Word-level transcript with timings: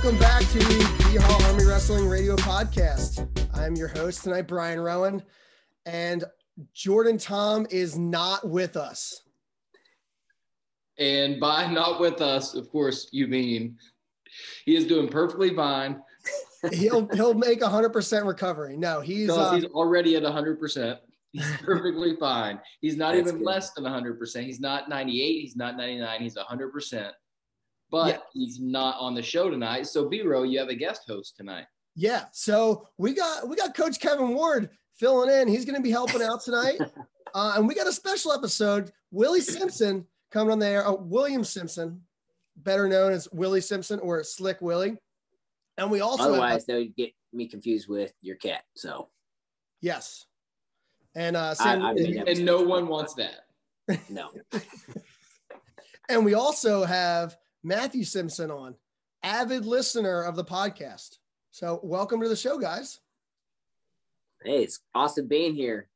Welcome 0.00 0.20
back 0.20 0.42
to 0.42 0.58
the 0.60 1.18
Hall 1.22 1.42
Army 1.46 1.64
Wrestling 1.64 2.08
Radio 2.08 2.36
Podcast. 2.36 3.26
I'm 3.52 3.74
your 3.74 3.88
host 3.88 4.22
tonight, 4.22 4.42
Brian 4.42 4.78
Rowan, 4.78 5.24
and 5.86 6.22
Jordan 6.72 7.18
Tom 7.18 7.66
is 7.68 7.98
not 7.98 8.48
with 8.48 8.76
us. 8.76 9.22
And 11.00 11.40
by 11.40 11.66
not 11.66 11.98
with 11.98 12.20
us, 12.20 12.54
of 12.54 12.70
course, 12.70 13.08
you 13.10 13.26
mean 13.26 13.76
he 14.64 14.76
is 14.76 14.86
doing 14.86 15.08
perfectly 15.08 15.52
fine. 15.56 16.00
he'll 16.72 17.08
he'll 17.08 17.34
make 17.34 17.60
hundred 17.60 17.90
percent 17.90 18.24
recovery. 18.24 18.76
No, 18.76 19.00
he's 19.00 19.30
uh, 19.30 19.52
he's 19.52 19.64
already 19.64 20.14
at 20.14 20.22
hundred 20.22 20.60
percent. 20.60 21.00
He's 21.32 21.50
perfectly 21.64 22.14
fine. 22.14 22.60
He's 22.80 22.96
not 22.96 23.16
even 23.16 23.38
good. 23.38 23.44
less 23.44 23.72
than 23.72 23.84
hundred 23.84 24.16
percent. 24.16 24.46
He's 24.46 24.60
not 24.60 24.88
ninety 24.88 25.24
eight. 25.24 25.40
He's 25.40 25.56
not 25.56 25.76
ninety 25.76 25.98
nine. 25.98 26.20
He's 26.20 26.36
hundred 26.36 26.72
percent. 26.72 27.14
But 27.90 28.08
yeah. 28.08 28.18
he's 28.32 28.60
not 28.60 28.96
on 28.98 29.14
the 29.14 29.22
show 29.22 29.50
tonight. 29.50 29.86
So 29.86 30.08
B-Row, 30.08 30.42
you 30.42 30.58
have 30.58 30.68
a 30.68 30.74
guest 30.74 31.02
host 31.06 31.36
tonight. 31.36 31.64
Yeah. 31.96 32.24
So 32.32 32.86
we 32.98 33.14
got 33.14 33.48
we 33.48 33.56
got 33.56 33.74
Coach 33.74 33.98
Kevin 33.98 34.34
Ward 34.34 34.70
filling 34.96 35.30
in. 35.30 35.48
He's 35.48 35.64
going 35.64 35.76
to 35.76 35.82
be 35.82 35.90
helping 35.90 36.22
out 36.22 36.42
tonight, 36.42 36.80
uh, 37.34 37.54
and 37.56 37.66
we 37.66 37.74
got 37.74 37.86
a 37.86 37.92
special 37.92 38.32
episode. 38.32 38.92
Willie 39.10 39.40
Simpson 39.40 40.06
coming 40.30 40.52
on 40.52 40.58
there. 40.58 40.86
Oh, 40.86 40.96
William 40.96 41.44
Simpson, 41.44 42.02
better 42.56 42.88
known 42.88 43.12
as 43.12 43.28
Willie 43.32 43.60
Simpson 43.60 43.98
or 44.00 44.22
Slick 44.22 44.60
Willie. 44.60 44.96
And 45.78 45.90
we 45.90 46.00
also 46.00 46.24
otherwise 46.24 46.66
they 46.66 46.74
would 46.74 46.96
get 46.96 47.12
me 47.32 47.48
confused 47.48 47.88
with 47.88 48.12
your 48.20 48.36
cat. 48.36 48.64
So 48.74 49.08
yes, 49.80 50.26
and 51.14 51.36
uh, 51.36 51.54
Sam, 51.54 51.82
I, 51.82 51.90
I 51.90 51.94
mean, 51.94 52.18
and, 52.18 52.28
and 52.28 52.44
no 52.44 52.62
one 52.62 52.86
wants 52.86 53.14
that. 53.14 53.40
No. 54.08 54.30
and 56.08 56.24
we 56.24 56.34
also 56.34 56.84
have 56.84 57.36
Matthew 57.68 58.02
Simpson 58.02 58.50
on, 58.50 58.76
avid 59.22 59.66
listener 59.66 60.22
of 60.22 60.36
the 60.36 60.44
podcast. 60.44 61.18
So 61.50 61.78
welcome 61.82 62.18
to 62.22 62.28
the 62.30 62.34
show, 62.34 62.56
guys. 62.56 62.98
Hey, 64.42 64.62
it's 64.62 64.80
awesome 64.94 65.28
being 65.28 65.54
here. 65.54 65.90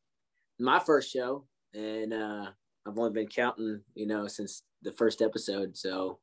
My 0.61 0.81
first 0.81 1.11
show, 1.11 1.47
and 1.73 2.13
uh, 2.13 2.49
I've 2.87 2.99
only 2.99 3.13
been 3.13 3.27
counting, 3.27 3.81
you 3.95 4.07
know, 4.07 4.27
since 4.27 4.65
the 4.83 4.93
first 4.93 5.23
episode. 5.23 5.75
So 5.75 6.19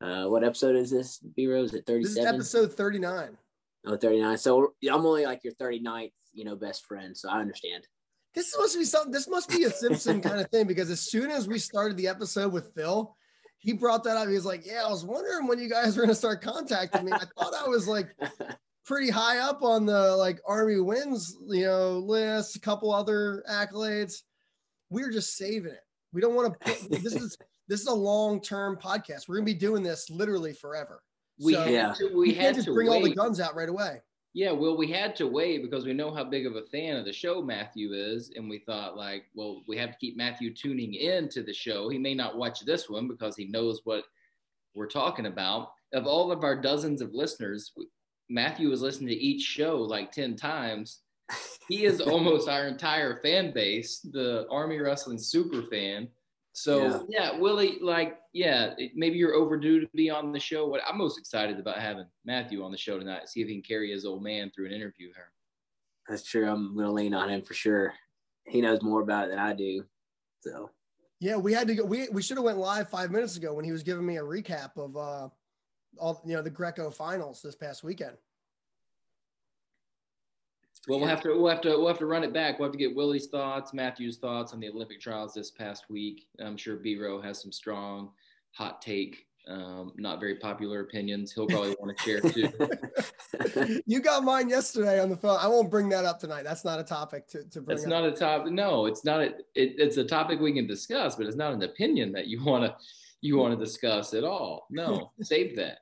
uh, 0.00 0.24
what 0.24 0.42
episode 0.42 0.74
is 0.74 0.90
this? 0.90 1.20
B 1.20 1.46
Rose 1.46 1.72
at 1.72 1.86
37? 1.86 2.02
This 2.36 2.48
is 2.48 2.56
episode 2.56 2.76
39. 2.76 3.38
Oh, 3.86 3.96
39. 3.96 4.38
So 4.38 4.74
I'm 4.90 5.06
only 5.06 5.24
like 5.24 5.44
your 5.44 5.52
39th, 5.52 6.10
you 6.32 6.44
know, 6.44 6.56
best 6.56 6.84
friend. 6.84 7.16
So 7.16 7.30
I 7.30 7.38
understand. 7.38 7.86
This 8.34 8.52
must 8.58 8.76
be 8.76 8.84
something, 8.84 9.12
this 9.12 9.28
must 9.28 9.50
be 9.50 9.62
a 9.62 9.70
Simpson 9.70 10.20
kind 10.20 10.40
of 10.40 10.50
thing 10.50 10.66
because 10.66 10.90
as 10.90 11.00
soon 11.00 11.30
as 11.30 11.46
we 11.46 11.60
started 11.60 11.96
the 11.96 12.08
episode 12.08 12.52
with 12.52 12.74
Phil, 12.74 13.14
he 13.64 13.72
brought 13.72 14.04
that 14.04 14.16
up. 14.16 14.28
He 14.28 14.34
was 14.34 14.44
like, 14.44 14.66
Yeah, 14.66 14.84
I 14.84 14.90
was 14.90 15.04
wondering 15.04 15.48
when 15.48 15.58
you 15.58 15.68
guys 15.68 15.96
were 15.96 16.02
going 16.02 16.10
to 16.10 16.14
start 16.14 16.42
contacting 16.42 17.04
me. 17.04 17.12
I 17.12 17.24
thought 17.38 17.54
I 17.54 17.66
was 17.66 17.88
like 17.88 18.14
pretty 18.84 19.10
high 19.10 19.38
up 19.38 19.62
on 19.62 19.86
the 19.86 20.16
like 20.16 20.38
Army 20.46 20.78
wins, 20.80 21.34
you 21.48 21.64
know, 21.64 21.98
list, 21.98 22.56
a 22.56 22.60
couple 22.60 22.92
other 22.92 23.42
accolades. 23.50 24.22
We 24.90 25.02
are 25.02 25.10
just 25.10 25.36
saving 25.36 25.72
it. 25.72 25.80
We 26.12 26.20
don't 26.20 26.34
want 26.34 26.60
to 26.60 26.88
this 26.90 27.14
is 27.14 27.36
this 27.68 27.80
is 27.80 27.86
a 27.86 27.94
long-term 27.94 28.76
podcast. 28.76 29.28
We're 29.28 29.36
gonna 29.36 29.46
be 29.46 29.54
doing 29.54 29.82
this 29.82 30.10
literally 30.10 30.52
forever. 30.52 31.02
We 31.40 31.54
so 31.54 31.64
to, 31.64 31.94
we, 32.14 32.28
we 32.28 32.34
had 32.34 32.54
just 32.54 32.66
to 32.66 32.74
bring 32.74 32.90
wait. 32.90 32.96
all 32.96 33.02
the 33.02 33.14
guns 33.14 33.40
out 33.40 33.56
right 33.56 33.68
away. 33.68 34.02
Yeah, 34.34 34.50
well, 34.50 34.76
we 34.76 34.90
had 34.90 35.14
to 35.16 35.28
wait 35.28 35.62
because 35.62 35.86
we 35.86 35.92
know 35.92 36.12
how 36.12 36.24
big 36.24 36.44
of 36.44 36.56
a 36.56 36.62
fan 36.62 36.96
of 36.96 37.04
the 37.04 37.12
show 37.12 37.40
Matthew 37.40 37.92
is, 37.92 38.32
and 38.34 38.50
we 38.50 38.58
thought 38.58 38.96
like, 38.96 39.26
well, 39.32 39.62
we 39.68 39.78
have 39.78 39.92
to 39.92 39.98
keep 39.98 40.16
Matthew 40.16 40.52
tuning 40.52 40.94
in 40.94 41.28
to 41.28 41.42
the 41.44 41.52
show. 41.52 41.88
He 41.88 41.98
may 41.98 42.14
not 42.14 42.36
watch 42.36 42.60
this 42.60 42.90
one 42.90 43.06
because 43.06 43.36
he 43.36 43.44
knows 43.44 43.82
what 43.84 44.02
we're 44.74 44.88
talking 44.88 45.26
about. 45.26 45.70
Of 45.92 46.08
all 46.08 46.32
of 46.32 46.42
our 46.42 46.60
dozens 46.60 47.00
of 47.00 47.14
listeners, 47.14 47.70
Matthew 48.28 48.70
was 48.70 48.82
listening 48.82 49.10
to 49.10 49.14
each 49.14 49.42
show 49.42 49.76
like 49.76 50.10
ten 50.10 50.34
times. 50.34 50.98
He 51.68 51.84
is 51.84 52.00
almost 52.00 52.48
our 52.48 52.66
entire 52.66 53.20
fan 53.22 53.52
base, 53.52 54.00
the 54.00 54.48
Army 54.50 54.80
Wrestling 54.80 55.18
super 55.18 55.62
fan. 55.70 56.08
So 56.56 56.78
yeah. 56.78 57.32
yeah, 57.32 57.38
Willie, 57.38 57.78
like, 57.82 58.18
yeah, 58.32 58.74
maybe 58.94 59.18
you're 59.18 59.34
overdue 59.34 59.80
to 59.80 59.88
be 59.92 60.08
on 60.08 60.30
the 60.30 60.38
show. 60.38 60.68
What 60.68 60.82
I'm 60.88 60.96
most 60.96 61.18
excited 61.18 61.58
about 61.58 61.78
having 61.78 62.06
Matthew 62.24 62.62
on 62.62 62.70
the 62.70 62.78
show 62.78 62.96
tonight, 62.96 63.28
see 63.28 63.42
if 63.42 63.48
he 63.48 63.54
can 63.54 63.62
carry 63.62 63.90
his 63.90 64.04
old 64.04 64.22
man 64.22 64.52
through 64.54 64.66
an 64.66 64.72
interview 64.72 65.08
here. 65.12 65.32
That's 66.08 66.22
true. 66.22 66.48
I'm 66.48 66.76
gonna 66.76 66.92
lean 66.92 67.12
on 67.12 67.28
him 67.28 67.42
for 67.42 67.54
sure. 67.54 67.92
He 68.46 68.60
knows 68.60 68.82
more 68.82 69.00
about 69.00 69.26
it 69.26 69.30
than 69.30 69.40
I 69.40 69.52
do. 69.52 69.84
So 70.42 70.70
yeah, 71.18 71.36
we 71.36 71.52
had 71.52 71.66
to 71.66 71.74
go. 71.74 71.84
We 71.84 72.08
we 72.10 72.22
should 72.22 72.36
have 72.36 72.44
went 72.44 72.58
live 72.58 72.88
five 72.88 73.10
minutes 73.10 73.36
ago 73.36 73.52
when 73.52 73.64
he 73.64 73.72
was 73.72 73.82
giving 73.82 74.06
me 74.06 74.18
a 74.18 74.22
recap 74.22 74.76
of 74.76 74.96
uh 74.96 75.28
all 75.98 76.22
you 76.24 76.36
know 76.36 76.42
the 76.42 76.50
Greco 76.50 76.88
finals 76.88 77.42
this 77.42 77.56
past 77.56 77.82
weekend. 77.82 78.16
Well, 80.88 81.00
we'll 81.00 81.08
have 81.08 81.22
to 81.22 81.28
we'll 81.30 81.50
have 81.50 81.60
to 81.62 81.70
we'll 81.70 81.88
have 81.88 81.98
to 81.98 82.06
run 82.06 82.24
it 82.24 82.32
back. 82.32 82.58
We'll 82.58 82.68
have 82.68 82.72
to 82.72 82.78
get 82.78 82.94
Willie's 82.94 83.26
thoughts, 83.26 83.72
Matthew's 83.72 84.18
thoughts 84.18 84.52
on 84.52 84.60
the 84.60 84.68
Olympic 84.68 85.00
trials 85.00 85.34
this 85.34 85.50
past 85.50 85.84
week. 85.88 86.26
I'm 86.40 86.56
sure 86.56 86.76
B 86.76 86.96
Row 86.96 87.20
has 87.20 87.40
some 87.40 87.52
strong 87.52 88.10
hot 88.52 88.82
take, 88.82 89.26
um, 89.48 89.92
not 89.96 90.20
very 90.20 90.36
popular 90.36 90.80
opinions. 90.80 91.32
He'll 91.32 91.46
probably 91.46 91.74
want 91.80 91.96
to 91.96 92.02
share 92.02 92.20
too. 92.20 93.80
you 93.86 94.00
got 94.00 94.24
mine 94.24 94.48
yesterday 94.48 95.00
on 95.00 95.08
the 95.08 95.16
phone. 95.16 95.38
I 95.40 95.48
won't 95.48 95.70
bring 95.70 95.88
that 95.90 96.04
up 96.04 96.18
tonight. 96.18 96.44
That's 96.44 96.64
not 96.64 96.78
a 96.78 96.84
topic 96.84 97.28
to, 97.28 97.44
to 97.44 97.60
bring. 97.60 97.76
It's 97.76 97.86
not 97.86 98.04
a 98.04 98.12
topic. 98.12 98.52
No, 98.52 98.86
it's 98.86 99.04
not. 99.04 99.20
A, 99.20 99.26
it, 99.54 99.76
it's 99.78 99.96
a 99.96 100.04
topic 100.04 100.40
we 100.40 100.52
can 100.52 100.66
discuss, 100.66 101.16
but 101.16 101.26
it's 101.26 101.36
not 101.36 101.52
an 101.52 101.62
opinion 101.62 102.12
that 102.12 102.26
you 102.26 102.44
want 102.44 102.64
to 102.64 102.76
you 103.20 103.38
want 103.38 103.58
to 103.58 103.64
discuss 103.64 104.12
at 104.12 104.24
all. 104.24 104.66
No, 104.70 105.12
save 105.22 105.56
that. 105.56 105.78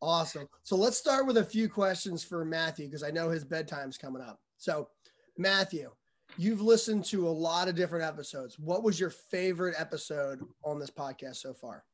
Awesome. 0.00 0.48
So 0.62 0.76
let's 0.76 0.96
start 0.96 1.26
with 1.26 1.38
a 1.38 1.44
few 1.44 1.68
questions 1.68 2.22
for 2.22 2.44
Matthew 2.44 2.86
because 2.86 3.02
I 3.02 3.10
know 3.10 3.30
his 3.30 3.44
bedtime's 3.44 3.98
coming 3.98 4.22
up. 4.22 4.40
So, 4.56 4.88
Matthew, 5.36 5.90
you've 6.36 6.60
listened 6.60 7.04
to 7.06 7.26
a 7.26 7.30
lot 7.30 7.68
of 7.68 7.74
different 7.74 8.04
episodes. 8.04 8.58
What 8.58 8.82
was 8.82 9.00
your 9.00 9.10
favorite 9.10 9.74
episode 9.78 10.40
on 10.64 10.78
this 10.78 10.90
podcast 10.90 11.36
so 11.36 11.52
far? 11.52 11.84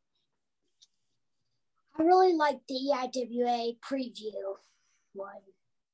I 1.98 2.03
really 2.03 2.34
like 2.34 2.59
the 2.69 2.75
EIWA 2.92 3.78
preview 3.78 4.56
one. 5.12 5.32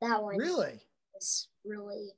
That 0.00 0.22
one 0.22 0.38
really 0.38 0.80
was 1.14 1.48
really 1.64 2.12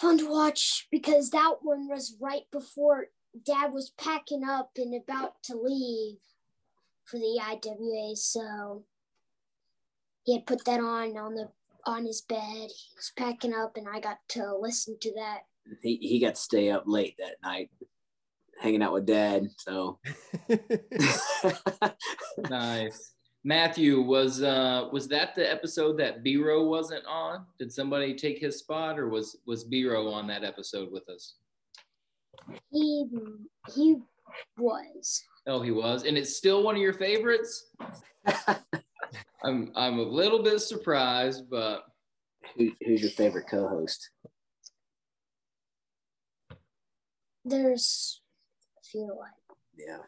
fun 0.00 0.18
to 0.18 0.30
watch 0.30 0.88
because 0.90 1.30
that 1.30 1.56
one 1.62 1.88
was 1.88 2.16
right 2.20 2.44
before 2.50 3.06
Dad 3.44 3.72
was 3.72 3.92
packing 3.98 4.42
up 4.42 4.70
and 4.76 4.94
about 4.94 5.42
to 5.44 5.56
leave 5.56 6.16
for 7.04 7.18
the 7.18 7.40
IWA, 7.40 8.16
so 8.16 8.84
he 10.24 10.34
had 10.34 10.46
put 10.46 10.64
that 10.64 10.80
on 10.80 11.16
on 11.16 11.34
the 11.34 11.48
on 11.86 12.06
his 12.06 12.22
bed. 12.22 12.38
He 12.40 12.96
was 12.96 13.12
packing 13.16 13.54
up, 13.54 13.76
and 13.76 13.86
I 13.88 14.00
got 14.00 14.18
to 14.30 14.56
listen 14.56 14.96
to 15.00 15.12
that. 15.14 15.40
He 15.82 15.96
he 15.96 16.20
got 16.20 16.34
to 16.34 16.40
stay 16.40 16.70
up 16.70 16.84
late 16.86 17.16
that 17.18 17.36
night, 17.42 17.70
hanging 18.60 18.82
out 18.82 18.92
with 18.92 19.06
Dad. 19.06 19.48
So 19.58 19.98
nice. 22.50 23.10
Matthew, 23.46 24.00
was 24.00 24.42
uh 24.42 24.88
was 24.90 25.06
that 25.08 25.34
the 25.34 25.50
episode 25.50 25.98
that 25.98 26.22
B 26.22 26.38
Row 26.38 26.64
wasn't 26.64 27.04
on? 27.06 27.44
Did 27.58 27.70
somebody 27.70 28.14
take 28.14 28.38
his 28.38 28.58
spot, 28.58 28.98
or 28.98 29.10
was 29.10 29.36
was 29.46 29.64
B 29.64 29.86
Row 29.86 30.08
on 30.08 30.26
that 30.28 30.44
episode 30.44 30.90
with 30.90 31.06
us? 31.10 31.34
He 32.70 33.04
he 33.74 33.96
was. 34.56 35.22
Oh, 35.46 35.60
he 35.60 35.70
was, 35.70 36.04
and 36.04 36.16
it's 36.16 36.36
still 36.36 36.62
one 36.62 36.74
of 36.74 36.80
your 36.80 36.94
favorites. 36.94 37.70
I'm 39.44 39.70
I'm 39.74 39.98
a 39.98 40.02
little 40.02 40.42
bit 40.42 40.60
surprised, 40.60 41.50
but 41.50 41.84
Who, 42.56 42.70
who's 42.84 43.02
your 43.02 43.10
favorite 43.10 43.46
co-host? 43.50 44.10
There's 47.44 48.22
a 48.78 48.84
few. 48.84 49.14
Like 49.18 49.58
Yeah, 49.76 49.98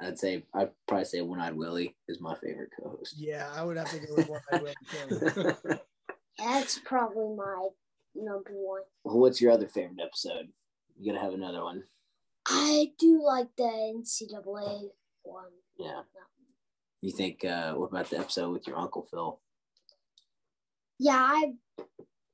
I'd 0.00 0.18
say 0.18 0.44
I'd 0.54 0.70
probably 0.88 1.04
say 1.04 1.20
One 1.20 1.40
Eyed 1.40 1.54
Willie 1.54 1.94
is 2.08 2.20
my 2.20 2.34
favorite 2.36 2.70
co-host. 2.80 3.16
Yeah, 3.18 3.50
I 3.54 3.62
would 3.64 3.76
have 3.76 3.90
to 3.90 3.98
go 3.98 4.14
with 4.16 4.28
One 4.28 4.40
Eyed 4.52 4.62
Willie 4.62 4.74
too. 4.90 5.52
That's 6.38 6.78
probably 6.78 7.36
my 7.36 7.68
number 8.14 8.52
one. 8.52 8.82
Well, 9.04 9.18
what's 9.18 9.42
your 9.42 9.52
other 9.52 9.68
favorite 9.68 10.00
episode? 10.02 10.48
You 10.98 11.12
gotta 11.12 11.22
have 11.22 11.34
another 11.34 11.62
one. 11.62 11.82
I 12.46 12.92
do 12.98 13.22
like 13.22 13.48
the 13.56 13.64
NCAA 13.64 14.88
one. 15.22 15.44
Yeah. 15.78 16.02
You 17.00 17.12
think? 17.12 17.44
Uh, 17.44 17.74
what 17.74 17.90
about 17.90 18.10
the 18.10 18.18
episode 18.18 18.50
with 18.50 18.66
your 18.66 18.78
uncle 18.78 19.06
Phil? 19.10 19.40
Yeah, 20.98 21.16
I 21.16 21.52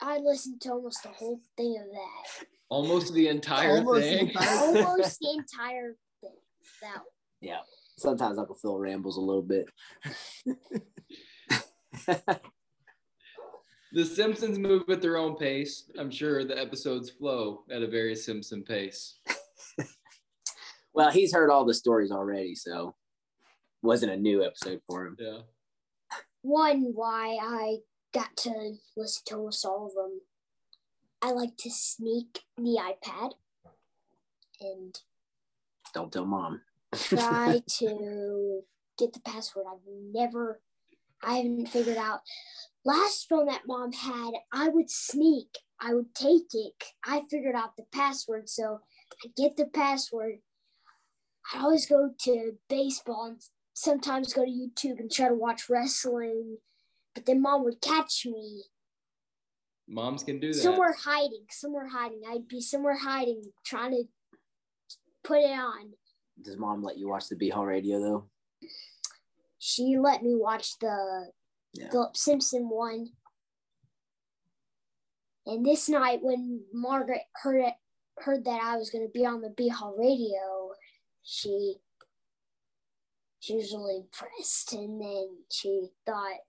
I 0.01 0.19
listened 0.19 0.61
to 0.63 0.73
almost 0.73 1.03
the 1.03 1.11
whole 1.11 1.41
thing 1.57 1.79
of 1.79 1.87
that. 1.93 2.47
Almost 2.69 3.15
the 3.15 3.29
entire 3.29 3.79
almost 3.79 4.03
thing. 4.03 4.27
The 4.27 4.33
entire 4.33 4.59
almost 4.87 5.19
the 5.21 5.31
entire 5.31 5.97
thing. 6.21 6.35
That. 6.83 7.03
Yeah. 7.41 7.61
Sometimes 7.99 8.39
Uncle 8.39 8.57
Phil 8.57 8.79
rambles 8.79 9.17
a 9.17 9.21
little 9.21 9.43
bit. 9.43 9.67
the 13.93 14.05
Simpsons 14.05 14.59
move 14.59 14.83
at 14.91 15.01
their 15.01 15.17
own 15.17 15.37
pace. 15.37 15.91
I'm 15.99 16.11
sure 16.11 16.45
the 16.45 16.61
episodes 16.61 17.09
flow 17.09 17.63
at 17.71 17.83
a 17.83 17.87
very 17.87 18.15
Simpson 18.15 18.63
pace. 18.63 19.21
Well, 20.97 21.11
he's 21.11 21.35
heard 21.35 21.51
all 21.51 21.67
the 21.67 21.75
stories 21.75 22.11
already, 22.11 22.55
so 22.55 22.95
wasn't 23.83 24.13
a 24.13 24.17
new 24.17 24.43
episode 24.43 24.81
for 24.89 25.07
him. 25.07 25.17
Yeah. 25.21 25.41
One, 26.41 26.93
why 26.95 27.37
I 27.41 27.77
got 28.15 28.35
to 28.39 28.73
listen 28.97 29.23
to 29.27 29.37
almost 29.37 29.65
all 29.67 29.89
of 29.89 29.95
them. 29.95 30.21
I 31.21 31.33
like 31.33 31.57
to 31.59 31.71
sneak 31.71 32.41
the 32.57 32.79
iPad 32.81 33.33
and 34.59 34.99
Don't 35.93 36.11
tell 36.11 36.25
mom. 36.25 36.63
try 36.95 37.61
to 37.79 38.63
get 38.99 39.13
the 39.13 39.21
password. 39.21 39.67
I've 39.71 39.81
never, 39.87 40.63
I 41.23 41.35
haven't 41.37 41.69
figured 41.69 41.99
out. 41.99 42.21
Last 42.87 43.29
phone 43.29 43.47
that 43.47 43.67
mom 43.67 43.93
had, 43.93 44.33
I 44.51 44.69
would 44.69 44.91
sneak. 44.91 45.59
I 45.79 45.93
would 45.93 46.15
take 46.15 46.55
it. 46.55 46.85
I 47.05 47.23
figured 47.31 47.55
out 47.55 47.77
the 47.77 47.85
password, 47.93 48.49
so 48.49 48.81
I 49.23 49.29
get 49.37 49.59
the 49.59 49.67
password. 49.67 50.39
I 51.55 51.61
always 51.61 51.87
go 51.87 52.11
to 52.21 52.53
baseball 52.69 53.27
and 53.27 53.41
sometimes 53.75 54.33
go 54.33 54.45
to 54.45 54.51
YouTube 54.51 54.99
and 54.99 55.11
try 55.11 55.29
to 55.29 55.35
watch 55.35 55.69
wrestling. 55.69 56.59
But 57.15 57.27
then 57.27 57.41
mom 57.41 57.65
would 57.65 57.81
catch 57.81 58.27
me 58.27 58.65
Moms 59.89 60.25
can 60.25 60.41
do 60.41 60.53
that. 60.53 60.59
somewhere 60.61 60.95
hiding, 61.05 61.45
somewhere 61.51 61.87
hiding. 61.89 62.23
I'd 62.29 62.49
be 62.49 62.61
somewhere 62.61 62.99
hiding, 62.99 63.43
trying 63.65 63.93
to 63.93 64.05
put 65.23 65.39
it 65.39 65.51
on. 65.59 65.93
Does 66.43 66.57
mom 66.57 66.83
let 66.83 66.99
you 66.99 67.09
watch 67.09 67.29
the 67.29 67.37
B 67.37 67.49
Hall 67.49 67.65
radio 67.65 68.01
though? 68.01 68.25
She 69.59 69.97
let 69.97 70.23
me 70.23 70.35
watch 70.35 70.79
the 70.81 71.31
Yeah. 71.73 71.91
Philip 71.91 72.17
Simpson 72.17 72.69
one. 72.69 73.11
And 75.47 75.65
this 75.65 75.89
night, 75.89 76.19
when 76.23 76.65
Margaret 76.73 77.23
heard 77.35 77.61
it, 77.61 77.75
heard 78.19 78.45
that 78.47 78.61
I 78.63 78.77
was 78.77 78.91
going 78.91 79.07
to 79.07 79.13
be 79.13 79.25
on 79.25 79.41
the 79.41 79.51
B 79.51 79.69
Hall 79.69 79.95
radio, 79.97 80.73
she 81.27 81.75
she 83.41 83.57
was 83.57 83.73
really 83.73 83.97
impressed, 83.99 84.73
and 84.73 85.01
then 85.01 85.29
she 85.51 85.89
thought 86.07 86.41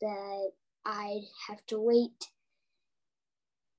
that 0.00 0.50
I'd 0.84 1.22
have 1.48 1.64
to 1.66 1.80
wait 1.80 2.28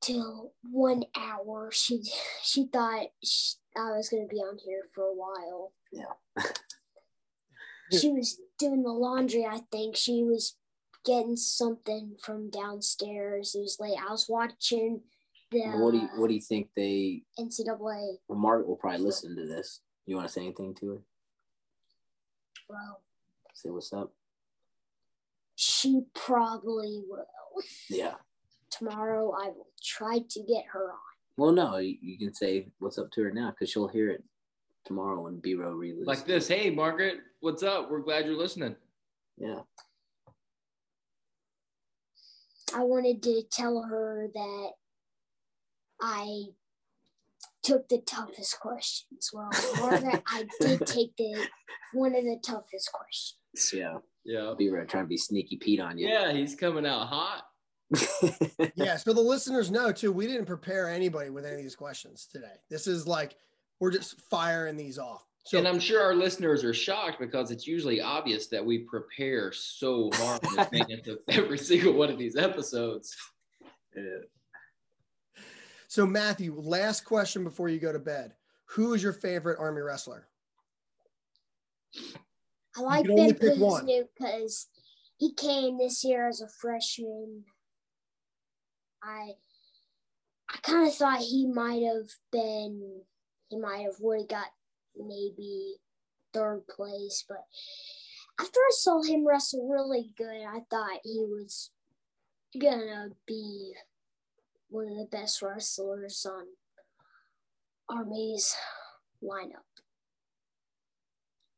till 0.02 0.54
one 0.64 1.04
hour. 1.16 1.70
She 1.72 2.02
she 2.42 2.66
thought 2.66 3.08
sh 3.24 3.56
I 3.76 3.92
was 3.92 4.10
going 4.10 4.28
to 4.28 4.34
be 4.34 4.40
on 4.42 4.58
here 4.58 4.84
for 4.96 5.04
a 5.04 5.14
while. 5.14 5.74
Yeah. 5.92 6.44
she 7.92 8.12
was 8.12 8.40
doing 8.58 8.84
the 8.84 8.90
laundry. 8.90 9.46
I 9.46 9.62
think 9.72 9.96
she 9.98 10.24
was 10.24 10.56
getting 11.06 11.36
something 11.36 12.16
from 12.22 12.50
downstairs. 12.50 13.56
It 13.56 13.62
was 13.62 13.78
late. 13.80 13.98
I 14.00 14.12
was 14.12 14.28
watching 14.30 15.02
the 15.54 15.62
What 15.84 15.92
do 15.92 15.98
you 16.00 16.10
What 16.18 16.28
do 16.28 16.34
you 16.34 16.42
think 16.42 16.70
they? 16.76 17.24
NCAA. 17.40 18.18
Well, 18.28 18.38
Margaret 18.40 18.68
will 18.68 18.76
probably 18.76 19.00
listen 19.06 19.36
to 19.36 19.46
this. 19.48 19.80
You 20.06 20.16
want 20.16 20.28
to 20.28 20.34
say 20.34 20.42
anything 20.42 20.76
to 20.82 20.90
her? 20.90 20.98
Well, 22.70 23.02
Say 23.54 23.70
what's 23.70 23.94
up. 23.94 24.12
she 25.56 26.02
probably 26.14 27.02
will. 27.08 27.26
Yeah. 27.90 28.16
Tomorrow, 28.72 29.32
I 29.40 29.48
will 29.50 29.68
try 29.84 30.20
to 30.28 30.40
get 30.44 30.66
her 30.74 30.92
on. 30.92 30.98
Well, 31.38 31.52
no, 31.52 31.78
you, 31.78 31.96
you 32.02 32.18
can 32.18 32.34
say 32.34 32.68
what's 32.80 32.98
up 32.98 33.12
to 33.12 33.24
her 33.24 33.32
now 33.32 33.52
because 33.52 33.70
she'll 33.70 33.88
hear 33.88 34.10
it 34.10 34.24
tomorrow 34.86 35.22
when 35.22 35.40
B 35.40 35.54
Row 35.56 35.72
releases. 35.72 36.08
like 36.08 36.26
this. 36.26 36.48
Hey, 36.48 36.70
Margaret, 36.72 37.20
what's 37.42 37.64
up? 37.64 37.90
We're 37.92 38.02
glad 38.02 38.26
you're 38.26 38.38
listening. 38.38 38.76
Yeah. 39.38 39.60
I 42.76 42.82
wanted 42.84 43.22
to 43.24 43.44
tell 43.52 43.84
her 43.84 44.30
that 44.34 44.70
I 46.04 46.44
took 47.64 47.88
the 47.88 48.00
toughest 48.00 48.60
questions. 48.60 49.30
Well, 49.32 49.50
Margaret, 49.80 50.22
I 50.28 50.46
did 50.60 50.82
take 50.86 51.16
the 51.18 51.48
one 51.94 52.14
of 52.14 52.24
the 52.24 52.38
toughest 52.44 52.92
questions. 52.92 53.72
Yeah. 53.74 53.98
Yeah. 54.26 54.54
B 54.58 54.70
Row 54.70 54.86
trying 54.86 55.06
to 55.06 55.08
be 55.10 55.18
sneaky 55.18 55.56
Pete 55.56 55.80
on 55.80 55.98
you. 55.98 56.10
Yeah, 56.10 56.34
he's 56.34 56.56
coming 56.56 56.86
out 56.86 57.08
hot. 57.08 57.46
Yeah, 58.76 58.98
so 58.98 59.14
the 59.14 59.22
listeners 59.22 59.72
know 59.72 59.92
too, 59.92 60.12
we 60.12 60.28
didn't 60.28 60.46
prepare 60.46 60.90
anybody 60.90 61.30
with 61.30 61.46
any 61.46 61.56
of 61.56 61.62
these 61.62 61.76
questions 61.76 62.28
today. 62.32 62.56
This 62.70 62.88
is 62.88 63.08
like 63.08 63.36
we're 63.80 63.92
just 63.92 64.20
firing 64.30 64.76
these 64.76 64.98
off. 64.98 65.24
So 65.46 65.58
and 65.58 65.68
I'm 65.68 65.80
sure 65.80 66.02
our 66.02 66.16
listeners 66.16 66.64
are 66.64 66.74
shocked 66.74 67.20
because 67.20 67.52
it's 67.52 67.68
usually 67.68 68.02
obvious 68.02 68.48
that 68.48 68.66
we 68.66 68.80
prepare 68.80 69.52
so 69.52 70.10
hard 70.14 70.44
in 70.44 70.60
advance 70.60 71.08
of 71.08 71.20
every 71.30 71.58
single 71.70 71.94
one 71.94 72.10
of 72.10 72.18
these 72.18 72.36
episodes. 72.36 73.16
Yeah. 73.96 74.04
So 75.94 76.08
Matthew, 76.08 76.60
last 76.60 77.06
question 77.06 77.44
before 77.44 77.70
you 77.70 77.78
go 77.78 77.92
to 77.92 78.00
bed. 78.00 78.34
Who 78.70 78.96
is 78.96 79.04
your 79.04 79.14
favorite 79.14 79.60
army 79.60 79.82
wrestler? 79.82 80.28
I 82.76 82.82
like 82.82 83.06
Ben 83.06 83.60
one. 83.60 83.86
Because 83.86 84.70
he 85.18 85.36
came 85.36 85.78
this 85.78 86.04
year 86.04 86.28
as 86.28 86.42
a 86.42 86.48
freshman. 86.48 87.44
I 89.04 89.34
I 90.50 90.58
kind 90.64 90.88
of 90.88 90.96
thought 90.96 91.20
he 91.20 91.46
might 91.46 91.84
have 91.84 92.10
been 92.32 93.02
he 93.50 93.60
might 93.60 93.84
have 93.84 94.00
would 94.00 94.22
have 94.22 94.30
got 94.30 94.48
maybe 94.98 95.76
third 96.34 96.64
place, 96.76 97.24
but 97.30 97.46
after 98.42 98.60
I 98.60 98.72
saw 98.72 99.04
him 99.04 99.28
wrestle 99.28 99.70
really 99.70 100.10
good, 100.18 100.42
I 100.44 100.62
thought 100.72 101.02
he 101.04 101.20
was 101.20 101.70
gonna 102.60 103.10
be 103.28 103.76
one 104.74 104.90
of 104.90 104.98
the 104.98 105.08
best 105.12 105.42
wrestlers 105.42 106.26
on 106.26 106.46
Army's 107.90 108.56
lineup. 109.24 109.70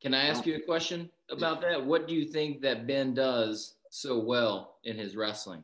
Can 0.02 0.14
I 0.14 0.28
ask 0.28 0.46
you 0.46 0.56
a 0.56 0.60
question 0.60 1.10
about 1.32 1.62
that? 1.62 1.84
What 1.84 2.08
do 2.08 2.14
you 2.14 2.26
think 2.26 2.62
that 2.62 2.86
Ben 2.86 3.14
does 3.14 3.76
so 3.90 4.20
well 4.20 4.76
in 4.84 4.98
his 4.98 5.16
wrestling? 5.16 5.64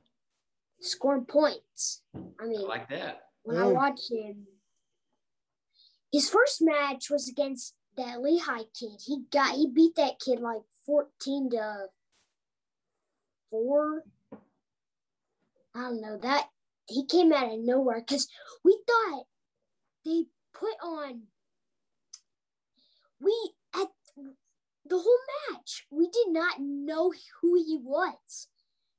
Scoring 0.79 1.25
points. 1.25 2.01
I 2.15 2.45
I 2.45 2.47
mean, 2.47 2.67
like 2.67 2.89
that. 2.89 3.23
when 3.43 3.57
I 3.57 3.65
mm. 3.65 3.73
watch 3.73 3.99
him, 4.09 4.47
his 6.11 6.29
first 6.29 6.61
match 6.61 7.09
was 7.11 7.29
against 7.29 7.75
that 7.97 8.21
Lehigh 8.21 8.63
kid. 8.79 8.99
He 9.05 9.23
got 9.31 9.55
he 9.55 9.67
beat 9.67 9.95
that 9.97 10.19
kid 10.19 10.39
like 10.39 10.61
fourteen 10.85 11.49
to 11.51 11.87
four. 13.51 14.03
I 15.75 15.81
don't 15.81 16.01
know 16.01 16.17
that 16.17 16.47
he 16.91 17.05
came 17.05 17.33
out 17.33 17.51
of 17.51 17.59
nowhere 17.59 18.03
because 18.05 18.27
we 18.63 18.77
thought 18.87 19.25
they 20.05 20.25
put 20.53 20.75
on. 20.83 21.23
We 23.19 23.53
at 23.75 23.87
the 24.85 24.97
whole 24.97 25.19
match 25.51 25.85
we 25.91 26.07
did 26.09 26.29
not 26.29 26.59
know 26.59 27.13
who 27.41 27.55
he 27.55 27.77
was. 27.81 28.47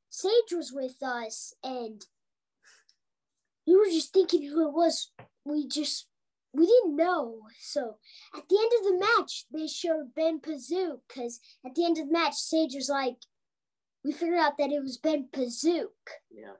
Sage 0.08 0.52
was 0.52 0.72
with 0.72 1.02
us 1.02 1.54
and 1.62 2.04
we 3.66 3.76
were 3.76 3.87
just 3.87 4.12
thinking 4.12 4.42
who 4.42 4.68
it 4.68 4.75
was. 4.75 5.11
We 5.44 5.66
just 5.66 6.06
we 6.52 6.66
didn't 6.66 6.96
know. 6.96 7.40
So 7.61 7.96
at 8.37 8.49
the 8.49 8.58
end 8.58 8.72
of 8.78 8.84
the 8.84 9.06
match, 9.06 9.46
they 9.52 9.66
showed 9.66 10.14
Ben 10.14 10.40
Pazook 10.40 11.00
because 11.08 11.40
at 11.64 11.75
the 11.75 11.84
end 11.84 11.99
of 11.99 12.06
the 12.06 12.12
match, 12.12 12.34
Sage 12.34 12.75
was 12.75 12.88
like, 12.88 13.16
we 14.04 14.12
figured 14.12 14.38
out 14.38 14.58
that 14.58 14.70
it 14.70 14.82
was 14.82 14.99
Ben 14.99 15.28
Pazook. 15.32 15.87
Yeah. 16.30 16.54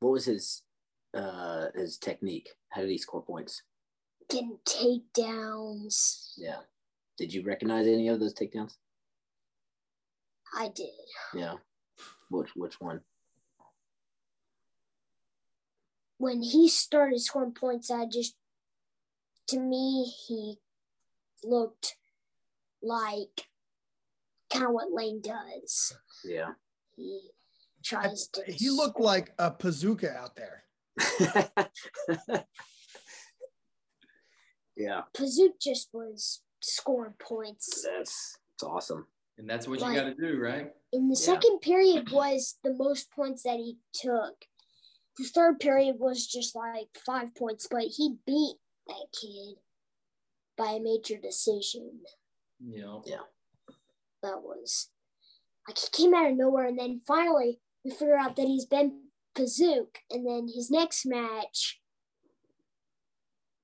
What 0.00 0.12
was 0.12 0.24
his 0.24 0.62
uh 1.14 1.66
his 1.74 1.98
technique? 1.98 2.50
How 2.70 2.80
did 2.80 2.90
he 2.90 2.98
score 2.98 3.22
points? 3.22 3.62
Getting 4.28 4.58
takedowns. 4.64 6.32
Yeah. 6.36 6.60
Did 7.18 7.32
you 7.34 7.42
recognize 7.42 7.86
any 7.86 8.08
of 8.08 8.20
those 8.20 8.34
takedowns? 8.34 8.76
I 10.56 10.68
did. 10.68 10.88
Yeah. 11.34 11.54
Which 12.30 12.50
which 12.56 12.80
one? 12.80 13.02
When 16.16 16.42
he 16.42 16.68
started 16.68 17.20
scoring 17.20 17.52
points, 17.52 17.90
I 17.90 18.04
just, 18.04 18.36
to 19.48 19.58
me, 19.58 20.04
he 20.26 20.58
looked 21.42 21.96
like 22.82 23.46
kind 24.52 24.66
of 24.66 24.72
what 24.72 24.92
Lane 24.92 25.22
does. 25.22 25.96
Yeah. 26.22 26.50
He 26.94 27.30
tries. 27.82 28.28
He 28.46 28.70
looked 28.70 29.00
like 29.00 29.32
a 29.38 29.50
bazooka 29.50 30.10
out 30.12 30.36
there. 30.36 30.64
yeah. 34.76 35.02
Pazook 35.14 35.60
just 35.60 35.88
was 35.92 36.42
scoring 36.60 37.14
points. 37.18 37.84
That's 37.84 38.38
it's 38.54 38.62
awesome. 38.62 39.06
And 39.38 39.48
that's 39.48 39.66
what 39.66 39.80
Right. 39.80 39.94
you 39.94 40.00
got 40.00 40.08
to 40.08 40.14
do, 40.14 40.38
right? 40.38 40.74
In 40.92 41.08
the 41.08 41.14
Yeah. 41.18 41.24
second 41.34 41.60
period 41.60 42.10
was 42.10 42.58
the 42.62 42.74
most 42.74 43.10
points 43.10 43.42
that 43.44 43.56
he 43.56 43.78
took. 43.92 44.46
The 45.16 45.24
third 45.24 45.60
period 45.60 45.98
was 45.98 46.26
just 46.26 46.54
like 46.54 46.88
five 46.98 47.34
points, 47.34 47.66
but 47.70 47.84
he 47.84 48.18
beat 48.26 48.56
that 48.86 49.06
kid 49.12 49.56
by 50.56 50.72
a 50.72 50.80
major 50.80 51.16
decision. 51.18 52.04
Yeah. 52.58 52.82
know. 52.82 53.02
That 54.22 54.42
was 54.42 54.90
like 55.66 55.78
he 55.78 55.88
came 55.92 56.14
out 56.14 56.30
of 56.30 56.36
nowhere, 56.36 56.66
and 56.66 56.78
then 56.78 57.00
finally 57.00 57.60
we 57.84 57.90
figure 57.90 58.16
out 58.16 58.36
that 58.36 58.46
he's 58.46 58.66
Ben 58.66 59.10
Pazook, 59.34 59.96
and 60.10 60.26
then 60.26 60.48
his 60.54 60.70
next 60.70 61.06
match, 61.06 61.80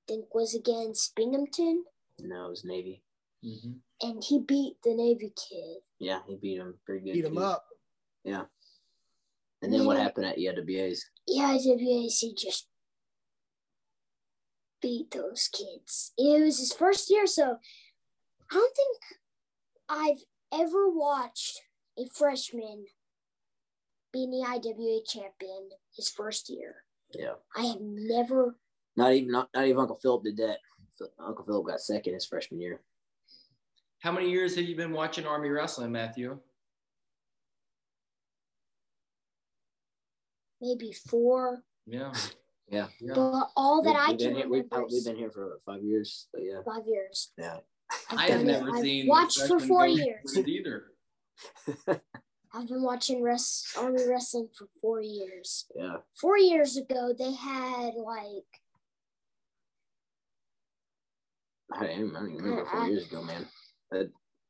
I 0.07 0.13
think, 0.13 0.33
was 0.33 0.55
against 0.55 1.15
Binghamton. 1.15 1.85
No, 2.19 2.47
it 2.47 2.49
was 2.49 2.65
Navy. 2.65 3.03
Mhm. 3.43 3.81
and 4.01 4.23
he 4.23 4.39
beat 4.39 4.77
the 4.83 4.95
Navy 4.95 5.31
kid. 5.35 5.83
Yeah, 5.99 6.23
he 6.27 6.35
beat 6.37 6.57
him 6.57 6.79
pretty 6.85 7.05
good. 7.05 7.13
Beat 7.13 7.25
him 7.25 7.37
up. 7.37 7.67
Yeah. 8.23 8.45
And 9.61 9.71
then 9.71 9.85
what 9.85 9.97
happened 9.97 10.25
at 10.25 10.37
E 10.39 10.47
EWA's? 10.47 11.05
he 11.27 12.33
just 12.33 12.67
beat 14.81 15.11
those 15.11 15.47
kids. 15.47 16.13
It 16.17 16.41
was 16.43 16.59
his 16.59 16.73
first 16.73 17.09
year, 17.09 17.27
so 17.27 17.57
I 18.51 18.53
don't 18.53 18.75
think 18.75 18.97
I've 19.89 20.25
ever 20.51 20.89
watched 20.89 21.61
a 21.97 22.05
freshman 22.07 22.85
being 24.13 24.31
the 24.31 24.45
IWA 24.45 24.99
champion 25.05 25.69
his 25.95 26.09
first 26.09 26.49
year. 26.49 26.75
Yeah. 27.13 27.33
I 27.55 27.63
have 27.65 27.81
never. 27.81 28.55
Not 28.95 29.13
even 29.13 29.31
not, 29.31 29.49
not 29.53 29.65
even 29.65 29.79
Uncle 29.79 29.95
Philip 29.95 30.23
did 30.23 30.37
that. 30.37 30.57
Uncle 31.19 31.45
Philip 31.45 31.67
got 31.67 31.79
second 31.79 32.13
his 32.15 32.25
freshman 32.25 32.59
year. 32.59 32.81
How 33.99 34.11
many 34.11 34.29
years 34.31 34.55
have 34.55 34.65
you 34.65 34.75
been 34.75 34.91
watching 34.91 35.25
Army 35.25 35.49
wrestling, 35.49 35.91
Matthew? 35.91 36.39
Maybe 40.61 40.91
four, 40.91 41.63
Yeah. 41.85 42.11
Yeah. 42.69 42.87
Yeah. 42.99 43.13
but 43.13 43.49
all 43.55 43.83
that 43.83 43.93
We- 43.93 43.95
I 43.99 44.07
we've 44.09 44.17
been 44.17 44.27
can 44.27 44.35
here, 44.37 44.49
we've, 44.49 44.63
remember 44.71 44.87
we've 44.91 45.05
been 45.05 45.15
here 45.15 45.29
for 45.31 45.59
five 45.65 45.83
years. 45.83 46.27
But 46.33 46.41
yeah. 46.43 46.61
five 46.65 46.87
years. 46.87 47.31
Yeah. 47.37 47.59
I've 48.09 48.17
I 48.17 48.21
have 48.23 48.29
done 48.31 48.39
it. 48.41 48.51
never 48.59 48.71
I've 48.75 48.81
seen 48.81 49.07
watched 49.07 49.39
for 49.47 49.59
four 49.59 49.87
years. 49.87 50.35
either. 50.37 50.87
I've 52.57 52.67
been 52.67 52.81
watching 52.81 53.21
rest, 53.21 53.67
Army 53.77 54.01
wrestling 54.07 54.49
for 54.57 54.67
four 54.81 54.99
years. 54.99 55.65
Yeah. 55.75 55.97
Four 56.19 56.39
years 56.39 56.75
ago, 56.75 57.13
they 57.17 57.33
had 57.33 57.93
like 57.95 58.47
I 61.71 61.85
don't 61.85 61.91
even 61.91 62.15
I 62.15 62.19
don't 62.19 62.31
even 62.31 62.43
remember 62.43 62.65
four 62.65 62.87
years 62.87 63.05
ago, 63.05 63.21
man. 63.21 63.45
Not 63.91 64.07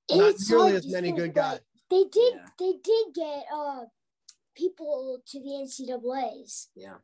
it's 0.09 0.49
nearly 0.49 0.75
as 0.75 0.87
many 0.87 1.11
good 1.11 1.33
guys. 1.33 1.59
They 1.89 2.03
did. 2.09 2.35
Yeah. 2.35 2.45
They 2.59 2.73
did 2.81 3.13
get 3.13 3.43
uh 3.53 3.85
people 4.55 5.19
to 5.27 5.39
the 5.39 5.49
NCAA's, 5.49 6.69
Yeah. 6.75 6.95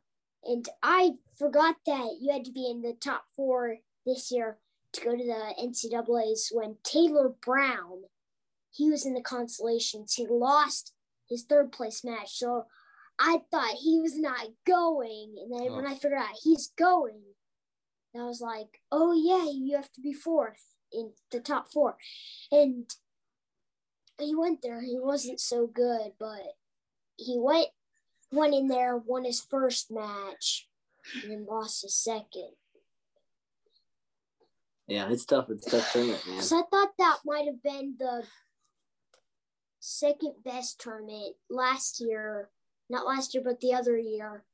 and 0.42 0.66
I 0.82 1.12
forgot 1.38 1.76
that 1.86 2.16
you 2.18 2.32
had 2.32 2.44
to 2.46 2.52
be 2.52 2.68
in 2.68 2.80
the 2.80 2.94
top 2.94 3.24
four 3.36 3.76
this 4.06 4.32
year 4.32 4.58
to 4.94 5.00
go 5.04 5.10
to 5.16 5.24
the 5.24 5.54
NCAA's. 5.62 6.48
When 6.50 6.78
Taylor 6.82 7.28
Brown, 7.28 8.04
he 8.70 8.90
was 8.90 9.04
in 9.04 9.14
the 9.14 9.20
consolations. 9.20 10.14
He 10.14 10.26
lost 10.28 10.93
his 11.28 11.44
third 11.44 11.72
place 11.72 12.04
match, 12.04 12.36
so 12.36 12.66
I 13.18 13.40
thought 13.50 13.76
he 13.80 14.00
was 14.00 14.18
not 14.18 14.46
going. 14.66 15.36
And 15.40 15.52
then 15.52 15.72
when 15.72 15.86
oh. 15.86 15.88
I 15.88 15.94
figured 15.94 16.20
out 16.20 16.36
he's 16.42 16.72
going, 16.76 17.22
I 18.16 18.24
was 18.24 18.40
like, 18.40 18.80
oh 18.92 19.12
yeah, 19.12 19.50
you 19.50 19.76
have 19.76 19.92
to 19.92 20.00
be 20.00 20.12
fourth 20.12 20.62
in 20.92 21.12
the 21.30 21.40
top 21.40 21.72
four, 21.72 21.96
and 22.52 22.88
he 24.18 24.34
went 24.34 24.62
there. 24.62 24.80
He 24.80 24.98
wasn't 24.98 25.40
so 25.40 25.66
good, 25.66 26.12
but 26.18 26.54
he 27.16 27.38
went 27.38 27.68
went 28.32 28.54
in 28.54 28.68
there, 28.68 28.96
won 28.96 29.24
his 29.24 29.40
first 29.40 29.90
match, 29.90 30.68
and 31.22 31.32
then 31.32 31.46
lost 31.46 31.82
his 31.82 31.96
second. 31.96 32.50
Yeah, 34.86 35.08
it's 35.10 35.24
tough. 35.24 35.46
It's 35.50 35.70
tough 35.70 35.92
tournament, 35.92 36.26
man. 36.28 36.42
So 36.42 36.58
I 36.58 36.62
thought 36.70 36.90
that 36.98 37.18
might 37.24 37.46
have 37.46 37.62
been 37.62 37.94
the 37.98 38.24
second 39.84 40.32
best 40.42 40.80
tournament 40.80 41.34
last 41.50 42.00
year. 42.00 42.48
Not 42.88 43.06
last 43.06 43.34
year, 43.34 43.42
but 43.44 43.60
the 43.60 43.74
other 43.74 43.98
year. 43.98 44.44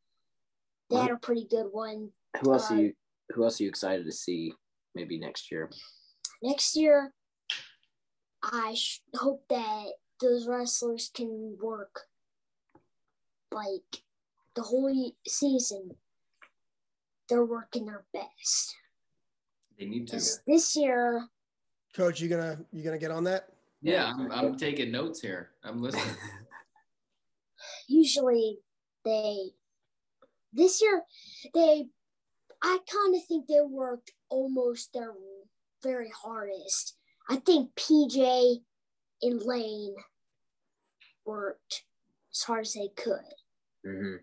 They 0.90 0.96
had 0.96 1.12
a 1.12 1.16
pretty 1.16 1.46
good 1.48 1.66
one. 1.70 2.10
Who 2.40 2.52
else 2.52 2.70
uh, 2.70 2.74
are 2.74 2.80
you 2.80 2.92
who 3.32 3.44
else 3.44 3.60
are 3.60 3.64
you 3.64 3.68
excited 3.68 4.04
to 4.06 4.12
see 4.12 4.52
maybe 4.94 5.18
next 5.20 5.52
year? 5.52 5.70
Next 6.42 6.74
year, 6.74 7.12
I 8.42 8.74
sh- 8.74 9.02
hope 9.14 9.44
that 9.48 9.86
those 10.20 10.48
wrestlers 10.48 11.10
can 11.14 11.56
work 11.62 12.06
like 13.52 14.02
the 14.56 14.62
whole 14.62 15.12
season. 15.28 15.92
They're 17.28 17.44
working 17.44 17.86
their 17.86 18.04
best. 18.12 18.74
They 19.78 19.86
need 19.86 20.08
to. 20.08 20.16
This, 20.16 20.40
this 20.44 20.74
year, 20.74 21.24
Coach, 21.94 22.20
you 22.20 22.28
gonna 22.28 22.58
you 22.72 22.82
gonna 22.82 22.98
get 22.98 23.12
on 23.12 23.22
that? 23.24 23.48
Yeah, 23.82 24.12
I'm, 24.12 24.30
I'm 24.30 24.56
taking 24.56 24.90
notes 24.90 25.20
here. 25.20 25.50
I'm 25.64 25.80
listening. 25.82 26.04
usually 27.88 28.58
they 29.04 29.36
this 30.52 30.80
year 30.82 31.02
they 31.54 31.86
I 32.62 32.78
kind 32.92 33.14
of 33.14 33.24
think 33.26 33.46
they 33.46 33.60
worked 33.62 34.12
almost 34.28 34.92
their 34.92 35.12
very 35.82 36.10
hardest. 36.22 36.96
I 37.28 37.36
think 37.36 37.74
PJ 37.74 38.56
and 39.22 39.42
Lane 39.42 39.94
worked 41.24 41.84
as 42.34 42.42
hard 42.42 42.62
as 42.66 42.74
they 42.74 42.88
could. 42.96 43.20
hmm 43.84 44.16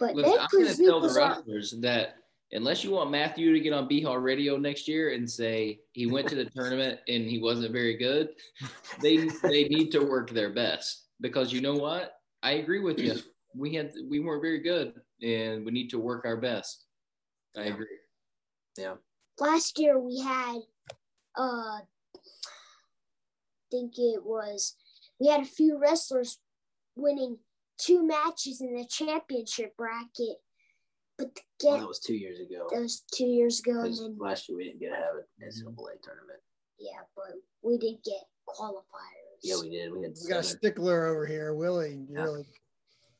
But 0.00 0.16
Listen, 0.16 0.32
Ben 0.32 0.40
I'm 0.40 0.48
going 0.50 0.74
to 0.74 0.82
tell 0.84 1.00
the 1.00 1.06
Kazuka's 1.08 1.16
are- 1.16 1.28
wrestlers 1.28 1.74
that 1.82 2.16
unless 2.52 2.82
you 2.82 2.90
want 2.90 3.10
Matthew 3.10 3.52
to 3.52 3.60
get 3.60 3.72
on 3.72 3.88
B 3.88 4.00
Hall 4.00 4.18
Radio 4.18 4.56
next 4.56 4.88
year 4.88 5.12
and 5.12 5.28
say 5.28 5.80
he 5.92 6.06
went 6.06 6.28
to 6.28 6.34
the 6.34 6.44
tournament 6.56 7.00
and 7.08 7.24
he 7.24 7.38
wasn't 7.38 7.72
very 7.72 7.96
good, 7.96 8.30
they 9.00 9.28
they 9.42 9.64
need 9.64 9.90
to 9.92 10.00
work 10.00 10.30
their 10.30 10.50
best 10.50 11.08
because 11.20 11.52
you 11.52 11.60
know 11.60 11.74
what? 11.74 12.14
I 12.42 12.52
agree 12.52 12.80
with 12.80 12.98
you. 12.98 13.16
We 13.54 13.74
had 13.74 13.92
we 14.08 14.20
weren't 14.20 14.42
very 14.42 14.60
good 14.60 14.94
and 15.22 15.64
we 15.64 15.72
need 15.72 15.90
to 15.90 15.98
work 15.98 16.24
our 16.24 16.36
best. 16.36 16.84
I 17.56 17.62
agree. 17.62 17.86
Yeah. 18.76 18.94
Last 19.38 19.78
year 19.78 19.98
we 19.98 20.20
had 20.20 20.58
uh 21.36 21.80
I 21.80 21.82
think 23.70 23.98
it 23.98 24.24
was 24.24 24.76
we 25.20 25.28
had 25.28 25.40
a 25.40 25.46
few 25.46 25.78
wrestlers 25.78 26.38
winning 26.96 27.38
two 27.78 28.06
matches 28.06 28.60
in 28.60 28.74
the 28.74 28.84
championship 28.84 29.76
bracket. 29.76 30.38
But 31.18 31.34
to 31.34 31.66
Well, 31.66 31.78
that 31.80 31.88
was 31.88 31.98
two 31.98 32.14
years 32.14 32.38
ago. 32.38 32.68
that 32.70 32.80
was 32.80 33.02
two 33.12 33.26
years 33.26 33.58
ago 33.60 33.80
and 33.80 33.94
then 33.96 34.16
last 34.18 34.48
year 34.48 34.56
we 34.56 34.64
didn't 34.64 34.80
get 34.80 34.90
to 34.90 34.94
have 34.96 35.14
an 35.16 35.24
NCAA 35.42 36.00
tournament. 36.02 36.40
yeah, 36.78 37.00
but 37.16 37.34
we 37.62 37.76
did 37.76 37.96
get 38.04 38.22
qualifiers. 38.48 39.40
Yeah, 39.42 39.56
we 39.60 39.70
did. 39.70 39.92
We 39.92 40.02
had 40.02 40.14
We 40.22 40.28
got 40.28 40.40
a 40.40 40.42
stickler 40.44 41.06
over 41.06 41.26
here, 41.26 41.54
Willie. 41.54 42.06
Yeah. 42.10 42.22
Really? 42.22 42.46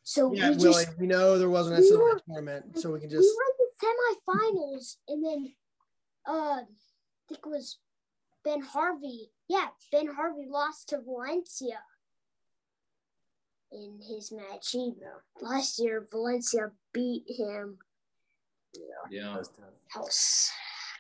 so 0.05 0.33
Yeah, 0.33 0.51
we 0.51 0.57
Willie. 0.57 0.85
just 0.85 0.99
We 0.99 1.07
know 1.09 1.39
there 1.39 1.51
wasn't 1.51 1.79
a 1.79 1.83
we 1.83 1.91
NCAA 1.91 1.99
were- 1.99 2.21
tournament, 2.27 2.79
so 2.79 2.93
we 2.93 3.01
can 3.01 3.11
just. 3.11 3.21
we 3.21 3.27
just. 3.27 3.37
were 3.37 3.45
in 3.51 3.57
the 3.59 4.63
semifinals 4.73 4.97
and 5.09 5.25
then 5.25 5.55
uh 6.29 6.61
I 6.63 7.29
think 7.29 7.41
it 7.45 7.51
was 7.51 7.79
Ben 8.45 8.61
Harvey. 8.63 9.33
Yeah, 9.49 9.69
Ben 9.93 10.07
Harvey 10.07 10.47
lost 10.49 10.89
to 10.91 11.01
Valencia 11.01 11.83
in 13.73 14.01
his 14.09 14.33
match. 14.33 14.71
He 14.71 14.95
Yeah. 15.01 15.19
last 15.41 15.79
year 15.79 16.07
Valencia 16.11 16.73
beat 16.93 17.25
him. 17.29 17.79
Yeah. 19.11 19.31
That 19.33 19.39
was 19.39 19.49
tough. 19.49 19.65
Else, 19.97 20.51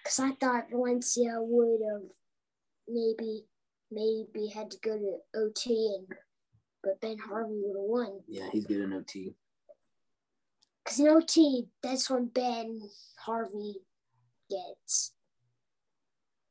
because 0.02 0.20
I 0.20 0.32
thought 0.32 0.70
Valencia 0.70 1.36
would 1.38 1.80
have 1.92 2.10
maybe 2.88 3.44
maybe 3.90 4.48
had 4.48 4.70
to 4.70 4.78
go 4.82 4.98
to 4.98 5.38
OT 5.38 5.96
and 5.98 6.18
but 6.82 7.00
Ben 7.00 7.18
Harvey 7.18 7.60
would 7.62 7.76
have 7.76 8.08
won. 8.08 8.20
Yeah, 8.28 8.48
he's 8.52 8.66
good 8.66 8.80
in 8.80 8.92
OT. 8.92 9.34
Because 10.84 11.00
in 11.00 11.08
OT, 11.08 11.66
that's 11.82 12.08
when 12.08 12.26
Ben 12.26 12.80
Harvey 13.18 13.74
gets 14.48 15.12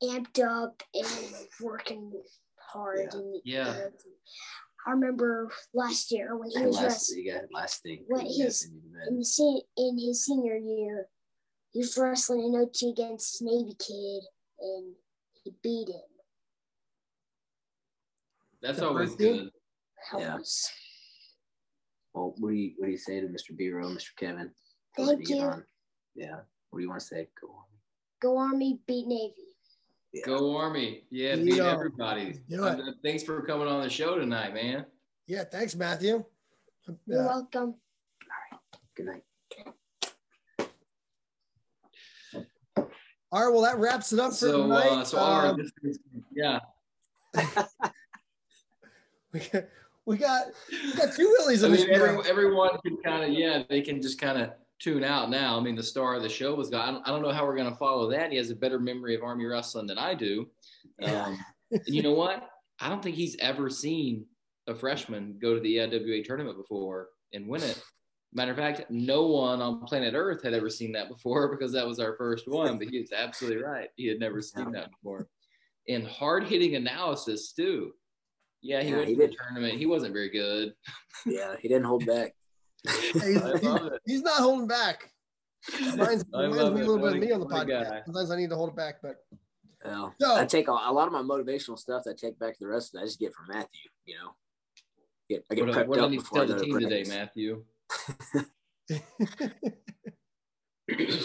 amped 0.02 0.44
up 0.44 0.82
and 0.94 1.06
working 1.60 2.12
hard. 2.56 3.08
Yeah. 3.12 3.18
In, 3.18 3.40
Yeah. 3.44 3.74
In 4.88 4.94
OT. 4.94 4.96
I 4.96 5.06
remember 5.06 5.50
last 5.74 6.10
year 6.12 6.36
when 6.36 6.50
he 6.50 6.60
was 6.66 6.76
last, 6.76 6.82
wrestling 6.84 7.24
you 7.24 7.32
got 7.32 7.42
last 7.52 7.82
thing. 7.82 8.04
What 8.06 8.26
You 8.28 8.44
his- 8.44 8.64
in 9.08 9.16
the 9.18 9.24
se- 9.24 9.62
in 9.76 9.98
his 9.98 10.24
senior 10.24 10.56
year, 10.56 11.08
he 11.70 11.80
was 11.80 11.96
wrestling 11.96 12.44
in 12.44 12.54
OT 12.60 12.90
against 12.90 13.42
Navy 13.42 13.74
kid, 13.78 14.22
and 14.60 14.96
he 15.44 15.50
beat 15.62 15.88
him. 15.88 16.00
That's 18.60 18.78
The 18.78 18.88
always 18.88 19.14
good. 19.14 19.52
That 20.12 20.20
Yeah. 20.20 20.36
was- 20.36 20.70
Well, 22.14 22.34
what 22.38 22.50
do 22.50 22.54
you 22.56 22.74
what 22.78 22.86
do 22.86 22.90
you 22.92 22.98
say 22.98 23.20
to 23.20 23.26
Mr. 23.28 23.54
B-Row, 23.56 23.88
Mr. 23.90 24.16
Kevin? 24.16 24.54
Thank 24.96 25.28
you. 25.28 25.40
on? 25.42 25.66
Yeah. 26.14 26.44
What 26.70 26.78
do 26.78 26.82
you 26.82 26.88
want 26.88 27.00
to 27.00 27.06
say? 27.06 27.30
Go 27.40 27.48
on. 27.52 27.64
Go 28.20 28.36
Army, 28.38 28.82
beat 28.86 29.06
Navy. 29.06 29.47
Yeah. 30.12 30.22
Go 30.24 30.56
Army. 30.56 31.04
Yeah, 31.10 31.34
You 31.34 31.44
beat 31.44 31.56
know, 31.58 31.68
everybody. 31.68 32.40
do 32.48 32.64
it. 32.64 32.80
Uh, 32.80 32.92
Thanks 33.04 33.22
for 33.22 33.42
coming 33.42 33.68
on 33.68 33.82
the 33.82 33.90
show 33.90 34.18
tonight, 34.18 34.54
man. 34.54 34.86
Yeah, 35.26 35.44
thanks, 35.44 35.74
Matthew. 35.74 36.24
You're 37.06 37.22
Uh, 37.22 37.26
welcome. 37.26 37.74
Good 38.94 39.06
night. 39.06 39.22
all 43.30 43.44
right, 43.44 43.52
well, 43.52 43.60
that 43.62 43.76
wraps 43.78 44.12
it 44.14 44.18
up 44.18 44.30
for 44.30 44.36
So, 44.36 44.62
tonight. 44.62 44.86
uh, 44.88 45.04
so 45.04 45.18
our, 45.18 45.46
Um, 45.48 45.58
this 45.58 45.70
is, 45.82 45.98
yeah. 46.34 46.60
we, 49.32 49.40
got, 49.40 49.64
we 50.06 50.16
got 50.16 50.46
we 50.72 50.92
got 50.94 51.14
two 51.14 51.28
Willies 51.38 51.62
I 51.62 51.66
in 51.66 51.72
this 51.72 51.84
mean, 51.84 51.94
every, 51.94 52.18
everyone 52.28 52.70
can 52.78 52.96
kind 52.96 53.24
of, 53.24 53.30
yeah, 53.38 53.62
they 53.68 53.82
can 53.82 54.00
just 54.00 54.18
kind 54.18 54.38
of 54.40 54.52
tune 54.78 55.04
out 55.04 55.30
now. 55.30 55.58
I 55.58 55.60
mean, 55.60 55.76
the 55.76 55.82
star 55.82 56.14
of 56.14 56.22
the 56.22 56.28
show 56.28 56.54
was, 56.54 56.72
I 56.72 56.90
don't, 56.90 57.06
I 57.06 57.10
don't 57.10 57.22
know 57.22 57.32
how 57.32 57.44
we're 57.44 57.56
going 57.56 57.70
to 57.70 57.76
follow 57.76 58.10
that. 58.10 58.30
He 58.30 58.36
has 58.36 58.50
a 58.50 58.56
better 58.56 58.78
memory 58.78 59.14
of 59.14 59.22
Army 59.22 59.44
wrestling 59.44 59.86
than 59.86 59.98
I 59.98 60.14
do. 60.14 60.48
Um, 61.02 61.38
and 61.70 61.82
you 61.86 62.02
know 62.02 62.14
what? 62.14 62.48
I 62.80 62.88
don't 62.88 63.02
think 63.02 63.16
he's 63.16 63.36
ever 63.40 63.70
seen 63.70 64.26
a 64.66 64.74
freshman 64.74 65.38
go 65.40 65.54
to 65.54 65.60
the 65.60 65.80
IWA 65.80 66.22
tournament 66.22 66.56
before 66.56 67.08
and 67.32 67.48
win 67.48 67.62
it. 67.62 67.82
Matter 68.32 68.50
of 68.52 68.58
fact, 68.58 68.90
no 68.90 69.26
one 69.26 69.62
on 69.62 69.84
planet 69.86 70.14
Earth 70.14 70.42
had 70.42 70.54
ever 70.54 70.68
seen 70.68 70.92
that 70.92 71.08
before 71.08 71.48
because 71.56 71.72
that 71.72 71.86
was 71.86 71.98
our 71.98 72.16
first 72.16 72.46
one. 72.46 72.78
But 72.78 72.88
he 72.88 73.00
was 73.00 73.12
absolutely 73.12 73.62
right; 73.62 73.88
he 73.96 74.06
had 74.06 74.20
never 74.20 74.42
seen 74.42 74.70
that 74.72 74.90
before. 74.90 75.28
And 75.88 76.06
hard 76.06 76.44
hitting 76.44 76.76
analysis 76.76 77.52
too. 77.52 77.92
Yeah, 78.60 78.82
he 78.82 78.90
Yeah, 78.90 78.96
went 78.96 79.08
he 79.08 79.14
to 79.14 79.26
the 79.26 79.34
tournament. 79.34 79.78
He 79.78 79.86
wasn't 79.86 80.12
very 80.12 80.28
good. 80.28 80.74
Yeah, 81.24 81.54
he 81.58 81.68
didn't 81.68 81.84
hold 81.84 82.06
back. 82.06 82.34
He's, 82.84 83.42
I 83.42 83.50
love 83.52 83.86
it. 83.92 84.00
he's 84.06 84.22
not 84.22 84.38
holding 84.40 84.66
back. 84.68 85.10
Reminds, 85.80 86.24
I 86.34 86.42
reminds 86.42 86.62
love 86.62 86.74
me 86.74 86.80
a 86.82 86.84
little 86.86 86.98
bit 87.04 87.16
of 87.16 87.20
me 87.20 87.32
on 87.32 87.40
the 87.40 87.46
podcast. 87.46 87.90
guy. 87.90 88.02
Sometimes 88.06 88.30
I 88.30 88.36
need 88.36 88.50
to 88.50 88.56
hold 88.56 88.70
it 88.70 88.76
back, 88.76 88.96
but 89.02 89.16
Well, 89.84 90.14
So- 90.20 90.36
I 90.36 90.44
take 90.46 90.68
a, 90.68 90.72
a 90.72 90.92
lot 90.92 91.06
of 91.06 91.12
my 91.12 91.22
motivational 91.22 91.78
stuff 91.78 92.04
I 92.08 92.12
take 92.14 92.38
back 92.38 92.52
to 92.54 92.60
the 92.60 92.68
rest 92.68 92.94
of 92.94 93.00
it. 93.00 93.02
I 93.02 93.06
just 93.06 93.18
get 93.18 93.32
from 93.34 93.46
Matthew. 93.48 93.80
You 94.06 94.14
know, 94.16 94.30
get 95.28 95.44
I 95.50 95.54
get 95.56 95.66
What, 95.66 95.72
do 95.74 95.78
I- 95.78 95.82
prepped 95.82 95.88
what 95.88 95.98
up 95.98 96.10
need 96.10 96.16
before 96.18 96.38
tell 96.46 96.46
the 96.46 96.54
to 96.58 96.64
team 96.64 96.78
today. 96.80 97.04
Matthew? 97.08 97.64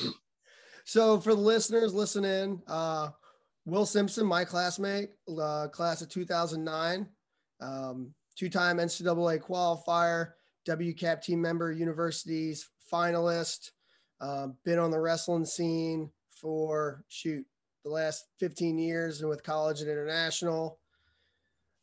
so 0.85 1.19
for 1.19 1.33
the 1.35 1.41
listeners 1.41 1.93
listening, 1.93 2.61
uh, 2.67 3.09
Will 3.65 3.85
Simpson, 3.85 4.25
my 4.25 4.43
classmate, 4.43 5.09
uh, 5.39 5.67
class 5.69 6.01
of 6.01 6.09
2009, 6.09 7.07
um, 7.61 8.13
two-time 8.37 8.77
NCAA 8.77 9.39
qualifier, 9.39 10.31
WCAP 10.67 11.21
team 11.21 11.41
member, 11.41 11.71
universities 11.71 12.69
finalist, 12.91 13.71
uh, 14.21 14.47
been 14.63 14.79
on 14.79 14.91
the 14.91 14.99
wrestling 14.99 15.45
scene 15.45 16.09
for 16.29 17.03
shoot 17.09 17.45
the 17.83 17.89
last 17.89 18.25
15 18.39 18.77
years 18.77 19.21
and 19.21 19.29
with 19.29 19.43
college 19.43 19.81
and 19.81 19.89
international. 19.89 20.79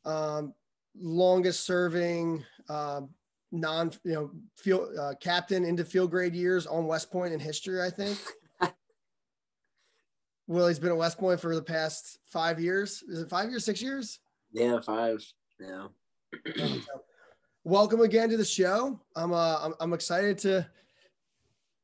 Um, 0.05 0.55
longest 0.99 1.65
serving 1.65 2.45
uh, 2.69 3.03
non, 3.53 3.93
you 4.05 4.13
know, 4.13 4.31
field 4.57 4.97
uh, 4.99 5.15
captain 5.21 5.65
into 5.65 5.85
field 5.85 6.11
grade 6.11 6.35
years 6.35 6.67
on 6.67 6.87
West 6.87 7.11
Point 7.11 7.35
in 7.35 7.41
history, 7.41 7.83
I 7.83 7.91
think. 7.91 8.19
Willie's 10.47 10.79
been 10.79 10.91
at 10.91 10.97
West 10.97 11.19
Point 11.19 11.41
for 11.41 11.55
the 11.55 11.63
past 11.63 12.19
five 12.25 12.61
years. 12.61 13.03
Is 13.09 13.21
it 13.21 13.29
five 13.29 13.51
years, 13.51 13.65
six 13.65 13.83
years? 13.83 14.19
Yeah, 14.53 14.81
five. 14.81 15.25
Yeah. 15.61 15.89
So, 17.65 17.71
welcome 17.71 18.01
again 18.01 18.31
to 18.31 18.37
the 18.37 18.45
show. 18.45 18.99
I'm 19.17 19.33
uh 19.33 19.59
I'm, 19.63 19.75
I'm 19.81 19.93
excited 19.93 20.39
to 20.39 20.67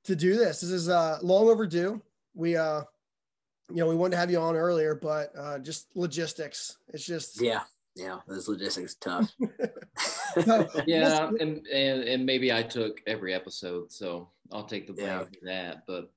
to 0.05 0.17
do 0.17 0.37
this. 0.37 0.61
This 0.61 0.71
is 0.71 0.89
uh 0.89 1.19
long 1.23 1.49
overdue. 1.49 2.01
We 2.35 2.57
uh 2.57 2.83
you 3.71 3.77
know 3.77 3.89
we 3.89 3.95
wanted 3.97 4.13
to 4.13 4.17
have 4.19 4.31
you 4.31 4.39
on 4.39 4.57
earlier, 4.57 4.95
but 4.95 5.33
uh 5.39 5.59
just 5.59 5.89
logistics. 5.95 6.79
It's 6.89 7.05
just 7.05 7.41
Yeah. 7.41 7.63
Yeah. 7.95 8.19
Those 8.29 8.49
logistics 8.49 8.95
tough. 8.97 9.31
No, 10.47 10.69
Yeah, 10.87 11.31
and, 11.41 11.67
and 11.67 12.03
and 12.03 12.27
maybe 12.27 12.53
I 12.53 12.63
took 12.63 13.01
every 13.07 13.33
episode, 13.33 13.91
so 13.91 14.29
I'll 14.53 14.65
take 14.67 14.87
the 14.87 14.93
blame 14.93 15.07
Yeah. 15.07 15.25
for 15.25 15.31
that. 15.45 15.85
But 15.87 16.11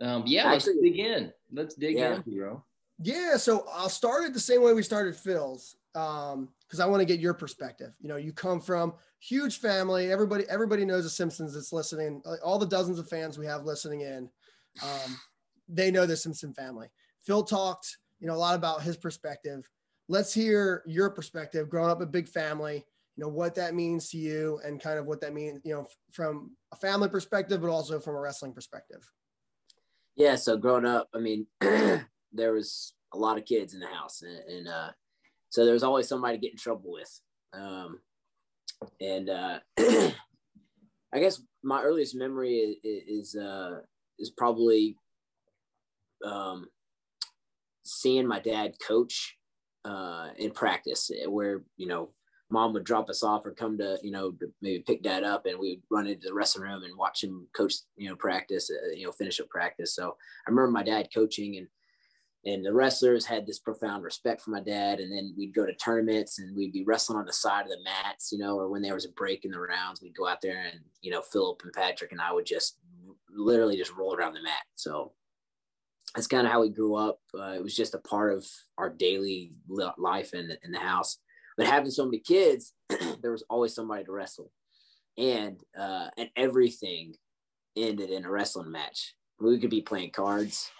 um, 0.00 0.22
yeah, 0.26 0.50
let's 0.52 0.68
Actually- 0.68 0.90
dig 0.90 0.98
in. 1.00 1.32
Let's 1.52 1.74
dig 1.74 1.96
Yeah. 1.96 2.20
in, 2.24 2.36
bro. 2.38 2.62
Yeah, 3.02 3.36
so 3.38 3.66
I'll 3.72 3.88
start 3.88 4.24
it 4.24 4.34
the 4.34 4.40
same 4.40 4.62
way 4.62 4.72
we 4.74 4.82
started 4.84 5.16
Phil's, 5.16 5.74
um, 5.94 6.48
because 6.62 6.80
I 6.80 6.86
want 6.86 7.00
to 7.00 7.06
get 7.06 7.20
your 7.20 7.34
perspective. 7.34 7.92
You 8.00 8.08
know, 8.08 8.16
you 8.16 8.32
come 8.32 8.60
from 8.60 8.94
huge 9.18 9.58
family. 9.58 10.10
Everybody, 10.10 10.44
everybody 10.48 10.84
knows 10.84 11.04
the 11.04 11.10
Simpsons 11.10 11.54
that's 11.54 11.72
listening. 11.72 12.22
All 12.44 12.58
the 12.58 12.66
dozens 12.66 12.98
of 12.98 13.08
fans 13.08 13.38
we 13.38 13.46
have 13.46 13.64
listening 13.64 14.02
in, 14.02 14.30
um, 14.82 15.18
they 15.68 15.90
know 15.90 16.06
the 16.06 16.16
Simpson 16.16 16.54
family. 16.54 16.88
Phil 17.22 17.42
talked, 17.42 17.98
you 18.20 18.26
know, 18.26 18.34
a 18.34 18.36
lot 18.36 18.54
about 18.54 18.82
his 18.82 18.96
perspective. 18.96 19.68
Let's 20.08 20.32
hear 20.32 20.82
your 20.86 21.10
perspective. 21.10 21.68
Growing 21.68 21.90
up 21.90 22.00
a 22.00 22.06
big 22.06 22.28
family, 22.28 22.84
you 23.16 23.24
know, 23.24 23.28
what 23.28 23.54
that 23.56 23.74
means 23.74 24.10
to 24.10 24.16
you, 24.16 24.60
and 24.64 24.80
kind 24.80 24.98
of 24.98 25.06
what 25.06 25.20
that 25.20 25.34
means, 25.34 25.60
you 25.64 25.74
know, 25.74 25.86
from 26.12 26.52
a 26.72 26.76
family 26.76 27.08
perspective, 27.08 27.60
but 27.60 27.70
also 27.70 28.00
from 28.00 28.14
a 28.14 28.20
wrestling 28.20 28.52
perspective. 28.52 29.08
yeah. 30.16 30.36
So 30.36 30.56
growing 30.56 30.86
up, 30.86 31.08
I 31.14 31.18
mean, 31.18 31.46
there 31.60 32.52
was 32.52 32.94
a 33.12 33.18
lot 33.18 33.38
of 33.38 33.44
kids 33.44 33.74
in 33.74 33.80
the 33.80 33.86
house, 33.86 34.22
and, 34.22 34.38
and 34.48 34.68
uh, 34.68 34.90
so 35.50 35.64
there 35.64 35.74
was 35.74 35.82
always 35.82 36.08
somebody 36.08 36.36
to 36.36 36.40
get 36.40 36.52
in 36.52 36.58
trouble 36.58 36.92
with. 36.92 37.20
Um, 37.52 38.00
and 39.00 39.28
uh, 39.28 39.58
I 39.78 41.18
guess 41.18 41.42
my 41.62 41.82
earliest 41.82 42.14
memory 42.14 42.78
is 42.82 43.34
is, 43.34 43.36
uh, 43.36 43.80
is 44.18 44.30
probably 44.30 44.96
um, 46.24 46.68
seeing 47.84 48.26
my 48.26 48.38
dad 48.38 48.74
coach 48.86 49.36
uh, 49.84 50.28
in 50.38 50.52
practice, 50.52 51.10
where 51.26 51.64
you 51.76 51.88
know 51.88 52.10
mom 52.52 52.72
would 52.72 52.84
drop 52.84 53.08
us 53.10 53.22
off 53.22 53.46
or 53.46 53.52
come 53.52 53.78
to 53.78 53.98
you 54.02 54.12
know 54.12 54.30
to 54.32 54.52
maybe 54.62 54.82
pick 54.86 55.02
dad 55.02 55.24
up, 55.24 55.46
and 55.46 55.58
we 55.58 55.70
would 55.70 55.82
run 55.96 56.06
into 56.06 56.28
the 56.28 56.34
wrestling 56.34 56.64
room 56.64 56.84
and 56.84 56.96
watch 56.96 57.24
him 57.24 57.48
coach 57.56 57.74
you 57.96 58.08
know 58.08 58.16
practice, 58.16 58.70
uh, 58.70 58.92
you 58.94 59.04
know 59.04 59.12
finish 59.12 59.40
up 59.40 59.48
practice. 59.48 59.96
So 59.96 60.16
I 60.46 60.50
remember 60.50 60.70
my 60.70 60.84
dad 60.84 61.08
coaching 61.12 61.56
and. 61.56 61.66
And 62.46 62.64
the 62.64 62.72
wrestlers 62.72 63.26
had 63.26 63.46
this 63.46 63.58
profound 63.58 64.02
respect 64.02 64.40
for 64.40 64.50
my 64.50 64.60
dad. 64.60 64.98
And 64.98 65.12
then 65.12 65.34
we'd 65.36 65.54
go 65.54 65.66
to 65.66 65.74
tournaments 65.74 66.38
and 66.38 66.56
we'd 66.56 66.72
be 66.72 66.84
wrestling 66.84 67.18
on 67.18 67.26
the 67.26 67.32
side 67.32 67.64
of 67.64 67.70
the 67.70 67.82
mats, 67.84 68.32
you 68.32 68.38
know, 68.38 68.58
or 68.58 68.68
when 68.68 68.80
there 68.80 68.94
was 68.94 69.04
a 69.04 69.10
break 69.10 69.44
in 69.44 69.50
the 69.50 69.60
rounds, 69.60 70.00
we'd 70.00 70.16
go 70.16 70.26
out 70.26 70.40
there 70.40 70.64
and, 70.72 70.80
you 71.02 71.10
know, 71.10 71.20
Philip 71.20 71.60
and 71.64 71.72
Patrick 71.72 72.12
and 72.12 72.20
I 72.20 72.32
would 72.32 72.46
just 72.46 72.78
literally 73.28 73.76
just 73.76 73.94
roll 73.94 74.14
around 74.14 74.34
the 74.34 74.42
mat. 74.42 74.64
So 74.74 75.12
that's 76.14 76.26
kind 76.26 76.46
of 76.46 76.52
how 76.52 76.62
we 76.62 76.70
grew 76.70 76.94
up. 76.94 77.20
Uh, 77.38 77.52
it 77.52 77.62
was 77.62 77.76
just 77.76 77.94
a 77.94 77.98
part 77.98 78.32
of 78.32 78.46
our 78.78 78.90
daily 78.90 79.52
life 79.98 80.32
in, 80.34 80.50
in 80.64 80.72
the 80.72 80.78
house. 80.78 81.18
But 81.56 81.66
having 81.66 81.90
so 81.90 82.06
many 82.06 82.20
kids, 82.20 82.72
there 83.20 83.32
was 83.32 83.44
always 83.50 83.74
somebody 83.74 84.04
to 84.04 84.12
wrestle. 84.12 84.50
And 85.18 85.60
uh, 85.78 86.08
and 86.16 86.30
everything 86.36 87.14
ended 87.76 88.10
in 88.10 88.24
a 88.24 88.30
wrestling 88.30 88.70
match. 88.70 89.14
We 89.38 89.58
could 89.58 89.70
be 89.70 89.82
playing 89.82 90.12
cards, 90.12 90.70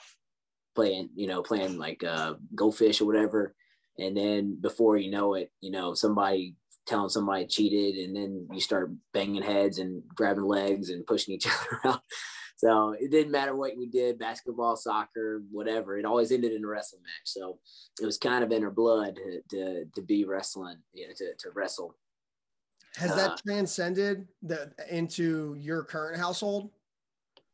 playing, 0.74 1.10
you 1.14 1.26
know, 1.26 1.42
playing 1.42 1.78
like 1.78 2.04
uh, 2.04 2.34
Go 2.54 2.70
Fish 2.70 3.00
or 3.00 3.06
whatever. 3.06 3.54
And 3.98 4.16
then 4.16 4.58
before 4.60 4.96
you 4.96 5.10
know 5.10 5.34
it, 5.34 5.50
you 5.60 5.70
know, 5.70 5.94
somebody 5.94 6.54
telling 6.86 7.08
somebody 7.10 7.46
cheated, 7.46 8.04
and 8.04 8.16
then 8.16 8.48
you 8.52 8.60
start 8.60 8.90
banging 9.12 9.42
heads 9.42 9.78
and 9.78 10.02
grabbing 10.14 10.44
legs 10.44 10.90
and 10.90 11.06
pushing 11.06 11.34
each 11.34 11.46
other 11.84 11.94
out. 11.94 12.02
So 12.56 12.94
it 12.98 13.10
didn't 13.10 13.32
matter 13.32 13.56
what 13.56 13.76
we 13.76 13.86
did, 13.86 14.18
basketball, 14.18 14.76
soccer, 14.76 15.42
whatever. 15.50 15.96
It 15.96 16.04
always 16.04 16.30
ended 16.30 16.52
in 16.52 16.64
a 16.64 16.68
wrestling 16.68 17.02
match. 17.02 17.24
So 17.24 17.58
it 18.00 18.04
was 18.04 18.18
kind 18.18 18.44
of 18.44 18.52
in 18.52 18.62
her 18.62 18.70
blood 18.70 19.16
to 19.16 19.40
to, 19.56 19.84
to 19.94 20.02
be 20.02 20.24
wrestling, 20.24 20.76
you 20.92 21.08
know, 21.08 21.14
to, 21.16 21.34
to 21.38 21.50
wrestle. 21.54 21.96
Has 22.96 23.12
Uh, 23.12 23.16
that 23.16 23.40
transcended 23.46 24.26
the 24.42 24.72
into 24.90 25.56
your 25.58 25.84
current 25.84 26.18
household? 26.18 26.70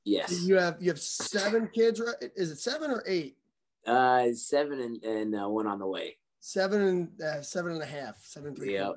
Yes. 0.06 0.42
You 0.44 0.56
have 0.56 0.76
you 0.80 0.88
have 0.88 1.00
seven 1.00 1.68
kids, 1.74 2.00
right? 2.00 2.14
Is 2.36 2.52
it 2.52 2.60
seven 2.60 2.90
or 2.92 3.02
eight? 3.06 3.36
Uh, 3.84 4.32
seven 4.32 4.80
and, 4.80 5.02
and 5.04 5.34
uh, 5.34 5.48
one 5.48 5.66
on 5.66 5.80
the 5.80 5.86
way. 5.86 6.16
Seven 6.40 6.80
and 6.80 7.20
uh, 7.20 7.42
seven 7.42 7.72
and 7.72 7.82
a 7.82 7.86
half, 7.86 8.16
seven 8.22 8.48
and 8.48 8.56
three. 8.56 8.74
Yeah. 8.74 8.92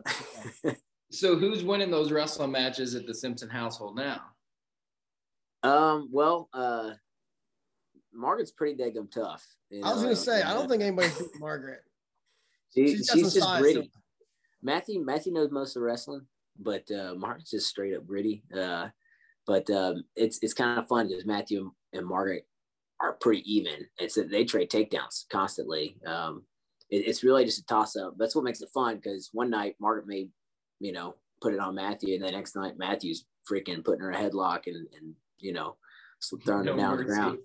So 1.11 1.35
who's 1.35 1.63
winning 1.63 1.89
those 1.89 2.11
wrestling 2.11 2.51
matches 2.51 2.93
at 2.93 3.07
the 3.07 3.15
Simpson 3.15 3.49
household 3.49 3.95
now? 3.95 4.21
um. 5.63 6.07
Well, 6.11 6.49
uh, 6.53 6.91
Margaret's 8.13 8.51
pretty 8.51 8.81
daggum 8.81 9.11
tough. 9.11 9.43
you 9.71 9.81
I 9.83 9.91
was 9.91 10.03
gonna 10.03 10.15
say 10.15 10.43
I 10.43 10.53
don't 10.53 10.65
uh, 10.65 10.69
think 10.69 10.83
anybody's 10.83 11.17
beat 11.17 11.29
Margaret. 11.39 11.79
she, 12.75 12.89
She's 12.89 13.09
she's 13.11 13.33
just 13.33 13.39
size, 13.39 13.59
gritty. 13.59 13.81
too. 13.81 13.87
Matthew 14.61 15.03
Matthew 15.03 15.33
knows 15.33 15.49
most 15.49 15.75
of 15.75 15.81
wrestling, 15.81 16.27
but 16.59 16.89
uh, 16.91 17.15
Margaret's 17.15 17.49
just 17.49 17.67
straight 17.67 17.95
up 17.95 18.05
gritty. 18.05 18.43
Uh, 18.55 18.89
but 19.49 19.67
um, 19.71 20.03
it's 20.15 20.37
it's 20.43 20.53
kind 20.53 20.77
of 20.77 20.87
fun 20.87 21.07
because 21.07 21.25
Matthew 21.25 21.71
and 21.91 22.05
Margaret 22.05 22.45
are 23.01 23.13
pretty 23.13 23.41
even. 23.51 23.87
It's 23.97 24.13
that 24.13 24.29
they 24.29 24.45
trade 24.45 24.69
takedowns 24.69 25.25
constantly. 25.31 25.97
Um, 26.05 26.43
it, 26.91 27.07
it's 27.07 27.23
really 27.23 27.45
just 27.45 27.57
a 27.57 27.65
toss 27.65 27.95
up. 27.95 28.13
That's 28.19 28.35
what 28.35 28.43
makes 28.43 28.61
it 28.61 28.69
fun 28.71 28.97
because 28.97 29.31
one 29.33 29.49
night 29.49 29.75
Margaret 29.81 30.05
may, 30.05 30.29
you 30.79 30.91
know, 30.91 31.15
put 31.41 31.55
it 31.55 31.59
on 31.59 31.73
Matthew, 31.73 32.13
and 32.13 32.23
the 32.23 32.29
next 32.31 32.55
night 32.55 32.77
Matthew's 32.77 33.25
freaking 33.49 33.83
putting 33.83 34.01
her 34.01 34.11
a 34.11 34.15
headlock 34.15 34.67
and 34.67 34.87
and 34.95 35.15
you 35.39 35.51
know 35.51 35.77
throwing 36.45 36.65
No 36.65 36.73
her 36.73 36.77
down 36.77 36.91
on 36.91 36.97
the 36.97 37.03
ground 37.05 37.39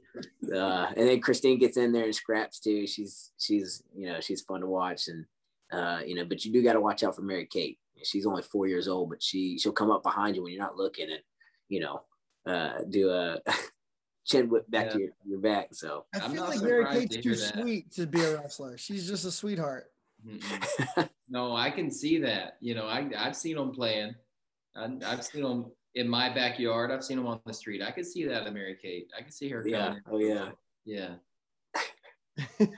uh, 0.53 0.93
and 0.97 1.09
then 1.09 1.21
Christine 1.21 1.61
gets 1.61 1.79
in 1.79 1.93
there 1.93 2.05
and 2.05 2.15
scraps 2.15 2.61
too. 2.61 2.87
She's 2.87 3.31
she's 3.39 3.83
you 3.97 4.09
know 4.09 4.21
she's 4.21 4.43
fun 4.43 4.61
to 4.61 4.67
watch 4.67 5.09
and 5.09 5.25
uh, 5.73 6.01
you 6.05 6.15
know, 6.15 6.27
but 6.27 6.45
you 6.45 6.53
do 6.53 6.63
got 6.63 6.75
to 6.75 6.83
watch 6.83 7.03
out 7.03 7.17
for 7.17 7.23
Mary 7.23 7.47
Kate. 7.47 7.79
She's 8.03 8.27
only 8.27 8.43
four 8.43 8.67
years 8.67 8.89
old, 8.89 9.09
but 9.09 9.23
she 9.23 9.59
she'll 9.59 9.73
come 9.73 9.91
up 9.91 10.03
behind 10.03 10.37
you 10.37 10.43
when 10.43 10.53
you're 10.53 10.63
not 10.63 10.77
looking 10.77 11.11
and 11.11 11.21
you 11.69 11.81
know 11.81 12.03
uh, 12.47 12.79
do 12.89 13.11
a 13.11 13.39
chin 14.27 14.49
whip 14.49 14.71
back 14.71 14.91
to 14.91 14.99
your, 14.99 15.11
your 15.25 15.39
back. 15.41 15.69
So 15.75 16.05
I 16.15 16.21
I'm 16.21 16.33
feel 16.33 16.43
not 16.43 16.51
like 16.51 16.63
Mary 16.63 16.87
Kate's 16.87 17.17
to 17.17 17.23
too 17.23 17.37
that. 17.37 17.55
sweet 17.55 17.91
to 17.93 18.07
be 18.07 18.21
a 18.21 18.37
wrestler. 18.37 18.77
She's 18.79 19.07
just 19.09 19.25
a 19.25 19.31
sweetheart. 19.31 19.91
No, 21.29 21.57
I 21.57 21.71
can 21.71 21.91
see 21.91 22.19
that. 22.19 22.57
You 22.61 22.75
know, 22.75 22.87
I 22.87 23.09
I've 23.19 23.37
seen 23.37 23.57
them 23.57 23.73
playing. 23.73 24.15
I, 24.77 24.91
I've 25.07 25.25
seen 25.25 25.43
them 25.43 25.67
in 25.95 26.09
my 26.09 26.33
backyard. 26.33 26.91
I've 26.91 27.05
seen 27.05 27.17
them 27.17 27.27
on 27.27 27.41
the 27.47 27.55
street. 27.55 27.83
I 27.83 27.91
can 27.91 28.05
see 28.05 28.25
that 28.27 28.47
in 28.47 28.55
Mary 28.55 28.77
Kate. 28.81 29.11
I 29.17 29.23
can 29.23 29.31
see 29.31 29.49
her. 29.49 29.65
yeah, 29.67 29.87
coming. 29.87 30.03
oh 30.11 30.19
yeah, 30.19 30.51
Yeah. 30.85 31.15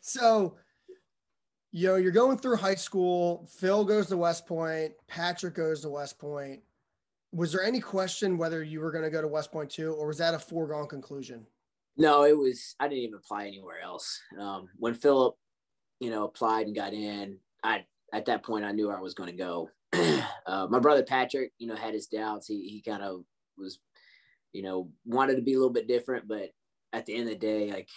so 0.00 0.56
you 1.72 1.88
know, 1.88 1.96
you're 1.96 2.12
going 2.12 2.38
through 2.38 2.56
high 2.56 2.74
school. 2.74 3.46
Phil 3.58 3.84
goes 3.84 4.06
to 4.06 4.16
West 4.16 4.46
Point. 4.46 4.92
Patrick 5.08 5.54
goes 5.54 5.82
to 5.82 5.90
West 5.90 6.18
Point. 6.18 6.60
Was 7.36 7.52
there 7.52 7.62
any 7.62 7.80
question 7.80 8.38
whether 8.38 8.62
you 8.62 8.80
were 8.80 8.90
going 8.90 9.04
to 9.04 9.10
go 9.10 9.20
to 9.20 9.28
West 9.28 9.52
Point 9.52 9.70
too, 9.70 9.92
or 9.92 10.06
was 10.06 10.18
that 10.18 10.32
a 10.32 10.38
foregone 10.38 10.88
conclusion? 10.88 11.46
No, 11.98 12.24
it 12.24 12.36
was. 12.36 12.74
I 12.80 12.88
didn't 12.88 13.04
even 13.04 13.14
apply 13.14 13.46
anywhere 13.46 13.80
else. 13.84 14.20
Um, 14.40 14.68
when 14.76 14.94
Philip, 14.94 15.36
you 16.00 16.10
know, 16.10 16.24
applied 16.24 16.66
and 16.66 16.74
got 16.74 16.94
in, 16.94 17.38
I 17.62 17.84
at 18.12 18.24
that 18.26 18.42
point 18.42 18.64
I 18.64 18.72
knew 18.72 18.90
I 18.90 19.00
was 19.00 19.14
going 19.14 19.30
to 19.30 19.36
go. 19.36 19.70
uh, 20.46 20.66
my 20.70 20.78
brother 20.78 21.02
Patrick, 21.02 21.52
you 21.58 21.66
know, 21.66 21.74
had 21.74 21.94
his 21.94 22.06
doubts. 22.06 22.46
He 22.46 22.68
he 22.68 22.82
kind 22.90 23.02
of 23.02 23.24
was, 23.58 23.80
you 24.52 24.62
know, 24.62 24.90
wanted 25.04 25.36
to 25.36 25.42
be 25.42 25.54
a 25.54 25.58
little 25.58 25.72
bit 25.72 25.88
different, 25.88 26.26
but 26.26 26.50
at 26.92 27.04
the 27.04 27.14
end 27.14 27.24
of 27.24 27.28
the 27.28 27.36
day, 27.36 27.70
like 27.70 27.88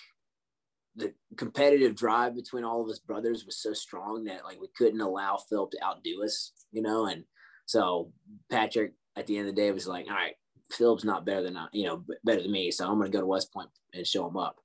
the 0.95 1.13
competitive 1.37 1.95
drive 1.95 2.35
between 2.35 2.65
all 2.65 2.83
of 2.83 2.89
us 2.89 2.99
brothers 2.99 3.45
was 3.45 3.61
so 3.61 3.73
strong 3.73 4.25
that 4.25 4.43
like 4.43 4.59
we 4.59 4.67
couldn't 4.77 5.01
allow 5.01 5.37
Philip 5.37 5.71
to 5.71 5.83
outdo 5.83 6.23
us, 6.23 6.51
you 6.71 6.81
know. 6.81 7.05
And 7.05 7.23
so 7.65 8.11
Patrick 8.49 8.93
at 9.17 9.27
the 9.27 9.37
end 9.37 9.49
of 9.49 9.55
the 9.55 9.61
day 9.61 9.67
it 9.67 9.73
was 9.73 9.87
like, 9.87 10.07
all 10.07 10.15
right, 10.15 10.35
Philip's 10.71 11.03
not 11.03 11.25
better 11.25 11.43
than 11.43 11.57
I, 11.57 11.67
you 11.71 11.85
know 11.85 12.03
better 12.23 12.41
than 12.41 12.51
me, 12.51 12.71
so 12.71 12.87
I'm 12.87 12.97
gonna 12.97 13.09
go 13.09 13.21
to 13.21 13.25
West 13.25 13.53
Point 13.53 13.69
and 13.93 14.05
show 14.05 14.27
him 14.27 14.37
up. 14.37 14.57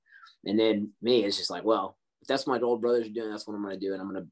And 0.45 0.59
then 0.59 0.91
me, 1.01 1.23
it's 1.23 1.37
just 1.37 1.49
like, 1.49 1.63
well, 1.63 1.97
if 2.21 2.27
that's 2.27 2.45
what 2.45 2.61
my 2.61 2.65
old 2.65 2.81
brothers 2.81 3.07
are 3.07 3.11
doing, 3.13 3.29
that's 3.29 3.47
what 3.47 3.55
I'm 3.55 3.63
gonna 3.63 3.77
do, 3.77 3.93
and 3.93 4.01
I'm 4.01 4.07
gonna, 4.07 4.27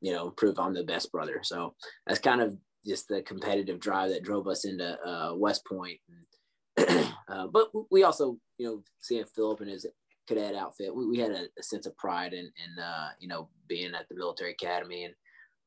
you 0.00 0.12
know, 0.12 0.30
prove 0.30 0.58
I'm 0.58 0.74
the 0.74 0.84
best 0.84 1.10
brother. 1.10 1.40
So 1.42 1.74
that's 2.06 2.20
kind 2.20 2.40
of 2.40 2.56
just 2.86 3.08
the 3.08 3.22
competitive 3.22 3.80
drive 3.80 4.10
that 4.10 4.24
drove 4.24 4.48
us 4.48 4.64
into 4.64 4.98
uh, 5.06 5.34
West 5.34 5.64
Point. 5.66 5.98
uh, 6.78 7.46
but 7.52 7.68
we 7.90 8.02
also, 8.02 8.38
you 8.58 8.66
know, 8.66 8.82
seeing 9.00 9.24
Philip 9.24 9.60
and 9.60 9.70
his 9.70 9.86
cadet 10.26 10.54
outfit, 10.54 10.94
we, 10.94 11.06
we 11.06 11.18
had 11.18 11.32
a, 11.32 11.44
a, 11.58 11.62
sense 11.62 11.86
of 11.86 11.96
pride 11.96 12.32
in, 12.32 12.44
in 12.44 12.82
uh, 12.82 13.08
you 13.18 13.28
know, 13.28 13.48
being 13.68 13.94
at 13.94 14.08
the 14.08 14.16
military 14.16 14.52
academy 14.52 15.04
and 15.04 15.14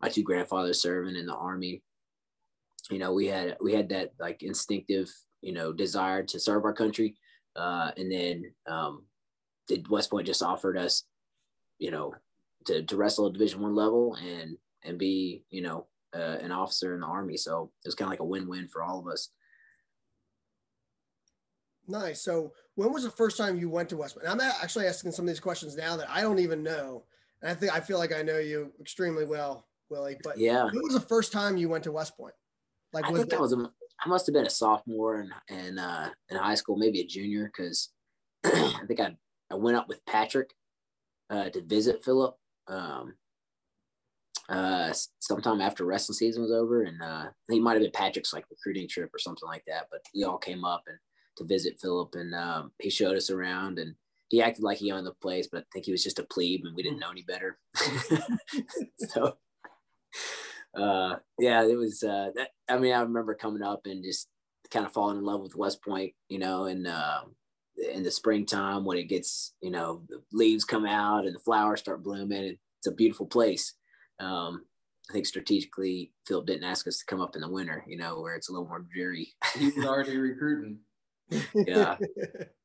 my 0.01 0.09
two 0.09 0.23
grandfathers 0.23 0.81
serving 0.81 1.15
in 1.15 1.25
the 1.25 1.35
army. 1.35 1.81
You 2.89 2.99
know, 2.99 3.13
we 3.13 3.27
had 3.27 3.57
we 3.61 3.73
had 3.73 3.89
that 3.89 4.11
like 4.19 4.43
instinctive, 4.43 5.11
you 5.41 5.53
know, 5.53 5.73
desire 5.73 6.23
to 6.23 6.39
serve 6.39 6.65
our 6.65 6.73
country. 6.73 7.15
Uh, 7.55 7.91
and 7.97 8.11
then 8.11 8.43
um, 8.67 9.05
West 9.89 10.11
Point 10.11 10.27
just 10.27 10.43
offered 10.43 10.77
us, 10.77 11.03
you 11.79 11.89
know, 11.89 12.13
to, 12.65 12.83
to 12.83 12.97
wrestle 12.97 13.27
at 13.27 13.33
Division 13.33 13.61
One 13.61 13.75
level 13.75 14.15
and 14.15 14.57
and 14.83 14.99
be, 14.99 15.43
you 15.49 15.61
know, 15.61 15.87
uh, 16.15 16.37
an 16.41 16.51
officer 16.51 16.93
in 16.93 17.01
the 17.01 17.07
army. 17.07 17.37
So 17.37 17.71
it 17.83 17.87
was 17.87 17.95
kind 17.95 18.07
of 18.07 18.11
like 18.11 18.19
a 18.19 18.25
win-win 18.25 18.67
for 18.67 18.83
all 18.83 18.99
of 18.99 19.07
us. 19.07 19.29
Nice. 21.87 22.21
So 22.21 22.53
when 22.75 22.91
was 22.91 23.03
the 23.03 23.09
first 23.11 23.37
time 23.37 23.57
you 23.57 23.69
went 23.69 23.89
to 23.89 23.97
West 23.97 24.15
Point? 24.15 24.27
I'm 24.27 24.41
actually 24.41 24.87
asking 24.87 25.11
some 25.11 25.25
of 25.25 25.29
these 25.29 25.39
questions 25.39 25.75
now 25.75 25.95
that 25.97 26.09
I 26.09 26.21
don't 26.21 26.39
even 26.39 26.63
know. 26.63 27.03
And 27.41 27.51
I 27.51 27.53
think 27.53 27.73
I 27.73 27.79
feel 27.79 27.97
like 27.97 28.13
I 28.13 28.21
know 28.21 28.39
you 28.39 28.71
extremely 28.79 29.25
well, 29.25 29.67
Willie. 29.89 30.17
But 30.23 30.37
yeah, 30.37 30.65
when 30.65 30.81
was 30.83 30.93
the 30.93 30.99
first 30.99 31.31
time 31.31 31.57
you 31.57 31.69
went 31.69 31.83
to 31.83 31.91
West 31.91 32.17
Point? 32.17 32.33
Like, 32.95 33.05
I 33.05 33.11
think 33.11 33.29
that 33.29 33.41
was 33.41 33.51
a, 33.51 33.57
I 33.99 34.07
must 34.07 34.25
have 34.25 34.33
been 34.33 34.45
a 34.45 34.49
sophomore 34.49 35.19
in 35.19 35.31
in, 35.49 35.77
uh, 35.77 36.11
in 36.29 36.37
high 36.37 36.55
school, 36.55 36.77
maybe 36.77 37.01
a 37.01 37.05
junior, 37.05 37.51
because 37.53 37.89
I 38.45 38.81
think 38.87 39.01
I 39.01 39.17
I 39.51 39.55
went 39.55 39.75
up 39.75 39.89
with 39.89 40.05
Patrick 40.05 40.51
uh, 41.29 41.49
to 41.49 41.61
visit 41.61 42.05
Philip 42.05 42.35
um, 42.67 43.15
uh, 44.47 44.93
sometime 45.19 45.59
after 45.59 45.83
wrestling 45.83 46.15
season 46.15 46.41
was 46.41 46.53
over, 46.53 46.83
and 46.83 47.01
uh, 47.01 47.25
he 47.49 47.59
might 47.59 47.73
have 47.73 47.81
been 47.81 47.91
Patrick's 47.91 48.31
like 48.31 48.45
recruiting 48.49 48.87
trip 48.87 49.13
or 49.13 49.19
something 49.19 49.47
like 49.47 49.63
that. 49.67 49.87
But 49.91 49.99
we 50.15 50.23
all 50.23 50.37
came 50.37 50.63
up 50.63 50.83
and 50.87 50.97
to 51.37 51.43
visit 51.43 51.79
Philip, 51.81 52.15
and 52.15 52.33
um, 52.33 52.71
he 52.79 52.89
showed 52.89 53.17
us 53.17 53.29
around, 53.29 53.77
and 53.77 53.95
he 54.29 54.41
acted 54.41 54.63
like 54.63 54.77
he 54.77 54.93
owned 54.93 55.05
the 55.05 55.13
place, 55.21 55.49
but 55.51 55.63
I 55.63 55.65
think 55.73 55.85
he 55.85 55.91
was 55.91 56.03
just 56.03 56.19
a 56.19 56.23
plebe, 56.23 56.61
and 56.63 56.73
we 56.77 56.83
didn't 56.83 56.99
know 56.99 57.11
any 57.11 57.23
better. 57.23 57.59
so, 59.09 59.35
uh, 60.75 61.17
yeah, 61.39 61.63
it 61.63 61.77
was. 61.77 62.03
Uh, 62.03 62.29
that, 62.35 62.49
I 62.69 62.77
mean, 62.77 62.93
I 62.93 63.01
remember 63.01 63.35
coming 63.35 63.63
up 63.63 63.81
and 63.85 64.03
just 64.03 64.27
kind 64.71 64.85
of 64.85 64.93
falling 64.93 65.17
in 65.17 65.23
love 65.23 65.41
with 65.41 65.55
West 65.55 65.83
Point, 65.83 66.13
you 66.29 66.39
know, 66.39 66.65
and 66.65 66.87
uh, 66.87 67.21
in 67.93 68.03
the 68.03 68.11
springtime 68.11 68.85
when 68.85 68.97
it 68.97 69.09
gets, 69.09 69.53
you 69.61 69.71
know, 69.71 70.01
the 70.09 70.21
leaves 70.31 70.63
come 70.63 70.85
out 70.85 71.25
and 71.25 71.35
the 71.35 71.39
flowers 71.39 71.79
start 71.79 72.03
blooming. 72.03 72.57
It's 72.79 72.87
a 72.87 72.91
beautiful 72.91 73.25
place. 73.25 73.73
Um, 74.19 74.65
I 75.09 75.13
think 75.13 75.25
strategically, 75.25 76.11
Phil 76.25 76.41
didn't 76.41 76.63
ask 76.63 76.87
us 76.87 76.97
to 76.97 77.05
come 77.05 77.21
up 77.21 77.35
in 77.35 77.41
the 77.41 77.49
winter, 77.49 77.83
you 77.87 77.97
know, 77.97 78.21
where 78.21 78.35
it's 78.35 78.49
a 78.49 78.51
little 78.51 78.67
more 78.67 78.85
dreary. 78.93 79.33
He 79.55 79.69
was 79.69 79.85
already 79.85 80.17
recruiting 80.17 80.79
yeah, 81.55 81.97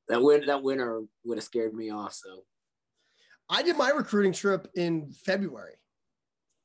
that 0.08 0.22
win 0.22 0.44
that 0.46 0.62
winter 0.62 1.02
would 1.24 1.38
have 1.38 1.44
scared 1.44 1.74
me 1.74 1.90
off. 1.90 2.14
So, 2.14 2.44
I 3.48 3.62
did 3.62 3.76
my 3.76 3.90
recruiting 3.90 4.32
trip 4.32 4.68
in 4.74 5.12
February. 5.24 5.74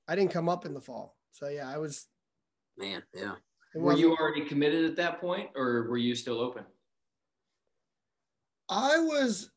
I 0.07 0.15
didn't 0.15 0.31
come 0.31 0.49
up 0.49 0.65
in 0.65 0.73
the 0.73 0.81
fall, 0.81 1.14
so 1.35 1.49
yeah, 1.49 1.69
I 1.69 1.77
was. 1.77 2.07
Man, 2.77 3.03
yeah. 3.13 3.33
Were 3.75 3.93
you 3.93 4.15
already 4.15 4.45
committed 4.45 4.85
at 4.85 4.95
that 4.95 5.19
point, 5.19 5.49
or 5.55 5.87
were 5.89 5.97
you 5.97 6.15
still 6.15 6.39
open? 6.39 6.63
I 8.69 8.99
was. 8.99 9.51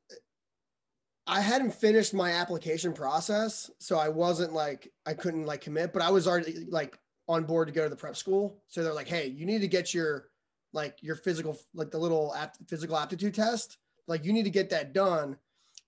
I 1.29 1.41
hadn't 1.41 1.73
finished 1.73 2.15
my 2.15 2.33
application 2.33 2.93
process, 2.93 3.71
so 3.79 3.97
I 3.97 4.09
wasn't 4.09 4.55
like 4.55 4.91
I 5.07 5.15
couldn't 5.15 5.47
like 5.47 5.61
commit, 5.61 5.93
but 5.93 6.03
I 6.03 6.11
was 6.11 6.27
already 6.27 6.67
like 6.69 6.99
on 7.29 7.45
board 7.45 7.69
to 7.69 7.75
go 7.75 7.85
to 7.85 7.91
the 7.91 7.97
prep 7.97 8.17
school. 8.17 8.61
So 8.67 8.83
they're 8.83 8.93
like, 8.93 9.09
"Hey, 9.09 9.29
you 9.29 9.47
need 9.47 9.61
to 9.61 9.69
get 9.69 9.95
your 9.95 10.31
like 10.73 10.99
your 11.01 11.15
physical, 11.15 11.57
like 11.75 11.93
the 11.93 11.99
little 11.99 12.35
apt, 12.35 12.59
physical 12.69 12.97
aptitude 12.97 13.35
test. 13.35 13.79
Like 14.09 14.25
you 14.25 14.33
need 14.33 14.45
to 14.45 14.51
get 14.51 14.71
that 14.71 14.93
done. 14.93 15.37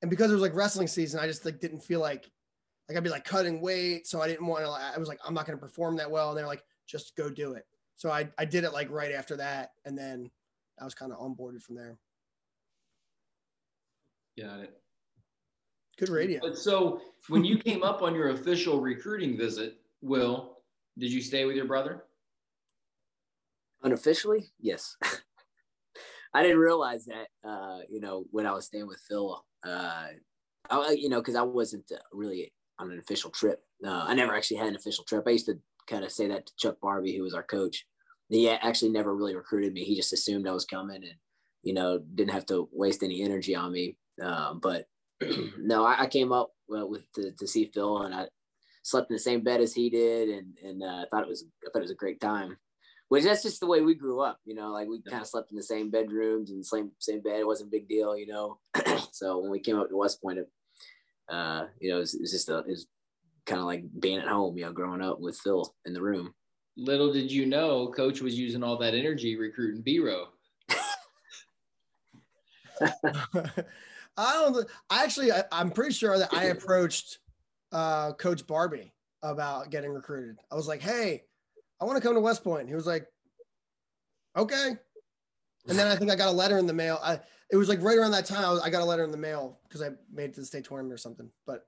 And 0.02 0.10
because 0.10 0.30
it 0.30 0.34
was 0.34 0.42
like 0.42 0.54
wrestling 0.54 0.86
season, 0.86 1.20
I 1.20 1.26
just 1.26 1.44
like 1.44 1.60
didn't 1.60 1.80
feel 1.80 2.00
like 2.00 2.30
like 2.90 2.96
I'd 2.96 3.04
be 3.04 3.10
like 3.10 3.24
cutting 3.24 3.60
weight. 3.60 4.08
So 4.08 4.20
I 4.20 4.26
didn't 4.26 4.46
want 4.46 4.64
to. 4.64 4.70
I 4.70 4.98
was 4.98 5.08
like, 5.08 5.20
I'm 5.24 5.32
not 5.32 5.46
going 5.46 5.56
to 5.56 5.64
perform 5.64 5.96
that 5.98 6.10
well. 6.10 6.30
And 6.30 6.38
they're 6.38 6.46
like, 6.46 6.64
just 6.88 7.14
go 7.14 7.30
do 7.30 7.52
it. 7.52 7.64
So 7.94 8.10
I 8.10 8.28
I 8.36 8.44
did 8.44 8.64
it 8.64 8.72
like 8.72 8.90
right 8.90 9.12
after 9.12 9.36
that, 9.36 9.74
and 9.84 9.96
then 9.96 10.28
I 10.80 10.84
was 10.84 10.94
kind 10.94 11.12
of 11.12 11.18
onboarded 11.18 11.62
from 11.62 11.76
there. 11.76 11.98
Got 14.36 14.60
it. 14.60 14.76
Good 15.98 16.08
radio. 16.08 16.40
But 16.42 16.58
so 16.58 17.00
when 17.28 17.44
you 17.44 17.58
came 17.58 17.84
up 17.84 18.02
on 18.02 18.12
your 18.12 18.30
official 18.30 18.80
recruiting 18.80 19.36
visit, 19.36 19.76
Will, 20.00 20.56
did 20.98 21.12
you 21.12 21.22
stay 21.22 21.44
with 21.44 21.54
your 21.54 21.66
brother? 21.66 22.04
Unofficially, 23.84 24.50
yes. 24.58 24.96
I 26.34 26.42
didn't 26.42 26.58
realize 26.58 27.06
that, 27.06 27.48
uh, 27.48 27.80
you 27.88 28.00
know, 28.00 28.24
when 28.30 28.46
I 28.46 28.52
was 28.52 28.66
staying 28.66 28.86
with 28.86 29.00
Phil, 29.08 29.44
uh, 29.64 30.06
I, 30.70 30.90
you 30.92 31.08
know, 31.08 31.20
because 31.20 31.34
I 31.34 31.42
wasn't 31.42 31.90
uh, 31.92 31.98
really 32.12 32.52
on 32.80 32.90
an 32.90 32.98
official 32.98 33.30
trip. 33.30 33.62
Uh, 33.84 34.04
I 34.06 34.14
never 34.14 34.34
actually 34.34 34.58
had 34.58 34.68
an 34.68 34.76
official 34.76 35.04
trip. 35.04 35.24
I 35.26 35.30
used 35.30 35.46
to 35.46 35.58
kind 35.88 36.04
of 36.04 36.12
say 36.12 36.28
that 36.28 36.46
to 36.46 36.52
Chuck 36.58 36.76
Barbie, 36.80 37.16
who 37.16 37.22
was 37.22 37.34
our 37.34 37.42
coach. 37.42 37.86
He 38.28 38.48
actually 38.48 38.92
never 38.92 39.14
really 39.14 39.34
recruited 39.34 39.72
me. 39.72 39.84
He 39.84 39.96
just 39.96 40.12
assumed 40.12 40.46
I 40.46 40.52
was 40.52 40.64
coming 40.64 41.02
and, 41.02 41.14
you 41.62 41.74
know, 41.74 41.98
didn't 42.14 42.32
have 42.32 42.46
to 42.46 42.68
waste 42.72 43.02
any 43.02 43.22
energy 43.22 43.56
on 43.56 43.72
me. 43.72 43.96
Uh, 44.22 44.54
but 44.54 44.86
no, 45.58 45.84
I, 45.84 46.02
I, 46.02 46.06
came 46.06 46.30
up 46.30 46.50
uh, 46.76 46.86
with 46.86 47.10
to, 47.14 47.32
to, 47.32 47.46
see 47.46 47.70
Phil 47.74 48.02
and 48.02 48.14
I 48.14 48.26
slept 48.82 49.10
in 49.10 49.16
the 49.16 49.20
same 49.20 49.42
bed 49.42 49.60
as 49.60 49.74
he 49.74 49.90
did. 49.90 50.28
And, 50.28 50.56
and 50.62 50.82
uh, 50.82 50.86
I 50.86 51.04
thought 51.10 51.22
it 51.22 51.28
was, 51.28 51.44
I 51.66 51.70
thought 51.70 51.80
it 51.80 51.82
was 51.82 51.90
a 51.90 51.96
great 51.96 52.20
time 52.20 52.56
which 53.10 53.24
that's 53.24 53.42
just 53.42 53.58
the 53.58 53.66
way 53.66 53.80
we 53.80 53.96
grew 53.96 54.20
up, 54.20 54.38
you 54.44 54.54
know, 54.54 54.70
like 54.70 54.86
we 54.86 55.02
kind 55.02 55.20
of 55.20 55.26
slept 55.26 55.50
in 55.50 55.56
the 55.56 55.62
same 55.64 55.90
bedrooms 55.90 56.52
and 56.52 56.64
same 56.64 56.92
same 57.00 57.20
bed. 57.20 57.40
It 57.40 57.46
wasn't 57.46 57.66
a 57.66 57.70
big 57.72 57.88
deal, 57.88 58.16
you 58.16 58.28
know. 58.28 58.60
so 59.10 59.40
when 59.40 59.50
we 59.50 59.58
came 59.58 59.76
up 59.76 59.88
to 59.88 59.96
West 59.96 60.22
Point, 60.22 60.38
it, 60.38 60.48
uh, 61.30 61.66
you 61.80 61.90
know, 61.90 62.00
it's, 62.00 62.14
was, 62.14 62.32
it 62.32 62.36
just 62.36 62.48
a, 62.48 62.58
it 62.58 62.68
was 62.68 62.86
kind 63.46 63.60
of 63.60 63.66
like 63.66 63.84
being 63.98 64.18
at 64.18 64.28
home, 64.28 64.56
you 64.58 64.64
know, 64.64 64.72
growing 64.72 65.02
up 65.02 65.20
with 65.20 65.38
Phil 65.38 65.74
in 65.86 65.92
the 65.92 66.02
room. 66.02 66.34
Little 66.76 67.12
did 67.12 67.30
you 67.30 67.46
know, 67.46 67.88
Coach 67.88 68.20
was 68.20 68.38
using 68.38 68.62
all 68.62 68.78
that 68.78 68.94
energy 68.94 69.36
recruiting 69.36 69.82
B-Row. 69.82 70.26
I 74.16 74.32
don't. 74.32 74.66
I 74.88 75.04
actually, 75.04 75.32
I, 75.32 75.44
am 75.52 75.70
pretty 75.70 75.92
sure 75.92 76.18
that 76.18 76.32
I 76.32 76.44
approached 76.44 77.18
uh, 77.72 78.12
Coach 78.12 78.46
Barbie 78.46 78.94
about 79.22 79.70
getting 79.70 79.90
recruited. 79.90 80.38
I 80.50 80.54
was 80.54 80.66
like, 80.66 80.80
"Hey, 80.80 81.24
I 81.80 81.84
want 81.84 81.96
to 81.96 82.02
come 82.02 82.14
to 82.14 82.20
West 82.20 82.44
Point. 82.44 82.68
He 82.68 82.74
was 82.74 82.86
like, 82.86 83.06
okay. 84.36 84.76
And 85.68 85.78
then 85.78 85.86
I 85.86 85.96
think 85.96 86.10
I 86.10 86.16
got 86.16 86.28
a 86.28 86.32
letter 86.32 86.58
in 86.58 86.66
the 86.66 86.72
mail. 86.72 87.00
I, 87.02 87.20
it 87.52 87.56
was 87.56 87.68
like 87.68 87.82
right 87.82 87.98
around 87.98 88.12
that 88.12 88.26
time 88.26 88.44
I, 88.44 88.50
was, 88.50 88.60
I 88.60 88.70
got 88.70 88.82
a 88.82 88.84
letter 88.84 89.04
in 89.04 89.10
the 89.10 89.16
mail 89.16 89.58
because 89.68 89.82
I 89.82 89.90
made 90.12 90.30
it 90.30 90.34
to 90.34 90.40
the 90.40 90.46
state 90.46 90.64
tournament 90.64 90.92
or 90.92 90.98
something. 90.98 91.28
But 91.46 91.66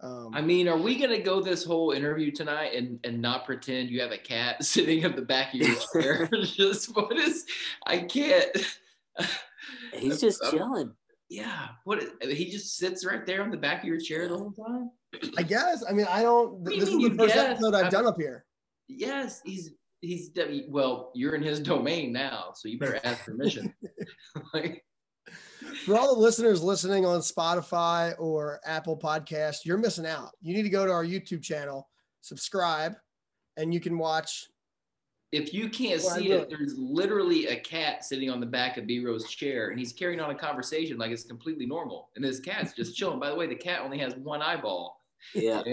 um, 0.00 0.30
I 0.34 0.40
mean, 0.40 0.68
are 0.68 0.76
we 0.76 0.96
gonna 0.96 1.18
go 1.18 1.40
this 1.40 1.64
whole 1.64 1.92
interview 1.92 2.30
tonight 2.30 2.74
and 2.74 3.00
and 3.04 3.20
not 3.20 3.46
pretend 3.46 3.90
you 3.90 4.00
have 4.00 4.12
a 4.12 4.18
cat 4.18 4.62
sitting 4.64 5.04
at 5.04 5.16
the 5.16 5.22
back 5.22 5.54
of 5.54 5.60
your 5.60 5.76
chair? 5.92 6.28
just 6.42 6.94
what 6.94 7.16
is? 7.16 7.44
I 7.86 7.98
can't. 7.98 8.50
He's 9.94 10.20
just 10.20 10.42
chilling. 10.50 10.92
Yeah. 11.28 11.68
What? 11.84 12.04
He 12.22 12.50
just 12.50 12.76
sits 12.76 13.04
right 13.04 13.26
there 13.26 13.42
on 13.42 13.50
the 13.50 13.56
back 13.56 13.82
of 13.82 13.88
your 13.88 13.98
chair 13.98 14.28
the 14.28 14.36
whole 14.36 14.52
time. 14.52 14.90
I 15.38 15.42
guess. 15.42 15.82
I 15.88 15.92
mean, 15.92 16.06
I 16.08 16.22
don't. 16.22 16.62
This 16.64 16.88
is 16.88 16.90
the 16.90 17.14
first 17.16 17.34
guess? 17.34 17.50
episode 17.52 17.74
I've, 17.74 17.86
I've 17.86 17.90
done 17.90 18.06
up 18.06 18.16
here. 18.16 18.44
Yes, 18.88 19.40
he's 19.44 19.70
he's 20.02 20.30
well. 20.68 21.10
You're 21.14 21.34
in 21.34 21.42
his 21.42 21.58
domain 21.58 22.12
now, 22.12 22.52
so 22.54 22.68
you 22.68 22.78
better 22.78 23.00
ask 23.02 23.24
permission. 23.24 23.74
like, 24.54 24.84
For 25.86 25.96
all 25.96 26.12
the 26.12 26.20
listeners 26.20 26.64
listening 26.64 27.06
on 27.06 27.20
Spotify 27.20 28.12
or 28.18 28.58
Apple 28.66 28.98
Podcast, 28.98 29.58
you're 29.64 29.78
missing 29.78 30.04
out. 30.04 30.30
You 30.42 30.52
need 30.52 30.64
to 30.64 30.68
go 30.68 30.84
to 30.84 30.90
our 30.90 31.04
YouTube 31.04 31.44
channel, 31.44 31.88
subscribe, 32.22 32.96
and 33.56 33.72
you 33.72 33.78
can 33.78 33.96
watch. 33.96 34.48
If 35.30 35.54
you 35.54 35.68
can't 35.68 36.02
Well, 36.02 36.16
see 36.16 36.32
it, 36.32 36.50
there's 36.50 36.76
literally 36.76 37.46
a 37.46 37.60
cat 37.60 38.04
sitting 38.04 38.30
on 38.30 38.40
the 38.40 38.46
back 38.46 38.78
of 38.78 38.88
B 38.88 38.98
Rose 38.98 39.28
chair, 39.28 39.68
and 39.68 39.78
he's 39.78 39.92
carrying 39.92 40.18
on 40.18 40.30
a 40.30 40.34
conversation 40.34 40.98
like 40.98 41.12
it's 41.12 41.22
completely 41.22 41.66
normal. 41.66 42.10
And 42.16 42.24
this 42.24 42.40
cat's 42.40 42.72
just 42.72 42.96
chilling. 42.96 43.20
By 43.20 43.30
the 43.30 43.36
way, 43.36 43.46
the 43.46 43.54
cat 43.54 43.82
only 43.84 43.98
has 43.98 44.16
one 44.16 44.42
eyeball. 44.42 45.00
Yeah. 45.34 45.62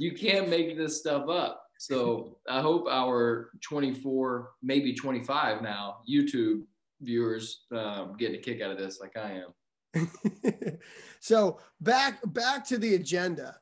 You 0.00 0.12
can't 0.14 0.48
make 0.48 0.76
this 0.76 0.98
stuff 0.98 1.28
up. 1.28 1.64
So 1.78 2.38
I 2.48 2.60
hope 2.60 2.86
our 2.88 3.50
24, 3.62 4.50
maybe 4.62 4.94
25 4.94 5.62
now 5.62 5.98
YouTube 6.08 6.62
viewers 7.00 7.64
um, 7.72 8.16
get 8.18 8.34
a 8.34 8.38
kick 8.38 8.60
out 8.60 8.70
of 8.70 8.78
this, 8.78 9.00
like 9.00 9.16
I 9.16 9.42
am. 9.42 9.52
so 11.20 11.58
back 11.80 12.20
back 12.32 12.66
to 12.68 12.78
the 12.78 12.94
agenda. 12.94 13.56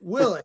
Willie, 0.00 0.42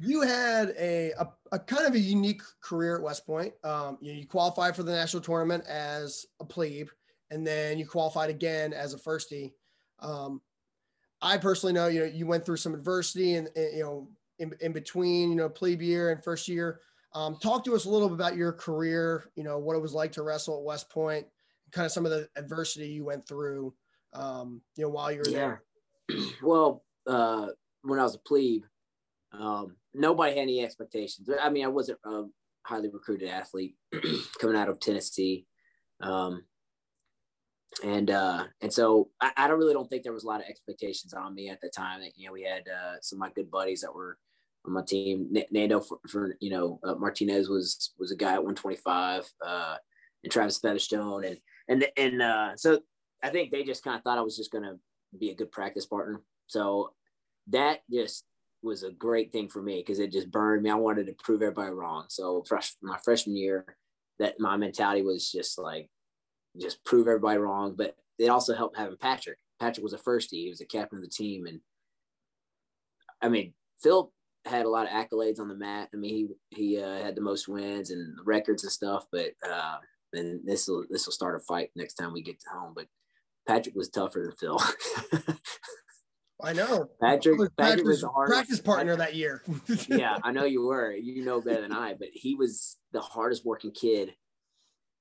you 0.00 0.22
had 0.22 0.74
a, 0.78 1.12
a, 1.18 1.28
a 1.52 1.58
kind 1.58 1.86
of 1.86 1.94
a 1.94 1.98
unique 1.98 2.42
career 2.60 2.96
at 2.96 3.02
West 3.02 3.26
Point. 3.26 3.52
Um, 3.64 3.98
you, 4.00 4.12
you 4.12 4.26
qualified 4.26 4.76
for 4.76 4.82
the 4.82 4.92
national 4.92 5.22
tournament 5.22 5.64
as 5.66 6.26
a 6.40 6.44
plebe, 6.44 6.88
and 7.30 7.46
then 7.46 7.78
you 7.78 7.86
qualified 7.86 8.30
again 8.30 8.72
as 8.72 8.94
a 8.94 8.98
firstie. 8.98 9.52
Um, 10.00 10.40
I 11.22 11.38
personally 11.38 11.72
know 11.72 11.88
you 11.88 12.00
know 12.00 12.06
you 12.06 12.26
went 12.26 12.44
through 12.44 12.58
some 12.58 12.74
adversity 12.74 13.34
and, 13.34 13.48
and, 13.56 13.76
you 13.76 13.82
know 13.82 14.08
in, 14.38 14.52
in 14.60 14.72
between 14.72 15.30
you 15.30 15.36
know 15.36 15.48
plebe 15.48 15.82
year 15.82 16.10
and 16.10 16.22
first 16.22 16.48
year. 16.48 16.80
Um, 17.16 17.38
talk 17.38 17.64
to 17.64 17.74
us 17.74 17.86
a 17.86 17.88
little 17.88 18.08
bit 18.08 18.16
about 18.16 18.36
your 18.36 18.52
career. 18.52 19.30
You 19.36 19.42
know 19.42 19.58
what 19.58 19.74
it 19.74 19.80
was 19.80 19.94
like 19.94 20.12
to 20.12 20.22
wrestle 20.22 20.58
at 20.58 20.64
West 20.64 20.90
Point, 20.90 21.26
kind 21.72 21.86
of 21.86 21.92
some 21.92 22.04
of 22.04 22.10
the 22.10 22.28
adversity 22.36 22.88
you 22.88 23.06
went 23.06 23.26
through. 23.26 23.72
Um, 24.12 24.60
you 24.76 24.84
know 24.84 24.90
while 24.90 25.10
you 25.10 25.18
were 25.18 25.24
there. 25.24 25.62
well, 26.42 26.84
uh, 27.06 27.48
when 27.82 27.98
I 27.98 28.02
was 28.02 28.16
a 28.16 28.18
plebe, 28.18 28.64
um, 29.32 29.76
nobody 29.94 30.32
had 30.32 30.42
any 30.42 30.62
expectations. 30.62 31.30
I 31.42 31.48
mean, 31.48 31.64
I 31.64 31.68
wasn't 31.68 32.00
a 32.04 32.24
highly 32.66 32.90
recruited 32.90 33.30
athlete 33.30 33.76
coming 34.38 34.56
out 34.56 34.68
of 34.68 34.78
Tennessee. 34.78 35.46
Um, 36.02 36.44
and 37.82 38.10
uh, 38.10 38.44
and 38.60 38.70
so 38.70 39.08
I, 39.22 39.32
I 39.38 39.48
don't 39.48 39.58
really 39.58 39.72
don't 39.72 39.88
think 39.88 40.02
there 40.02 40.12
was 40.12 40.24
a 40.24 40.28
lot 40.28 40.40
of 40.40 40.48
expectations 40.50 41.14
on 41.14 41.34
me 41.34 41.48
at 41.48 41.62
the 41.62 41.70
time. 41.74 42.00
That 42.00 42.12
You 42.16 42.26
know, 42.26 42.34
we 42.34 42.42
had 42.42 42.64
uh, 42.68 42.96
some 43.00 43.16
of 43.16 43.20
my 43.20 43.30
good 43.34 43.50
buddies 43.50 43.80
that 43.80 43.94
were 43.94 44.18
on 44.66 44.74
my 44.74 44.82
team. 44.86 45.28
N- 45.34 45.44
Nando 45.50 45.80
for, 45.80 45.98
for 46.08 46.36
you 46.40 46.50
know 46.50 46.80
uh, 46.84 46.94
Martinez 46.94 47.48
was 47.48 47.92
was 47.98 48.10
a 48.10 48.16
guy 48.16 48.32
at 48.32 48.44
125, 48.44 49.24
uh, 49.46 49.76
and 50.24 50.32
Travis 50.32 50.58
Featherstone, 50.58 51.24
and 51.24 51.38
and 51.68 51.86
and 51.96 52.22
uh, 52.22 52.56
so 52.56 52.80
I 53.22 53.30
think 53.30 53.50
they 53.50 53.64
just 53.64 53.82
kind 53.82 53.96
of 53.96 54.02
thought 54.02 54.18
I 54.18 54.22
was 54.22 54.36
just 54.36 54.52
going 54.52 54.64
to 54.64 54.78
be 55.18 55.30
a 55.30 55.34
good 55.34 55.52
practice 55.52 55.86
partner. 55.86 56.22
So 56.46 56.92
that 57.48 57.80
just 57.90 58.24
was 58.62 58.82
a 58.82 58.90
great 58.90 59.32
thing 59.32 59.48
for 59.48 59.62
me 59.62 59.78
because 59.78 59.98
it 59.98 60.12
just 60.12 60.30
burned 60.30 60.62
me. 60.62 60.70
I 60.70 60.74
wanted 60.74 61.06
to 61.06 61.14
prove 61.14 61.42
everybody 61.42 61.72
wrong. 61.72 62.06
So 62.08 62.44
fresh 62.48 62.74
my 62.82 62.98
freshman 63.04 63.36
year, 63.36 63.64
that 64.18 64.40
my 64.40 64.56
mentality 64.56 65.02
was 65.02 65.30
just 65.30 65.58
like 65.58 65.88
just 66.60 66.84
prove 66.84 67.06
everybody 67.06 67.38
wrong. 67.38 67.74
But 67.76 67.96
it 68.18 68.28
also 68.28 68.54
helped 68.54 68.76
having 68.76 68.96
Patrick. 68.96 69.38
Patrick 69.60 69.84
was 69.84 69.92
a 69.92 69.98
firstie. 69.98 70.42
He 70.42 70.48
was 70.48 70.58
the 70.58 70.66
captain 70.66 70.98
of 70.98 71.04
the 71.04 71.10
team, 71.10 71.46
and 71.46 71.60
I 73.22 73.28
mean 73.28 73.54
Phil 73.82 74.12
had 74.46 74.66
a 74.66 74.70
lot 74.70 74.86
of 74.86 74.92
accolades 74.92 75.40
on 75.40 75.48
the 75.48 75.54
mat. 75.54 75.88
I 75.92 75.96
mean 75.96 76.14
he 76.50 76.56
he 76.56 76.82
uh, 76.82 77.02
had 77.02 77.14
the 77.14 77.20
most 77.20 77.48
wins 77.48 77.90
and 77.90 78.16
records 78.24 78.64
and 78.64 78.72
stuff. 78.72 79.06
But 79.10 79.32
uh, 79.48 79.76
and 80.12 80.40
this 80.44 80.68
will 80.68 80.84
this 80.90 81.06
will 81.06 81.12
start 81.12 81.36
a 81.36 81.40
fight 81.40 81.70
next 81.76 81.94
time 81.94 82.12
we 82.12 82.22
get 82.22 82.40
to 82.40 82.50
home. 82.50 82.72
But 82.74 82.86
Patrick 83.46 83.74
was 83.74 83.88
tougher 83.88 84.22
than 84.22 84.36
Phil. 84.36 84.60
I 86.42 86.52
know. 86.52 86.88
Patrick, 87.00 87.38
Patrick 87.56 87.86
was 87.86 88.02
the 88.02 88.08
hardest 88.08 88.36
practice 88.36 88.60
partner 88.60 88.96
that 88.96 89.14
year. 89.14 89.42
yeah, 89.88 90.18
I 90.22 90.32
know 90.32 90.44
you 90.44 90.66
were. 90.66 90.92
You 90.92 91.24
know 91.24 91.40
better 91.40 91.62
than 91.62 91.72
I, 91.72 91.94
but 91.94 92.08
he 92.12 92.34
was 92.34 92.76
the 92.92 93.00
hardest 93.00 93.44
working 93.44 93.70
kid. 93.70 94.14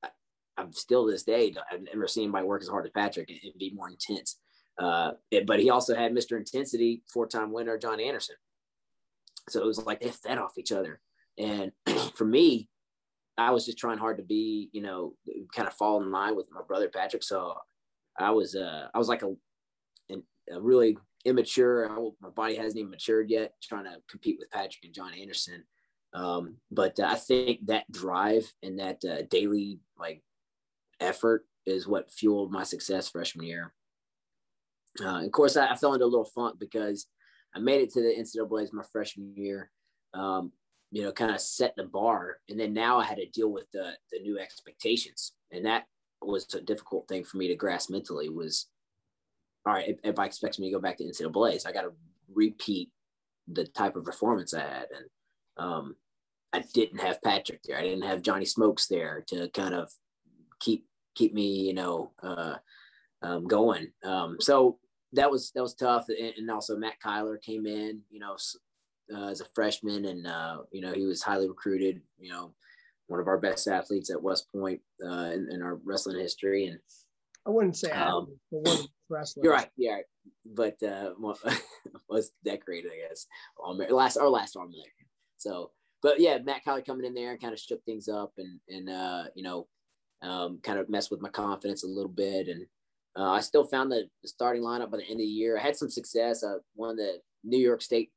I, 0.04 0.10
I'm 0.58 0.72
still 0.74 1.06
this 1.06 1.24
day. 1.24 1.54
I've 1.72 1.82
never 1.82 2.08
seen 2.08 2.26
anybody 2.26 2.46
work 2.46 2.62
as 2.62 2.70
hard 2.70 2.86
as 2.86 2.92
Patrick 2.92 3.30
and, 3.30 3.40
and 3.44 3.54
be 3.58 3.74
more 3.76 3.90
intense. 3.90 4.38
Uh, 4.78 5.12
but 5.46 5.60
he 5.60 5.70
also 5.70 5.96
had 5.96 6.14
Mr. 6.14 6.38
Intensity, 6.38 7.04
four 7.14 7.28
time 7.28 7.52
winner 7.52 7.78
John 7.78 8.00
Anderson. 8.00 8.36
So 9.50 9.62
it 9.62 9.66
was 9.66 9.84
like 9.86 10.00
they 10.00 10.10
fed 10.10 10.38
off 10.38 10.58
each 10.58 10.72
other. 10.72 11.00
And 11.38 11.72
for 12.16 12.26
me, 12.26 12.70
I 13.38 13.52
was 13.52 13.66
just 13.66 13.78
trying 13.78 13.98
hard 13.98 14.18
to 14.18 14.24
be, 14.24 14.70
you 14.72 14.82
know, 14.82 15.14
kind 15.54 15.68
of 15.68 15.74
fall 15.74 16.02
in 16.02 16.12
line 16.12 16.36
with 16.36 16.48
my 16.52 16.62
brother 16.68 16.90
Patrick. 16.90 17.24
So 17.24 17.56
I 18.18 18.32
was, 18.32 18.56
uh, 18.56 18.88
I 18.94 18.98
was 18.98 19.10
like 19.10 19.24
a, 19.24 19.34
a 20.52 20.62
really 20.62 20.98
immature. 21.26 21.90
I, 21.90 22.10
my 22.22 22.30
body 22.30 22.56
hasn't 22.56 22.78
even 22.78 22.92
matured 22.92 23.30
yet, 23.30 23.54
trying 23.62 23.86
to 23.86 23.98
compete 24.10 24.38
with 24.40 24.52
Patrick 24.52 24.86
and 24.86 24.94
John 24.94 25.14
Anderson. 25.14 25.64
Um, 26.14 26.56
but 26.72 26.98
uh, 27.00 27.08
I 27.08 27.16
think 27.16 27.66
that 27.66 27.92
drive 27.92 28.52
and 28.64 28.80
that 28.80 29.04
uh, 29.04 29.24
daily 29.30 29.80
like 30.00 30.24
effort 31.02 31.46
is 31.66 31.88
what 31.88 32.12
fueled 32.12 32.52
my 32.52 32.64
success 32.64 33.10
freshman 33.10 33.46
year. 33.46 33.74
Uh, 35.04 35.26
of 35.26 35.32
course, 35.32 35.58
I, 35.58 35.68
I 35.68 35.76
fell 35.76 35.94
into 35.94 36.06
a 36.06 36.08
little 36.08 36.32
funk 36.34 36.58
because 36.58 37.08
I 37.56 37.60
made 37.60 37.82
it 37.82 37.92
to 37.94 38.02
the 38.02 38.16
NCAA's 38.16 38.74
my 38.74 38.84
freshman 38.92 39.34
year. 39.36 39.72
Um, 40.14 40.52
you 40.92 41.04
know, 41.04 41.12
kind 41.12 41.32
of 41.32 41.42
set 41.42 41.76
the 41.76 41.84
bar, 41.84 42.38
and 42.48 42.60
then 42.60 42.74
now 42.74 43.00
I 43.00 43.06
had 43.06 43.18
to 43.18 43.26
deal 43.28 43.52
with 43.52 43.70
the 43.72 43.94
the 44.12 44.20
new 44.20 44.40
expectations, 44.40 45.34
and 45.52 45.66
that 45.66 45.86
was 46.22 46.54
a 46.54 46.62
difficult 46.62 47.08
thing 47.08 47.24
for 47.24 47.38
me 47.38 47.48
to 47.48 47.56
grasp 47.56 47.90
mentally. 47.90 48.30
Was 48.30 48.68
all 49.66 49.74
right, 49.74 49.88
if, 49.88 49.98
if 50.04 50.20
I 50.20 50.26
expect 50.26 50.60
me 50.60 50.70
to 50.70 50.76
go 50.76 50.82
back 50.82 50.98
to 50.98 51.04
NCAA's, 51.04 51.66
I 51.66 51.72
got 51.72 51.82
to 51.82 51.94
repeat 52.34 52.92
the 53.48 53.66
type 53.66 53.96
of 53.96 54.06
performance 54.06 54.54
I 54.54 54.62
had. 54.62 54.88
And 54.96 55.06
um, 55.58 55.96
I 56.54 56.64
didn't 56.74 57.00
have 57.00 57.22
Patrick 57.22 57.62
there. 57.64 57.78
I 57.78 57.82
didn't 57.82 58.04
have 58.04 58.22
Johnny 58.22 58.46
Smokes 58.46 58.88
there 58.88 59.24
to 59.28 59.50
kind 59.50 59.74
of 59.74 59.92
keep 60.60 60.86
keep 61.16 61.34
me, 61.34 61.62
you 61.62 61.74
know, 61.74 62.12
uh, 62.22 62.56
um, 63.22 63.48
going. 63.48 63.92
Um, 64.04 64.38
so 64.40 64.80
that 65.16 65.32
was 65.32 65.52
that 65.56 65.64
was 65.64 65.74
tough. 65.74 66.06
And, 66.10 66.34
and 66.38 66.52
also 66.52 66.78
Matt 66.78 66.96
Kyler 67.04 67.42
came 67.42 67.66
in, 67.66 68.02
you 68.10 68.20
know, 68.20 68.36
uh, 69.14 69.28
as 69.28 69.42
a 69.42 69.46
freshman, 69.54 70.06
and 70.06 70.28
uh, 70.28 70.60
you 70.72 70.82
know 70.82 70.94
he 70.94 71.06
was 71.06 71.22
highly 71.22 71.48
recruited. 71.48 72.02
You 72.20 72.32
know, 72.32 72.54
one 73.08 73.20
of 73.20 73.28
our 73.28 73.38
best 73.38 73.68
athletes 73.68 74.10
at 74.10 74.22
West 74.22 74.52
Point 74.52 74.82
uh, 75.04 75.32
in, 75.34 75.48
in 75.52 75.62
our 75.62 75.76
wrestling 75.84 76.20
history, 76.20 76.68
and 76.68 76.80
I 77.46 77.52
wouldn't 77.52 77.78
say 77.78 77.92
Um, 77.92 78.24
athlete, 78.24 78.38
but 78.52 78.62
one 78.62 78.88
wrestler. 79.10 79.44
you're 79.44 79.54
right. 79.54 79.70
Yeah, 79.78 80.00
but 80.46 80.82
uh, 80.84 81.12
was 82.10 82.32
decorated, 82.44 82.92
I 82.92 83.08
guess. 83.08 83.28
All 83.58 83.78
last 83.78 84.18
our 84.18 84.30
last 84.30 84.56
All 84.56 84.64
American. 84.64 84.92
So, 85.38 85.72
but 86.02 86.20
yeah, 86.20 86.40
Matt 86.40 86.66
Kyler 86.66 86.86
coming 86.86 87.06
in 87.06 87.14
there 87.14 87.32
and 87.32 87.42
kind 87.42 87.54
of 87.54 87.60
shook 87.60 87.84
things 87.86 88.08
up, 88.08 88.34
and 88.38 88.60
and 88.70 88.90
uh, 88.90 89.26
you 89.36 89.44
know, 89.44 89.68
um, 90.22 90.60
kind 90.64 90.80
of 90.80 90.90
messed 90.90 91.12
with 91.12 91.22
my 91.22 91.30
confidence 91.30 91.84
a 91.84 91.88
little 91.88 92.12
bit, 92.12 92.48
and 92.48 92.66
uh, 93.18 93.32
I 93.32 93.42
still 93.42 93.64
found 93.64 93.92
the, 93.92 94.06
the 94.22 94.28
starting 94.28 94.62
lineup 94.62 94.92
by 94.92 94.98
the 94.98 95.04
end 95.04 95.14
of 95.14 95.20
the 95.20 95.26
year. 95.26 95.58
I 95.58 95.62
had 95.62 95.76
some 95.76 95.90
success. 95.90 96.44
I 96.44 96.56
won 96.76 96.96
the 96.96 97.20
New 97.44 97.58
York 97.60 97.82
State 97.82 98.12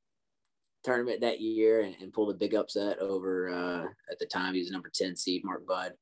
tournament 0.85 1.21
that 1.21 1.41
year 1.41 1.83
and, 1.83 1.95
and 2.01 2.13
pulled 2.13 2.35
a 2.35 2.39
big 2.39 2.55
upset 2.55 2.99
over 2.99 3.51
uh, 3.51 3.85
at 4.11 4.19
the 4.19 4.27
time 4.27 4.55
he 4.55 4.61
was 4.61 4.71
number 4.71 4.91
ten 4.93 5.17
seed 5.17 5.43
Mark 5.45 5.67
Budd. 5.67 5.93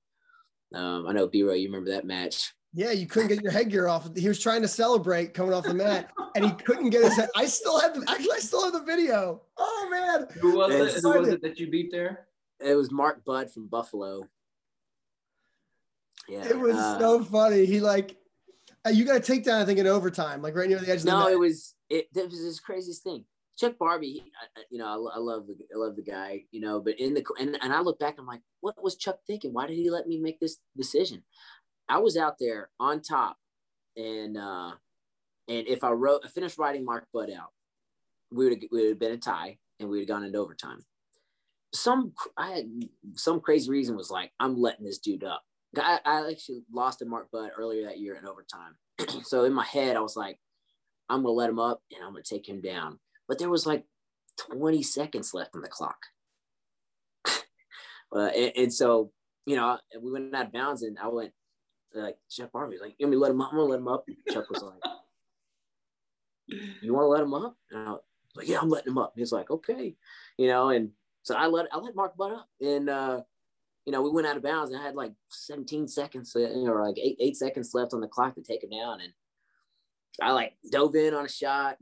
Um, 0.75 1.07
I 1.07 1.13
know 1.13 1.29
B 1.29 1.43
Roy, 1.43 1.55
you 1.55 1.69
remember 1.69 1.91
that 1.91 2.07
match. 2.07 2.53
Yeah, 2.73 2.91
you 2.91 3.07
couldn't 3.07 3.29
get 3.29 3.43
your 3.43 3.53
headgear 3.53 3.89
off. 3.89 4.09
He 4.15 4.29
was 4.29 4.39
trying 4.39 4.61
to 4.63 4.69
celebrate 4.69 5.33
coming 5.33 5.55
off 5.55 5.65
the 5.65 5.73
mat, 5.73 6.11
and 6.35 6.45
he 6.45 6.51
couldn't 6.53 6.91
get 6.91 7.05
his 7.05 7.17
head. 7.17 7.31
I 7.35 7.47
still 7.47 7.81
have 7.81 7.95
the 7.95 8.05
actually 8.11 8.33
I 8.35 8.39
still 8.39 8.65
have 8.65 8.75
the 8.75 8.83
video. 8.83 9.43
Oh 9.57 9.89
man. 9.91 10.27
Who 10.41 10.59
was 10.59 10.73
it? 10.97 11.03
Who 11.03 11.19
was 11.19 11.29
it 11.29 11.43
that 11.43 11.59
you 11.59 11.71
beat 11.71 11.91
there? 11.91 12.27
It 12.61 12.75
was 12.75 12.91
Mark 12.91 13.25
Budd 13.25 13.51
from 13.51 13.69
Buffalo. 13.69 14.29
Yeah, 16.29 16.45
It 16.45 16.59
was 16.59 16.77
uh, 16.77 16.99
so 16.99 17.25
funny. 17.25 17.67
He 17.67 17.81
like 17.81 18.17
you 18.89 19.05
got 19.05 19.17
a 19.17 19.21
takedown, 19.21 19.63
I 19.63 19.65
think, 19.65 19.79
in 19.79 19.87
overtime, 19.87 20.43
like 20.43 20.55
right 20.55 20.69
near 20.69 20.79
the 20.79 20.91
edge 20.91 20.99
of 21.01 21.05
the 21.07 21.11
no, 21.11 21.29
it 21.29 21.39
was 21.39 21.75
it. 21.91 22.07
That 22.15 22.31
was 22.31 22.41
this 22.43 22.61
craziest 22.61 23.03
thing. 23.03 23.25
Chuck 23.59 23.79
Barbie, 23.79 24.13
he, 24.13 24.21
I- 24.21 24.61
I- 24.61 24.65
you 24.71 24.79
know, 24.79 24.87
I, 24.87 25.17
I 25.17 25.19
love 25.19 25.47
the 25.47 25.55
I 25.75 25.79
love 25.79 25.97
the 25.97 26.03
guy, 26.03 26.43
you 26.51 26.61
know, 26.61 26.81
but 26.81 26.99
in 27.01 27.15
the 27.15 27.25
and, 27.39 27.57
and 27.63 27.73
I 27.73 27.81
look 27.81 27.99
back, 27.99 28.17
I'm 28.19 28.27
like, 28.27 28.43
what 28.61 28.83
was 28.83 28.97
Chuck 28.97 29.19
thinking? 29.27 29.53
Why 29.53 29.67
did 29.67 29.77
he 29.77 29.91
let 29.91 30.07
me 30.07 30.19
make 30.19 30.41
this 30.41 30.59
decision? 30.77 31.23
I 31.89 31.99
was 31.99 32.17
out 32.17 32.35
there 32.39 32.71
on 32.81 33.01
top, 33.01 33.37
and 33.97 34.37
uh, 34.37 34.73
and 35.49 35.67
if 35.69 35.85
I 35.85 35.91
wrote, 35.91 36.23
I 36.25 36.29
finished 36.29 36.59
writing 36.59 36.85
Mark 36.85 37.07
Budd 37.13 37.31
out, 37.31 37.51
we 38.31 38.49
would 38.49 38.59
we 38.71 38.81
would 38.83 38.89
have 38.91 38.99
been 38.99 39.13
a 39.13 39.19
tie, 39.19 39.59
and 39.81 39.89
we 39.89 39.99
would 39.99 40.09
have 40.09 40.17
gone 40.17 40.25
into 40.25 40.39
overtime. 40.39 40.81
Some 41.73 42.13
I 42.37 42.51
had 42.51 42.71
some 43.15 43.41
crazy 43.41 43.71
reason 43.71 43.97
was 43.97 44.11
like, 44.11 44.33
I'm 44.41 44.57
letting 44.61 44.85
this 44.85 44.99
dude 44.99 45.25
up. 45.25 45.43
I, 45.79 45.99
I 46.05 46.31
actually 46.31 46.63
lost 46.73 47.01
to 47.01 47.07
Mark 47.07 47.31
Budd 47.31 47.51
earlier 47.57 47.87
that 47.87 47.99
year 47.99 48.17
in 48.17 48.27
overtime, 48.27 48.77
so 49.25 49.45
in 49.45 49.53
my 49.53 49.65
head 49.65 49.97
I 49.97 50.01
was 50.01 50.17
like, 50.17 50.39
I'm 51.09 51.23
gonna 51.23 51.33
let 51.33 51.51
him 51.51 51.59
up 51.59 51.83
and 51.93 52.03
I'm 52.03 52.13
gonna 52.13 52.23
take 52.23 52.49
him 52.49 52.61
down. 52.61 52.99
But 53.29 53.39
there 53.39 53.51
was 53.51 53.67
like 53.67 53.85
20 54.51 54.83
seconds 54.83 55.35
left 55.35 55.55
on 55.55 55.63
the 55.63 55.69
clock. 55.69 55.99
uh, 57.27 58.31
and, 58.37 58.53
and 58.57 58.73
so, 58.73 59.13
you 59.47 59.57
know, 59.57 59.79
we 60.01 60.13
went 60.13 60.35
out 60.35 60.47
of 60.47 60.53
bounds 60.53 60.83
and 60.83 60.99
I 60.99 61.09
went, 61.09 61.33
like 61.95 62.19
Jeff 62.31 62.53
Barbie, 62.53 62.79
like, 62.81 62.95
you 62.99 63.07
want 63.07 63.11
me 63.11 63.17
to 63.17 63.21
let 63.21 63.31
him 63.31 63.41
up? 63.41 63.49
I'm 63.53 63.59
gonna 63.59 63.71
let 63.71 63.79
him 63.79 63.89
up. 63.89 64.05
And 64.07 64.17
Chuck 64.35 64.51
was 64.51 64.63
like, 64.63 64.83
You 66.83 66.95
want 66.95 67.05
to 67.05 67.09
let 67.09 67.23
him 67.23 67.35
up? 67.35 67.57
And 67.71 67.89
I 67.89 67.93
was 67.93 68.01
like, 68.35 68.49
Yeah, 68.49 68.59
I'm 68.61 68.69
letting 68.69 68.93
him 68.93 68.99
up. 68.99 69.15
He's 69.17 69.33
like, 69.33 69.51
Okay, 69.51 69.97
you 70.37 70.49
know, 70.49 70.69
and 70.71 70.91
so 71.23 71.35
I 71.35 71.47
let 71.47 71.67
I 71.73 71.79
let 71.79 71.97
Mark 71.97 72.17
Budd 72.17 72.33
up, 72.33 72.49
and 72.61 72.89
uh, 72.89 73.23
you 73.87 73.93
know, 73.93 74.03
we 74.03 74.11
went 74.11 74.27
out 74.27 74.37
of 74.37 74.43
bounds, 74.43 74.73
and 74.73 74.81
I 74.81 74.85
had 74.85 74.97
like 74.97 75.13
17 75.31 75.87
seconds, 75.87 76.35
or 76.35 76.85
like 76.85 76.99
eight 76.99 77.17
eight 77.21 77.37
seconds 77.37 77.71
left 77.73 77.95
on 77.95 78.01
the 78.01 78.09
clock 78.09 78.35
to 78.35 78.43
take 78.43 78.65
him 78.65 78.71
down, 78.71 79.01
and 79.01 79.13
I 80.21 80.33
like 80.33 80.55
dove 80.71 80.97
in 80.97 81.15
on 81.15 81.25
a 81.25 81.29
shot, 81.29 81.77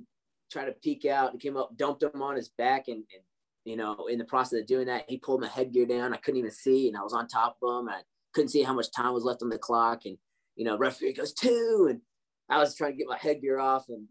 tried 0.52 0.66
to 0.66 0.72
peek 0.72 1.06
out, 1.06 1.32
and 1.32 1.40
came 1.40 1.56
up, 1.56 1.76
dumped 1.76 2.02
him 2.02 2.20
on 2.20 2.36
his 2.36 2.50
back, 2.50 2.88
and, 2.88 2.96
and 2.96 3.22
you 3.64 3.76
know, 3.76 4.06
in 4.06 4.18
the 4.18 4.24
process 4.26 4.60
of 4.60 4.66
doing 4.66 4.86
that, 4.86 5.06
he 5.08 5.16
pulled 5.16 5.40
my 5.40 5.48
headgear 5.48 5.86
down. 5.86 6.12
I 6.12 6.18
couldn't 6.18 6.38
even 6.38 6.50
see, 6.50 6.88
and 6.88 6.96
I 6.96 7.02
was 7.02 7.14
on 7.14 7.26
top 7.26 7.56
of 7.62 7.80
him. 7.80 7.88
I 7.88 8.02
couldn't 8.34 8.50
see 8.50 8.62
how 8.62 8.74
much 8.74 8.92
time 8.94 9.14
was 9.14 9.24
left 9.24 9.42
on 9.42 9.48
the 9.48 9.58
clock, 9.58 10.02
and 10.04 10.18
you 10.56 10.66
know, 10.66 10.76
referee 10.76 11.14
goes 11.14 11.32
two, 11.32 11.86
and 11.88 12.02
I 12.50 12.58
was 12.58 12.76
trying 12.76 12.92
to 12.92 12.98
get 12.98 13.08
my 13.08 13.16
headgear 13.16 13.58
off, 13.58 13.86
and 13.88 14.08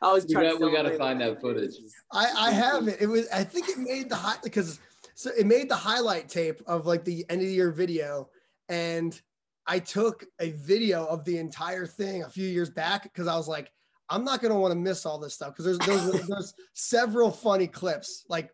I 0.00 0.12
was 0.12 0.26
trying. 0.30 0.54
We 0.54 0.58
got, 0.58 0.70
we 0.70 0.76
got 0.76 0.82
to 0.82 0.96
find 0.96 1.20
that 1.20 1.42
footage. 1.42 1.74
I 2.10 2.32
I 2.38 2.50
have 2.52 2.88
it. 2.88 3.02
It 3.02 3.06
was 3.06 3.28
I 3.28 3.44
think 3.44 3.68
it 3.68 3.76
made 3.76 4.08
the 4.08 4.16
hot 4.16 4.42
because 4.42 4.80
so 5.22 5.30
it 5.38 5.46
made 5.46 5.68
the 5.68 5.76
highlight 5.76 6.28
tape 6.28 6.60
of 6.66 6.84
like 6.84 7.04
the 7.04 7.24
end 7.30 7.40
of 7.40 7.46
the 7.46 7.52
year 7.52 7.70
video, 7.70 8.28
and 8.68 9.20
I 9.68 9.78
took 9.78 10.24
a 10.40 10.50
video 10.50 11.06
of 11.06 11.24
the 11.24 11.38
entire 11.38 11.86
thing 11.86 12.24
a 12.24 12.28
few 12.28 12.48
years 12.48 12.70
back 12.70 13.04
because 13.04 13.28
I 13.28 13.36
was 13.36 13.46
like, 13.46 13.70
I'm 14.08 14.24
not 14.24 14.42
gonna 14.42 14.58
want 14.58 14.72
to 14.72 14.78
miss 14.78 15.06
all 15.06 15.20
this 15.20 15.34
stuff 15.34 15.54
because 15.56 15.78
there's 15.78 15.78
there's, 15.78 16.26
there's 16.28 16.54
several 16.74 17.30
funny 17.30 17.68
clips. 17.68 18.24
Like 18.28 18.50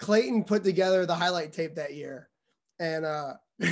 Clayton 0.00 0.42
put 0.42 0.64
together 0.64 1.06
the 1.06 1.14
highlight 1.14 1.52
tape 1.52 1.76
that 1.76 1.94
year, 1.94 2.28
and 2.80 3.04
uh, 3.04 3.34
that, 3.60 3.70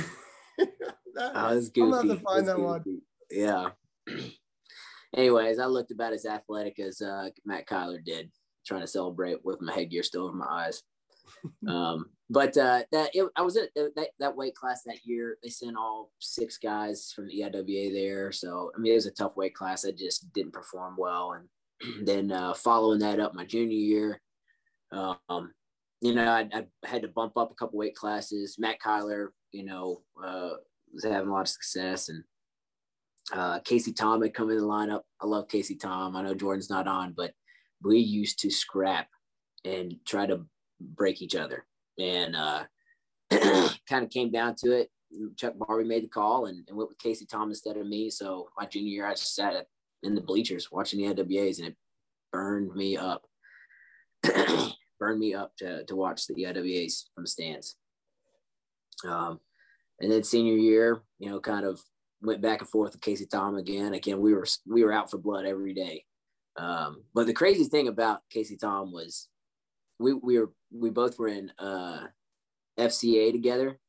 Oh, 1.17 1.31
I'm 1.33 1.69
gonna 1.73 1.95
have 1.97 2.07
to 2.07 2.23
find 2.23 2.47
that 2.47 2.59
one. 2.59 2.83
Yeah. 3.29 3.71
Anyways, 5.15 5.59
I 5.59 5.65
looked 5.65 5.91
about 5.91 6.13
as 6.13 6.25
athletic 6.25 6.79
as 6.79 7.01
uh, 7.01 7.29
Matt 7.45 7.67
Kyler 7.67 8.03
did, 8.03 8.31
trying 8.65 8.81
to 8.81 8.87
celebrate 8.87 9.43
with 9.43 9.61
my 9.61 9.73
headgear 9.73 10.03
still 10.03 10.23
over 10.23 10.35
my 10.35 10.47
eyes. 10.47 10.81
um, 11.67 12.09
but 12.29 12.57
uh, 12.57 12.83
that 12.91 13.11
it, 13.13 13.27
I 13.35 13.41
was 13.41 13.57
at 13.57 13.69
that, 13.75 14.09
that 14.19 14.35
weight 14.35 14.55
class 14.55 14.83
that 14.83 15.05
year. 15.05 15.37
They 15.43 15.49
sent 15.49 15.77
all 15.77 16.11
six 16.19 16.57
guys 16.57 17.11
from 17.15 17.27
the 17.27 17.41
EIWA 17.41 17.93
there, 17.93 18.31
so 18.31 18.71
I 18.75 18.79
mean 18.79 18.93
it 18.93 18.95
was 18.95 19.05
a 19.05 19.11
tough 19.11 19.35
weight 19.35 19.53
class. 19.53 19.85
I 19.85 19.91
just 19.91 20.31
didn't 20.33 20.53
perform 20.53 20.95
well, 20.97 21.33
and 21.33 22.05
then 22.07 22.31
uh, 22.31 22.53
following 22.53 22.99
that 22.99 23.19
up 23.19 23.35
my 23.35 23.45
junior 23.45 23.77
year, 23.77 24.21
um, 24.91 25.53
you 26.01 26.15
know 26.15 26.31
I, 26.31 26.49
I 26.53 26.87
had 26.87 27.01
to 27.03 27.07
bump 27.07 27.37
up 27.37 27.51
a 27.51 27.55
couple 27.55 27.77
weight 27.77 27.95
classes. 27.95 28.55
Matt 28.57 28.79
Kyler, 28.79 29.27
you 29.51 29.65
know, 29.65 30.01
uh, 30.23 30.51
was 30.93 31.03
having 31.03 31.29
a 31.29 31.31
lot 31.31 31.41
of 31.41 31.49
success, 31.49 32.09
and 32.09 32.23
uh, 33.31 33.59
Casey 33.59 33.93
Tom 33.93 34.21
had 34.21 34.33
come 34.33 34.49
in 34.49 34.57
the 34.57 34.63
lineup. 34.63 35.01
I 35.21 35.27
love 35.27 35.49
Casey 35.49 35.75
Tom. 35.75 36.15
I 36.15 36.23
know 36.23 36.33
Jordan's 36.33 36.69
not 36.69 36.87
on, 36.87 37.13
but 37.15 37.31
we 37.83 37.99
used 37.99 38.39
to 38.39 38.49
scrap 38.49 39.07
and 39.65 39.95
try 40.05 40.25
to 40.25 40.45
break 40.79 41.21
each 41.21 41.35
other. 41.35 41.65
And 41.99 42.35
uh, 42.35 42.63
kind 43.87 44.03
of 44.03 44.09
came 44.09 44.31
down 44.31 44.55
to 44.63 44.71
it. 44.71 44.89
Chuck 45.37 45.53
Barbie 45.57 45.83
made 45.83 46.03
the 46.03 46.07
call 46.07 46.47
and, 46.47 46.63
and 46.67 46.75
went 46.75 46.89
with 46.89 46.97
Casey 46.97 47.25
Tom 47.25 47.49
instead 47.49 47.77
of 47.77 47.85
me. 47.85 48.09
So 48.09 48.49
my 48.57 48.65
junior 48.65 48.89
year, 48.89 49.07
I 49.07 49.11
just 49.11 49.35
sat 49.35 49.67
in 50.01 50.15
the 50.15 50.21
bleachers 50.21 50.71
watching 50.71 50.99
the 50.99 51.13
EIWAs 51.13 51.59
and 51.59 51.67
it 51.67 51.75
burned 52.31 52.73
me 52.75 52.97
up. 52.97 53.25
burned 54.99 55.19
me 55.19 55.33
up 55.33 55.55
to, 55.57 55.83
to 55.85 55.95
watch 55.95 56.27
the 56.27 56.33
EIWAs 56.33 57.03
from 57.13 57.25
the 57.25 57.29
stands. 57.29 57.75
Um, 59.07 59.39
and 59.99 60.11
then 60.11 60.23
senior 60.23 60.55
year, 60.55 61.01
you 61.19 61.29
know, 61.29 61.39
kind 61.39 61.65
of 61.65 61.81
went 62.21 62.41
back 62.41 62.61
and 62.61 62.69
forth 62.69 62.93
with 62.93 63.01
Casey 63.01 63.25
Tom 63.25 63.57
again. 63.57 63.93
Again, 63.93 64.19
we 64.19 64.33
were 64.33 64.45
we 64.65 64.83
were 64.83 64.93
out 64.93 65.11
for 65.11 65.17
blood 65.17 65.45
every 65.45 65.73
day. 65.73 66.05
Um, 66.57 67.03
but 67.13 67.27
the 67.27 67.33
crazy 67.33 67.65
thing 67.65 67.87
about 67.87 68.21
Casey 68.29 68.57
Tom 68.57 68.91
was 68.91 69.27
we 70.03 70.13
we 70.13 70.37
were 70.37 70.51
we 70.71 70.89
both 70.89 71.17
were 71.17 71.29
in 71.29 71.51
uh, 71.57 72.07
FCA 72.77 73.31
together, 73.31 73.79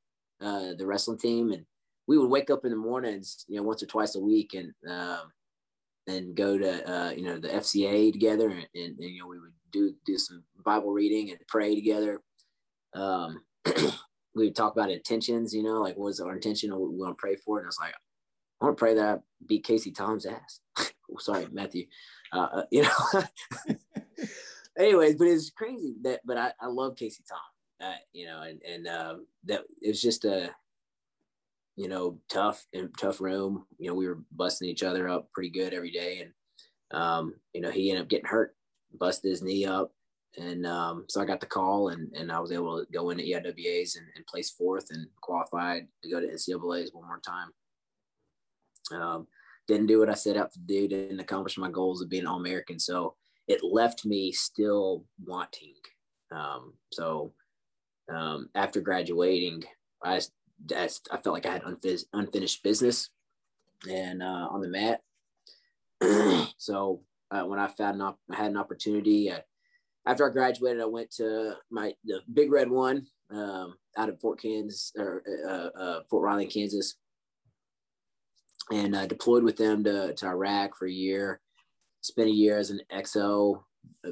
uh, 0.40 0.74
the 0.78 0.86
wrestling 0.86 1.18
team, 1.18 1.50
and 1.50 1.66
we 2.06 2.16
would 2.16 2.30
wake 2.30 2.50
up 2.50 2.64
in 2.64 2.70
the 2.70 2.76
mornings, 2.76 3.44
you 3.48 3.56
know, 3.56 3.62
once 3.64 3.82
or 3.82 3.86
twice 3.86 4.14
a 4.14 4.20
week, 4.20 4.54
and 4.54 4.72
um, 4.88 5.32
and 6.06 6.36
go 6.36 6.56
to 6.56 6.90
uh, 6.90 7.10
you 7.10 7.24
know 7.24 7.38
the 7.38 7.48
FCA 7.48 8.12
together, 8.12 8.48
and, 8.48 8.66
and, 8.74 8.98
and 8.98 9.10
you 9.10 9.20
know 9.20 9.26
we 9.26 9.40
would 9.40 9.52
do 9.72 9.94
do 10.06 10.16
some 10.16 10.44
Bible 10.64 10.92
reading 10.92 11.30
and 11.30 11.40
pray 11.48 11.74
together. 11.74 12.22
Um, 12.94 13.42
we 14.36 14.46
would 14.46 14.56
talk 14.56 14.72
about 14.72 14.90
intentions, 14.90 15.52
you 15.52 15.62
know, 15.62 15.80
like 15.80 15.96
what 15.96 16.06
was 16.06 16.20
our 16.20 16.34
intention 16.34 16.70
or 16.70 16.78
what 16.78 16.92
we 16.92 16.98
want 16.98 17.18
to 17.18 17.20
pray 17.20 17.36
for, 17.36 17.58
and 17.58 17.66
I 17.66 17.68
was 17.68 17.78
like, 17.80 17.94
I 18.60 18.64
want 18.64 18.76
to 18.76 18.80
pray 18.80 18.94
that 18.94 19.16
I 19.16 19.18
beat 19.46 19.64
Casey 19.64 19.90
Tom's 19.90 20.26
ass. 20.26 20.60
oh, 20.78 20.86
sorry, 21.18 21.48
Matthew. 21.50 21.86
Uh, 22.32 22.48
uh, 22.52 22.64
you 22.70 22.82
know. 22.82 23.22
Anyways, 24.78 25.16
but 25.16 25.28
it's 25.28 25.50
crazy 25.50 25.94
that, 26.02 26.20
but 26.24 26.36
I, 26.36 26.52
I 26.60 26.66
love 26.66 26.96
Casey 26.96 27.22
Tom. 27.28 27.38
Uh, 27.80 27.96
you 28.12 28.26
know, 28.26 28.42
and 28.42 28.60
and 28.62 28.86
um, 28.88 29.26
that 29.44 29.62
it 29.82 29.88
was 29.88 30.00
just 30.00 30.24
a, 30.24 30.50
you 31.76 31.88
know, 31.88 32.18
tough 32.30 32.64
and 32.72 32.90
tough 32.98 33.20
room. 33.20 33.66
You 33.78 33.88
know, 33.88 33.94
we 33.94 34.06
were 34.06 34.22
busting 34.32 34.68
each 34.68 34.82
other 34.82 35.08
up 35.08 35.30
pretty 35.32 35.50
good 35.50 35.74
every 35.74 35.90
day, 35.90 36.20
and 36.20 37.00
um, 37.00 37.34
you 37.52 37.60
know, 37.60 37.70
he 37.70 37.90
ended 37.90 38.04
up 38.04 38.08
getting 38.08 38.26
hurt, 38.26 38.56
busted 38.98 39.30
his 39.30 39.42
knee 39.42 39.64
up, 39.64 39.92
and 40.36 40.66
um, 40.66 41.04
so 41.08 41.20
I 41.20 41.24
got 41.24 41.40
the 41.40 41.46
call, 41.46 41.88
and 41.88 42.12
and 42.14 42.32
I 42.32 42.40
was 42.40 42.52
able 42.52 42.78
to 42.78 42.92
go 42.92 43.10
into 43.10 43.24
EIWAs 43.24 43.96
and, 43.96 44.06
and 44.16 44.26
place 44.26 44.50
fourth 44.50 44.90
and 44.90 45.06
qualified 45.20 45.86
to 46.02 46.10
go 46.10 46.20
to 46.20 46.26
NCAA's 46.26 46.92
one 46.92 47.06
more 47.06 47.20
time. 47.20 47.50
Um, 48.92 49.26
didn't 49.66 49.86
do 49.86 49.98
what 49.98 50.10
I 50.10 50.14
set 50.14 50.36
out 50.36 50.52
to 50.52 50.58
do, 50.58 50.88
didn't 50.88 51.20
accomplish 51.20 51.58
my 51.58 51.70
goals 51.70 52.02
of 52.02 52.08
being 52.08 52.26
All 52.26 52.38
American. 52.38 52.78
So 52.78 53.16
it 53.48 53.62
left 53.62 54.04
me 54.04 54.32
still 54.32 55.04
wanting. 55.24 55.74
Um, 56.32 56.74
so 56.92 57.32
um, 58.12 58.48
after 58.54 58.80
graduating, 58.80 59.64
I, 60.02 60.20
I, 60.74 60.88
I 61.10 61.16
felt 61.16 61.34
like 61.34 61.46
I 61.46 61.52
had 61.52 61.62
unfinished, 62.12 62.62
business 62.62 63.10
and 63.88 64.22
uh, 64.22 64.48
on 64.50 64.60
the 64.60 64.68
mat. 64.68 65.02
so 66.58 67.02
uh, 67.30 67.42
when 67.42 67.58
I 67.58 67.68
found 67.68 67.96
an 67.96 68.02
op- 68.02 68.20
I 68.30 68.36
had 68.36 68.50
an 68.50 68.56
opportunity, 68.56 69.30
uh, 69.30 69.40
after 70.06 70.28
I 70.28 70.32
graduated, 70.32 70.82
I 70.82 70.86
went 70.86 71.10
to 71.12 71.54
my 71.70 71.94
the 72.04 72.20
Big 72.32 72.52
Red 72.52 72.70
One 72.70 73.06
um, 73.30 73.76
out 73.96 74.08
of 74.08 74.20
Fort 74.20 74.40
Kansas 74.40 74.92
or 74.96 75.22
uh, 75.48 75.80
uh, 75.80 76.00
Fort 76.10 76.22
Riley, 76.22 76.46
Kansas 76.46 76.96
and 78.70 78.94
uh, 78.94 79.06
deployed 79.06 79.44
with 79.44 79.56
them 79.56 79.84
to, 79.84 80.14
to 80.14 80.26
Iraq 80.26 80.76
for 80.76 80.86
a 80.86 80.92
year. 80.92 81.40
Spent 82.04 82.28
a 82.28 82.32
year 82.32 82.58
as 82.58 82.68
an 82.68 82.82
XO 82.92 83.62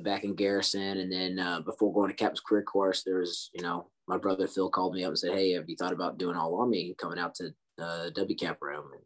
back 0.00 0.24
in 0.24 0.34
Garrison, 0.34 0.98
and 0.98 1.12
then 1.12 1.38
uh, 1.38 1.60
before 1.60 1.92
going 1.92 2.08
to 2.08 2.16
Captain's 2.16 2.40
Career 2.40 2.62
Course, 2.62 3.02
there 3.02 3.18
was 3.18 3.50
you 3.52 3.62
know 3.62 3.88
my 4.08 4.16
brother 4.16 4.48
Phil 4.48 4.70
called 4.70 4.94
me 4.94 5.04
up 5.04 5.08
and 5.08 5.18
said, 5.18 5.34
"Hey, 5.34 5.52
have 5.52 5.68
you 5.68 5.76
thought 5.76 5.92
about 5.92 6.16
doing 6.16 6.34
all 6.34 6.58
army 6.58 6.86
and 6.86 6.96
coming 6.96 7.18
out 7.18 7.34
to 7.34 7.52
uh, 7.78 8.08
WCAP 8.16 8.56
room?" 8.62 8.86
And 8.94 9.02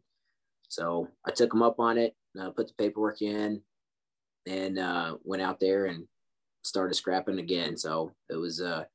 so 0.69 1.09
I 1.25 1.31
took 1.31 1.53
him 1.53 1.61
up 1.61 1.81
on 1.81 1.97
it, 1.97 2.15
uh, 2.39 2.51
put 2.51 2.69
the 2.69 2.73
paperwork 2.75 3.21
in, 3.21 3.61
and 4.47 4.79
uh, 4.79 5.17
went 5.21 5.41
out 5.41 5.59
there 5.59 5.87
and 5.87 6.07
started 6.63 6.93
scrapping 6.93 7.39
again. 7.39 7.75
So 7.75 8.13
it 8.29 8.37
was 8.37 8.61
a 8.61 8.87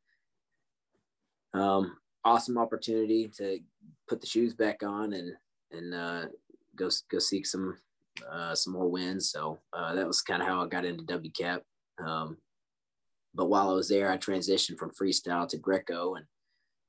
um, 1.53 1.99
awesome 2.25 2.57
opportunity 2.57 3.29
to 3.37 3.59
put 4.09 4.23
the 4.23 4.27
shoes 4.27 4.55
back 4.55 4.83
on 4.83 5.13
and 5.13 5.33
and 5.71 5.95
uh, 5.95 6.25
go 6.77 6.89
go 7.11 7.19
seek 7.19 7.45
some 7.45 7.77
uh, 8.31 8.55
some 8.55 8.73
more 8.73 8.89
wins. 8.89 9.31
So 9.31 9.59
uh, 9.73 9.95
that 9.95 10.07
was 10.07 10.21
kind 10.21 10.43
of 10.43 10.49
how 10.49 10.63
I 10.63 10.67
got 10.67 10.85
into 10.85 11.05
WCAP. 11.05 11.61
Um, 12.05 12.37
but 13.35 13.47
while 13.47 13.71
I 13.71 13.75
was 13.75 13.89
there, 13.89 14.11
I 14.11 14.19
transitioned 14.19 14.79
from 14.79 14.91
freestyle 14.91 15.49
to 15.49 15.57
Greco 15.57 16.17
and 16.17 16.27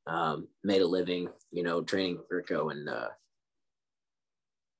um, 0.07 0.47
made 0.63 0.81
a 0.81 0.87
living, 0.87 1.29
you 1.51 1.63
know, 1.63 1.81
training 1.81 2.19
Greco. 2.29 2.69
And 2.69 2.89
uh, 2.89 3.09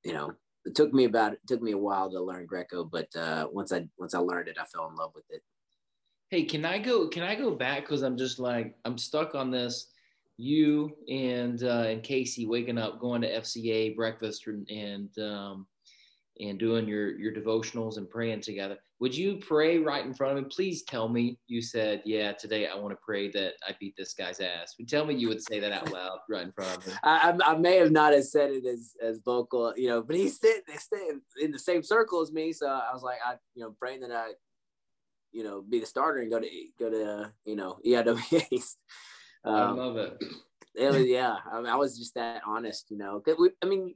you 0.04 0.14
know, 0.14 0.34
it 0.66 0.76
took 0.76 0.94
me 0.94 1.06
about 1.06 1.34
it 1.34 1.40
took 1.48 1.62
me 1.62 1.72
a 1.72 1.78
while 1.78 2.10
to 2.12 2.22
learn 2.22 2.46
Greco, 2.46 2.84
but 2.84 3.14
uh, 3.16 3.48
once 3.52 3.72
I 3.72 3.88
once 3.98 4.14
I 4.14 4.20
learned 4.20 4.48
it, 4.48 4.58
I 4.60 4.66
fell 4.66 4.90
in 4.90 4.96
love 4.96 5.12
with 5.16 5.26
it. 5.30 5.42
Hey, 6.30 6.44
can 6.44 6.66
I 6.66 6.80
go? 6.80 7.08
Can 7.08 7.24
I 7.24 7.36
go 7.36 7.52
back? 7.52 7.82
Because 7.82 8.02
I'm 8.02 8.18
just 8.18 8.40
like 8.40 8.76
I'm 8.86 8.98
stuck 8.98 9.36
on 9.36 9.52
this. 9.52 9.88
You 10.38 10.96
and 11.08 11.64
uh, 11.64 11.86
and 11.88 12.04
Casey 12.04 12.46
waking 12.46 12.78
up, 12.78 13.00
going 13.00 13.22
to 13.22 13.40
FCA 13.40 13.96
breakfast, 13.96 14.48
and 14.48 14.68
and, 14.70 15.20
um, 15.20 15.68
and 16.40 16.58
doing 16.60 16.88
your 16.88 17.18
your 17.18 17.32
devotionals 17.32 17.98
and 17.98 18.10
praying 18.10 18.42
together. 18.42 18.78
Would 19.00 19.16
you 19.16 19.38
pray 19.38 19.78
right 19.80 20.06
in 20.06 20.14
front 20.14 20.38
of 20.38 20.44
me 20.44 20.50
Please 20.50 20.84
tell 20.84 21.08
me 21.10 21.38
you 21.48 21.62
said, 21.62 22.02
"Yeah, 22.06 22.32
today 22.32 22.68
I 22.68 22.76
want 22.76 22.92
to 22.92 23.00
pray 23.06 23.30
that 23.32 23.54
I 23.68 23.76
beat 23.80 23.96
this 23.98 24.14
guy's 24.14 24.40
ass." 24.40 24.76
Would 24.80 24.88
tell 24.88 25.06
me 25.06 25.14
you 25.14 25.28
would 25.30 25.44
say 25.44 25.60
that 25.60 25.72
out 25.72 25.92
loud 25.92 26.20
right 26.30 26.44
in 26.44 26.52
front 26.52 26.78
of 26.78 26.86
him. 26.86 26.98
I, 27.04 27.32
I 27.32 27.52
I 27.54 27.58
may 27.58 27.78
have 27.78 27.92
not 27.92 28.14
have 28.14 28.24
said 28.24 28.52
it 28.52 28.66
as 28.66 28.94
as 29.02 29.20
vocal, 29.24 29.74
you 29.78 29.90
know, 29.90 30.02
but 30.02 30.16
he's 30.16 30.40
sitting, 30.40 30.64
sitting 30.78 31.22
in 31.42 31.52
the 31.52 31.60
same 31.60 31.84
circle 31.84 32.22
as 32.22 32.32
me, 32.32 32.54
so 32.54 32.68
I 32.68 32.92
was 32.94 33.04
like, 33.04 33.20
I 33.26 33.36
you 33.56 33.64
know, 33.64 33.76
praying 33.80 34.02
that 34.02 34.12
I, 34.12 34.30
you 35.32 35.44
know, 35.44 35.62
be 35.62 35.80
the 35.80 35.86
starter 35.86 36.22
and 36.22 36.32
go 36.32 36.40
to 36.40 36.50
go 36.80 36.90
to 36.90 37.12
uh, 37.24 37.28
you 37.46 37.56
know 37.56 37.78
EIWAs. 37.86 38.76
I 39.46 39.62
Um, 39.62 39.78
love 39.78 39.98
it. 39.98 40.24
it 40.76 40.92
was 40.92 41.06
yeah. 41.06 41.36
I, 41.52 41.58
mean, 41.58 41.66
I 41.68 41.76
was 41.76 41.98
just 41.98 42.16
that 42.16 42.42
honest, 42.48 42.90
you 42.90 42.98
know. 42.98 43.22
We, 43.38 43.50
I 43.62 43.66
mean, 43.66 43.96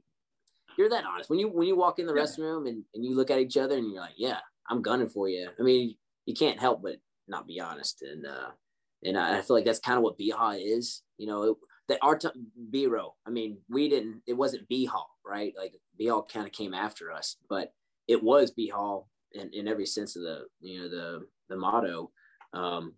you're 0.78 0.88
that 0.88 1.04
honest 1.04 1.28
when 1.28 1.38
you 1.38 1.48
when 1.48 1.66
you 1.66 1.76
walk 1.76 1.98
in 1.98 2.06
the 2.06 2.12
restroom 2.12 2.68
and, 2.68 2.84
and 2.94 3.04
you 3.04 3.16
look 3.16 3.30
at 3.30 3.40
each 3.40 3.56
other 3.56 3.76
and 3.76 3.90
you're 3.90 4.00
like, 4.00 4.14
yeah, 4.16 4.38
I'm 4.70 4.80
gunning 4.80 5.08
for 5.08 5.28
you. 5.28 5.48
I 5.58 5.62
mean, 5.62 5.96
you 6.24 6.34
can't 6.34 6.60
help 6.60 6.82
but 6.82 6.96
not 7.26 7.46
be 7.46 7.60
honest, 7.60 8.02
and 8.02 8.24
uh, 8.24 8.50
and 9.02 9.18
I, 9.18 9.42
feel 9.42 9.56
like 9.56 9.64
that's 9.64 9.80
kind 9.80 9.98
of 9.98 10.04
what 10.04 10.18
Biha 10.18 10.58
is. 10.62 11.02
You 11.18 11.26
know, 11.26 11.42
it, 11.42 11.56
that 11.88 11.98
our 12.00 12.16
t- 12.16 12.28
B-row. 12.70 13.14
I 13.26 13.30
mean, 13.30 13.58
we 13.68 13.88
didn't. 13.88 14.22
It 14.26 14.34
wasn't 14.34 14.68
B 14.68 14.84
Hall, 14.86 15.08
right? 15.26 15.52
Like 15.56 15.74
B 15.98 16.06
Hall 16.06 16.26
kind 16.32 16.46
of 16.46 16.52
came 16.52 16.74
after 16.74 17.12
us, 17.12 17.36
but 17.48 17.72
it 18.06 18.22
was 18.22 18.52
B 18.52 18.68
Hall 18.68 19.08
in, 19.32 19.50
in 19.52 19.68
every 19.68 19.86
sense 19.86 20.16
of 20.16 20.22
the 20.22 20.42
you 20.60 20.80
know 20.80 20.88
the 20.88 21.26
the 21.48 21.56
motto. 21.56 22.10
Um, 22.52 22.94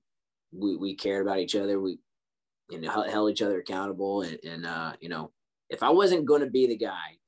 we 0.53 0.77
we 0.77 0.95
cared 0.95 1.27
about 1.27 1.39
each 1.39 1.57
other. 1.57 1.81
We 1.81 1.99
you 2.69 2.81
know 2.81 2.91
held 3.03 3.31
each 3.31 3.43
other 3.43 3.59
accountable, 3.59 4.23
and, 4.23 4.39
and 4.45 4.67
uh, 4.67 4.93
you 5.01 5.09
know 5.09 5.33
if 5.71 5.83
I 5.83 5.91
wasn't 5.91 6.27
going 6.27 6.43
to 6.43 6.51
be 6.51 6.67
the 6.67 6.77
guy, 6.77 7.19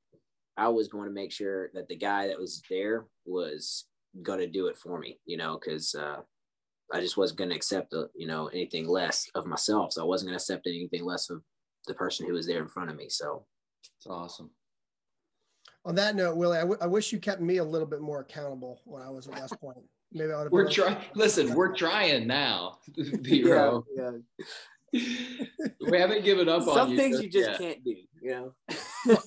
I 0.57 0.69
was 0.69 0.89
going 0.89 1.07
to 1.07 1.15
make 1.15 1.33
sure 1.33 1.71
that 1.75 1.89
the 1.89 1.97
guy 1.97 2.29
that 2.29 2.39
was 2.39 2.63
there 2.69 3.07
was 3.25 3.87
going 4.23 4.41
to 4.41 4.47
do 4.47 4.67
it 4.67 4.77
for 4.77 4.99
me. 4.99 5.19
You 5.27 5.37
know, 5.37 5.59
because 5.59 5.95
uh, 5.95 6.21
I 6.93 7.01
just 7.01 7.17
wasn't 7.17 7.39
going 7.39 7.51
to 7.51 7.57
accept, 7.57 7.93
a, 7.95 8.01
uh, 8.01 8.07
you 8.15 8.27
know, 8.27 8.49
anything 8.49 8.87
less 8.87 9.29
of 9.35 9.47
myself. 9.47 9.93
So 9.93 10.03
I 10.03 10.07
wasn't 10.07 10.29
going 10.29 10.39
to 10.39 10.43
accept 10.43 10.67
anything 10.67 11.05
less 11.05 11.31
of 11.31 11.43
the 11.87 11.95
person 11.95 12.27
who 12.27 12.35
was 12.35 12.47
there 12.47 12.63
in 12.63 12.69
front 12.69 12.91
of 12.91 12.97
me. 12.97 13.09
So 13.09 13.47
it's 13.99 14.07
awesome. 14.07 14.51
On 15.85 15.95
that 15.97 16.15
note, 16.15 16.37
Willie, 16.37 16.59
I, 16.59 16.63
w- 16.63 16.79
I 16.81 16.87
wish 16.87 17.13
you 17.13 17.19
kept 17.19 17.41
me 17.41 17.57
a 17.57 17.65
little 17.65 17.89
bit 17.89 18.01
more 18.01 18.21
accountable 18.21 18.81
when 18.85 19.03
I 19.03 19.11
was 19.11 19.27
at 19.27 19.35
West 19.35 19.61
Point. 19.61 19.79
Maybe 20.13 20.31
I 20.33 20.43
would. 20.43 20.53
We're 20.53 20.71
trying. 20.71 20.97
Listen, 21.15 21.55
we're 21.55 21.75
trying 21.77 22.27
now. 22.27 22.79
yeah, 22.97 23.81
yeah. 23.97 24.11
we 25.91 25.99
haven't 25.99 26.25
given 26.25 26.49
up 26.49 26.63
Some 26.63 26.79
on 26.79 26.91
you. 26.91 26.97
Some 26.97 26.97
things 26.97 27.23
you 27.23 27.31
just 27.31 27.51
yet. 27.51 27.59
can't 27.59 27.85
do. 27.85 27.97
You 28.23 28.53
know. 29.11 29.19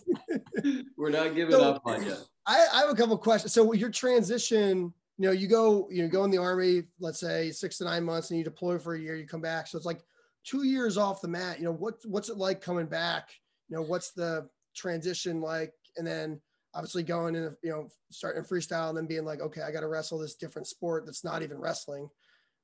we're 0.97 1.09
not 1.09 1.35
giving 1.35 1.51
so, 1.51 1.73
up 1.73 1.81
on 1.85 2.03
you. 2.03 2.15
I, 2.47 2.65
I 2.73 2.79
have 2.81 2.89
a 2.89 2.95
couple 2.95 3.17
questions. 3.17 3.53
So 3.53 3.73
your 3.73 3.91
transition 3.91 4.93
you 5.17 5.27
know, 5.27 5.31
you 5.31 5.47
go, 5.47 5.87
you 5.89 6.03
know, 6.03 6.09
go 6.09 6.25
in 6.25 6.31
the 6.31 6.37
army, 6.37 6.83
let's 6.99 7.19
say 7.19 7.51
six 7.51 7.77
to 7.77 7.85
nine 7.85 8.03
months, 8.03 8.29
and 8.29 8.37
you 8.37 8.43
deploy 8.43 8.77
for 8.77 8.95
a 8.95 8.99
year, 8.99 9.15
you 9.15 9.25
come 9.25 9.41
back. 9.41 9.67
So 9.67 9.77
it's 9.77 9.85
like 9.85 10.01
two 10.43 10.63
years 10.63 10.97
off 10.97 11.21
the 11.21 11.27
mat. 11.27 11.57
You 11.57 11.65
know, 11.65 11.73
what 11.73 11.95
what's 12.05 12.29
it 12.29 12.37
like 12.37 12.61
coming 12.61 12.85
back? 12.85 13.29
You 13.69 13.77
know, 13.77 13.83
what's 13.83 14.11
the 14.11 14.49
transition 14.75 15.39
like? 15.39 15.73
And 15.97 16.05
then 16.05 16.41
obviously 16.73 17.03
going 17.03 17.35
in, 17.35 17.55
you 17.63 17.71
know, 17.71 17.87
starting 18.11 18.43
freestyle 18.43 18.89
and 18.89 18.97
then 18.97 19.07
being 19.07 19.23
like, 19.23 19.39
okay, 19.39 19.61
I 19.61 19.71
got 19.71 19.79
to 19.81 19.87
wrestle 19.87 20.19
this 20.19 20.35
different 20.35 20.67
sport 20.67 21.05
that's 21.05 21.23
not 21.23 21.41
even 21.41 21.57
wrestling, 21.57 22.09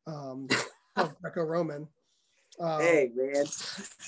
um, 0.06 0.50
Greco-Roman. 1.22 1.88
Um, 2.60 2.82
hey 2.82 3.12
man, 3.16 3.46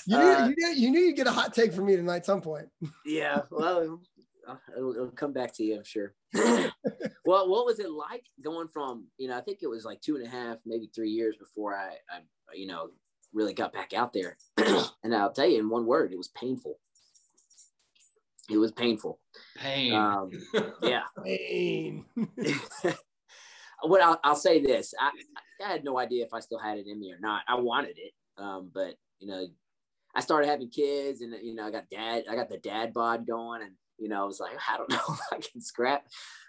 you 0.06 0.18
knew, 0.18 0.24
uh, 0.24 0.48
you 0.48 0.54
knew 0.56 0.74
you 0.74 0.90
knew 0.90 1.00
you'd 1.00 1.16
get 1.16 1.26
a 1.26 1.32
hot 1.32 1.54
take 1.54 1.72
from 1.72 1.86
me 1.86 1.96
tonight 1.96 2.16
at 2.16 2.26
some 2.26 2.40
point. 2.40 2.68
yeah, 3.06 3.40
well, 3.50 4.00
it'll, 4.76 4.94
it'll 4.94 5.10
come 5.10 5.32
back 5.32 5.52
to 5.54 5.64
you, 5.64 5.76
I'm 5.76 5.84
sure. 5.84 6.14
well, 6.34 7.48
what 7.48 7.66
was 7.66 7.78
it 7.78 7.90
like 7.90 8.24
going 8.42 8.68
from, 8.68 9.06
you 9.18 9.28
know, 9.28 9.36
I 9.36 9.40
think 9.40 9.58
it 9.62 9.66
was 9.68 9.84
like 9.84 10.00
two 10.00 10.16
and 10.16 10.26
a 10.26 10.28
half, 10.28 10.58
maybe 10.66 10.90
three 10.94 11.10
years 11.10 11.36
before 11.36 11.74
I, 11.74 11.94
I 12.10 12.20
you 12.54 12.66
know, 12.66 12.90
really 13.32 13.54
got 13.54 13.72
back 13.72 13.92
out 13.92 14.12
there. 14.12 14.36
and 14.56 15.14
I'll 15.14 15.32
tell 15.32 15.46
you 15.46 15.58
in 15.58 15.68
one 15.68 15.86
word, 15.86 16.12
it 16.12 16.18
was 16.18 16.28
painful. 16.28 16.78
It 18.50 18.58
was 18.58 18.72
painful. 18.72 19.20
Pain. 19.56 19.94
Um, 19.94 20.30
yeah. 20.82 21.02
Pain. 21.24 22.04
what 23.82 24.02
I'll, 24.02 24.20
I'll, 24.22 24.36
say 24.36 24.60
this 24.60 24.92
I, 25.00 25.10
I 25.64 25.68
had 25.72 25.84
no 25.84 25.98
idea 25.98 26.24
if 26.24 26.34
I 26.34 26.40
still 26.40 26.58
had 26.58 26.78
it 26.78 26.86
in 26.86 27.00
me 27.00 27.10
or 27.10 27.18
not. 27.18 27.42
I 27.48 27.54
wanted 27.56 27.96
it. 27.96 28.12
Um, 28.38 28.70
but, 28.72 28.94
you 29.20 29.28
know, 29.28 29.46
I 30.14 30.20
started 30.20 30.48
having 30.48 30.70
kids 30.70 31.20
and, 31.20 31.34
you 31.42 31.54
know, 31.54 31.66
I 31.66 31.70
got 31.70 31.90
dad, 31.90 32.24
I 32.30 32.34
got 32.34 32.48
the 32.48 32.58
dad 32.58 32.92
bod 32.92 33.26
going 33.26 33.62
and, 33.62 33.72
you 33.98 34.08
know, 34.08 34.22
I 34.22 34.24
was 34.24 34.40
like, 34.40 34.56
I 34.68 34.76
don't 34.76 34.90
know 34.90 35.00
if 35.08 35.20
I 35.32 35.36
can 35.36 35.60
scrap, 35.60 36.06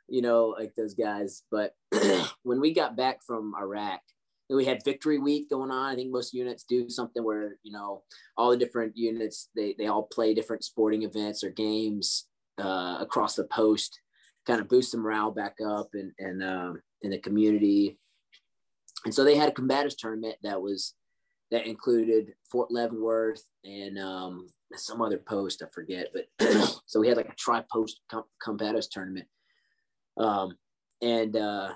you 0.07 0.21
know, 0.21 0.55
like 0.57 0.75
those 0.75 0.93
guys. 0.93 1.43
But 1.51 1.73
when 2.43 2.59
we 2.59 2.73
got 2.73 2.95
back 2.95 3.23
from 3.25 3.53
Iraq, 3.59 4.01
we 4.49 4.65
had 4.65 4.85
victory 4.85 5.17
week 5.17 5.49
going 5.49 5.71
on. 5.71 5.91
I 5.91 5.95
think 5.95 6.11
most 6.11 6.33
units 6.33 6.63
do 6.63 6.87
something 6.89 7.23
where, 7.23 7.57
you 7.63 7.71
know, 7.71 8.03
all 8.37 8.51
the 8.51 8.57
different 8.57 8.95
units, 8.95 9.49
they, 9.55 9.73
they 9.77 9.87
all 9.87 10.03
play 10.03 10.33
different 10.33 10.63
sporting 10.63 11.01
events 11.01 11.43
or 11.43 11.49
games 11.49 12.27
uh, 12.59 12.97
across 12.99 13.35
the 13.35 13.45
post, 13.45 13.99
kind 14.45 14.61
of 14.61 14.69
boost 14.69 14.91
the 14.91 14.99
morale 14.99 15.31
back 15.31 15.55
up 15.65 15.89
and, 15.93 16.11
and 16.19 16.43
um, 16.43 16.81
in 17.01 17.09
the 17.09 17.17
community. 17.17 17.97
And 19.03 19.13
so 19.13 19.23
they 19.23 19.35
had 19.35 19.49
a 19.49 19.53
combatives 19.53 19.97
tournament 19.97 20.35
that 20.43 20.61
was, 20.61 20.93
that 21.51 21.67
included 21.67 22.33
Fort 22.51 22.71
Leavenworth 22.71 23.43
and 23.63 23.99
um, 23.99 24.47
some 24.73 25.01
other 25.01 25.17
post 25.17 25.61
I 25.63 25.67
forget, 25.73 26.07
but 26.13 26.27
so 26.85 26.99
we 26.99 27.07
had 27.07 27.17
like 27.17 27.29
a 27.29 27.35
tri 27.35 27.63
post 27.71 28.01
com- 28.09 28.57
tournament, 28.91 29.27
um, 30.17 30.57
and 31.01 31.35
uh, 31.35 31.73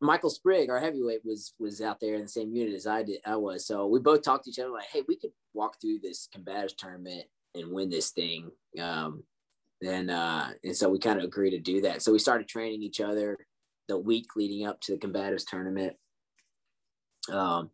Michael 0.00 0.30
Sprigg, 0.30 0.70
our 0.70 0.80
heavyweight, 0.80 1.24
was 1.24 1.54
was 1.58 1.80
out 1.80 2.00
there 2.00 2.14
in 2.14 2.22
the 2.22 2.28
same 2.28 2.52
unit 2.52 2.74
as 2.74 2.86
I 2.86 3.02
did. 3.02 3.20
I 3.26 3.36
was 3.36 3.66
so 3.66 3.86
we 3.86 3.98
both 3.98 4.22
talked 4.22 4.44
to 4.44 4.50
each 4.50 4.58
other 4.58 4.70
like, 4.70 4.88
hey, 4.92 5.02
we 5.08 5.16
could 5.16 5.32
walk 5.54 5.80
through 5.80 6.00
this 6.02 6.28
combatives 6.34 6.76
tournament 6.76 7.24
and 7.54 7.72
win 7.72 7.90
this 7.90 8.10
thing. 8.10 8.50
Um, 8.80 9.24
and 9.82 10.10
uh, 10.10 10.48
and 10.62 10.76
so 10.76 10.88
we 10.88 10.98
kind 10.98 11.18
of 11.18 11.24
agreed 11.24 11.50
to 11.50 11.58
do 11.58 11.80
that. 11.82 12.02
So 12.02 12.12
we 12.12 12.18
started 12.18 12.48
training 12.48 12.82
each 12.82 13.00
other 13.00 13.38
the 13.88 13.98
week 13.98 14.36
leading 14.36 14.66
up 14.66 14.80
to 14.82 14.92
the 14.92 14.98
combatives 14.98 15.44
tournament. 15.48 15.96
Um, 17.32 17.70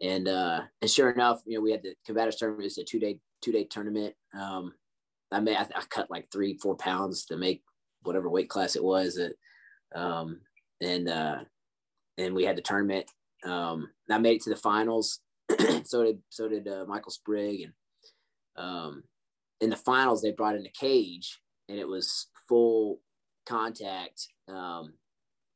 and 0.00 0.28
uh, 0.28 0.60
and 0.80 0.90
sure 0.90 1.10
enough, 1.10 1.42
you 1.44 1.56
know, 1.56 1.62
we 1.62 1.72
had 1.72 1.82
the 1.82 1.94
combatives 2.08 2.38
tournament. 2.38 2.66
It's 2.66 2.78
a 2.78 2.84
two 2.84 3.00
day 3.00 3.20
two 3.42 3.52
day 3.52 3.64
tournament. 3.64 4.14
Um, 4.38 4.72
I 5.30 5.40
made 5.40 5.56
I, 5.56 5.62
I, 5.62 5.82
cut 5.90 6.10
like 6.10 6.30
three 6.30 6.54
four 6.54 6.76
pounds 6.76 7.26
to 7.26 7.36
make 7.36 7.62
whatever 8.02 8.28
weight 8.28 8.48
class 8.48 8.76
it 8.76 8.84
was. 8.84 9.20
Um, 9.94 10.40
and 10.80 11.08
uh, 11.08 11.38
and 12.16 12.34
we 12.34 12.44
had 12.44 12.56
the 12.56 12.62
tournament. 12.62 13.10
Um, 13.44 13.90
I 14.10 14.18
made 14.18 14.36
it 14.36 14.42
to 14.42 14.50
the 14.50 14.56
finals. 14.56 15.20
so 15.84 16.04
did 16.04 16.18
so 16.28 16.48
did 16.48 16.68
uh, 16.68 16.84
Michael 16.86 17.12
Sprigg. 17.12 17.62
And 17.62 17.72
um, 18.56 19.02
in 19.60 19.70
the 19.70 19.76
finals, 19.76 20.22
they 20.22 20.32
brought 20.32 20.56
in 20.56 20.66
a 20.66 20.70
cage, 20.70 21.40
and 21.68 21.78
it 21.78 21.88
was 21.88 22.26
full 22.48 23.00
contact. 23.46 24.28
Um, 24.48 24.94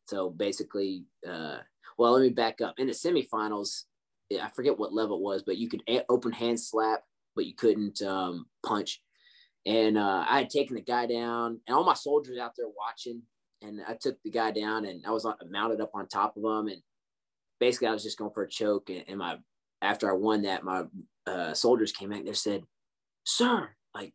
so 0.07 0.31
basically, 0.31 1.05
uh, 1.29 1.59
well, 1.99 2.13
let 2.13 2.23
me 2.23 2.31
back 2.31 2.61
up. 2.61 2.75
In 2.79 2.87
the 2.87 2.93
semifinals, 2.93 3.85
I 4.41 4.51
forget 4.55 4.79
what 4.79 4.93
level 4.93 5.17
it 5.17 5.23
was, 5.23 5.43
but 5.43 5.57
you 5.57 5.69
could 5.69 5.83
open 6.09 6.33
hand 6.33 6.61
slap, 6.61 7.03
but 7.35 7.47
you 7.47 7.55
couldn't 7.55 8.03
um, 8.03 8.47
punch. 8.65 9.03
And 9.65 9.97
uh, 9.97 10.25
I 10.29 10.39
had 10.39 10.51
taken 10.51 10.75
the 10.75 10.83
guy 10.83 11.07
down, 11.07 11.61
and 11.67 11.77
all 11.77 11.85
my 11.85 11.95
soldiers 11.95 12.39
out 12.39 12.53
there 12.57 12.67
watching. 12.69 13.23
And 13.63 13.81
I 13.87 13.95
took 13.95 14.21
the 14.23 14.31
guy 14.31 14.51
down, 14.51 14.87
and 14.87 15.05
I 15.07 15.11
was 15.11 15.27
mounted 15.49 15.81
up 15.81 15.93
on 15.95 16.09
top 16.09 16.37
of 16.37 16.43
him, 16.43 16.69
and 16.69 16.83
basically 17.61 17.89
I 17.89 17.93
was 17.93 18.03
just 18.03 18.19
going 18.19 18.33
for 18.33 18.43
a 18.43 18.49
choke. 18.49 18.91
And, 18.91 19.05
and 19.07 19.19
my 19.19 19.39
after 19.81 20.11
I 20.11 20.15
won 20.15 20.43
that, 20.43 20.65
my 20.65 20.85
uh, 21.27 21.55
soldiers 21.55 21.93
came 21.93 22.11
back. 22.11 22.25
They 22.25 22.33
said, 22.33 22.65
"Sir, 23.25 23.71
like 23.95 24.15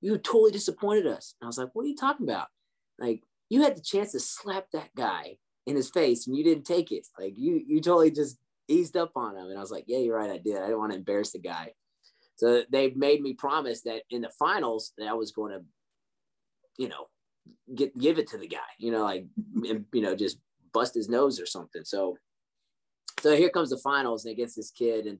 you 0.00 0.16
totally 0.18 0.52
disappointed 0.52 1.06
us." 1.06 1.34
And 1.40 1.46
I 1.46 1.48
was 1.48 1.58
like, 1.58 1.70
"What 1.72 1.84
are 1.84 1.88
you 1.88 1.96
talking 1.96 2.28
about? 2.28 2.48
Like 3.00 3.22
you 3.48 3.62
had 3.62 3.76
the 3.76 3.82
chance 3.82 4.12
to 4.12 4.20
slap 4.20 4.66
that 4.72 4.94
guy 4.94 5.38
in 5.66 5.74
his 5.74 5.90
face, 5.90 6.26
and 6.26 6.36
you 6.36 6.44
didn't 6.44 6.64
take 6.64 6.92
it. 6.92 7.06
Like 7.18 7.34
you 7.36 7.60
you 7.66 7.80
totally 7.80 8.12
just 8.12 8.38
eased 8.68 8.96
up 8.96 9.12
on 9.16 9.36
him. 9.36 9.46
And 9.46 9.58
I 9.58 9.60
was 9.60 9.70
like, 9.70 9.84
yeah, 9.86 9.98
you're 9.98 10.16
right. 10.16 10.30
I 10.30 10.38
did. 10.38 10.56
I 10.56 10.66
didn't 10.66 10.78
want 10.78 10.92
to 10.92 10.98
embarrass 10.98 11.32
the 11.32 11.38
guy. 11.38 11.72
So 12.36 12.62
they 12.70 12.90
made 12.90 13.20
me 13.20 13.34
promise 13.34 13.82
that 13.82 14.02
in 14.10 14.22
the 14.22 14.30
finals 14.38 14.92
that 14.98 15.08
I 15.08 15.14
was 15.14 15.32
going 15.32 15.52
to, 15.52 15.64
you 16.76 16.88
know, 16.88 17.08
get 17.74 17.96
give 17.98 18.18
it 18.18 18.28
to 18.28 18.38
the 18.38 18.46
guy, 18.46 18.58
you 18.78 18.92
know, 18.92 19.02
like 19.02 19.26
you 19.92 20.02
know, 20.02 20.14
just 20.14 20.38
bust 20.72 20.94
his 20.94 21.08
nose 21.08 21.40
or 21.40 21.46
something. 21.46 21.84
So 21.84 22.16
so 23.20 23.34
here 23.36 23.50
comes 23.50 23.70
the 23.70 23.78
finals 23.78 24.24
and 24.24 24.32
against 24.32 24.56
this 24.56 24.70
kid 24.70 25.06
and 25.06 25.18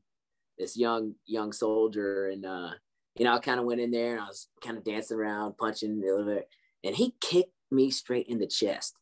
this 0.58 0.76
young 0.76 1.14
young 1.26 1.52
soldier 1.52 2.28
and 2.28 2.44
uh 2.44 2.70
you 3.16 3.24
know 3.24 3.32
I 3.32 3.38
kind 3.38 3.60
of 3.60 3.66
went 3.66 3.80
in 3.80 3.90
there 3.90 4.12
and 4.12 4.20
I 4.20 4.26
was 4.26 4.48
kind 4.62 4.76
of 4.76 4.84
dancing 4.84 5.18
around 5.18 5.56
punching 5.56 6.02
a 6.02 6.06
little 6.06 6.24
bit 6.24 6.48
and 6.84 6.94
he 6.94 7.14
kicked 7.20 7.52
me 7.70 7.90
straight 7.90 8.26
in 8.28 8.38
the 8.38 8.46
chest 8.46 8.96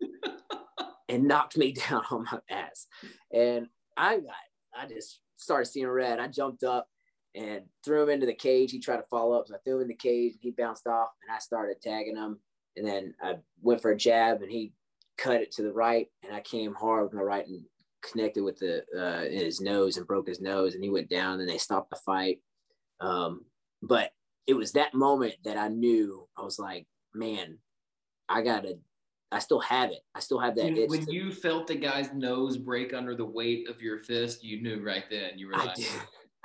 and 1.09 1.25
knocked 1.25 1.57
me 1.57 1.73
down 1.91 2.03
on 2.11 2.25
my 2.31 2.41
ass 2.51 2.87
and 3.33 3.69
I 3.97 4.17
got, 4.19 4.35
I 4.77 4.87
just 4.87 5.21
started 5.37 5.67
seeing 5.67 5.89
red. 5.89 6.19
I 6.19 6.29
jumped 6.29 6.65
up 6.65 6.89
and 7.35 7.63
threw 7.85 8.03
him 8.03 8.11
into 8.11 8.27
the 8.27 8.35
cage. 8.35 8.73
He 8.73 8.81
tried 8.81 8.97
to 8.97 9.07
follow 9.11 9.39
up, 9.39 9.47
so 9.47 9.55
I 9.55 9.59
threw 9.65 9.77
him 9.77 9.83
in 9.83 9.89
the 9.89 9.95
cage. 9.95 10.35
He 10.41 10.51
bounced 10.51 10.87
off, 10.87 11.11
and 11.23 11.35
I 11.35 11.39
started 11.39 11.81
tagging 11.83 12.17
him. 12.17 12.39
And 12.77 12.87
then 12.87 13.15
I 13.23 13.37
went 13.63 13.83
for 13.83 13.91
a 13.91 13.97
jab, 13.97 14.43
and 14.43 14.51
he 14.51 14.73
cut 15.19 15.41
it 15.41 15.53
to 15.53 15.63
the 15.63 15.73
right, 15.73 16.09
and 16.23 16.35
I 16.35 16.41
came 16.41 16.75
hard 16.75 17.05
with 17.05 17.15
my 17.15 17.23
right 17.23 17.47
and 17.47 17.63
connected 18.03 18.43
with 18.43 18.59
the 18.59 18.85
uh, 18.99 19.23
his 19.23 19.61
nose 19.61 19.97
and 19.97 20.07
broke 20.07 20.29
his 20.29 20.41
nose, 20.41 20.75
and 20.75 20.85
he 20.85 20.91
went 20.91 21.09
down. 21.09 21.41
And 21.41 21.49
they 21.49 21.59
stopped 21.59 21.91
the 21.91 21.97
fight. 21.97 22.41
Um, 23.01 23.45
but 23.83 24.11
it 24.47 24.55
was 24.55 24.73
that 24.73 24.95
moment 24.95 25.35
that 25.45 25.57
I 25.57 25.69
knew 25.69 26.29
I 26.39 26.43
was 26.43 26.59
like, 26.59 26.87
man, 27.15 27.59
I 28.29 28.43
gotta 28.43 28.79
I 29.33 29.39
still 29.41 29.61
have 29.61 29.91
it. 29.91 30.01
I 30.15 30.21
still 30.21 30.39
have 30.39 30.55
that. 30.57 30.65
When, 30.67 30.89
when 30.89 31.09
you 31.09 31.33
felt 31.33 31.67
the 31.67 31.75
guy's 31.75 32.13
nose 32.13 32.57
break 32.57 32.95
under 32.95 33.15
the 33.17 33.25
weight 33.25 33.69
of 33.69 33.83
your 33.83 33.99
fist, 33.99 34.45
you 34.45 34.63
knew 34.63 34.83
right 34.85 35.05
then. 35.11 35.31
You 35.37 35.49
were 35.49 35.53
like, 35.55 35.75
did. 35.75 35.87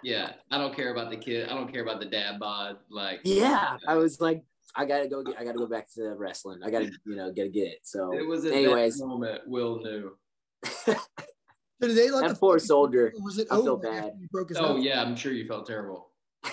Yeah, 0.04 0.32
I 0.50 0.58
don't 0.58 0.76
care 0.76 0.92
about 0.92 1.12
the 1.12 1.16
kid. 1.18 1.48
I 1.48 1.54
don't 1.54 1.72
care 1.72 1.84
about 1.84 2.00
the 2.00 2.08
dad 2.08 2.40
bod. 2.40 2.78
Like, 2.90 3.20
Yeah, 3.24 3.78
I 3.88 3.98
was 3.98 4.20
like, 4.20 4.44
I 4.76 4.84
gotta 4.86 5.08
go. 5.08 5.22
Get, 5.22 5.38
I 5.40 5.44
gotta 5.44 5.60
go 5.60 5.68
back 5.68 5.94
to 5.94 6.16
wrestling. 6.18 6.62
I 6.66 6.72
gotta, 6.72 6.86
you 7.06 7.16
know, 7.16 7.32
gotta 7.32 7.50
get 7.50 7.68
it. 7.68 7.82
So, 7.84 8.12
it 8.18 8.26
was 8.28 8.44
at 8.46 8.54
anyways, 8.54 9.00
moment 9.00 9.42
Will 9.48 9.80
knew. 9.80 10.18
So 10.66 10.96
did 11.82 11.96
they 11.96 12.10
let 12.10 12.22
that 12.22 12.30
the 12.30 12.36
poor 12.36 12.58
fight- 12.58 12.66
soldier. 12.68 13.14
or 13.16 13.24
Was 13.24 13.38
it 13.38 13.48
I 13.52 13.58
feel 13.58 13.78
bad. 13.78 14.14
broke 14.32 14.50
his 14.50 14.58
Oh 14.58 14.74
nose? 14.78 14.84
yeah, 14.84 15.04
I'm 15.04 15.16
sure 15.16 15.34
you 15.34 15.46
felt 15.48 15.68
terrible. 15.68 16.10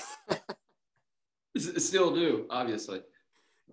S- 1.56 1.84
Still 1.86 2.14
do, 2.14 2.44
obviously. 2.50 3.00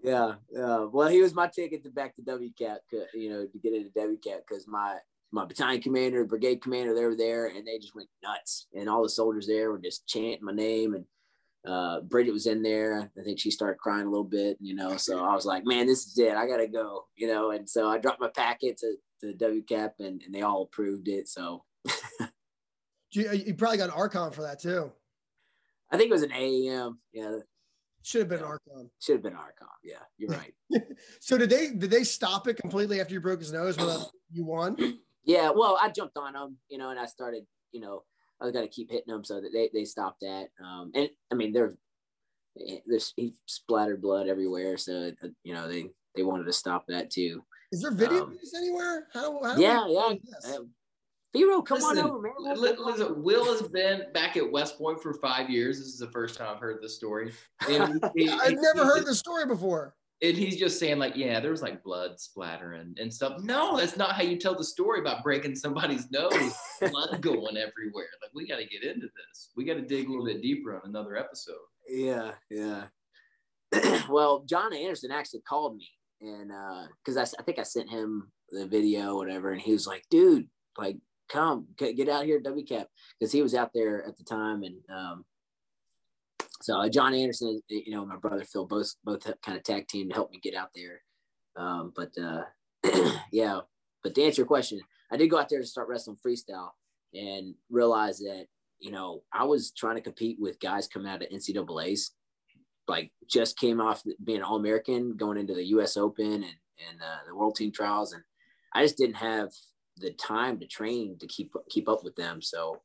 Yeah, 0.06 0.34
yeah. 0.52 0.86
Well, 0.92 1.08
he 1.10 1.22
was 1.22 1.34
my 1.34 1.48
ticket 1.48 1.84
to 1.84 1.90
back 1.90 2.16
to 2.16 2.22
WCAP. 2.22 2.78
'cause, 2.90 3.08
You 3.14 3.30
know, 3.30 3.46
to 3.46 3.58
get 3.60 3.74
into 3.74 3.90
WCAP 3.92 4.42
because 4.48 4.68
my 4.68 4.98
my 5.32 5.44
battalion 5.46 5.82
commander, 5.82 6.24
brigade 6.24 6.62
commander, 6.62 6.94
they 6.94 7.04
were 7.06 7.16
there, 7.16 7.48
and 7.48 7.68
they 7.68 7.78
just 7.80 7.96
went 7.96 8.08
nuts. 8.24 8.68
And 8.74 8.88
all 8.90 9.04
the 9.04 9.10
soldiers 9.10 9.48
there 9.48 9.72
were 9.72 9.80
just 9.80 10.08
chanting 10.08 10.46
my 10.46 10.54
name. 10.54 10.94
And 10.94 11.06
uh, 11.66 12.02
Bridget 12.02 12.32
was 12.32 12.46
in 12.46 12.62
there. 12.62 13.12
I 13.20 13.22
think 13.24 13.40
she 13.40 13.52
started 13.52 13.80
crying 13.80 14.06
a 14.06 14.10
little 14.10 14.24
bit. 14.24 14.58
You 14.62 14.76
know, 14.76 14.96
so 14.98 15.24
I 15.26 15.34
was 15.34 15.46
like, 15.46 15.66
man, 15.66 15.88
this 15.88 16.06
is 16.06 16.18
it. 16.20 16.36
I 16.36 16.48
gotta 16.48 16.68
go. 16.68 17.08
You 17.16 17.28
know, 17.28 17.52
and 17.52 17.68
so 17.70 17.90
I 17.90 17.98
dropped 17.98 18.22
my 18.22 18.30
packet 18.30 18.78
to 18.78 18.96
to 19.22 19.34
WCAP, 19.34 19.94
and, 20.00 20.22
and 20.22 20.34
they 20.34 20.42
all 20.42 20.64
approved 20.64 21.08
it. 21.08 21.28
So 21.28 21.64
You, 23.12 23.32
you 23.32 23.54
probably 23.54 23.78
got 23.78 23.90
an 23.90 23.96
Arcom 23.96 24.34
for 24.34 24.42
that 24.42 24.60
too. 24.60 24.92
I 25.90 25.98
think 25.98 26.10
it 26.10 26.14
was 26.14 26.24
an 26.24 26.32
AAM. 26.32 26.98
Yeah, 27.14 27.38
Should 28.06 28.20
have 28.22 28.30
been 28.30 28.40
an 28.40 28.46
Arcom. 28.46 28.90
should 29.00 29.16
have 29.16 29.24
been 29.24 29.34
Arcom. 29.34 29.68
Yeah, 29.84 29.96
you're 30.18 30.30
right. 30.30 30.54
So 31.20 31.40
did 31.40 31.50
they 31.50 31.72
did 31.72 31.90
they 31.90 32.04
stop 32.04 32.48
it 32.48 32.58
completely 32.58 33.02
after 33.02 33.16
you 33.16 33.20
broke 33.20 33.40
his 33.40 33.52
nose 33.52 33.78
when 33.78 33.90
you 34.32 34.46
won? 34.46 34.78
Yeah, 35.28 35.50
well, 35.50 35.76
I 35.82 35.90
jumped 35.90 36.18
on 36.18 36.36
him, 36.36 36.58
you 36.70 36.78
know, 36.78 36.92
and 36.92 37.00
I 37.00 37.08
started, 37.08 37.48
you 37.72 37.82
know, 37.82 38.04
I 38.40 38.46
was 38.46 38.54
gonna 38.54 38.68
keep 38.68 38.92
hitting 38.92 39.12
him 39.12 39.24
so 39.24 39.42
that 39.42 39.50
they, 39.52 39.72
they 39.74 39.84
stopped 39.84 40.20
that. 40.22 40.50
Um, 40.64 40.92
and 40.94 41.10
I 41.32 41.36
mean, 41.36 41.52
they're 41.52 41.74
there's 42.86 43.12
he 43.16 43.34
splattered 43.48 44.04
blood 44.04 44.28
everywhere, 44.28 44.78
so 44.78 45.12
uh, 45.24 45.28
you 45.44 45.56
know 45.56 45.68
they 45.68 45.90
they 46.16 46.22
wanted 46.22 46.44
to 46.44 46.54
stop 46.54 46.86
that 46.90 47.10
too. 47.10 47.42
Is 47.72 47.82
there 47.82 47.90
video 47.92 48.26
Um, 48.26 48.38
anywhere? 48.56 49.08
How, 49.14 49.44
how 49.44 49.58
Yeah, 49.58 49.88
yeah. 49.88 50.14
Find 51.36 51.46
this? 51.46 51.46
Uh, 51.46 51.48
B-Row, 51.48 51.62
come 51.62 51.78
Listen, 51.80 51.98
on 52.00 52.10
over, 52.12 52.22
man. 52.22 52.34
We'll- 52.40 52.86
Listen, 52.86 53.24
Will 53.24 53.46
has 53.46 53.62
been 53.64 54.04
back 54.14 54.38
at 54.38 54.52
West 54.52 54.78
Point 54.78 55.02
for 55.02 55.14
five 55.16 55.50
years. 55.50 55.78
This 55.78 55.88
is 55.88 56.00
the 56.00 56.12
first 56.12 56.38
time 56.38 56.54
I've 56.54 56.60
heard 56.62 56.82
this 56.82 56.96
story. 56.96 57.34
And 57.70 58.04
he- 58.16 58.30
I've 58.30 58.50
he- 58.50 58.56
never 58.56 58.84
he- 58.84 58.88
heard 58.90 59.06
this 59.06 59.20
story 59.20 59.46
before. 59.46 59.96
And 60.22 60.36
he's 60.38 60.56
just 60.56 60.80
saying, 60.80 60.98
like, 60.98 61.18
yeah, 61.18 61.42
there 61.42 61.52
was 61.52 61.62
like 61.62 61.84
blood 61.84 62.20
splattering 62.22 62.96
and 62.98 63.14
stuff. 63.14 63.44
No, 63.44 63.76
that's 63.78 63.98
not 63.98 64.14
how 64.14 64.24
you 64.24 64.38
tell 64.38 64.56
the 64.56 64.64
story 64.64 65.02
about 65.02 65.24
breaking 65.24 65.56
somebody's 65.56 66.10
nose, 66.10 66.32
blood 66.80 67.20
going 67.22 67.58
everywhere. 67.58 68.08
Like, 68.22 68.32
we 68.34 68.48
got 68.48 68.58
to 68.60 68.66
get 68.66 68.84
into 68.84 69.08
this. 69.08 69.50
We 69.58 69.66
got 69.66 69.74
to 69.74 69.82
dig 69.82 70.08
a 70.08 70.10
little 70.10 70.26
bit 70.26 70.42
deeper 70.42 70.74
on 70.74 70.82
another 70.86 71.18
episode. 71.18 71.58
Yeah, 71.90 72.32
yeah. 72.50 72.86
well, 74.10 74.46
John 74.48 74.74
Anderson 74.74 75.12
actually 75.12 75.42
called 75.42 75.76
me, 75.76 75.90
and 76.22 76.50
because 77.04 77.18
I 77.38 77.44
think 77.44 77.60
I 77.60 77.64
sent 77.64 77.90
him 77.90 78.32
the 78.52 78.66
video, 78.66 79.18
whatever, 79.18 79.52
and 79.52 79.62
he 79.62 79.74
was 79.74 79.86
like, 79.86 80.04
"Dude, 80.10 80.48
like, 80.78 80.96
come 81.30 81.68
get 81.78 82.10
out 82.10 82.26
here 82.26 82.38
at 82.38 82.44
WCAP," 82.44 82.86
because 83.20 83.32
he 83.32 83.42
was 83.42 83.56
out 83.56 83.72
there 83.74 84.06
at 84.06 84.18
the 84.18 84.24
time, 84.24 84.64
and 84.64 84.76
um, 84.90 85.26
so 86.62 86.80
uh, 86.80 86.90
John 86.90 87.14
Anderson, 87.14 87.62
you 87.70 87.92
know, 87.92 88.06
my 88.06 88.16
brother 88.16 88.44
Phil, 88.44 88.66
both 88.66 88.96
both 89.04 89.24
kind 89.42 89.58
of 89.58 89.64
tag 89.64 89.88
team 89.88 90.10
to 90.10 90.16
help 90.16 90.32
me 90.32 90.40
get 90.42 90.56
out 90.56 90.70
there. 90.76 91.02
Um, 91.56 91.94
but 91.96 92.12
uh, 92.18 92.44
yeah, 93.32 93.62
but 94.04 94.16
to 94.16 94.24
answer 94.24 94.42
your 94.42 94.48
question, 94.48 94.80
I 95.12 95.18
did 95.18 95.30
go 95.30 95.40
out 95.40 95.50
there 95.50 95.60
to 95.60 95.68
start 95.68 95.88
wrestling 95.88 96.18
freestyle 96.26 96.72
and 97.14 97.56
realize 97.70 98.20
that 98.20 98.48
you 98.80 98.92
know 98.92 99.24
I 99.34 99.44
was 99.46 99.72
trying 99.72 99.96
to 99.96 100.02
compete 100.02 100.38
with 100.40 100.60
guys 100.60 100.88
coming 100.88 101.12
out 101.12 101.22
of 101.22 101.30
NCAA's, 101.30 102.12
like 102.88 103.12
just 103.30 103.60
came 103.60 103.82
off 103.82 104.04
being 104.24 104.42
All 104.42 104.56
American, 104.56 105.18
going 105.18 105.38
into 105.38 105.54
the 105.54 105.68
U.S. 105.68 105.98
Open 105.98 106.26
and 106.26 106.44
and 106.44 107.02
uh, 107.02 107.28
the 107.28 107.36
World 107.36 107.56
Team 107.56 107.72
Trials, 107.72 108.14
and 108.14 108.24
I 108.74 108.84
just 108.84 108.98
didn't 108.98 109.18
have 109.18 109.52
the 109.98 110.12
time 110.12 110.60
to 110.60 110.68
train 110.68 111.18
to 111.20 111.28
keep 111.28 111.54
keep 111.70 111.88
up 111.88 112.04
with 112.04 112.16
them. 112.16 112.42
So 112.42 112.82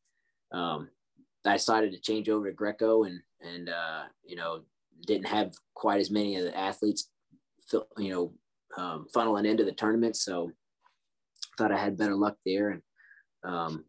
um, 0.53 0.89
I 1.45 1.55
decided 1.55 1.93
to 1.93 2.01
change 2.01 2.29
over 2.29 2.47
to 2.47 2.53
Greco, 2.53 3.05
and 3.05 3.21
and 3.41 3.69
uh, 3.69 4.03
you 4.25 4.37
know 4.37 4.63
didn't 5.07 5.27
have 5.27 5.55
quite 5.75 6.01
as 6.01 6.11
many 6.11 6.37
of 6.37 6.45
the 6.45 6.57
athletes, 6.57 7.09
you 7.97 8.11
know, 8.11 8.33
um, 8.77 9.07
funneling 9.15 9.47
into 9.47 9.65
the 9.65 9.73
tournament. 9.73 10.17
So 10.17 10.53
thought 11.57 11.73
I 11.73 11.79
had 11.79 11.97
better 11.97 12.15
luck 12.15 12.37
there, 12.45 12.71
and 12.71 12.83
um, 13.43 13.85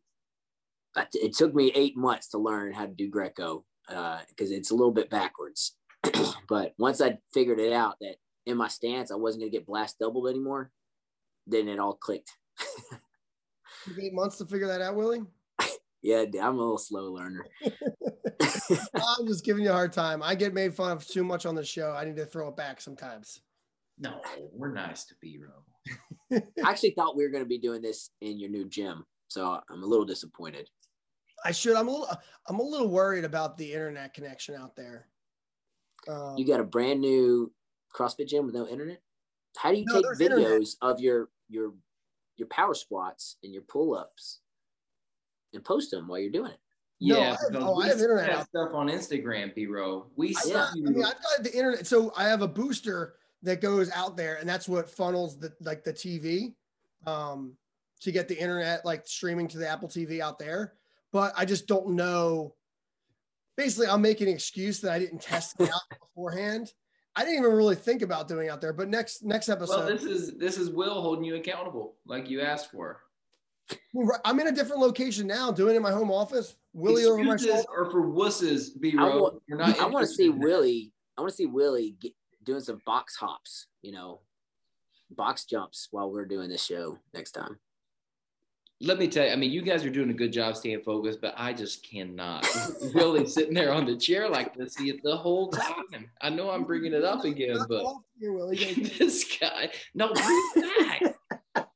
it 1.13 1.33
took 1.33 1.53
me 1.53 1.71
eight 1.75 1.97
months 1.97 2.29
to 2.29 2.37
learn 2.37 2.73
how 2.73 2.85
to 2.85 2.93
do 2.93 3.09
Greco 3.09 3.65
because 3.87 4.51
it's 4.51 4.71
a 4.71 4.75
little 4.75 4.93
bit 4.93 5.09
backwards. 5.09 5.75
but 6.49 6.73
once 6.79 7.01
I 7.01 7.19
figured 7.33 7.59
it 7.59 7.73
out 7.73 7.97
that 8.01 8.15
in 8.45 8.57
my 8.57 8.67
stance 8.67 9.11
I 9.11 9.15
wasn't 9.15 9.43
gonna 9.43 9.51
get 9.51 9.67
blast 9.67 9.99
doubled 9.99 10.29
anymore, 10.29 10.71
then 11.47 11.67
it 11.67 11.79
all 11.79 11.93
clicked. 11.93 12.31
Took 13.87 13.99
Eight 13.99 14.13
months 14.13 14.37
to 14.37 14.45
figure 14.45 14.67
that 14.67 14.81
out, 14.81 14.95
Willie. 14.95 15.21
Yeah, 16.03 16.23
I'm 16.41 16.55
a 16.55 16.57
little 16.57 16.79
slow 16.79 17.11
learner. 17.11 17.45
I'm 18.41 19.27
just 19.27 19.45
giving 19.45 19.63
you 19.63 19.69
a 19.69 19.73
hard 19.73 19.93
time. 19.93 20.23
I 20.23 20.33
get 20.33 20.51
made 20.51 20.73
fun 20.73 20.91
of 20.93 21.05
too 21.07 21.23
much 21.23 21.45
on 21.45 21.53
the 21.53 21.63
show. 21.63 21.91
I 21.91 22.05
need 22.05 22.15
to 22.15 22.25
throw 22.25 22.47
it 22.47 22.55
back 22.55 22.81
sometimes. 22.81 23.41
No, 23.99 24.19
we're 24.51 24.73
nice 24.73 25.05
to 25.05 25.15
B-Row. 25.21 25.93
I 26.33 26.41
actually 26.67 26.95
thought 26.97 27.15
we 27.15 27.23
were 27.23 27.29
gonna 27.29 27.45
be 27.45 27.59
doing 27.59 27.83
this 27.83 28.09
in 28.21 28.39
your 28.39 28.49
new 28.49 28.67
gym, 28.67 29.05
so 29.27 29.59
I'm 29.69 29.83
a 29.83 29.85
little 29.85 30.05
disappointed. 30.05 30.67
I 31.45 31.51
should. 31.51 31.75
I'm 31.75 31.87
a 31.87 31.91
little. 31.91 32.09
I'm 32.47 32.59
a 32.59 32.63
little 32.63 32.89
worried 32.89 33.23
about 33.25 33.59
the 33.59 33.71
internet 33.71 34.15
connection 34.15 34.55
out 34.55 34.75
there. 34.75 35.07
Um, 36.07 36.35
You 36.35 36.47
got 36.47 36.59
a 36.59 36.63
brand 36.63 36.99
new 36.99 37.51
CrossFit 37.95 38.27
gym 38.27 38.47
with 38.47 38.55
no 38.55 38.67
internet. 38.67 39.03
How 39.55 39.71
do 39.71 39.77
you 39.77 39.85
No, 39.85 40.01
take 40.01 40.05
videos 40.19 40.39
internet. 40.41 40.67
of 40.81 40.99
your 40.99 41.29
your 41.47 41.73
your 42.37 42.47
power 42.47 42.73
squats 42.73 43.37
and 43.43 43.53
your 43.53 43.63
pull 43.63 43.95
ups 43.95 44.39
and 45.53 45.63
post 45.63 45.91
them 45.91 46.07
while 46.07 46.19
you're 46.19 46.31
doing 46.31 46.51
it? 46.51 46.59
No, 47.03 47.17
yeah, 47.17 47.23
I 47.23 47.53
have- 47.53 47.63
oh, 47.63 47.73
I 47.73 47.77
we 47.77 47.89
have 47.89 47.99
internet 47.99 48.27
that 48.27 48.47
stuff 48.47 48.69
on 48.73 48.87
Instagram, 48.87 49.55
B-Row. 49.55 50.05
We 50.15 50.35
I, 50.35 50.41
yeah. 50.45 50.67
I 50.71 50.75
mean, 50.75 51.03
I've 51.03 51.15
got 51.15 51.43
the 51.43 51.51
internet. 51.51 51.87
So 51.87 52.13
I 52.15 52.25
have 52.25 52.43
a 52.43 52.47
booster 52.47 53.15
that 53.41 53.59
goes 53.59 53.89
out 53.91 54.15
there, 54.15 54.35
and 54.35 54.47
that's 54.47 54.69
what 54.69 54.87
funnels 54.87 55.39
the 55.39 55.51
like 55.61 55.83
the 55.83 55.93
TV 55.93 56.53
um, 57.07 57.53
to 58.01 58.11
get 58.11 58.27
the 58.27 58.37
internet 58.39 58.85
like 58.85 59.07
streaming 59.07 59.47
to 59.47 59.57
the 59.57 59.67
Apple 59.67 59.89
TV 59.89 60.19
out 60.19 60.37
there. 60.37 60.73
But 61.11 61.33
I 61.35 61.43
just 61.43 61.67
don't 61.67 61.89
know. 61.89 62.53
Basically, 63.57 63.87
I'm 63.87 64.01
making 64.01 64.27
an 64.27 64.35
excuse 64.35 64.79
that 64.81 64.91
I 64.91 64.99
didn't 64.99 65.23
test 65.23 65.55
it 65.59 65.69
out 65.73 65.81
beforehand. 65.99 66.71
I 67.15 67.23
didn't 67.23 67.39
even 67.39 67.55
really 67.55 67.75
think 67.75 68.01
about 68.01 68.27
doing 68.27 68.49
out 68.49 68.61
there. 68.61 68.73
But 68.73 68.89
next 68.89 69.23
next 69.23 69.49
episode, 69.49 69.77
well, 69.77 69.87
this 69.87 70.03
is 70.03 70.37
this 70.37 70.57
is 70.57 70.69
Will 70.69 71.01
holding 71.01 71.23
you 71.25 71.35
accountable, 71.35 71.95
like 72.05 72.29
you 72.29 72.41
asked 72.41 72.71
for. 72.71 73.01
I'm 74.25 74.39
in 74.39 74.47
a 74.47 74.51
different 74.51 74.81
location 74.81 75.27
now, 75.27 75.51
doing 75.51 75.75
it 75.75 75.77
in 75.77 75.83
my 75.83 75.91
home 75.91 76.11
office. 76.11 76.55
Willie 76.73 77.05
over 77.05 77.23
my 77.23 77.37
shoulder. 77.37 77.63
or 77.69 77.89
for 77.91 78.01
wusses, 78.01 78.71
I 78.75 78.79
B-Row. 78.79 79.21
want, 79.21 79.41
You're 79.47 79.57
not 79.57 79.79
I 79.79 79.85
want 79.87 80.05
to 80.05 80.13
see. 80.13 80.29
Willie. 80.29 80.93
I 81.17 81.21
want 81.21 81.31
to 81.31 81.35
see 81.35 81.45
Willie 81.45 81.95
get, 81.99 82.13
doing 82.43 82.61
some 82.61 82.81
box 82.85 83.15
hops. 83.15 83.67
You 83.81 83.91
know, 83.91 84.21
box 85.09 85.45
jumps 85.45 85.87
while 85.91 86.11
we're 86.11 86.25
doing 86.25 86.49
this 86.49 86.63
show 86.63 86.97
next 87.13 87.31
time. 87.31 87.59
Let 88.83 88.97
me 88.97 89.07
tell 89.07 89.27
you, 89.27 89.31
I 89.31 89.35
mean, 89.35 89.51
you 89.51 89.61
guys 89.61 89.85
are 89.85 89.91
doing 89.91 90.09
a 90.09 90.13
good 90.13 90.33
job 90.33 90.55
staying 90.55 90.81
focused, 90.81 91.21
but 91.21 91.35
I 91.37 91.53
just 91.53 91.87
cannot. 91.87 92.47
really 92.95 93.27
sitting 93.27 93.53
there 93.53 93.71
on 93.71 93.85
the 93.85 93.95
chair 93.95 94.27
like 94.27 94.55
this 94.55 94.73
the, 94.75 94.99
the 95.03 95.15
whole 95.15 95.49
time. 95.49 96.09
I 96.19 96.29
know 96.31 96.49
I'm 96.49 96.63
bringing 96.63 96.93
it 96.93 97.03
up 97.03 97.23
again, 97.23 97.59
but 97.69 97.83
off 97.83 98.01
here, 98.19 98.33
Willie. 98.33 98.57
You 98.57 98.87
this 98.97 99.37
guy, 99.39 99.69
no, 99.93 100.11
bring 100.11 100.51
back. 100.55 101.67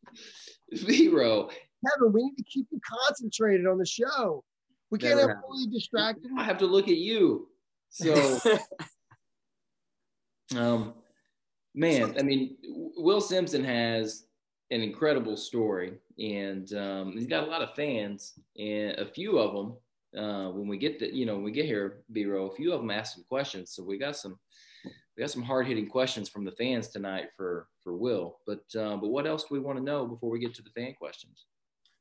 B-Row, 0.88 1.50
Kevin, 1.86 2.12
we 2.12 2.24
need 2.24 2.38
to 2.38 2.44
keep 2.44 2.68
you 2.72 2.80
concentrated 3.06 3.68
on 3.68 3.78
the 3.78 3.86
show. 3.86 4.44
We 4.90 4.98
can't 4.98 5.18
Never 5.18 5.36
have 5.36 5.44
fully 5.48 5.68
distracted. 5.68 6.32
I 6.38 6.44
have 6.44 6.58
to 6.60 6.66
look 6.66 6.88
at 6.88 6.98
you. 6.98 7.50
So, 7.90 8.40
um, 10.58 10.94
man, 11.74 12.16
I 12.18 12.24
mean, 12.24 12.58
Will 12.98 13.22
Simpson 13.22 13.64
has 13.64 14.25
an 14.72 14.82
incredible 14.82 15.38
story, 15.38 15.94
and 16.18 16.74
um, 16.74 17.12
he's 17.14 17.28
got 17.28 17.44
a 17.44 17.52
lot 17.52 17.62
of 17.62 17.76
fans, 17.76 18.34
and 18.58 18.92
a 18.98 19.06
few 19.06 19.38
of 19.38 19.54
them. 19.54 19.78
Uh, 20.18 20.50
when 20.50 20.66
we 20.68 20.78
get 20.78 20.98
the, 20.98 21.14
you 21.14 21.26
know, 21.26 21.36
when 21.36 21.44
we 21.44 21.52
get 21.52 21.66
here, 21.66 22.04
B-row, 22.14 22.46
a 22.46 22.56
few 22.56 22.72
of 22.72 22.80
them 22.80 22.90
asked 22.90 23.16
some 23.16 23.26
questions. 23.28 23.72
So 23.72 23.84
we 23.84 23.98
got 23.98 24.16
some, 24.16 24.40
we 24.86 25.22
got 25.22 25.30
some 25.30 25.44
hard 25.44 25.68
hitting 25.68 25.88
questions 25.90 26.30
from 26.30 26.46
the 26.46 26.54
fans 26.54 26.88
tonight 26.88 27.32
for 27.36 27.68
for 27.84 27.98
Will. 27.98 28.38
But 28.48 28.64
uh, 28.80 28.96
but 28.96 29.10
what 29.10 29.28
else 29.28 29.44
do 29.44 29.50
we 29.52 29.60
want 29.60 29.78
to 29.78 29.84
know 29.84 30.06
before 30.08 30.30
we 30.30 30.40
get 30.40 30.56
to 30.56 30.62
the 30.62 30.70
fan 30.70 30.94
questions? 30.94 31.46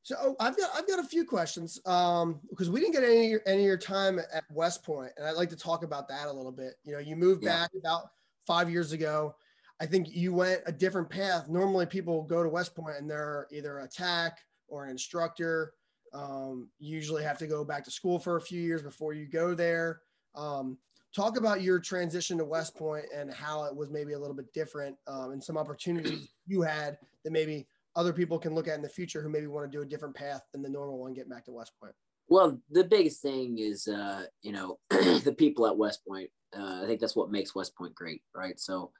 So 0.03 0.15
oh, 0.21 0.35
I've 0.39 0.55
got 0.55 0.69
I've 0.73 0.87
got 0.87 0.99
a 0.99 1.07
few 1.07 1.25
questions 1.25 1.81
um, 1.85 2.39
because 2.49 2.69
we 2.69 2.79
didn't 2.79 2.93
get 2.93 3.03
any 3.03 3.35
any 3.45 3.61
of 3.61 3.65
your 3.65 3.77
time 3.77 4.19
at 4.19 4.43
West 4.49 4.83
Point, 4.83 5.11
and 5.17 5.27
I'd 5.27 5.35
like 5.35 5.49
to 5.49 5.57
talk 5.57 5.83
about 5.83 6.07
that 6.07 6.27
a 6.27 6.31
little 6.31 6.51
bit. 6.53 6.75
You 6.85 6.93
know, 6.93 6.99
you 6.99 7.15
moved 7.17 7.43
Yeah. 7.43 7.63
back 7.63 7.71
about 7.77 8.11
five 8.47 8.69
years 8.69 8.93
ago. 8.93 9.35
I 9.79 9.85
think 9.85 10.15
you 10.15 10.33
went 10.33 10.61
a 10.65 10.71
different 10.71 11.09
path. 11.09 11.49
Normally, 11.49 11.85
people 11.85 12.23
go 12.23 12.43
to 12.43 12.49
West 12.49 12.75
Point 12.75 12.97
and 12.97 13.09
they're 13.09 13.47
either 13.51 13.79
a 13.79 13.87
tech 13.87 14.39
or 14.67 14.85
an 14.85 14.91
instructor. 14.91 15.73
Um, 16.13 16.69
you 16.79 16.95
usually 16.95 17.23
have 17.23 17.37
to 17.39 17.47
go 17.47 17.65
back 17.65 17.83
to 17.85 17.91
school 17.91 18.19
for 18.19 18.37
a 18.37 18.41
few 18.41 18.61
years 18.61 18.81
before 18.81 19.13
you 19.13 19.25
go 19.25 19.53
there. 19.53 20.01
Um, 20.33 20.77
talk 21.13 21.37
about 21.37 21.61
your 21.61 21.79
transition 21.79 22.37
to 22.37 22.45
West 22.45 22.75
Point 22.75 23.05
and 23.15 23.33
how 23.33 23.63
it 23.65 23.75
was 23.75 23.89
maybe 23.89 24.13
a 24.13 24.19
little 24.19 24.35
bit 24.35 24.51
different 24.53 24.95
um, 25.07 25.31
and 25.31 25.43
some 25.43 25.57
opportunities 25.57 26.29
you 26.47 26.61
had 26.61 26.97
that 27.23 27.31
maybe 27.31 27.67
other 27.95 28.13
people 28.13 28.37
can 28.37 28.53
look 28.53 28.67
at 28.67 28.75
in 28.75 28.81
the 28.81 28.89
future 28.89 29.21
who 29.21 29.29
maybe 29.29 29.47
want 29.47 29.69
to 29.69 29.77
do 29.77 29.81
a 29.81 29.85
different 29.85 30.15
path 30.15 30.43
than 30.51 30.61
the 30.61 30.69
normal 30.69 30.99
one, 30.99 31.13
getting 31.13 31.29
back 31.29 31.45
to 31.45 31.51
West 31.51 31.71
Point. 31.81 31.93
Well, 32.27 32.59
the 32.69 32.83
biggest 32.83 33.21
thing 33.21 33.59
is, 33.59 33.87
uh, 33.87 34.25
you 34.41 34.51
know, 34.51 34.79
the 34.89 35.35
people 35.37 35.67
at 35.67 35.77
West 35.77 36.05
Point. 36.07 36.29
Uh, 36.57 36.81
I 36.83 36.85
think 36.85 36.99
that's 36.99 37.15
what 37.15 37.31
makes 37.31 37.55
West 37.55 37.75
Point 37.75 37.93
great, 37.95 38.21
right? 38.33 38.59
So 38.59 38.91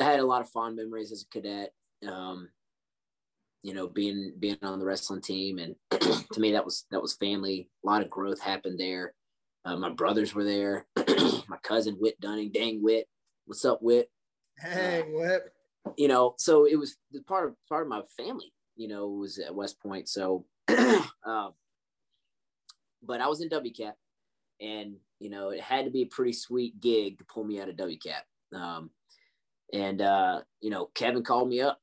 I 0.00 0.04
had 0.04 0.20
a 0.20 0.26
lot 0.26 0.40
of 0.40 0.50
fond 0.50 0.76
memories 0.76 1.12
as 1.12 1.22
a 1.22 1.28
cadet. 1.28 1.72
Um, 2.06 2.48
you 3.62 3.74
know, 3.74 3.88
being 3.88 4.32
being 4.38 4.58
on 4.62 4.78
the 4.78 4.84
wrestling 4.84 5.20
team, 5.20 5.58
and 5.58 5.74
to 6.32 6.40
me 6.40 6.52
that 6.52 6.64
was 6.64 6.86
that 6.90 7.02
was 7.02 7.14
family. 7.14 7.68
A 7.84 7.86
lot 7.86 8.02
of 8.02 8.10
growth 8.10 8.40
happened 8.40 8.78
there. 8.78 9.14
Uh, 9.64 9.76
my 9.76 9.90
brothers 9.90 10.34
were 10.34 10.44
there. 10.44 10.86
my 10.96 11.58
cousin 11.62 11.96
Whit 11.98 12.20
Dunning, 12.20 12.50
dang 12.52 12.82
Whit, 12.82 13.08
what's 13.46 13.64
up, 13.64 13.82
Whit? 13.82 14.10
Hey, 14.58 15.02
uh, 15.02 15.04
Whit. 15.10 15.42
You 15.96 16.08
know, 16.08 16.34
so 16.38 16.66
it 16.66 16.76
was 16.76 16.96
part 17.26 17.48
of 17.48 17.54
part 17.68 17.82
of 17.82 17.88
my 17.88 18.02
family. 18.16 18.52
You 18.76 18.88
know, 18.88 19.08
was 19.08 19.38
at 19.38 19.54
West 19.54 19.80
Point. 19.80 20.08
So, 20.08 20.46
um, 20.68 21.52
but 23.02 23.20
I 23.20 23.26
was 23.26 23.40
in 23.40 23.48
WCAP, 23.48 23.92
and 24.60 24.96
you 25.18 25.30
know, 25.30 25.50
it 25.50 25.60
had 25.60 25.84
to 25.84 25.90
be 25.90 26.02
a 26.02 26.06
pretty 26.06 26.32
sweet 26.32 26.80
gig 26.80 27.18
to 27.18 27.24
pull 27.24 27.44
me 27.44 27.60
out 27.60 27.68
of 27.68 27.76
WCAP. 27.76 28.22
Um, 28.54 28.90
and 29.72 30.00
uh, 30.00 30.40
you 30.60 30.70
know, 30.70 30.86
Kevin 30.94 31.22
called 31.22 31.48
me 31.48 31.60
up 31.60 31.80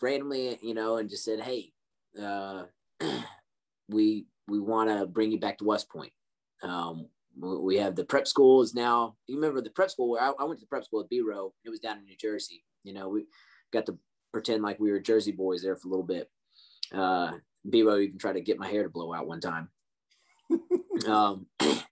randomly, 0.00 0.58
you 0.62 0.74
know, 0.74 0.96
and 0.96 1.08
just 1.08 1.24
said, 1.24 1.40
"Hey, 1.40 1.72
uh, 2.20 2.64
we 3.88 4.26
we 4.48 4.60
want 4.60 4.90
to 4.90 5.06
bring 5.06 5.32
you 5.32 5.40
back 5.40 5.58
to 5.58 5.64
West 5.64 5.88
Point. 5.90 6.12
Um, 6.62 7.08
we 7.38 7.76
have 7.76 7.96
the 7.96 8.04
prep 8.04 8.26
school 8.26 8.62
is 8.62 8.74
now. 8.74 9.16
You 9.26 9.36
remember 9.36 9.60
the 9.60 9.70
prep 9.70 9.90
school? 9.90 10.10
Where 10.10 10.22
I, 10.22 10.32
I 10.38 10.44
went 10.44 10.58
to 10.60 10.64
the 10.64 10.68
prep 10.68 10.84
school 10.84 11.00
at 11.00 11.08
B 11.08 11.20
Row. 11.20 11.52
It 11.64 11.70
was 11.70 11.80
down 11.80 11.98
in 11.98 12.04
New 12.04 12.16
Jersey. 12.16 12.64
You 12.84 12.94
know, 12.94 13.08
we 13.08 13.26
got 13.72 13.86
to 13.86 13.98
pretend 14.32 14.62
like 14.62 14.80
we 14.80 14.90
were 14.90 15.00
Jersey 15.00 15.32
boys 15.32 15.62
there 15.62 15.76
for 15.76 15.88
a 15.88 15.90
little 15.90 16.06
bit. 16.06 16.30
Uh, 16.94 17.32
B 17.68 17.82
Row 17.82 17.98
even 17.98 18.18
tried 18.18 18.34
to 18.34 18.40
get 18.40 18.58
my 18.58 18.68
hair 18.68 18.84
to 18.84 18.88
blow 18.88 19.12
out 19.12 19.26
one 19.26 19.40
time. 19.40 19.68
um, 21.06 21.46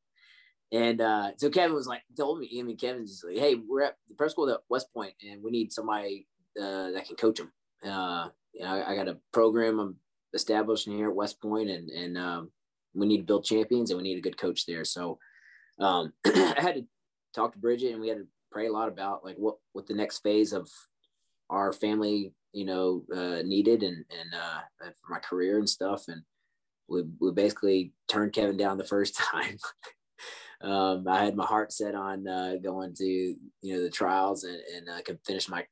and 0.74 1.00
uh, 1.00 1.30
so 1.36 1.50
Kevin 1.50 1.74
was 1.74 1.86
like, 1.86 2.02
told 2.16 2.40
me, 2.40 2.50
I 2.58 2.62
mean, 2.62 2.76
Kevin's 2.76 3.10
just 3.10 3.24
like, 3.24 3.38
hey, 3.38 3.54
we're 3.54 3.82
at 3.82 3.96
the 4.08 4.14
prep 4.14 4.30
school 4.30 4.50
at 4.50 4.60
West 4.68 4.92
Point, 4.92 5.14
and 5.26 5.42
we 5.42 5.50
need 5.50 5.72
somebody 5.72 6.26
uh, 6.60 6.90
that 6.90 7.06
can 7.06 7.16
coach 7.16 7.38
them 7.38 7.52
uh, 7.84 8.28
you 8.52 8.62
know, 8.62 8.74
I, 8.74 8.92
I, 8.92 8.96
got 8.96 9.08
a 9.08 9.18
program 9.32 9.78
I'm 9.78 9.96
establishing 10.32 10.96
here 10.96 11.08
at 11.08 11.14
West 11.14 11.40
Point, 11.40 11.70
and 11.70 11.90
and 11.90 12.16
um, 12.18 12.50
we 12.94 13.06
need 13.06 13.18
to 13.18 13.24
build 13.24 13.44
champions, 13.44 13.90
and 13.90 13.98
we 13.98 14.04
need 14.04 14.18
a 14.18 14.22
good 14.22 14.38
coach 14.38 14.66
there. 14.66 14.84
So 14.84 15.18
um, 15.78 16.12
I 16.26 16.54
had 16.58 16.76
to 16.76 16.86
talk 17.34 17.52
to 17.52 17.58
Bridget, 17.58 17.92
and 17.92 18.00
we 18.00 18.08
had 18.08 18.18
to 18.18 18.26
pray 18.50 18.66
a 18.66 18.72
lot 18.72 18.88
about 18.88 19.24
like 19.24 19.36
what 19.36 19.56
what 19.72 19.86
the 19.86 19.94
next 19.94 20.20
phase 20.20 20.52
of 20.52 20.70
our 21.50 21.72
family, 21.72 22.32
you 22.52 22.64
know, 22.64 23.04
uh, 23.14 23.42
needed, 23.44 23.82
and 23.82 24.04
and 24.10 24.34
uh, 24.34 24.60
for 24.80 25.12
my 25.12 25.18
career 25.18 25.58
and 25.58 25.68
stuff, 25.68 26.04
and 26.08 26.22
we 26.88 27.02
we 27.20 27.32
basically 27.32 27.92
turned 28.08 28.32
Kevin 28.32 28.56
down 28.56 28.78
the 28.78 28.84
first 28.84 29.16
time. 29.32 29.58
Um, 30.60 31.06
I 31.08 31.24
had 31.24 31.36
my 31.36 31.44
heart 31.44 31.72
set 31.72 31.94
on 31.94 32.26
uh, 32.26 32.54
going 32.62 32.94
to 32.94 33.04
you 33.04 33.36
know 33.62 33.82
the 33.82 33.90
trials 33.90 34.44
and 34.44 34.60
and 34.76 34.90
I 34.90 35.02
could 35.02 35.18
finish 35.26 35.48
my 35.48 35.66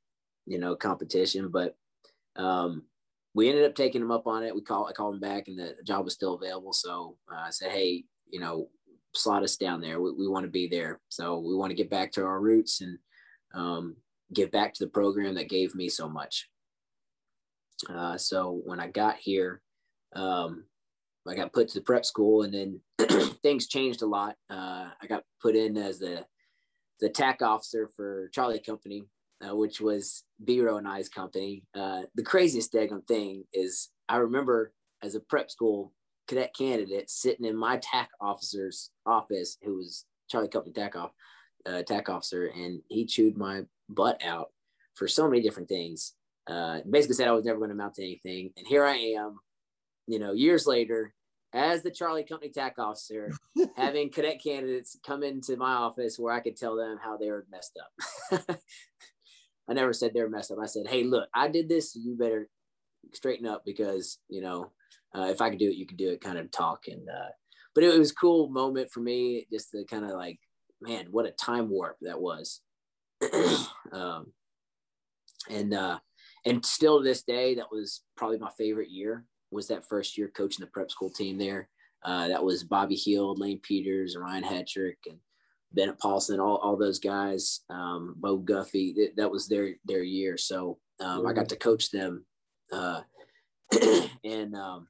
you 0.47 0.59
know 0.59 0.75
competition, 0.77 1.51
but 1.51 1.77
um, 2.37 2.85
we 3.35 3.49
ended 3.49 3.65
up 3.65 3.75
taking 3.75 4.03
him 4.03 4.11
up 4.11 4.27
on 4.27 4.43
it. 4.43 4.55
We 4.55 4.63
call 4.63 4.87
I 4.87 4.93
called 4.93 5.15
him 5.15 5.21
back, 5.21 5.49
and 5.49 5.59
the 5.59 5.77
job 5.85 6.05
was 6.05 6.15
still 6.15 6.35
available. 6.35 6.73
So 6.73 7.17
uh, 7.33 7.41
I 7.47 7.51
said, 7.51 7.71
"Hey, 7.71 8.05
you 8.31 8.41
know, 8.41 8.69
slot 9.15 9.43
us 9.43 9.57
down 9.57 9.81
there. 9.81 10.01
We, 10.01 10.13
we 10.13 10.29
want 10.29 10.45
to 10.45 10.51
be 10.51 10.69
there. 10.69 11.01
So 11.09 11.39
we 11.39 11.55
want 11.55 11.71
to 11.71 11.77
get 11.77 11.91
back 11.91 12.13
to 12.13 12.25
our 12.25 12.41
roots 12.41 12.81
and 12.81 12.99
um, 13.55 13.97
give 14.33 14.51
back 14.51 14.75
to 14.75 14.85
the 14.85 14.91
program 14.91 15.35
that 15.35 15.49
gave 15.49 15.75
me 15.75 15.89
so 15.89 16.09
much." 16.09 16.49
Uh, 17.89 18.17
so 18.17 18.61
when 18.65 18.79
I 18.79 18.89
got 18.89 19.17
here, 19.17 19.61
um, 20.15 20.65
I 21.27 21.35
got 21.35 21.53
put 21.53 21.69
to 21.69 21.81
prep 21.81 22.05
school, 22.05 22.43
and 22.43 22.53
then 22.53 22.81
things 23.43 23.69
changed 23.69 24.03
a 24.03 24.07
lot. 24.07 24.37
Uh, 24.51 24.89
I 25.01 25.07
got 25.09 25.25
put 25.41 25.57
in 25.57 25.77
as 25.77 25.99
the 25.99 26.25
the 27.01 27.09
TAC 27.09 27.43
officer 27.43 27.89
for 27.97 28.29
Charlie 28.33 28.61
Company, 28.61 29.05
uh, 29.45 29.57
which 29.57 29.81
was 29.81 30.25
B-Row 30.45 30.77
and 30.77 30.87
I's 30.87 31.09
company. 31.09 31.65
Uh, 31.75 32.03
the 32.15 32.23
craziest 32.23 32.73
daggone 32.73 33.07
thing 33.07 33.45
is 33.53 33.89
I 34.09 34.17
remember 34.19 34.73
as 35.03 35.17
a 35.17 35.21
prep 35.21 35.51
school 35.51 35.93
cadet 36.29 36.55
candidate 36.57 37.11
sitting 37.11 37.45
in 37.45 37.57
my 37.57 37.79
TAC 37.79 38.09
officer's 38.21 38.91
office, 39.05 39.59
who 39.63 39.77
was 39.77 40.05
Charlie 40.31 40.49
Company 40.49 40.73
TAC, 40.73 40.97
off, 40.97 41.11
uh, 41.67 41.83
TAC 41.83 42.09
officer, 42.09 42.47
and 42.47 42.81
he 42.89 43.05
chewed 43.05 43.37
my 43.37 43.63
butt 43.89 44.23
out 44.25 44.51
for 44.95 45.09
so 45.09 45.29
many 45.29 45.43
different 45.43 45.69
things. 45.69 46.15
Uh, 46.47 46.81
basically 46.89 47.15
said 47.15 47.29
I 47.29 47.33
was 47.33 47.45
never 47.45 47.59
going 47.59 47.71
to 47.71 47.75
amount 47.75 47.95
to 47.95 48.03
anything. 48.03 48.51
And 48.57 48.67
here 48.67 48.85
I 48.85 48.95
am, 48.95 49.39
you 50.07 50.19
know, 50.19 50.33
years 50.33 50.67
later, 50.67 51.15
as 51.55 51.83
the 51.83 51.91
Charlie 51.91 52.25
Company 52.25 52.51
TAC 52.51 52.79
officer, 52.79 53.31
having 53.77 54.11
cadet 54.11 54.43
candidates 54.43 54.97
come 55.05 55.23
into 55.23 55.57
my 55.57 55.73
office 55.73 56.19
where 56.19 56.33
I 56.33 56.41
could 56.41 56.57
tell 56.57 56.77
them 56.77 56.99
how 57.03 57.17
they 57.17 57.31
were 57.31 57.47
messed 57.51 57.79
up. 57.81 58.59
I 59.69 59.75
never 59.75 59.93
said 59.93 60.13
they 60.13 60.23
were 60.23 60.31
messed 60.31 60.51
up. 60.51 60.59
I 60.63 60.67
said, 60.67 60.87
hey, 60.89 61.05
look, 61.05 61.29
I 61.35 61.49
did 61.49 61.69
this. 61.69 61.95
You 61.95 62.17
better 62.17 62.49
straighten 63.13 63.47
up 63.47 63.63
because, 63.65 64.19
you 64.29 64.41
know, 64.41 64.73
uh, 65.15 65.29
if 65.31 65.41
I 65.41 65.51
could 65.51 65.59
do 65.59 65.69
it, 65.69 65.77
you 65.77 65.87
could 65.87 65.99
do 65.99 66.11
it 66.11 66.21
kind 66.21 66.39
of 66.39 66.51
talk. 66.51 66.89
And, 66.89 67.09
uh, 67.09 67.31
but 67.75 67.85
it, 67.85 67.95
it 67.95 67.99
was 67.99 68.11
a 68.11 68.17
cool 68.17 68.49
moment 68.49 68.91
for 68.91 69.01
me 69.01 69.47
just 69.53 69.71
to 69.73 69.85
kind 69.85 70.05
of 70.05 70.13
like, 70.13 70.41
man, 70.81 71.07
what 71.11 71.27
a 71.27 71.31
time 71.31 71.69
warp 71.69 71.97
that 72.01 72.21
was. 72.21 72.61
um, 73.93 74.33
and, 75.51 75.75
uh, 75.75 75.99
and 76.45 76.65
still 76.65 76.99
to 76.99 77.05
this 77.05 77.23
day, 77.23 77.57
that 77.57 77.71
was 77.71 78.03
probably 78.17 78.39
my 78.39 78.51
favorite 78.59 78.91
year 78.91 79.25
was 79.53 79.69
that 79.69 79.87
first 79.89 80.17
year 80.17 80.29
coaching 80.29 80.65
the 80.65 80.71
prep 80.71 80.91
school 80.91 81.11
team 81.11 81.39
there. 81.39 81.69
Uh, 82.05 82.29
that 82.29 82.43
was 82.43 82.65
Bobby 82.65 82.97
Hield, 82.97 83.39
Lane 83.39 83.61
Peters, 83.63 84.17
Ryan 84.19 84.43
Hetrick, 84.43 84.97
and 85.07 85.19
Bennett 85.73 86.01
Paulson, 86.01 86.41
all, 86.41 86.57
all 86.57 86.77
those 86.77 86.99
guys, 86.99 87.61
um, 87.71 88.15
Bo 88.19 88.39
Guffey, 88.39 88.93
th- 88.95 89.13
that 89.17 89.31
was 89.31 89.49
their 89.49 89.75
their 89.85 90.03
year. 90.03 90.37
So 90.37 90.79
um, 91.01 91.27
I 91.27 91.33
got 91.33 91.49
to 91.51 91.57
coach 91.57 91.91
them, 91.91 92.25
uh, 92.73 93.03
and 94.25 94.55
um, 94.55 94.89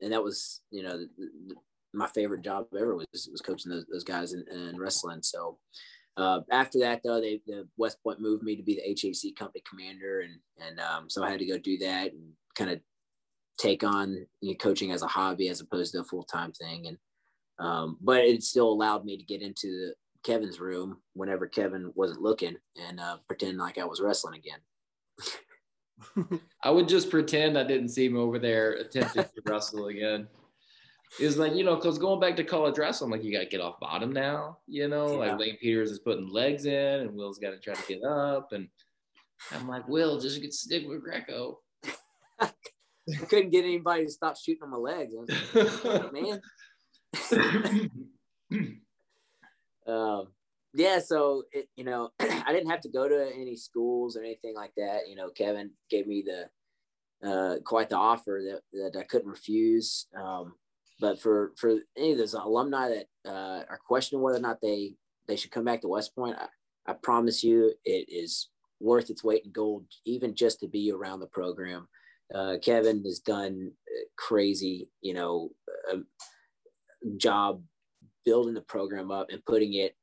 and 0.00 0.12
that 0.12 0.22
was 0.22 0.62
you 0.70 0.82
know 0.82 0.98
the, 0.98 1.08
the, 1.18 1.54
my 1.92 2.06
favorite 2.08 2.42
job 2.42 2.66
ever 2.78 2.96
was 2.96 3.28
was 3.30 3.40
coaching 3.40 3.70
those, 3.70 3.86
those 3.90 4.04
guys 4.04 4.32
in, 4.32 4.44
in 4.50 4.78
wrestling. 4.78 5.22
So 5.22 5.58
uh, 6.16 6.40
after 6.50 6.78
that 6.80 7.00
though, 7.04 7.20
they 7.20 7.40
the 7.46 7.68
West 7.76 8.02
Point 8.02 8.20
moved 8.20 8.42
me 8.42 8.56
to 8.56 8.62
be 8.62 8.74
the 8.74 8.94
HHC 8.94 9.36
company 9.36 9.62
commander, 9.68 10.20
and 10.20 10.38
and 10.66 10.80
um, 10.80 11.10
so 11.10 11.22
I 11.22 11.30
had 11.30 11.40
to 11.40 11.46
go 11.46 11.58
do 11.58 11.78
that 11.78 12.12
and 12.12 12.32
kind 12.54 12.70
of 12.70 12.80
take 13.58 13.84
on 13.84 14.26
you 14.40 14.52
know, 14.52 14.56
coaching 14.56 14.92
as 14.92 15.02
a 15.02 15.06
hobby 15.06 15.48
as 15.48 15.60
opposed 15.60 15.92
to 15.92 16.00
a 16.00 16.04
full 16.04 16.24
time 16.24 16.52
thing, 16.52 16.86
and 16.86 16.98
um, 17.58 17.98
but 18.00 18.24
it 18.24 18.42
still 18.42 18.68
allowed 18.68 19.04
me 19.04 19.16
to 19.16 19.24
get 19.24 19.42
into 19.42 19.92
Kevin's 20.24 20.60
room 20.60 20.98
whenever 21.14 21.46
Kevin 21.46 21.92
wasn't 21.94 22.20
looking 22.20 22.56
and 22.76 23.00
uh, 23.00 23.18
pretend 23.28 23.58
like 23.58 23.78
I 23.78 23.84
was 23.84 24.00
wrestling 24.00 24.38
again. 24.38 24.58
I 26.62 26.70
would 26.70 26.88
just 26.88 27.10
pretend 27.10 27.56
I 27.56 27.64
didn't 27.64 27.88
see 27.88 28.06
him 28.06 28.16
over 28.16 28.38
there 28.38 28.72
attempting 28.72 29.22
to 29.22 29.42
wrestle 29.46 29.86
again. 29.86 30.28
It's 31.20 31.36
like, 31.36 31.54
you 31.54 31.64
know, 31.64 31.76
because 31.76 31.98
going 31.98 32.20
back 32.20 32.36
to 32.36 32.44
college 32.44 32.76
wrestling, 32.76 33.12
like 33.12 33.22
you 33.22 33.32
got 33.32 33.44
to 33.44 33.46
get 33.46 33.60
off 33.60 33.80
bottom 33.80 34.12
now, 34.12 34.58
you 34.66 34.88
know, 34.88 35.12
yeah. 35.12 35.30
like 35.30 35.38
Lane 35.38 35.56
Peters 35.60 35.92
is 35.92 36.00
putting 36.00 36.28
legs 36.28 36.66
in 36.66 37.00
and 37.00 37.14
Will's 37.14 37.38
got 37.38 37.50
to 37.50 37.58
try 37.58 37.74
to 37.74 37.86
get 37.86 38.02
up. 38.02 38.52
And 38.52 38.68
I'm 39.52 39.68
like, 39.68 39.86
Will, 39.88 40.18
just 40.18 40.42
get 40.42 40.52
stick 40.52 40.86
with 40.86 41.02
Greco. 41.02 41.60
I 43.08 43.24
couldn't 43.26 43.50
get 43.50 43.64
anybody 43.64 44.04
to 44.04 44.10
stop 44.10 44.36
shooting 44.36 44.62
on 44.62 44.70
my 44.70 44.76
legs. 44.76 45.14
Like, 45.84 46.12
man. 46.12 46.40
um, 49.86 50.28
yeah, 50.74 50.98
so 50.98 51.44
it, 51.52 51.68
you 51.76 51.84
know, 51.84 52.10
I 52.20 52.52
didn't 52.52 52.70
have 52.70 52.80
to 52.82 52.90
go 52.90 53.08
to 53.08 53.30
any 53.34 53.56
schools 53.56 54.16
or 54.16 54.22
anything 54.22 54.54
like 54.54 54.72
that. 54.76 55.08
You 55.08 55.16
know, 55.16 55.30
Kevin 55.30 55.70
gave 55.90 56.06
me 56.06 56.24
the 56.26 56.48
uh, 57.26 57.56
quite 57.64 57.88
the 57.88 57.96
offer 57.96 58.42
that, 58.44 58.92
that 58.92 58.98
I 58.98 59.04
couldn't 59.04 59.30
refuse. 59.30 60.06
Um, 60.16 60.54
but 61.00 61.20
for 61.20 61.52
for 61.56 61.76
any 61.96 62.12
of 62.12 62.18
those 62.18 62.34
alumni 62.34 62.88
that 62.88 63.06
uh, 63.30 63.64
are 63.68 63.80
questioning 63.86 64.22
whether 64.22 64.38
or 64.38 64.42
not 64.42 64.60
they 64.60 64.94
they 65.28 65.36
should 65.36 65.50
come 65.50 65.64
back 65.64 65.80
to 65.82 65.88
West 65.88 66.14
Point, 66.14 66.36
I, 66.38 66.46
I 66.90 66.94
promise 66.94 67.42
you, 67.42 67.72
it 67.84 68.06
is 68.08 68.48
worth 68.80 69.10
its 69.10 69.24
weight 69.24 69.44
in 69.44 69.52
gold, 69.52 69.86
even 70.04 70.34
just 70.34 70.60
to 70.60 70.68
be 70.68 70.92
around 70.92 71.20
the 71.20 71.26
program. 71.26 71.88
Uh, 72.34 72.56
Kevin 72.62 73.02
has 73.04 73.20
done 73.20 73.72
crazy, 74.16 74.88
you 75.00 75.14
know, 75.14 75.50
uh, 75.92 75.98
job 77.16 77.62
building 78.24 78.54
the 78.54 78.60
program 78.60 79.10
up 79.10 79.28
and 79.30 79.44
putting 79.44 79.74
it 79.74 79.96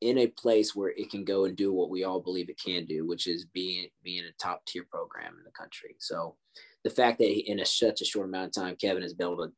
in 0.00 0.18
a 0.18 0.26
place 0.26 0.74
where 0.74 0.90
it 0.90 1.10
can 1.10 1.24
go 1.24 1.44
and 1.44 1.56
do 1.56 1.72
what 1.72 1.90
we 1.90 2.04
all 2.04 2.20
believe 2.20 2.48
it 2.48 2.60
can 2.62 2.86
do, 2.86 3.06
which 3.06 3.26
is 3.26 3.44
being 3.46 3.88
being 4.02 4.24
a 4.24 4.42
top 4.42 4.64
tier 4.66 4.86
program 4.90 5.34
in 5.38 5.44
the 5.44 5.50
country. 5.50 5.96
So 5.98 6.36
the 6.84 6.90
fact 6.90 7.18
that 7.18 7.50
in 7.50 7.60
a, 7.60 7.66
such 7.66 8.00
a 8.00 8.06
short 8.06 8.28
amount 8.28 8.56
of 8.56 8.62
time, 8.62 8.76
Kevin 8.80 9.02
has 9.02 9.14
been 9.14 9.26
able 9.26 9.46
to 9.46 9.52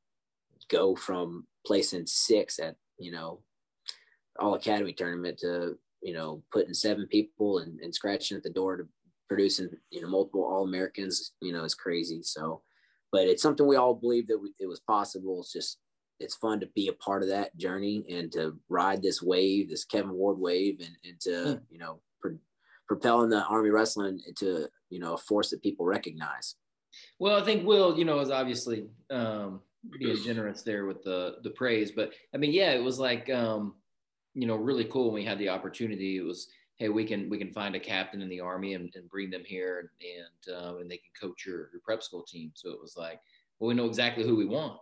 go 0.69 0.97
from 0.97 1.47
placing 1.67 2.07
six 2.07 2.59
at 2.59 2.77
you 2.99 3.13
know 3.13 3.41
all 4.39 4.55
academy 4.55 4.93
tournament 4.93 5.39
to 5.39 5.77
you 6.03 6.13
know 6.13 6.43
putting 6.53 6.75
seven 6.75 7.07
people 7.07 7.59
and, 7.59 7.79
and 7.81 7.95
scratching 7.95 8.37
at 8.37 8.43
the 8.43 8.51
door 8.51 8.77
to 8.77 8.89
producing 9.33 9.71
you 9.91 10.03
know 10.03 10.09
multiple 10.09 10.45
all 10.45 10.65
americans 10.65 11.33
you 11.41 11.53
know 11.53 11.65
is 11.65 11.75
crazy. 11.75 12.23
So 12.23 12.61
but 13.11 13.29
it's 13.29 13.43
something 13.43 13.67
we 13.67 13.77
all 13.77 13.95
believe 13.95 14.27
that 14.29 14.39
we, 14.39 14.55
it 14.59 14.67
was 14.67 14.81
possible. 14.81 15.41
It's 15.41 15.53
just 15.53 15.79
it's 16.19 16.35
fun 16.35 16.61
to 16.61 16.67
be 16.75 16.89
a 16.89 16.93
part 16.95 17.23
of 17.23 17.29
that 17.29 17.57
journey 17.57 18.05
and 18.11 18.31
to 18.33 18.59
ride 18.69 19.03
this 19.03 19.23
wave 19.23 19.69
this 19.71 19.85
kevin 19.85 20.13
ward 20.13 20.39
wave 20.39 20.81
and, 20.81 20.97
and 21.05 21.21
to 21.21 21.31
mm. 21.31 21.61
you 21.71 21.79
know 21.79 22.01
pro- 22.21 22.39
propelling 22.87 23.31
the 23.31 23.43
army 23.45 23.71
wrestling 23.71 24.21
into 24.27 24.69
you 24.91 25.01
know 25.01 25.15
a 25.15 25.19
force 25.19 25.51
that 25.51 25.63
people 25.63 25.87
recognize. 25.87 26.57
Well 27.19 27.41
i 27.41 27.45
think 27.45 27.67
will 27.67 27.99
you 27.99 28.05
know 28.05 28.21
is 28.21 28.31
obviously 28.31 28.87
um 29.11 29.61
being 29.99 30.23
generous 30.23 30.63
there 30.63 30.85
with 30.85 31.03
the 31.03 31.37
the 31.43 31.51
praise. 31.51 31.91
But 31.91 32.13
i 32.35 32.37
mean 32.37 32.53
yeah 32.53 32.73
it 32.73 32.83
was 32.83 32.99
like 32.99 33.31
um 33.31 33.77
you 34.35 34.47
know 34.47 34.57
really 34.57 34.85
cool 34.85 35.07
when 35.07 35.23
we 35.23 35.25
had 35.25 35.39
the 35.39 35.49
opportunity. 35.49 36.19
It 36.19 36.25
was 36.25 36.49
hey 36.77 36.89
we 36.89 37.05
can 37.05 37.29
we 37.29 37.39
can 37.39 37.53
find 37.53 37.75
a 37.75 37.81
captain 37.81 38.23
in 38.23 38.29
the 38.29 38.41
army 38.41 38.75
and, 38.75 38.93
and 38.95 39.09
bring 39.09 39.31
them 39.31 39.45
here 39.45 39.91
and 40.01 40.55
uh, 40.55 40.77
and 40.79 40.91
they 40.91 40.97
can 40.99 41.13
coach 41.21 41.47
your, 41.47 41.71
your 41.73 41.81
prep 41.85 42.03
school 42.03 42.23
team. 42.23 42.53
So 42.55 42.71
it 42.71 42.81
was 42.81 42.97
like 42.97 43.21
well 43.59 43.69
we 43.69 43.75
know 43.75 43.87
exactly 43.87 44.25
who 44.25 44.37
we 44.37 44.47
want. 44.47 44.81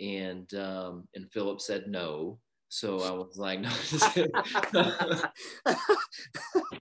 And 0.00 0.52
um 0.54 1.08
and 1.14 1.30
philip 1.32 1.60
said 1.60 1.84
no. 1.88 2.38
So 2.68 3.00
i 3.00 3.10
was 3.10 3.36
like 3.36 3.60
no 3.60 3.70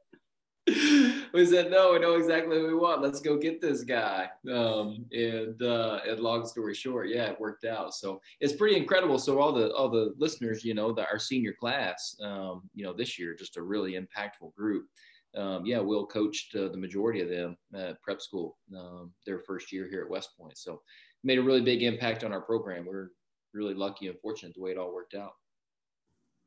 we 1.33 1.45
said 1.45 1.71
no 1.71 1.93
we 1.93 1.99
know 1.99 2.15
exactly 2.15 2.57
what 2.57 2.67
we 2.67 2.75
want. 2.75 3.01
Let's 3.01 3.21
go 3.21 3.37
get 3.37 3.61
this 3.61 3.83
guy. 3.83 4.29
Um, 4.51 5.05
and 5.11 5.61
uh, 5.61 5.99
and 6.07 6.19
long 6.19 6.45
story 6.45 6.73
short 6.73 7.09
yeah 7.09 7.25
it 7.25 7.39
worked 7.39 7.65
out. 7.65 7.93
So 7.93 8.21
it's 8.39 8.53
pretty 8.53 8.77
incredible. 8.77 9.17
So 9.19 9.39
all 9.39 9.51
the 9.51 9.73
all 9.73 9.89
the 9.89 10.13
listeners 10.17 10.63
you 10.63 10.73
know 10.73 10.91
that 10.93 11.07
our 11.11 11.19
senior 11.19 11.53
class 11.53 12.15
um, 12.21 12.69
you 12.73 12.83
know 12.83 12.93
this 12.93 13.17
year 13.17 13.35
just 13.35 13.57
a 13.57 13.61
really 13.61 13.93
impactful 13.93 14.53
group. 14.55 14.85
Um, 15.35 15.65
yeah 15.65 15.79
will 15.79 16.07
coached 16.07 16.55
uh, 16.55 16.69
the 16.69 16.77
majority 16.77 17.21
of 17.21 17.29
them 17.29 17.55
at 17.75 18.01
prep 18.01 18.21
school 18.21 18.57
um, 18.75 19.13
their 19.25 19.39
first 19.39 19.71
year 19.71 19.87
here 19.89 20.01
at 20.01 20.09
west 20.09 20.31
point. 20.37 20.57
So 20.57 20.81
made 21.23 21.37
a 21.37 21.43
really 21.43 21.61
big 21.61 21.83
impact 21.83 22.23
on 22.23 22.33
our 22.33 22.41
program. 22.41 22.85
We're 22.85 23.09
really 23.53 23.73
lucky 23.73 24.07
and 24.07 24.19
fortunate 24.19 24.53
the 24.55 24.61
way 24.61 24.71
it 24.71 24.77
all 24.77 24.93
worked 24.93 25.15
out. 25.15 25.33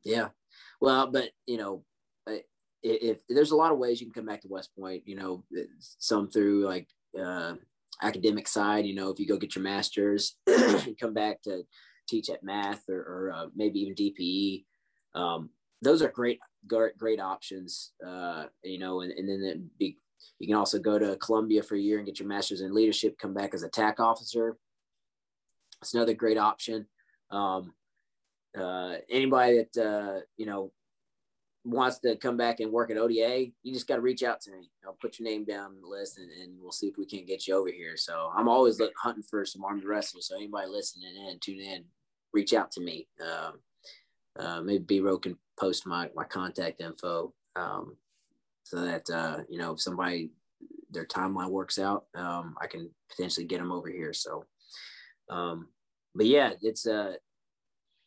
Yeah. 0.05 0.29
Well 0.81 1.07
but 1.07 1.31
you 1.47 1.57
know 1.57 1.85
if, 2.83 3.16
if, 3.16 3.22
there's 3.28 3.51
a 3.51 3.57
lot 3.57 3.72
of 3.72 3.78
ways 3.78 4.01
you 4.01 4.07
can 4.07 4.14
come 4.14 4.26
back 4.26 4.43
to 4.43 4.49
West 4.49 4.70
Point, 4.78 5.03
you 5.07 5.16
know, 5.16 5.45
some 5.99 6.28
through 6.28 6.64
like 6.64 6.89
uh, 7.18 7.55
academic 8.03 8.49
side, 8.49 8.87
you 8.87 8.95
know, 8.95 9.11
if 9.11 9.18
you 9.18 9.26
go 9.26 9.37
get 9.37 9.55
your 9.55 9.64
master's, 9.64 10.37
and 10.47 10.99
come 10.99 11.14
back 11.14 11.43
to 11.43 11.62
teach 12.09 12.28
at 12.30 12.43
math 12.43 12.83
or, 12.89 13.01
or 13.01 13.33
uh, 13.35 13.47
maybe 13.55 13.80
even 13.80 13.95
DPE. 13.95 14.64
Um, 15.14 15.51
those 15.80 16.03
are 16.03 16.09
great, 16.09 16.41
great, 16.66 16.97
great 16.97 17.20
options, 17.20 17.93
uh, 18.07 18.45
you 18.62 18.78
know, 18.78 19.01
and, 19.01 19.12
and 19.12 19.28
then 19.28 19.70
be, 19.78 19.99
you 20.39 20.47
can 20.47 20.57
also 20.57 20.78
go 20.78 20.99
to 20.99 21.16
Columbia 21.16 21.62
for 21.62 21.74
a 21.74 21.80
year 21.80 21.99
and 21.99 22.07
get 22.07 22.18
your 22.18 22.28
master's 22.28 22.61
in 22.61 22.74
leadership, 22.74 23.18
come 23.18 23.35
back 23.35 23.55
as 23.55 23.62
a 23.62 23.68
TAC 23.68 24.01
officer. 24.01 24.57
It's 25.80 25.95
another 25.95 26.14
great 26.14 26.39
option. 26.39 26.87
Um, 27.30 27.74
uh, 28.59 28.97
anybody 29.11 29.64
that, 29.74 29.85
uh, 29.85 30.20
you 30.37 30.47
know, 30.47 30.72
wants 31.64 32.00
to 32.00 32.16
come 32.16 32.36
back 32.36 32.60
and 32.60 32.72
work 32.72 32.90
at 32.90 32.96
ODA, 32.96 33.46
you 33.62 33.72
just 33.72 33.86
got 33.86 33.96
to 33.96 34.02
reach 34.02 34.22
out 34.22 34.40
to 34.40 34.50
me. 34.50 34.70
I'll 34.84 34.98
put 35.00 35.18
your 35.18 35.28
name 35.28 35.44
down 35.44 35.76
the 35.80 35.86
list 35.86 36.18
and, 36.18 36.30
and 36.30 36.54
we'll 36.60 36.72
see 36.72 36.88
if 36.88 36.96
we 36.98 37.06
can't 37.06 37.26
get 37.26 37.46
you 37.46 37.56
over 37.56 37.70
here. 37.70 37.96
So 37.96 38.32
I'm 38.36 38.48
always 38.48 38.80
look, 38.80 38.92
hunting 39.00 39.22
for 39.22 39.44
some 39.44 39.64
armed 39.64 39.84
wrestlers. 39.84 40.28
So 40.28 40.36
anybody 40.36 40.68
listening 40.68 41.14
in, 41.14 41.38
tune 41.38 41.60
in, 41.60 41.84
reach 42.32 42.52
out 42.52 42.72
to 42.72 42.80
me. 42.80 43.06
Um, 43.20 43.60
uh, 44.38 44.60
maybe 44.62 44.82
B-Row 44.84 45.18
can 45.18 45.36
post 45.58 45.86
my, 45.86 46.10
my 46.16 46.24
contact 46.24 46.80
info 46.80 47.32
um, 47.54 47.96
so 48.64 48.80
that, 48.80 49.08
uh, 49.10 49.38
you 49.48 49.58
know, 49.58 49.72
if 49.72 49.80
somebody, 49.80 50.30
their 50.90 51.06
timeline 51.06 51.50
works 51.50 51.78
out, 51.78 52.06
um, 52.14 52.56
I 52.60 52.66
can 52.66 52.90
potentially 53.10 53.46
get 53.46 53.58
them 53.58 53.72
over 53.72 53.88
here. 53.88 54.12
So, 54.12 54.46
um, 55.30 55.68
but 56.14 56.26
yeah, 56.26 56.52
it's, 56.60 56.86
uh, 56.86 57.14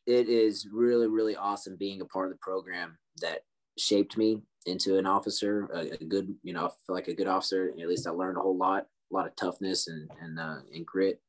it 0.05 0.29
is 0.29 0.67
really, 0.71 1.07
really 1.07 1.35
awesome 1.35 1.75
being 1.75 2.01
a 2.01 2.05
part 2.05 2.27
of 2.27 2.33
the 2.33 2.39
program 2.39 2.97
that 3.21 3.39
shaped 3.77 4.17
me 4.17 4.41
into 4.65 4.97
an 4.97 5.05
officer, 5.05 5.69
a, 5.73 6.01
a, 6.01 6.05
good, 6.05 6.33
you 6.43 6.53
know, 6.53 6.71
like 6.89 7.07
a 7.07 7.13
good 7.13 7.27
officer. 7.27 7.71
At 7.79 7.87
least 7.87 8.07
I 8.07 8.11
learned 8.11 8.37
a 8.37 8.41
whole 8.41 8.57
lot, 8.57 8.87
a 9.11 9.15
lot 9.15 9.27
of 9.27 9.35
toughness 9.35 9.87
and 9.87 10.09
and 10.21 10.39
uh, 10.39 10.57
and 10.73 10.85
grit. 10.85 11.21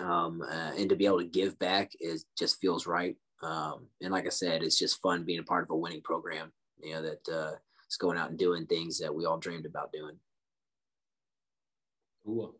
Um, 0.00 0.42
uh, 0.42 0.72
and 0.78 0.88
to 0.88 0.96
be 0.96 1.06
able 1.06 1.18
to 1.18 1.24
give 1.24 1.58
back 1.58 1.92
is 2.00 2.24
just 2.38 2.60
feels 2.60 2.86
right. 2.86 3.16
Um, 3.42 3.88
and 4.00 4.12
like 4.12 4.26
I 4.26 4.30
said, 4.30 4.62
it's 4.62 4.78
just 4.78 5.00
fun 5.00 5.24
being 5.24 5.40
a 5.40 5.44
part 5.44 5.64
of 5.64 5.70
a 5.70 5.76
winning 5.76 6.02
program. 6.02 6.52
You 6.82 6.94
know 6.94 7.02
that 7.02 7.28
uh, 7.28 7.52
it's 7.86 7.96
going 7.96 8.18
out 8.18 8.30
and 8.30 8.38
doing 8.38 8.66
things 8.66 8.98
that 8.98 9.14
we 9.14 9.24
all 9.24 9.38
dreamed 9.38 9.66
about 9.66 9.92
doing. 9.92 10.18
Cool. 12.24 12.54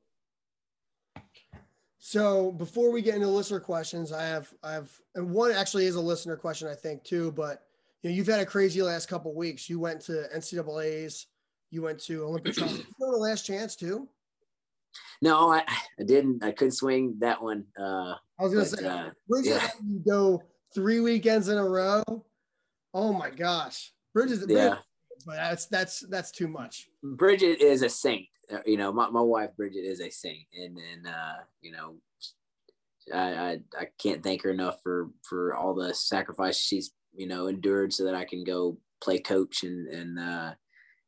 So 1.99 2.53
before 2.53 2.91
we 2.93 3.03
get 3.03 3.17
into 3.17 3.29
listener 3.29 3.61
questions, 3.61 4.13
I 4.13 4.25
have 4.25 4.53
I 4.63 4.73
have 4.73 4.91
and 5.15 5.31
one 5.31 5.51
actually 5.51 5.87
is 5.87 5.97
a 5.97 6.01
listener 6.01 6.37
question 6.37 6.69
I 6.69 6.75
think 6.75 7.03
too, 7.05 7.33
but 7.33 7.65
you 8.03 8.11
know, 8.11 8.17
you've 8.17 8.29
had 8.29 8.41
a 8.41 8.47
crazy 8.47 8.83
last 8.83 9.09
couple 9.09 9.35
weeks. 9.35 9.69
You 9.69 9.81
went 9.81 10.01
to 10.03 10.27
NCAA's, 10.35 11.27
you 11.71 11.83
went 11.83 11.99
to 12.05 12.25
Olympic 12.25 12.55
trials. 12.57 12.79
you 12.79 12.85
know 13.01 13.13
the 13.13 13.19
last 13.19 13.45
chance 13.45 13.75
too? 13.75 14.09
No, 15.21 15.51
I, 15.51 15.65
I 15.99 16.05
didn't. 16.05 16.45
I 16.45 16.53
couldn't 16.53 16.73
swing 16.73 17.17
that 17.19 17.43
one. 17.43 17.65
Uh, 17.79 18.15
I 18.39 18.43
was 18.43 18.53
gonna 18.53 19.13
but, 19.29 19.45
say, 19.45 19.53
uh, 19.53 19.61
yeah. 19.61 19.69
you 19.85 20.01
go 20.07 20.43
three 20.75 21.01
weekends 21.01 21.49
in 21.49 21.59
a 21.59 21.69
row. 21.69 22.03
Oh 22.95 23.13
my 23.13 23.31
gosh, 23.31 23.93
Bridget 24.15 24.41
yeah. 24.49 24.79
But 25.27 25.37
that's 25.37 25.67
that's 25.67 26.01
that's 26.09 26.31
too 26.31 26.49
much. 26.49 26.89
Bridget 27.03 27.61
is 27.61 27.83
a 27.83 27.89
saint. 27.89 28.27
Uh, 28.53 28.59
you 28.65 28.77
know, 28.77 28.93
my, 28.93 29.11
my 29.11 29.21
wife 29.21 29.51
Bridget 29.57 29.85
is 29.85 30.01
a 30.01 30.11
saint, 30.11 30.47
and 30.59 30.77
then 30.77 31.13
uh, 31.13 31.39
you 31.61 31.73
know, 31.73 31.97
I, 33.13 33.35
I 33.35 33.51
I 33.79 33.89
can't 33.99 34.23
thank 34.23 34.43
her 34.43 34.51
enough 34.51 34.83
for 34.83 35.11
for 35.23 35.55
all 35.55 35.75
the 35.75 35.95
sacrifice 35.95 36.59
she's 36.59 36.93
you 37.19 37.27
know, 37.27 37.49
endured 37.49 37.93
so 37.93 38.05
that 38.05 38.15
I 38.15 38.25
can 38.25 38.45
go 38.45 38.79
play 39.03 39.19
coach 39.19 39.65
and 39.65 39.89
and 39.89 40.19
uh, 40.19 40.53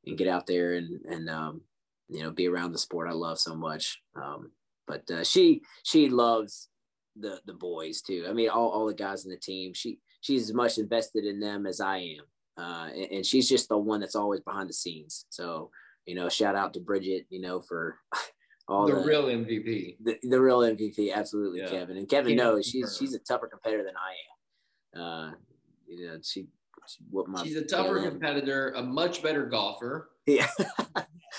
and 0.04 0.18
get 0.18 0.28
out 0.28 0.46
there 0.46 0.74
and 0.74 1.00
and 1.06 1.30
um, 1.30 1.62
you 2.08 2.22
know 2.22 2.30
be 2.30 2.48
around 2.48 2.72
the 2.72 2.78
sport 2.78 3.08
I 3.08 3.12
love 3.12 3.38
so 3.38 3.54
much. 3.54 4.02
Um, 4.14 4.50
but 4.86 5.08
uh, 5.11 5.24
she 5.24 5.62
she 5.84 6.08
loves 6.08 6.68
the 7.16 7.40
the 7.46 7.54
boys 7.54 8.02
too. 8.02 8.26
I 8.28 8.32
mean, 8.32 8.50
all, 8.50 8.70
all 8.70 8.86
the 8.86 8.94
guys 8.94 9.24
in 9.24 9.30
the 9.30 9.38
team. 9.38 9.72
She 9.72 10.00
she's 10.20 10.50
as 10.50 10.54
much 10.54 10.78
invested 10.78 11.24
in 11.24 11.40
them 11.40 11.64
as 11.64 11.80
I 11.80 11.98
am, 11.98 12.24
uh, 12.61 12.88
and, 12.94 13.12
and 13.12 13.26
she's 13.26 13.48
just 13.48 13.68
the 13.68 13.78
one 13.78 14.00
that's 14.00 14.16
always 14.16 14.40
behind 14.40 14.68
the 14.68 14.74
scenes. 14.74 15.24
So 15.30 15.70
you 16.06 16.14
know, 16.14 16.28
shout 16.28 16.56
out 16.56 16.74
to 16.74 16.80
Bridget. 16.80 17.26
You 17.30 17.40
know 17.40 17.61
for. 17.61 17.96
All 18.68 18.86
the, 18.86 18.94
the 18.94 19.00
real 19.00 19.24
MVP, 19.24 19.96
the, 20.00 20.16
the 20.22 20.40
real 20.40 20.61
MVP, 20.61 21.12
absolutely, 21.12 21.58
yeah. 21.58 21.70
Kevin. 21.70 21.96
And 21.96 22.08
Kevin 22.08 22.36
knows 22.36 22.64
she's 22.64 22.96
she's 22.96 23.14
a 23.14 23.18
tougher 23.18 23.48
competitor 23.48 23.82
than 23.82 23.94
I 23.96 25.00
am. 25.00 25.02
Uh, 25.02 25.30
you 25.88 26.06
know, 26.06 26.18
she, 26.22 26.46
she 26.86 27.02
my. 27.26 27.42
She's 27.42 27.56
a 27.56 27.64
tougher 27.64 28.00
competitor, 28.00 28.72
a 28.76 28.82
much 28.82 29.24
better 29.24 29.46
golfer. 29.46 30.11
Yeah. 30.24 30.46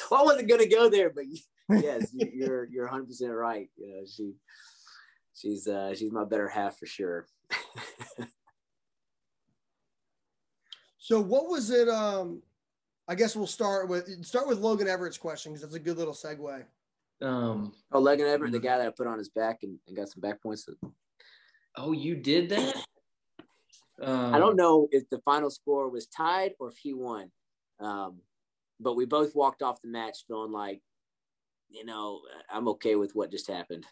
well, 0.09 0.22
I 0.22 0.24
wasn't 0.24 0.49
gonna 0.49 0.67
go 0.67 0.89
there, 0.89 1.09
but 1.09 1.24
yes, 1.82 2.11
you're 2.13 2.65
you're 2.65 2.86
100 2.86 3.07
percent 3.07 3.32
right. 3.32 3.69
You 3.78 3.88
know, 3.88 4.01
she 4.05 4.34
she's 5.34 5.67
uh 5.67 5.95
she's 5.95 6.11
my 6.11 6.26
better 6.26 6.49
half 6.49 6.78
for 6.78 6.86
sure. 6.86 7.28
So 11.12 11.20
what 11.20 11.49
was 11.49 11.72
it? 11.72 11.89
Um, 11.89 12.41
I 13.05 13.16
guess 13.16 13.36
we'll 13.36 13.45
start 13.45 13.89
with 13.89 14.07
start 14.26 14.47
with 14.47 14.59
Logan 14.59 14.88
Everett's 14.88 15.18
question 15.18 15.51
because 15.51 15.62
that's 15.62 15.76
a 15.76 15.80
good 15.80 15.97
little 15.97 16.14
segue. 16.14 16.64
Um, 17.22 17.74
oh, 17.91 17.99
Logan 17.99 18.28
Everett, 18.28 18.53
the 18.53 18.59
guy 18.59 18.78
that 18.78 18.88
I 18.88 18.91
put 18.91 19.07
on 19.07 19.18
his 19.18 19.28
back 19.28 19.59
and, 19.64 19.78
and 19.88 19.97
got 19.97 20.07
some 20.07 20.22
back 20.22 20.41
points. 20.41 20.70
Oh, 21.76 21.91
you 21.91 22.16
did 22.16 22.47
that? 22.47 22.78
Um, 24.01 24.34
I 24.34 24.39
don't 24.39 24.55
know 24.55 24.88
if 24.91 25.03
the 25.09 25.20
final 25.26 25.49
score 25.49 25.89
was 25.89 26.07
tied 26.07 26.53
or 26.62 26.70
if 26.70 26.78
he 26.78 26.93
won, 26.93 27.30
um, 27.82 28.22
but 28.80 28.95
we 28.95 29.03
both 29.03 29.36
walked 29.36 29.62
off 29.62 29.82
the 29.82 29.89
match 29.89 30.20
feeling 30.30 30.53
like, 30.53 30.82
you 31.72 31.86
know, 31.86 32.22
I'm 32.51 32.67
okay 32.69 32.95
with 32.95 33.15
what 33.15 33.32
just 33.32 33.49
happened. 33.49 33.86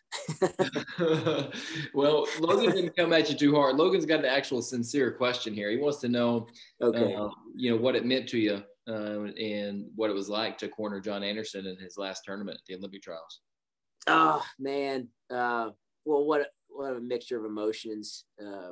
well, 1.94 2.28
Logan 2.40 2.72
didn't 2.76 2.96
come 2.96 3.14
at 3.14 3.30
you 3.30 3.38
too 3.38 3.56
hard. 3.56 3.78
Logan's 3.78 4.06
got 4.06 4.20
an 4.20 4.26
actual 4.26 4.62
sincere 4.62 5.12
question 5.12 5.54
here. 5.54 5.70
He 5.70 5.78
wants 5.78 6.00
to 6.00 6.10
know, 6.10 6.48
okay, 6.82 7.16
uh, 7.16 7.30
you 7.56 7.72
know, 7.72 7.78
what 7.78 7.96
it 7.96 8.06
meant 8.06 8.28
to 8.30 8.38
you 8.38 8.62
uh, 8.88 9.24
and 9.24 9.86
what 9.96 10.10
it 10.10 10.14
was 10.14 10.30
like 10.30 10.58
to 10.58 10.68
corner 10.68 11.00
John 11.00 11.24
Anderson 11.24 11.66
in 11.66 11.78
his 11.78 11.98
last 11.98 12.24
tournament 12.26 12.58
at 12.58 12.66
the 12.68 12.76
Olympic 12.76 13.02
trials. 13.02 13.40
Oh 14.08 14.44
man, 14.58 15.08
uh, 15.30 15.70
well, 16.06 16.26
what 16.26 16.48
what 16.68 16.96
a 16.96 17.02
mixture 17.02 17.38
of 17.38 17.46
emotions. 17.46 18.26
Uh, 18.42 18.72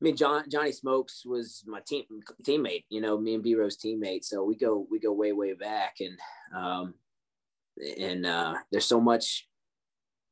I 0.00 0.04
mean, 0.04 0.16
John 0.16 0.44
Johnny 0.48 0.72
Smokes 0.72 1.24
was 1.24 1.64
my 1.66 1.80
team 1.80 2.04
teammate. 2.44 2.84
You 2.88 3.00
know, 3.00 3.18
me 3.18 3.34
and 3.34 3.42
B-Row's 3.42 3.76
teammate. 3.76 4.24
So 4.24 4.44
we 4.44 4.56
go 4.56 4.86
we 4.90 5.00
go 5.00 5.12
way 5.12 5.32
way 5.32 5.54
back, 5.54 5.96
and 6.00 6.18
um, 6.54 6.94
and 7.98 8.26
uh, 8.26 8.54
there's 8.70 8.84
so 8.84 9.00
much 9.00 9.46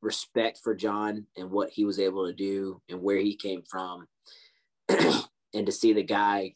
respect 0.01 0.59
for 0.63 0.75
John 0.75 1.25
and 1.35 1.49
what 1.49 1.69
he 1.69 1.85
was 1.85 1.99
able 1.99 2.27
to 2.27 2.33
do 2.33 2.81
and 2.89 3.01
where 3.01 3.17
he 3.17 3.35
came 3.35 3.63
from, 3.69 4.07
and 4.89 5.65
to 5.65 5.71
see 5.71 5.93
the 5.93 6.03
guy 6.03 6.53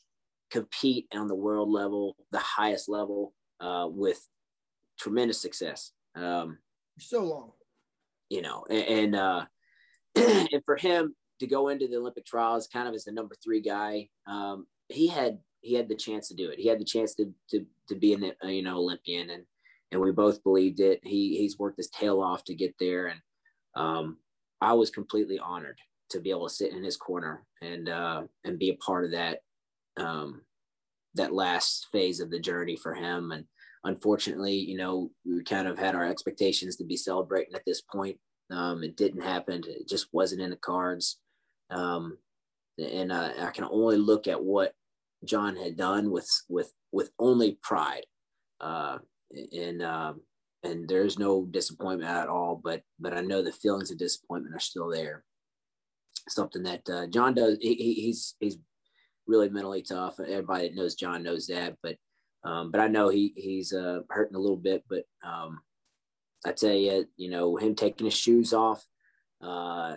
compete 0.52 1.08
on 1.14 1.28
the 1.28 1.36
world 1.36 1.70
level, 1.70 2.16
the 2.32 2.40
highest 2.40 2.90
level, 2.90 3.34
uh, 3.60 3.88
with 3.90 4.28
tremendous 5.00 5.42
success. 5.42 5.92
Um, 6.16 6.60
so 7.00 7.24
long, 7.24 7.52
you 8.30 8.42
know, 8.42 8.66
and 8.70 8.84
and, 8.86 9.16
uh, 9.16 9.46
and 10.16 10.62
for 10.66 10.76
him 10.76 11.16
to 11.40 11.48
go 11.48 11.70
into 11.70 11.88
the 11.88 11.98
Olympic 11.98 12.26
trials, 12.26 12.68
kind 12.68 12.88
of 12.88 12.94
as 12.94 13.06
the 13.06 13.12
number 13.12 13.36
three 13.44 13.62
guy, 13.62 14.08
um, 14.28 14.68
he 14.90 15.08
had 15.08 15.40
he 15.62 15.76
had 15.76 15.88
the 15.88 15.96
chance 15.96 16.28
to 16.28 16.36
do 16.36 16.50
it. 16.50 16.60
He 16.60 16.68
had 16.68 16.80
the 16.80 16.86
chance 16.86 17.16
to 17.16 17.32
to 17.50 17.66
to 17.90 17.96
be 17.96 18.14
an 18.14 18.32
uh, 18.44 18.48
you 18.48 18.62
know 18.62 18.78
Olympian, 18.78 19.30
and 19.30 19.44
and 19.92 20.02
we 20.02 20.12
both 20.12 20.44
believed 20.44 20.80
it. 20.80 21.00
He 21.04 21.38
he's 21.38 21.60
worked 21.60 21.78
his 21.78 21.90
tail 21.90 22.22
off 22.22 22.44
to 22.46 22.56
get 22.56 22.76
there, 22.80 23.08
and 23.08 23.20
um, 23.76 24.18
I 24.60 24.74
was 24.74 24.90
completely 24.90 25.40
honored 25.40 25.80
to 26.12 26.20
be 26.20 26.30
able 26.30 26.48
to 26.48 26.54
sit 26.54 26.74
in 26.74 26.84
his 26.84 26.98
corner 26.98 27.46
and 27.62 27.90
uh, 27.90 28.24
and 28.44 28.60
be 28.60 28.70
a 28.70 28.76
part 28.76 29.06
of 29.06 29.12
that 29.12 29.40
um, 29.98 30.42
that 31.16 31.34
last 31.34 31.88
phase 31.92 32.20
of 32.20 32.30
the 32.30 32.40
journey 32.40 32.76
for 32.76 32.94
him. 32.94 33.32
And 33.32 33.46
unfortunately, 33.84 34.56
you 34.56 34.78
know, 34.78 35.12
we 35.26 35.44
kind 35.44 35.68
of 35.68 35.78
had 35.78 35.96
our 35.96 36.06
expectations 36.06 36.76
to 36.78 36.86
be 36.86 36.98
celebrating 36.98 37.56
at 37.56 37.64
this 37.66 37.82
point. 37.82 38.18
Um, 38.50 38.84
it 38.84 38.98
didn't 38.98 39.22
happen. 39.22 39.64
It 39.68 39.88
just 39.88 40.08
wasn't 40.12 40.42
in 40.42 40.50
the 40.50 40.58
cards. 40.58 41.20
Um, 41.70 42.18
and 42.78 43.12
uh, 43.12 43.32
I 43.40 43.52
can 43.52 43.66
only 43.66 43.98
look 43.98 44.28
at 44.28 44.44
what 44.44 44.74
John 45.24 45.56
had 45.56 45.78
done 45.78 46.12
with 46.12 46.30
with 46.50 46.74
with 46.92 47.12
only 47.20 47.58
pride, 47.62 48.06
uh, 48.60 48.98
and 49.54 49.82
um, 49.82 50.22
and 50.64 50.88
there's 50.88 51.18
no 51.18 51.46
disappointment 51.46 52.10
at 52.10 52.28
all. 52.28 52.60
But 52.64 52.82
but 53.00 53.14
I 53.14 53.22
know 53.22 53.42
the 53.42 53.52
feelings 53.52 53.92
of 53.92 53.98
disappointment 53.98 54.56
are 54.56 54.60
still 54.60 54.90
there. 54.90 55.24
Something 56.30 56.64
that 56.64 56.82
uh, 56.90 57.08
John 57.08 57.34
does. 57.34 57.58
He, 57.62 57.76
he's 57.76 58.36
he's 58.40 58.58
really 59.28 59.50
mentally 59.50 59.82
tough. 59.82 60.20
Everybody 60.20 60.70
that 60.70 60.76
knows 60.76 60.96
John 60.96 61.24
knows 61.24 61.48
that. 61.48 61.78
But 61.82 61.98
um, 62.44 62.72
but 62.72 62.82
I 62.82 62.88
know 62.88 63.10
he 63.10 63.34
he's 63.36 63.74
uh, 63.74 64.02
hurting 64.10 64.36
a 64.36 64.40
little 64.40 64.58
bit. 64.58 64.84
But 64.90 65.04
um, 65.24 65.62
I 66.46 66.52
tell 66.52 66.74
you, 66.74 67.06
you 67.18 67.30
know, 67.30 67.56
him 67.58 67.76
taking 67.76 68.06
his 68.06 68.16
shoes 68.16 68.54
off, 68.54 68.84
uh, 69.42 69.96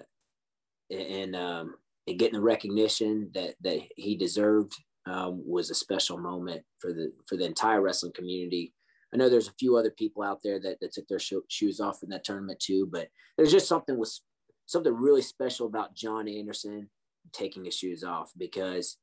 and 0.90 1.36
um, 1.36 1.74
and 2.06 2.18
getting 2.18 2.34
the 2.34 2.40
recognition 2.40 3.30
that 3.34 3.54
that 3.62 3.80
he 3.96 4.16
deserved 4.16 4.72
um, 5.06 5.42
was 5.46 5.70
a 5.70 5.74
special 5.74 6.18
moment 6.18 6.62
for 6.78 6.92
the 6.92 7.12
for 7.26 7.36
the 7.36 7.44
entire 7.44 7.80
wrestling 7.80 8.12
community. 8.12 8.72
I 9.14 9.16
know 9.16 9.28
there's 9.28 9.48
a 9.48 9.54
few 9.58 9.76
other 9.76 9.90
people 9.90 10.24
out 10.24 10.40
there 10.42 10.58
that, 10.58 10.80
that 10.80 10.92
took 10.92 11.06
their 11.06 11.20
sho- 11.20 11.44
shoes 11.48 11.78
off 11.78 12.02
in 12.02 12.08
that 12.08 12.24
tournament 12.24 12.58
too, 12.58 12.88
but 12.90 13.08
there's 13.36 13.52
just 13.52 13.68
something 13.68 13.96
was 13.96 14.22
something 14.66 14.92
really 14.92 15.22
special 15.22 15.66
about 15.66 15.94
John 15.94 16.26
Anderson 16.26 16.90
taking 17.32 17.64
his 17.64 17.76
shoes 17.76 18.02
off 18.02 18.32
because 18.36 18.98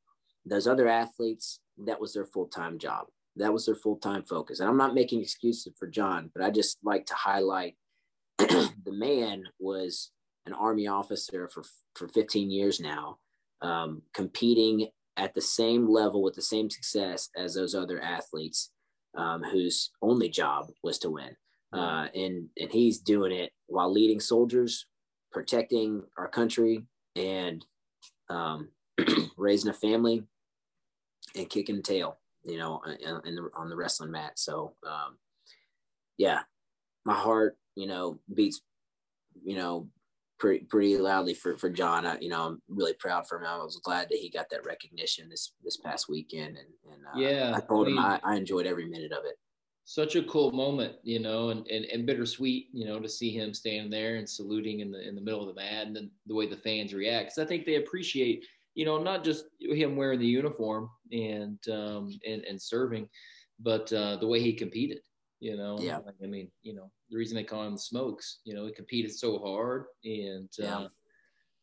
those 0.46 0.68
other 0.68 0.88
athletes 0.88 1.60
that 1.86 2.02
was 2.02 2.14
their 2.14 2.26
full 2.26 2.48
time 2.48 2.78
job, 2.78 3.08
that 3.38 3.54
was 3.54 3.66
their 3.66 3.76
full 3.76 3.96
time 3.96 4.24
focus. 4.24 4.60
And 4.60 4.68
I'm 4.68 4.78
not 4.78 4.94
making 4.94 5.22
excuses 5.22 5.74
for 5.80 5.88
John, 5.88 6.30
but 6.36 6.44
I 6.44 6.50
just 6.50 6.80
like 6.84 7.06
to 7.06 7.16
highlight 7.16 7.76
the 8.38 8.72
man 8.88 9.44
was 9.60 10.12
an 10.46 10.54
army 10.54 10.88
officer 10.88 11.48
for 11.48 11.64
for 11.96 12.10
15 12.10 12.52
years 12.52 12.82
now, 12.82 13.18
um, 13.62 14.02
competing 14.14 14.90
at 15.16 15.34
the 15.34 15.42
same 15.42 15.88
level 15.88 16.22
with 16.22 16.34
the 16.34 16.42
same 16.42 16.70
success 16.70 17.30
as 17.38 17.54
those 17.54 17.76
other 17.76 18.02
athletes 18.02 18.72
um, 19.16 19.44
whose 19.44 19.92
only 20.02 20.30
job 20.30 20.68
was 20.84 21.00
to 21.00 21.10
win. 21.10 21.36
Uh, 21.74 22.08
and 22.14 22.50
and 22.58 22.70
he's 22.72 23.00
doing 23.00 23.32
it 23.32 23.54
while 23.68 23.92
leading 23.92 24.20
soldiers, 24.20 24.88
protecting 25.32 26.04
our 26.18 26.28
country, 26.28 26.86
and 27.16 27.66
um, 28.30 28.70
raising 29.38 29.70
a 29.70 29.74
family, 29.74 30.24
and 31.36 31.50
kicking 31.50 31.82
tail, 31.82 32.18
you 32.44 32.58
know, 32.58 32.82
in 33.26 33.36
the, 33.36 33.50
on 33.56 33.70
the 33.70 33.76
wrestling 33.76 34.12
mat. 34.12 34.34
So, 34.38 34.74
um, 34.86 35.18
yeah, 36.18 36.42
my 37.06 37.14
heart, 37.14 37.58
you 37.76 37.88
know, 37.88 38.20
beats, 38.34 38.62
you 39.44 39.56
know, 39.56 39.88
pretty 40.42 40.66
pretty 40.66 40.98
loudly 40.98 41.36
for 41.36 41.56
for 41.58 41.70
John. 41.70 42.06
I, 42.06 42.18
you 42.20 42.28
know, 42.28 42.42
I'm 42.48 42.62
really 42.68 42.96
proud 42.96 43.28
for 43.28 43.38
him. 43.38 43.46
I 43.46 43.58
was 43.58 43.80
glad 43.84 44.10
that 44.10 44.18
he 44.18 44.30
got 44.30 44.50
that 44.50 44.66
recognition 44.66 45.30
this 45.30 45.54
this 45.64 45.78
past 45.78 46.10
weekend, 46.10 46.58
and 46.58 46.68
and 46.92 47.06
uh, 47.06 47.18
yeah, 47.18 47.54
I 47.56 47.60
told 47.62 47.88
I 47.88 47.92
mean, 47.92 48.00
him 48.00 48.04
I, 48.04 48.20
I 48.24 48.36
enjoyed 48.36 48.66
every 48.66 48.88
minute 48.90 49.12
of 49.14 49.24
it. 49.24 49.36
Such 49.86 50.16
a 50.16 50.24
cool 50.24 50.52
moment, 50.52 50.96
you 51.04 51.20
know, 51.20 51.50
and, 51.50 51.66
and 51.68 51.86
and 51.86 52.08
bittersweet, 52.08 52.70
you 52.74 52.86
know, 52.86 53.00
to 53.00 53.08
see 53.08 53.30
him 53.30 53.54
standing 53.54 53.92
there 53.92 54.16
and 54.16 54.28
saluting 54.28 54.80
in 54.80 54.92
the 54.92 55.08
in 55.08 55.16
the 55.16 55.22
middle 55.22 55.42
of 55.42 55.48
the 55.48 55.62
mat, 55.62 55.86
and 55.86 55.96
the, 55.96 56.10
the 56.26 56.36
way 56.36 56.48
the 56.48 56.58
fans 56.58 56.94
react. 56.94 57.28
Because 57.28 57.46
I 57.46 57.48
think 57.48 57.66
they 57.66 57.76
appreciate, 57.76 58.44
you 58.74 58.86
know, 58.86 58.98
not 59.02 59.24
just 59.24 59.46
him 59.60 59.96
wearing 59.96 60.20
the 60.20 60.26
uniform 60.26 60.90
and 61.12 61.60
um 61.70 62.10
and 62.28 62.44
and 62.46 62.60
serving, 62.60 63.08
but 63.60 63.94
uh, 63.94 64.18
the 64.18 64.28
way 64.28 64.42
he 64.42 64.54
competed 64.54 65.02
you 65.42 65.58
know, 65.58 65.78
yeah. 65.80 65.98
Like, 65.98 66.16
I 66.24 66.28
mean, 66.28 66.50
you 66.62 66.74
know, 66.74 66.90
the 67.10 67.18
reason 67.18 67.36
they 67.36 67.44
call 67.44 67.66
him 67.66 67.78
Smokes, 67.78 68.40
you 68.46 68.54
know, 68.54 68.66
he 68.66 68.72
competed 68.72 69.14
so 69.14 69.40
hard, 69.40 69.86
and 70.06 70.50
uh, 70.64 70.88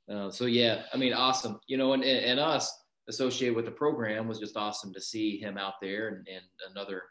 yeah. 0.08 0.14
Uh, 0.14 0.30
so 0.30 0.46
yeah, 0.46 0.82
I 0.92 0.96
mean, 0.96 1.14
awesome. 1.14 1.60
You 1.68 1.78
know, 1.78 1.92
and 1.92 2.02
and 2.04 2.40
us 2.40 2.76
associated 3.08 3.56
with 3.56 3.64
the 3.64 3.70
program 3.70 4.28
was 4.28 4.38
just 4.38 4.56
awesome 4.56 4.92
to 4.92 5.00
see 5.00 5.38
him 5.38 5.56
out 5.56 5.74
there 5.80 6.08
and, 6.08 6.28
and 6.28 6.44
another 6.70 7.04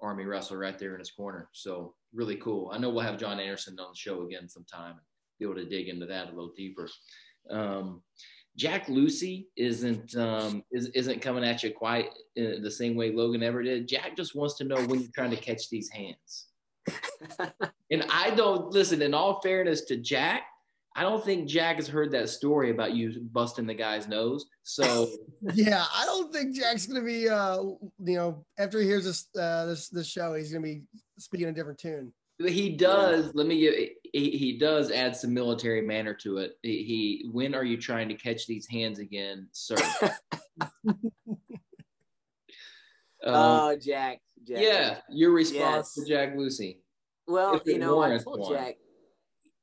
Army 0.00 0.24
wrestler 0.24 0.58
right 0.58 0.78
there 0.78 0.94
in 0.94 0.98
his 1.00 1.10
corner. 1.10 1.48
So 1.52 1.94
really 2.14 2.36
cool. 2.36 2.70
I 2.72 2.78
know 2.78 2.90
we'll 2.90 3.04
have 3.04 3.18
John 3.18 3.40
Anderson 3.40 3.78
on 3.78 3.90
the 3.92 3.98
show 3.98 4.22
again 4.22 4.48
sometime 4.48 4.92
and 4.92 5.00
be 5.38 5.44
able 5.44 5.56
to 5.56 5.68
dig 5.68 5.88
into 5.88 6.06
that 6.06 6.28
a 6.28 6.30
little 6.30 6.52
deeper. 6.56 6.88
Um, 7.50 8.02
Jack 8.56 8.88
Lucy 8.88 9.48
isn't 9.56 10.16
um, 10.16 10.64
is, 10.72 10.86
isn't 10.88 11.20
coming 11.20 11.44
at 11.44 11.62
you 11.62 11.72
quite 11.72 12.10
the 12.34 12.70
same 12.70 12.96
way 12.96 13.12
Logan 13.12 13.42
ever 13.42 13.62
did. 13.62 13.86
Jack 13.86 14.16
just 14.16 14.34
wants 14.34 14.54
to 14.56 14.64
know 14.64 14.76
when 14.86 15.00
you're 15.00 15.10
trying 15.14 15.30
to 15.30 15.36
catch 15.36 15.68
these 15.68 15.90
hands. 15.90 16.46
and 17.90 18.04
I 18.10 18.30
don't 18.30 18.72
listen. 18.72 19.02
In 19.02 19.12
all 19.12 19.40
fairness 19.40 19.82
to 19.82 19.96
Jack, 19.96 20.44
I 20.94 21.02
don't 21.02 21.22
think 21.22 21.46
Jack 21.46 21.76
has 21.76 21.86
heard 21.86 22.10
that 22.12 22.30
story 22.30 22.70
about 22.70 22.94
you 22.94 23.20
busting 23.32 23.66
the 23.66 23.74
guy's 23.74 24.08
nose. 24.08 24.46
So 24.62 25.08
yeah, 25.54 25.84
I 25.94 26.06
don't 26.06 26.32
think 26.32 26.56
Jack's 26.56 26.86
gonna 26.86 27.04
be. 27.04 27.28
Uh, 27.28 27.62
you 27.62 28.16
know, 28.16 28.44
after 28.58 28.80
he 28.80 28.86
hears 28.86 29.04
this 29.04 29.28
uh, 29.38 29.66
this 29.66 29.88
this 29.88 30.08
show, 30.08 30.34
he's 30.34 30.50
gonna 30.50 30.64
be 30.64 30.82
speaking 31.18 31.48
a 31.48 31.52
different 31.52 31.78
tune. 31.78 32.12
He 32.38 32.70
does. 32.70 33.26
Yeah. 33.26 33.32
Let 33.34 33.46
me 33.46 33.60
get. 33.60 33.92
He, 34.12 34.30
he 34.30 34.58
does 34.58 34.90
add 34.90 35.16
some 35.16 35.32
military 35.34 35.82
manner 35.82 36.14
to 36.14 36.38
it. 36.38 36.58
He, 36.62 36.84
he 36.84 37.28
when 37.32 37.54
are 37.54 37.64
you 37.64 37.76
trying 37.76 38.08
to 38.08 38.14
catch 38.14 38.46
these 38.46 38.66
hands 38.66 38.98
again, 38.98 39.48
sir? 39.52 39.76
oh, 43.24 43.72
um, 43.72 43.80
Jack, 43.80 44.20
Jack. 44.46 44.58
Yeah, 44.60 44.98
your 45.10 45.32
response 45.32 45.94
yes. 45.96 46.04
to 46.04 46.08
Jack 46.08 46.36
Lucy. 46.36 46.80
Well, 47.26 47.60
you 47.64 47.78
know, 47.78 48.02
I 48.02 48.18
told 48.18 48.40
one. 48.40 48.52
Jack. 48.52 48.76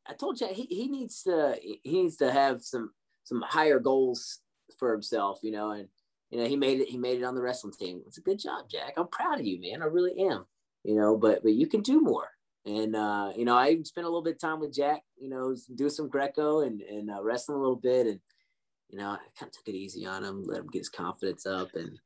I 0.08 0.14
told 0.14 0.38
Jack 0.38 0.52
he, 0.52 0.64
he 0.64 0.88
needs 0.88 1.24
to 1.24 1.56
he 1.62 1.80
needs 1.86 2.18
to 2.18 2.32
have 2.32 2.62
some 2.64 2.92
some 3.24 3.42
higher 3.42 3.80
goals 3.80 4.40
for 4.78 4.92
himself, 4.92 5.40
you 5.44 5.52
know, 5.52 5.72
and 5.72 5.88
you 6.30 6.40
know 6.40 6.48
he 6.48 6.56
made 6.56 6.82
it 6.82 6.90
he 6.90 6.98
made 6.98 7.20
it 7.20 7.24
on 7.24 7.36
the 7.36 7.42
wrestling 7.42 7.74
team. 7.80 8.02
It's 8.08 8.18
a 8.18 8.22
good 8.22 8.40
job, 8.40 8.66
Jack. 8.70 8.94
I'm 8.98 9.08
proud 9.08 9.40
of 9.40 9.46
you, 9.46 9.62
man. 9.62 9.82
I 9.82 9.86
really 9.86 10.20
am. 10.20 10.46
You 10.84 10.96
know, 10.96 11.18
but 11.18 11.44
but 11.44 11.54
you 11.54 11.68
can 11.68 11.82
do 11.82 12.02
more. 12.02 12.28
And 12.66 12.96
uh, 12.96 13.32
you 13.36 13.44
know, 13.44 13.58
I 13.58 13.82
spent 13.84 14.06
a 14.06 14.10
little 14.10 14.24
bit 14.24 14.36
of 14.36 14.40
time 14.40 14.60
with 14.60 14.74
Jack. 14.74 15.02
You 15.18 15.30
know, 15.30 15.56
do 15.76 15.90
some 15.90 16.08
Greco 16.08 16.62
and 16.62 16.82
and 16.82 17.10
uh, 17.12 17.22
wrestling 17.22 17.58
a 17.58 17.62
little 17.62 17.76
bit, 17.76 18.08
and 18.08 18.20
you 18.90 19.00
know, 19.00 19.10
I 19.10 19.18
kind 19.38 19.50
of 19.50 19.52
took 19.52 19.68
it 19.68 19.76
easy 19.76 20.06
on 20.06 20.24
him, 20.24 20.44
let 20.46 20.60
him 20.60 20.68
get 20.72 20.80
his 20.80 20.90
confidence 20.90 21.46
up, 21.46 21.70
and 21.74 22.00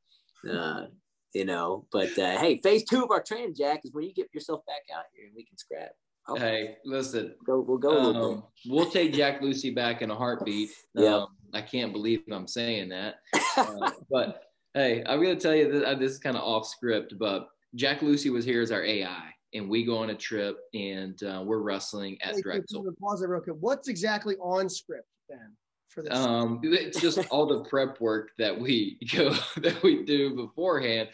uh, 0.50 0.86
you 1.32 1.44
know. 1.44 1.86
But 1.92 2.18
uh, 2.18 2.38
hey, 2.38 2.58
phase 2.58 2.84
two 2.84 3.04
of 3.04 3.10
our 3.12 3.22
training, 3.22 3.54
Jack, 3.56 3.82
is 3.84 3.92
when 3.92 4.04
you 4.04 4.12
get 4.12 4.34
yourself 4.34 4.66
back 4.66 4.82
out 4.96 5.04
here 5.14 5.26
and 5.26 5.34
we 5.36 5.44
can 5.44 5.56
scrap. 5.56 5.90
Okay. 6.28 6.40
Hey, 6.40 6.76
listen. 6.84 7.34
Go, 7.46 7.60
we'll 7.60 7.78
go. 7.78 8.32
Um, 8.32 8.42
we'll 8.66 8.90
take 8.90 9.12
Jack 9.12 9.40
Lucy 9.40 9.70
back 9.70 10.02
in 10.02 10.10
a 10.10 10.16
heartbeat. 10.16 10.70
Yeah. 10.94 11.16
Um, 11.16 11.28
I 11.54 11.62
can't 11.62 11.92
believe 11.92 12.22
I'm 12.30 12.48
saying 12.48 12.88
that, 12.88 13.16
uh, 13.56 13.92
but 14.10 14.42
hey, 14.74 15.04
I'm 15.06 15.22
gonna 15.22 15.36
tell 15.36 15.54
you 15.54 15.70
that 15.72 15.84
uh, 15.84 15.94
this 15.94 16.12
is 16.12 16.18
kind 16.18 16.36
of 16.36 16.42
off 16.42 16.66
script, 16.66 17.14
but 17.18 17.48
Jack 17.76 18.02
Lucy 18.02 18.30
was 18.30 18.44
here 18.44 18.60
as 18.60 18.72
our 18.72 18.84
AI 18.84 19.30
and 19.54 19.68
we 19.68 19.84
go 19.84 19.98
on 19.98 20.10
a 20.10 20.14
trip 20.14 20.58
and 20.74 21.22
uh, 21.22 21.42
we're 21.44 21.58
wrestling 21.58 22.18
at 22.22 22.36
hey, 22.36 22.42
Drexel. 22.42 22.84
Pause 23.00 23.22
it 23.22 23.28
real 23.28 23.40
quick. 23.40 23.56
What's 23.60 23.88
exactly 23.88 24.36
on 24.36 24.68
script 24.68 25.08
then 25.28 25.56
for 25.88 26.02
this? 26.02 26.12
Um, 26.12 26.60
it's 26.62 27.00
just 27.00 27.18
all 27.30 27.46
the 27.46 27.64
prep 27.64 28.00
work 28.00 28.30
that 28.38 28.58
we 28.58 28.98
go 29.12 29.34
that 29.58 29.82
we 29.82 30.04
do 30.04 30.34
beforehand. 30.34 31.08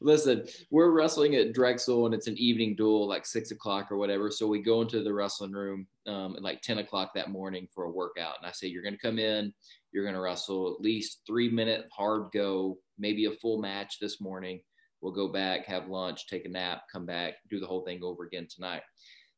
Listen, 0.00 0.44
we're 0.70 0.90
wrestling 0.90 1.36
at 1.36 1.54
Drexel 1.54 2.06
and 2.06 2.14
it's 2.14 2.26
an 2.26 2.36
evening 2.36 2.76
duel, 2.76 3.08
like 3.08 3.24
six 3.24 3.50
o'clock 3.50 3.90
or 3.90 3.96
whatever. 3.96 4.30
So 4.30 4.46
we 4.46 4.60
go 4.60 4.82
into 4.82 5.02
the 5.02 5.12
wrestling 5.12 5.52
room 5.52 5.86
um, 6.06 6.36
at 6.36 6.42
like 6.42 6.60
10 6.60 6.78
o'clock 6.78 7.14
that 7.14 7.30
morning 7.30 7.66
for 7.74 7.84
a 7.84 7.90
workout. 7.90 8.34
And 8.38 8.46
I 8.46 8.52
say, 8.52 8.66
You're 8.66 8.82
going 8.82 8.94
to 8.94 9.00
come 9.00 9.18
in, 9.18 9.54
you're 9.92 10.04
going 10.04 10.14
to 10.14 10.20
wrestle 10.20 10.74
at 10.74 10.82
least 10.82 11.20
three 11.26 11.48
minute 11.48 11.88
hard 11.96 12.30
go, 12.32 12.78
maybe 12.98 13.24
a 13.24 13.32
full 13.32 13.58
match 13.58 13.98
this 13.98 14.20
morning 14.20 14.60
We'll 15.00 15.12
go 15.12 15.28
back, 15.28 15.66
have 15.66 15.88
lunch, 15.88 16.26
take 16.26 16.44
a 16.44 16.48
nap, 16.48 16.82
come 16.90 17.06
back, 17.06 17.34
do 17.50 17.60
the 17.60 17.66
whole 17.66 17.84
thing 17.84 18.02
over 18.02 18.24
again 18.24 18.48
tonight. 18.52 18.82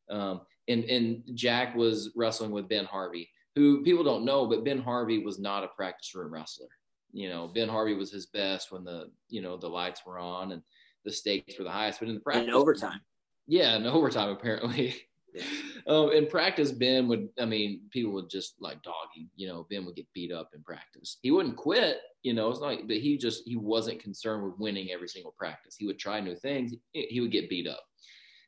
Um, 0.09 0.41
and 0.67 0.83
and 0.85 1.23
Jack 1.33 1.75
was 1.75 2.11
wrestling 2.15 2.51
with 2.51 2.69
Ben 2.69 2.85
Harvey, 2.85 3.29
who 3.55 3.83
people 3.83 4.03
don't 4.03 4.25
know, 4.25 4.47
but 4.47 4.63
Ben 4.63 4.81
Harvey 4.81 5.19
was 5.19 5.39
not 5.39 5.63
a 5.63 5.67
practice 5.69 6.13
room 6.15 6.33
wrestler. 6.33 6.67
You 7.11 7.29
know, 7.29 7.47
Ben 7.47 7.69
Harvey 7.69 7.95
was 7.95 8.11
his 8.11 8.27
best 8.27 8.71
when 8.71 8.83
the 8.83 9.11
you 9.29 9.41
know 9.41 9.57
the 9.57 9.67
lights 9.67 10.01
were 10.05 10.19
on 10.19 10.51
and 10.51 10.61
the 11.05 11.11
stakes 11.11 11.57
were 11.57 11.65
the 11.65 11.71
highest. 11.71 11.99
But 11.99 12.09
in 12.09 12.15
the 12.15 12.21
practice, 12.21 12.47
in 12.47 12.53
overtime, 12.53 13.01
yeah, 13.47 13.75
in 13.75 13.85
overtime 13.85 14.29
apparently. 14.29 14.95
Yeah. 15.33 15.43
um, 15.87 16.11
in 16.11 16.27
practice, 16.27 16.71
Ben 16.71 17.07
would, 17.07 17.29
I 17.39 17.45
mean, 17.45 17.81
people 17.91 18.11
would 18.13 18.29
just 18.29 18.55
like 18.59 18.81
dog 18.81 18.95
him. 19.15 19.29
You 19.35 19.47
know, 19.47 19.67
Ben 19.69 19.85
would 19.85 19.95
get 19.95 20.07
beat 20.13 20.31
up 20.31 20.51
in 20.55 20.63
practice. 20.63 21.17
He 21.21 21.31
wouldn't 21.31 21.55
quit, 21.55 21.99
you 22.23 22.33
know, 22.33 22.49
it's 22.49 22.61
not, 22.61 22.87
but 22.87 22.97
he 22.97 23.17
just, 23.17 23.43
he 23.45 23.55
wasn't 23.55 24.01
concerned 24.01 24.43
with 24.43 24.59
winning 24.59 24.89
every 24.91 25.07
single 25.07 25.33
practice. 25.37 25.75
He 25.77 25.85
would 25.85 25.99
try 25.99 26.19
new 26.19 26.35
things, 26.35 26.73
he 26.93 27.21
would 27.21 27.31
get 27.31 27.49
beat 27.49 27.67
up. 27.67 27.83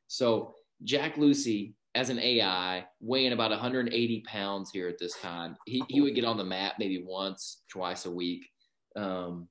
So, 0.07 0.53
Jack 0.83 1.17
Lucy, 1.17 1.75
as 1.93 2.09
an 2.09 2.19
AI, 2.19 2.85
weighing 2.99 3.33
about 3.33 3.51
180 3.51 4.23
pounds 4.27 4.71
here 4.71 4.87
at 4.87 4.97
this 4.97 5.17
time, 5.19 5.55
he, 5.65 5.83
he 5.89 6.01
would 6.01 6.15
get 6.15 6.25
on 6.25 6.37
the 6.37 6.43
mat 6.43 6.75
maybe 6.79 7.03
once, 7.05 7.61
twice 7.69 8.05
a 8.05 8.11
week. 8.11 8.47
Um, 8.95 9.47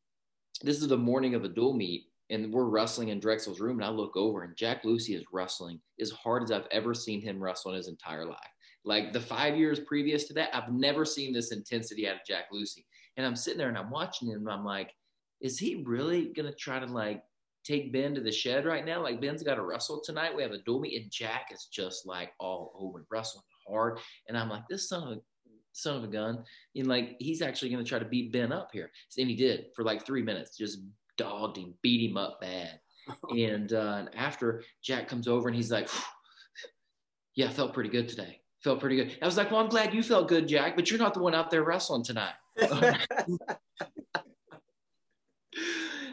this 0.63 0.81
is 0.81 0.89
the 0.89 0.97
morning 0.97 1.35
of 1.35 1.45
a 1.45 1.49
dual 1.49 1.73
meet 1.73 2.11
and 2.31 2.53
we're 2.53 2.65
wrestling 2.65 3.09
in 3.09 3.21
Drexel's 3.21 3.61
room, 3.61 3.81
and 3.81 3.85
I 3.85 3.91
look 3.91 4.17
over, 4.17 4.45
and 4.45 4.57
Jack 4.57 4.85
Lucy 4.85 5.15
is 5.15 5.25
wrestling 5.33 5.81
as 6.01 6.11
hard 6.11 6.45
as 6.45 6.53
I've 6.53 6.69
ever 6.71 6.95
seen 6.95 7.21
him 7.21 7.43
wrestle 7.43 7.73
in 7.73 7.77
his 7.77 7.89
entire 7.89 8.25
life. 8.25 8.39
Like 8.85 9.13
the 9.13 9.21
five 9.21 9.57
years 9.57 9.81
previous 9.81 10.25
to 10.29 10.35
that, 10.35 10.55
I've 10.55 10.73
never 10.73 11.05
seen 11.05 11.33
this 11.33 11.53
intensity 11.53 12.09
out 12.09 12.17
of 12.17 12.27
Jack 12.27 12.45
Lucy. 12.51 12.87
And 13.21 13.27
I'm 13.27 13.37
sitting 13.37 13.59
there 13.59 13.69
and 13.69 13.77
I'm 13.77 13.91
watching 13.91 14.29
him, 14.29 14.41
and 14.41 14.51
I'm 14.51 14.65
like, 14.65 14.95
is 15.43 15.59
he 15.59 15.83
really 15.87 16.33
gonna 16.35 16.55
try 16.55 16.79
to 16.79 16.87
like 16.87 17.23
take 17.67 17.93
Ben 17.93 18.15
to 18.15 18.23
the 18.23 18.33
shed 18.33 18.65
right 18.65 18.87
now? 18.87 19.03
Like 19.03 19.21
Ben's 19.21 19.43
got 19.43 19.57
to 19.57 19.63
wrestle 19.63 20.01
tonight. 20.03 20.35
We 20.35 20.43
have 20.43 20.53
a 20.53 20.63
dual 20.63 20.81
meet, 20.81 21.03
and 21.03 21.11
Jack 21.11 21.49
is 21.53 21.69
just 21.71 22.07
like 22.07 22.33
all 22.41 22.73
over 22.79 23.05
wrestling 23.11 23.45
hard. 23.69 23.99
And 24.27 24.39
I'm 24.39 24.49
like, 24.49 24.63
this 24.71 24.89
son 24.89 25.03
of 25.03 25.19
a 25.19 25.21
son 25.73 25.99
of 25.99 26.05
a 26.05 26.07
gun. 26.07 26.45
And 26.75 26.87
like 26.87 27.17
he's 27.19 27.43
actually 27.43 27.69
gonna 27.69 27.85
try 27.85 27.99
to 27.99 28.07
beat 28.07 28.33
Ben 28.33 28.53
up 28.53 28.71
here. 28.73 28.91
And 29.19 29.29
he 29.29 29.37
did 29.37 29.67
for 29.77 29.85
like 29.85 30.07
three 30.07 30.23
minutes, 30.23 30.57
just 30.57 30.79
dogged 31.19 31.59
him, 31.59 31.75
beat 31.83 32.11
him 32.11 32.17
up 32.17 32.41
bad. 32.41 32.81
and, 33.31 33.75
uh, 33.75 34.07
after 34.17 34.63
Jack 34.83 35.09
comes 35.09 35.29
over 35.29 35.49
and 35.49 35.57
he's 35.57 35.71
like, 35.71 35.91
yeah, 37.35 37.49
I 37.49 37.51
felt 37.51 37.75
pretty 37.75 37.91
good 37.91 38.09
today. 38.09 38.41
Felt 38.63 38.81
pretty 38.81 38.97
good. 38.97 39.19
I 39.21 39.27
was 39.27 39.37
like, 39.37 39.51
well, 39.51 39.61
I'm 39.61 39.69
glad 39.69 39.95
you 39.95 40.03
felt 40.03 40.29
good, 40.29 40.49
Jack, 40.49 40.77
but 40.77 40.91
you're 40.91 40.99
not 40.99 41.15
the 41.15 41.21
one 41.21 41.35
out 41.35 41.51
there 41.51 41.65
wrestling 41.65 42.05
tonight. 42.05 42.35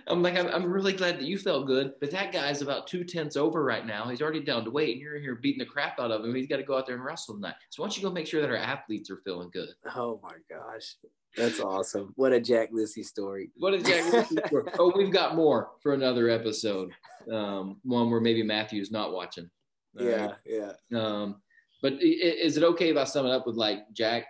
I'm 0.10 0.24
like, 0.24 0.38
I'm, 0.38 0.48
I'm 0.48 0.72
really 0.72 0.94
glad 0.94 1.20
that 1.20 1.26
you 1.26 1.38
felt 1.38 1.68
good, 1.68 1.94
but 2.00 2.12
that 2.12 2.32
guy's 2.32 2.62
about 2.62 2.88
two 2.88 3.04
tenths 3.04 3.36
over 3.36 3.64
right 3.64 3.86
now. 3.86 4.08
He's 4.08 4.22
already 4.22 4.40
down 4.40 4.64
to 4.64 4.72
weight, 4.72 4.94
and 4.94 5.02
you're 5.02 5.20
here 5.20 5.36
beating 5.36 5.60
the 5.60 5.66
crap 5.66 6.00
out 6.00 6.12
of 6.12 6.24
him. 6.24 6.34
He's 6.34 6.48
got 6.48 6.58
to 6.58 6.64
go 6.64 6.78
out 6.78 6.86
there 6.86 6.96
and 6.96 7.04
wrestle 7.04 7.36
tonight. 7.36 7.56
So 7.72 7.82
why 7.82 7.88
don't 7.88 7.98
you 7.98 8.04
go 8.04 8.12
make 8.12 8.26
sure 8.26 8.42
that 8.42 8.50
our 8.50 8.56
athletes 8.56 9.10
are 9.12 9.22
feeling 9.26 9.50
good? 9.52 9.70
Oh 9.96 10.20
my 10.24 10.36
gosh. 10.50 10.96
That's 11.36 11.60
awesome. 11.60 12.14
What 12.16 12.34
a 12.34 12.40
Jack 12.40 12.70
Lucy 12.72 13.04
story. 13.04 13.52
What 13.58 13.74
a 13.74 13.80
Jack 13.80 14.12
Lucy 14.12 14.38
story. 14.48 14.64
Oh, 14.80 14.92
we've 14.96 15.12
got 15.12 15.36
more 15.36 15.72
for 15.82 15.94
another 15.94 16.30
episode. 16.30 16.92
Um, 17.32 17.78
one 17.84 18.10
where 18.10 18.22
maybe 18.22 18.44
Matthew's 18.44 18.92
not 18.92 19.12
watching. 19.12 19.50
yeah, 19.94 20.28
right? 20.28 20.36
yeah. 20.46 20.72
Um, 20.96 21.42
but 21.82 21.94
is 22.02 22.58
it 22.58 22.64
okay 22.64 22.90
if 22.90 22.98
I 22.98 23.04
sum 23.04 23.26
it 23.26 23.32
up 23.32 23.46
with 23.46 23.56
like 23.56 23.80
Jack, 23.94 24.26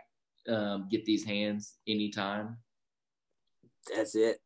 um, 0.48 0.88
get 0.89 1.06
these 1.06 1.24
hands 1.24 1.78
anytime? 1.88 2.58
That's 3.95 4.16
it. 4.16 4.39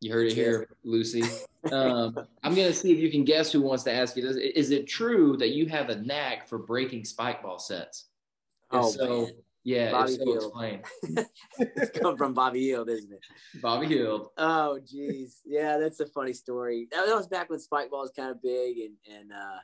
You 0.00 0.12
heard 0.12 0.26
it 0.26 0.34
here, 0.34 0.68
Lucy. 0.84 1.22
Um, 1.72 2.16
I'm 2.44 2.54
going 2.54 2.68
to 2.68 2.72
see 2.72 2.92
if 2.92 3.00
you 3.00 3.10
can 3.10 3.24
guess 3.24 3.50
who 3.50 3.60
wants 3.60 3.82
to 3.82 3.92
ask 3.92 4.16
you 4.16 4.22
this. 4.22 4.36
Is 4.36 4.70
it 4.70 4.86
true 4.86 5.36
that 5.38 5.48
you 5.48 5.66
have 5.66 5.90
a 5.90 5.96
knack 5.96 6.46
for 6.46 6.58
breaking 6.58 7.04
spike 7.04 7.42
ball 7.42 7.58
sets? 7.58 8.04
oh, 8.70 8.88
so, 8.88 9.22
man. 9.22 9.32
Yeah, 9.66 9.90
Bobby 9.90 10.14
so 10.14 10.34
explain. 10.34 10.82
it's 11.58 11.98
come 11.98 12.16
from 12.16 12.34
Bobby 12.34 12.68
Hill, 12.68 12.88
isn't 12.88 13.12
it? 13.12 13.60
Bobby 13.60 13.86
Hill. 13.88 14.30
Oh, 14.38 14.78
geez. 14.78 15.40
Yeah, 15.44 15.78
that's 15.78 15.98
a 15.98 16.06
funny 16.06 16.34
story. 16.34 16.86
That 16.92 17.04
was 17.08 17.26
back 17.26 17.50
when 17.50 17.58
spike 17.58 17.90
ball 17.90 18.02
was 18.02 18.12
kind 18.14 18.30
of 18.30 18.40
big, 18.40 18.78
and 18.78 18.94
and 19.12 19.32
uh, 19.32 19.58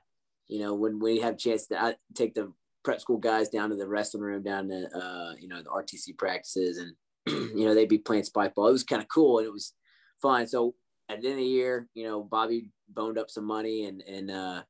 you 0.48 0.58
know 0.58 0.74
when 0.74 0.98
we 0.98 1.20
have 1.20 1.34
a 1.34 1.36
chance 1.36 1.68
to 1.68 1.80
I 1.80 1.94
take 2.14 2.34
the 2.34 2.52
prep 2.84 3.00
school 3.00 3.18
guys 3.18 3.48
down 3.48 3.70
to 3.70 3.76
the 3.76 3.86
wrestling 3.86 4.22
room, 4.22 4.42
down 4.42 4.68
to 4.68 4.88
uh, 4.96 5.34
you 5.38 5.48
know 5.48 5.62
the 5.62 5.70
RTC 5.70 6.16
practices, 6.18 6.78
and 6.78 6.94
you 7.56 7.64
know 7.64 7.74
they'd 7.74 7.88
be 7.88 7.98
playing 7.98 8.24
spike 8.24 8.54
ball. 8.54 8.68
It 8.68 8.72
was 8.72 8.84
kind 8.84 9.02
of 9.02 9.08
cool, 9.08 9.38
and 9.38 9.46
it 9.46 9.52
was 9.52 9.74
fun. 10.20 10.46
So 10.46 10.74
at 11.08 11.20
the 11.20 11.28
end 11.28 11.38
of 11.38 11.44
the 11.44 11.44
year, 11.44 11.88
you 11.94 12.04
know, 12.04 12.22
Bobby 12.22 12.70
boned 12.88 13.18
up 13.18 13.30
some 13.30 13.44
money 13.44 13.86
and 13.86 14.02
and 14.02 14.30
uh, 14.30 14.62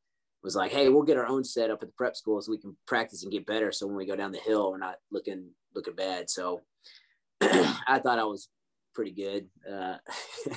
was 0.43 0.57
like, 0.57 0.73
hey, 0.73 0.89
we'll 0.89 1.03
get 1.03 1.17
our 1.17 1.27
own 1.27 1.45
set 1.45 1.71
up 1.71 1.83
at 1.83 1.89
the 1.89 1.95
prep 1.97 2.17
school 2.17 2.41
so 2.41 2.51
we 2.51 2.59
can 2.59 2.77
practice 2.87 3.23
and 3.23 3.33
get 3.33 3.47
better. 3.47 3.73
So 3.73 3.87
when 3.87 3.97
we 3.97 4.07
go 4.07 4.17
down 4.17 4.33
the 4.33 4.39
hill, 4.39 4.71
we're 4.71 4.79
not 4.79 4.97
looking 5.11 5.51
looking 5.75 5.95
bad. 5.95 6.29
So 6.29 6.63
I 7.41 8.01
thought 8.03 8.19
I 8.19 8.25
was 8.25 8.49
pretty 8.95 9.13
good. 9.13 9.49
Uh, 9.71 9.97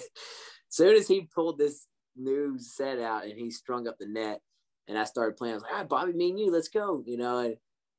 soon 0.69 0.95
as 0.95 1.07
he 1.07 1.29
pulled 1.33 1.57
this 1.57 1.87
new 2.15 2.57
set 2.57 2.99
out 2.99 3.25
and 3.25 3.37
he 3.37 3.51
strung 3.51 3.87
up 3.87 3.97
the 3.99 4.07
net, 4.07 4.41
and 4.87 4.97
I 4.97 5.03
started 5.03 5.37
playing, 5.37 5.53
I 5.53 5.55
was 5.55 5.63
like, 5.63 5.71
all 5.71 5.77
right, 5.79 5.89
Bobby, 5.89 6.13
me 6.13 6.29
and 6.29 6.39
you, 6.39 6.51
let's 6.51 6.69
go. 6.69 7.03
You 7.05 7.17
know, 7.17 7.39
and 7.39 7.57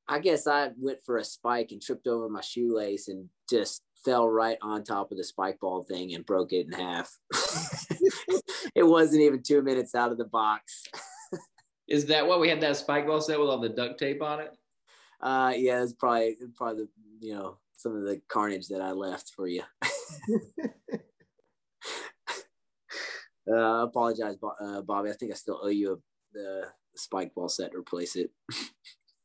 I 0.09 0.19
guess 0.21 0.47
I 0.47 0.71
went 0.79 1.05
for 1.05 1.19
a 1.19 1.25
spike 1.25 1.73
and 1.73 1.83
tripped 1.83 2.07
over 2.07 2.29
my 2.29 2.41
shoelace 2.41 3.09
and 3.09 3.29
just 3.51 3.83
fell 4.05 4.29
right 4.29 4.59
on 4.63 4.85
top 4.85 5.11
of 5.11 5.19
the 5.19 5.25
spike 5.25 5.59
ball 5.61 5.83
thing 5.83 6.15
and 6.15 6.25
broke 6.25 6.53
it 6.53 6.67
in 6.67 6.73
half. 6.73 7.19
it 8.75 8.85
wasn't 8.85 9.23
even 9.23 9.43
two 9.43 9.63
minutes 9.63 9.95
out 9.95 10.13
of 10.13 10.19
the 10.19 10.25
box. 10.25 10.85
Is 11.89 12.07
that 12.07 12.27
why 12.27 12.37
we 12.37 12.49
had 12.49 12.61
that 12.61 12.77
spike 12.77 13.07
ball 13.07 13.21
set 13.21 13.39
with 13.39 13.49
all 13.49 13.59
the 13.59 13.69
duct 13.69 13.99
tape 13.99 14.23
on 14.23 14.41
it? 14.41 14.57
Uh, 15.21 15.53
yeah, 15.57 15.83
it's 15.83 15.93
probably 15.93 16.37
probably 16.57 16.85
the, 16.85 17.27
you 17.27 17.35
know 17.35 17.59
some 17.77 17.95
of 17.97 18.03
the 18.03 18.21
carnage 18.29 18.69
that 18.69 18.81
I 18.81 18.93
left 18.93 19.33
for 19.35 19.47
you. 19.47 19.63
uh, 23.49 23.85
apologize, 23.85 24.37
uh, 24.61 24.81
Bobby. 24.83 25.11
I 25.11 25.13
think 25.13 25.33
I 25.33 25.35
still 25.35 25.61
owe 25.63 25.69
you 25.69 25.93
a, 25.93 25.97
the 26.37 26.65
spike 26.95 27.35
ball 27.35 27.49
set 27.49 27.73
to 27.73 27.79
replace 27.79 28.17
it. 28.17 28.31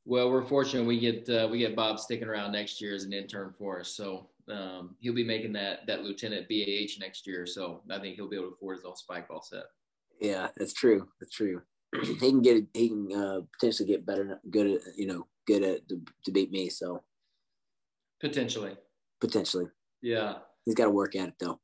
well, 0.05 0.31
we're 0.31 0.45
fortunate 0.45 0.85
we 0.85 0.99
get 0.99 1.29
uh, 1.29 1.47
we 1.51 1.59
get 1.59 1.75
Bob 1.75 1.99
sticking 1.99 2.27
around 2.27 2.51
next 2.51 2.81
year 2.81 2.95
as 2.95 3.03
an 3.03 3.13
intern 3.13 3.53
for 3.57 3.81
us, 3.81 3.89
so 3.89 4.29
um, 4.49 4.95
he'll 4.99 5.13
be 5.13 5.23
making 5.23 5.53
that 5.53 5.85
that 5.87 6.03
lieutenant 6.03 6.47
BAH 6.49 6.99
next 6.99 7.27
year. 7.27 7.45
So 7.45 7.81
I 7.89 7.99
think 7.99 8.15
he'll 8.15 8.29
be 8.29 8.35
able 8.35 8.49
to 8.49 8.53
afford 8.55 8.77
his 8.77 8.85
own 8.85 8.95
spike 8.95 9.27
ball 9.27 9.41
set. 9.41 9.63
Yeah, 10.19 10.47
that's 10.57 10.73
true. 10.73 11.07
That's 11.19 11.33
true. 11.33 11.61
he 12.03 12.15
can 12.15 12.41
get 12.41 12.65
he 12.73 12.89
can 12.89 13.11
uh, 13.13 13.41
potentially 13.59 13.87
get 13.87 14.05
better, 14.05 14.39
good 14.49 14.67
at 14.67 14.81
you 14.97 15.07
know, 15.07 15.27
good 15.47 15.63
at 15.63 15.87
to, 15.89 16.01
to 16.25 16.31
beat 16.31 16.51
me. 16.51 16.69
So 16.69 17.03
potentially, 18.19 18.75
potentially, 19.19 19.67
yeah, 20.01 20.35
he's 20.65 20.75
got 20.75 20.85
to 20.85 20.91
work 20.91 21.15
at 21.15 21.29
it 21.29 21.35
though. 21.39 21.59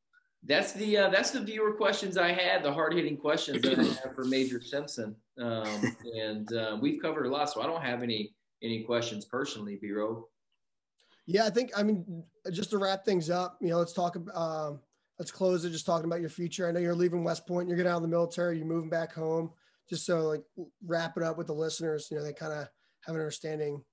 That's 0.48 0.72
the 0.72 0.98
uh, 0.98 1.10
that's 1.10 1.32
the 1.32 1.42
viewer 1.42 1.74
questions 1.74 2.18
I 2.18 2.32
had, 2.32 2.64
the 2.64 2.72
hard 2.72 2.94
hitting 2.94 3.18
questions 3.18 3.62
that 3.64 3.80
I 3.80 3.84
have 3.84 4.16
for 4.16 4.24
Major 4.24 4.62
Simpson, 4.62 5.16
um, 5.40 5.98
and 6.18 6.52
uh, 6.54 6.78
we've 6.80 7.02
covered 7.02 7.26
a 7.26 7.30
lot, 7.30 7.50
so 7.50 7.62
I 7.62 7.66
don't 7.66 7.82
have 7.82 8.02
any 8.02 8.34
any 8.64 8.84
questions 8.84 9.26
personally, 9.26 9.78
B-Row. 9.80 10.28
Yeah, 11.26 11.46
I 11.46 11.50
think 11.50 11.72
I 11.76 11.84
mean 11.84 12.24
just 12.52 12.70
to 12.70 12.78
wrap 12.78 13.04
things 13.04 13.30
up, 13.30 13.58
you 13.62 13.70
know, 13.70 13.78
let's 13.78 13.94
talk 13.94 14.16
about. 14.16 14.36
Um, 14.36 14.80
let's 15.20 15.32
close 15.32 15.66
it 15.66 15.72
just 15.72 15.86
talking 15.86 16.06
about 16.06 16.22
your 16.22 16.30
future. 16.30 16.68
I 16.68 16.72
know 16.72 16.80
you're 16.80 16.94
leaving 16.94 17.24
West 17.24 17.48
Point, 17.48 17.68
you're 17.68 17.76
getting 17.76 17.92
out 17.92 17.98
of 17.98 18.02
the 18.04 18.08
military, 18.08 18.58
you're 18.58 18.68
moving 18.68 18.90
back 18.90 19.14
home 19.14 19.52
just 19.90 20.06
so 20.06 20.22
like 20.22 20.44
wrap 20.86 21.18
it 21.18 21.24
up 21.24 21.38
with 21.38 21.48
the 21.48 21.54
listeners, 21.54 22.08
you 22.12 22.18
know, 22.18 22.24
they 22.24 22.34
kind 22.34 22.52
of 22.54 22.68
have 23.06 23.16
an 23.16 23.22
understanding. 23.22 23.84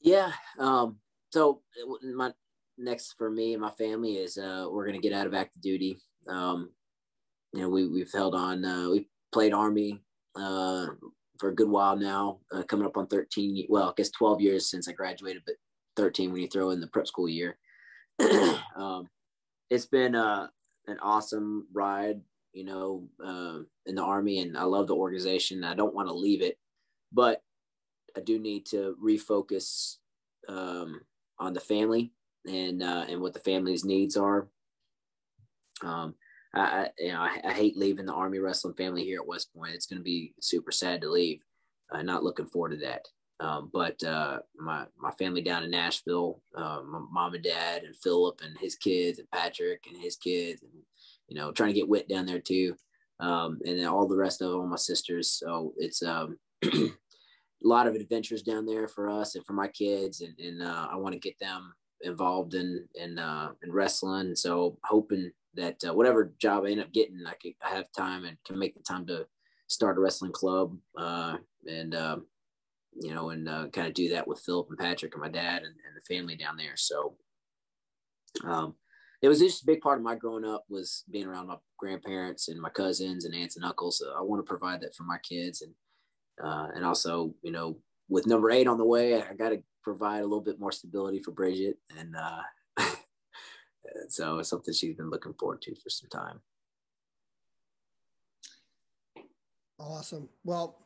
Yeah. 0.00 0.32
Um, 0.58 0.98
so 1.30 1.62
my 2.14 2.32
next 2.78 3.14
for 3.18 3.30
me 3.30 3.52
and 3.52 3.62
my 3.62 3.70
family 3.70 4.16
is 4.16 4.38
uh, 4.38 4.66
we're 4.70 4.86
gonna 4.86 4.98
get 4.98 5.12
out 5.12 5.26
of 5.26 5.34
active 5.34 5.62
duty. 5.62 5.98
Um, 6.28 6.70
you 7.52 7.60
know, 7.62 7.68
we 7.68 7.86
we've 7.86 8.12
held 8.12 8.34
on. 8.34 8.64
Uh, 8.64 8.88
we 8.90 9.08
played 9.32 9.52
Army 9.52 10.02
uh, 10.36 10.86
for 11.38 11.50
a 11.50 11.54
good 11.54 11.68
while 11.68 11.96
now, 11.96 12.38
uh, 12.52 12.62
coming 12.62 12.86
up 12.86 12.96
on 12.96 13.06
13. 13.06 13.66
Well, 13.68 13.90
I 13.90 13.92
guess 13.96 14.10
12 14.10 14.40
years 14.40 14.70
since 14.70 14.88
I 14.88 14.92
graduated, 14.92 15.42
but 15.44 15.56
13 15.96 16.32
when 16.32 16.42
you 16.42 16.48
throw 16.48 16.70
in 16.70 16.80
the 16.80 16.86
prep 16.86 17.06
school 17.06 17.28
year. 17.28 17.58
um, 18.76 19.08
it's 19.68 19.86
been 19.86 20.14
uh, 20.14 20.48
an 20.86 20.98
awesome 21.02 21.66
ride 21.72 22.20
you 22.52 22.64
know, 22.64 23.08
uh, 23.24 23.58
in 23.86 23.94
the 23.94 24.02
army, 24.02 24.40
and 24.40 24.56
I 24.56 24.64
love 24.64 24.86
the 24.86 24.94
organization. 24.94 25.64
I 25.64 25.74
don't 25.74 25.94
want 25.94 26.08
to 26.08 26.14
leave 26.14 26.42
it, 26.42 26.58
but 27.12 27.42
I 28.16 28.20
do 28.20 28.38
need 28.38 28.66
to 28.66 28.96
refocus 29.02 29.96
um, 30.48 31.00
on 31.38 31.54
the 31.54 31.60
family 31.60 32.12
and 32.46 32.82
uh, 32.82 33.06
and 33.08 33.20
what 33.20 33.34
the 33.34 33.40
family's 33.40 33.84
needs 33.84 34.16
are. 34.16 34.48
Um, 35.82 36.14
I, 36.54 36.90
you 36.98 37.12
know 37.12 37.20
I, 37.20 37.40
I, 37.44 37.52
hate 37.52 37.78
leaving 37.78 38.04
the 38.04 38.12
army 38.12 38.38
wrestling 38.38 38.74
family 38.74 39.04
here 39.04 39.20
at 39.20 39.26
West 39.26 39.52
Point. 39.54 39.74
It's 39.74 39.86
going 39.86 39.98
to 39.98 40.04
be 40.04 40.34
super 40.40 40.70
sad 40.70 41.00
to 41.00 41.10
leave. 41.10 41.40
I'm 41.90 42.06
not 42.06 42.22
looking 42.22 42.46
forward 42.46 42.72
to 42.72 42.76
that. 42.78 43.08
Um, 43.40 43.70
but 43.72 44.02
uh, 44.04 44.40
my 44.56 44.84
my 44.98 45.10
family 45.12 45.40
down 45.40 45.64
in 45.64 45.70
Nashville, 45.70 46.40
uh, 46.54 46.80
my 46.86 47.00
mom 47.10 47.34
and 47.34 47.42
dad, 47.42 47.84
and 47.84 47.96
Philip 47.96 48.40
and 48.44 48.56
his 48.58 48.76
kids, 48.76 49.18
and 49.18 49.30
Patrick 49.30 49.84
and 49.88 50.00
his 50.00 50.16
kids, 50.16 50.62
and 50.62 50.72
you 51.32 51.36
know, 51.36 51.50
trying 51.50 51.70
to 51.70 51.78
get 51.78 51.88
wit 51.88 52.08
down 52.08 52.26
there 52.26 52.38
too. 52.38 52.76
Um, 53.18 53.58
and 53.64 53.78
then 53.78 53.86
all 53.86 54.06
the 54.06 54.16
rest 54.16 54.42
of 54.42 54.52
all 54.52 54.66
my 54.66 54.76
sisters. 54.76 55.30
So 55.30 55.72
it's, 55.76 56.02
um, 56.02 56.38
a 56.64 56.90
lot 57.62 57.86
of 57.86 57.94
adventures 57.94 58.42
down 58.42 58.66
there 58.66 58.88
for 58.88 59.08
us 59.08 59.34
and 59.34 59.46
for 59.46 59.52
my 59.52 59.68
kids, 59.68 60.20
and, 60.20 60.38
and 60.38 60.62
uh, 60.62 60.88
I 60.90 60.96
want 60.96 61.14
to 61.14 61.20
get 61.20 61.38
them 61.38 61.72
involved 62.02 62.54
in 62.54 62.86
in 62.94 63.18
uh, 63.18 63.50
in 63.62 63.72
wrestling. 63.72 64.34
So 64.34 64.78
hoping 64.84 65.32
that 65.54 65.82
uh, 65.86 65.94
whatever 65.94 66.32
job 66.38 66.64
I 66.64 66.70
end 66.70 66.80
up 66.80 66.92
getting, 66.92 67.24
I 67.26 67.34
I 67.64 67.74
have 67.74 67.92
time 67.96 68.24
and 68.24 68.36
can 68.44 68.58
make 68.58 68.74
the 68.74 68.82
time 68.82 69.06
to 69.06 69.26
start 69.68 69.96
a 69.96 70.00
wrestling 70.00 70.32
club 70.32 70.76
uh, 70.96 71.36
and 71.66 71.94
um, 71.94 72.26
you 72.94 73.14
know 73.14 73.30
and 73.30 73.48
uh, 73.48 73.68
kind 73.68 73.88
of 73.88 73.94
do 73.94 74.08
that 74.10 74.26
with 74.26 74.40
Philip 74.40 74.68
and 74.70 74.78
Patrick 74.78 75.14
and 75.14 75.22
my 75.22 75.28
dad 75.28 75.62
and, 75.62 75.74
and 75.86 75.96
the 75.96 76.14
family 76.14 76.36
down 76.36 76.56
there. 76.56 76.76
So 76.76 77.14
um, 78.44 78.74
it 79.20 79.28
was 79.28 79.38
just 79.38 79.62
a 79.62 79.66
big 79.66 79.80
part 79.80 79.98
of 79.98 80.04
my 80.04 80.14
growing 80.14 80.44
up 80.44 80.64
was 80.68 81.04
being 81.10 81.26
around 81.26 81.46
my 81.46 81.56
grandparents 81.78 82.48
and 82.48 82.60
my 82.60 82.70
cousins 82.70 83.24
and 83.24 83.34
aunts 83.34 83.56
and 83.56 83.64
uncles. 83.64 83.98
So 83.98 84.12
I 84.16 84.20
want 84.20 84.44
to 84.44 84.48
provide 84.48 84.80
that 84.80 84.94
for 84.94 85.04
my 85.04 85.18
kids 85.18 85.62
and 85.62 85.74
uh, 86.42 86.68
and 86.74 86.84
also 86.84 87.34
you 87.42 87.52
know 87.52 87.78
with 88.08 88.26
number 88.26 88.50
eight 88.50 88.66
on 88.66 88.78
the 88.78 88.84
way, 88.84 89.22
I 89.22 89.34
got 89.34 89.50
to 89.50 89.62
provide 89.82 90.20
a 90.20 90.26
little 90.26 90.40
bit 90.40 90.60
more 90.60 90.72
stability 90.72 91.20
for 91.22 91.32
Bridget 91.32 91.78
and. 91.98 92.14
Uh, 92.16 92.42
so 94.08 94.38
it's 94.38 94.48
something 94.48 94.72
she's 94.72 94.96
been 94.96 95.10
looking 95.10 95.34
forward 95.34 95.62
to 95.62 95.74
for 95.74 95.90
some 95.90 96.08
time. 96.08 96.40
Awesome. 99.78 100.28
Well, 100.44 100.78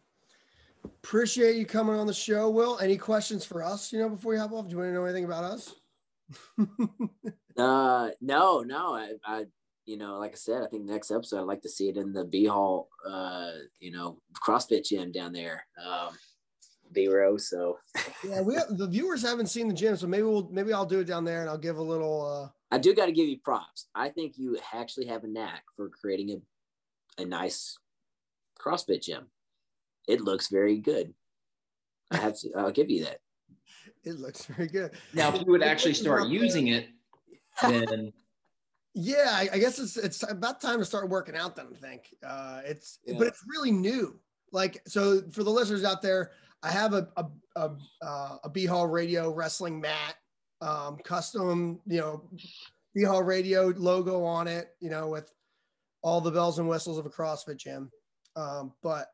appreciate 0.85 1.57
you 1.57 1.67
coming 1.67 1.97
on 1.97 2.07
the 2.07 2.15
show, 2.15 2.49
Will. 2.49 2.79
Any 2.79 2.97
questions 2.97 3.45
for 3.45 3.63
us, 3.63 3.93
you 3.93 3.99
know, 3.99 4.09
before 4.09 4.35
you 4.35 4.41
hop 4.41 4.53
off? 4.53 4.67
Do 4.67 4.73
you 4.73 4.79
want 4.79 4.91
to 4.91 4.95
know 4.95 5.05
anything 5.05 5.25
about 5.25 5.45
us? 5.45 5.75
uh 7.57 8.11
no, 8.21 8.63
no. 8.63 8.95
I, 8.95 9.13
I 9.25 9.45
you 9.85 9.97
know, 9.97 10.19
like 10.19 10.33
I 10.33 10.37
said, 10.37 10.63
I 10.63 10.67
think 10.67 10.85
next 10.85 11.11
episode 11.13 11.41
I'd 11.41 11.47
like 11.47 11.63
to 11.63 11.69
see 11.69 11.89
it 11.89 11.97
in 11.97 12.13
the 12.13 12.25
B 12.25 12.47
Hall 12.47 12.89
uh, 13.09 13.53
you 13.79 13.93
know, 13.93 14.19
CrossFit 14.45 14.85
gym 14.87 15.13
down 15.13 15.33
there. 15.33 15.67
Um 15.85 16.17
B 16.97 17.07
row. 17.07 17.37
So 17.37 17.79
yeah, 18.25 18.41
we 18.41 18.55
have, 18.55 18.77
the 18.77 18.89
viewers 18.89 19.23
haven't 19.23 19.47
seen 19.47 19.69
the 19.69 19.75
gym, 19.75 19.97
so 19.97 20.09
maybe 20.09 20.25
we'll 20.25 20.49
maybe 20.51 20.73
I'll 20.73 20.87
do 20.87 21.01
it 21.01 21.07
down 21.07 21.25
there 21.25 21.43
and 21.43 21.51
I'll 21.51 21.59
give 21.59 21.77
a 21.77 21.83
little 21.83 22.27
uh 22.27 22.49
I 22.71 22.79
do 22.79 22.95
got 22.95 23.07
to 23.07 23.13
give 23.13 23.29
you 23.29 23.39
props. 23.39 23.87
I 23.95 24.09
think 24.09 24.35
you 24.37 24.59
actually 24.75 25.07
have 25.07 25.25
a 25.25 25.29
knack 25.29 25.63
for 25.77 25.89
creating 25.89 26.43
a, 27.19 27.23
a 27.23 27.25
nice 27.25 27.79
CrossFit 28.61 29.03
gym. 29.03 29.27
It 30.09 30.21
looks 30.21 30.49
very 30.49 30.79
good. 30.79 31.15
I 32.11 32.17
have 32.19 32.39
to, 32.41 32.51
I'll 32.57 32.73
give 32.73 32.91
you 32.91 33.05
that. 33.05 33.21
It 34.05 34.21
looks 34.21 34.45
very 34.45 34.69
good. 34.69 34.93
Now, 35.15 35.35
if 35.35 35.41
you 35.41 35.51
would 35.51 35.65
actually 35.65 35.95
start 35.95 36.29
using 36.29 36.69
it, 36.69 36.87
then 37.61 38.13
yeah, 38.95 39.31
I, 39.31 39.49
I, 39.53 39.59
guess 39.59 39.81
it's 39.81 39.97
it's 39.97 40.23
about 40.31 40.61
time 40.61 40.79
to 40.79 40.85
start 40.85 41.09
working 41.09 41.35
out. 41.35 41.57
Then 41.57 41.67
I 41.75 41.77
think 41.77 42.15
uh, 42.25 42.61
it's, 42.65 43.01
yeah. 43.05 43.17
but 43.19 43.27
it's 43.27 43.43
really 43.49 43.73
new. 43.73 44.21
Like 44.53 44.81
so, 44.87 45.23
for 45.33 45.43
the 45.43 45.51
listeners 45.51 45.83
out 45.83 46.03
there, 46.03 46.31
I 46.67 46.71
have 46.71 46.95
a 46.95 47.09
a 47.17 47.27
a, 47.57 47.71
uh, 48.03 48.37
a 48.45 48.51
B 48.51 48.67
Hall 48.67 48.87
Radio 48.87 49.33
wrestling 49.33 49.81
mat 49.81 50.17
um, 50.61 50.99
custom, 51.05 51.81
you 51.87 52.01
know, 52.01 52.29
B 52.95 53.03
Hall 53.05 53.23
Radio 53.23 53.73
logo 53.77 54.25
on 54.25 54.49
it, 54.49 54.75
you 54.81 54.91
know, 54.91 55.09
with 55.09 55.31
all 56.03 56.21
the 56.21 56.31
bells 56.31 56.59
and 56.59 56.69
whistles 56.69 56.99
of 56.99 57.07
a 57.07 57.11
CrossFit 57.11 57.57
gym. 57.57 57.91
Um, 58.35 58.73
but 58.83 59.09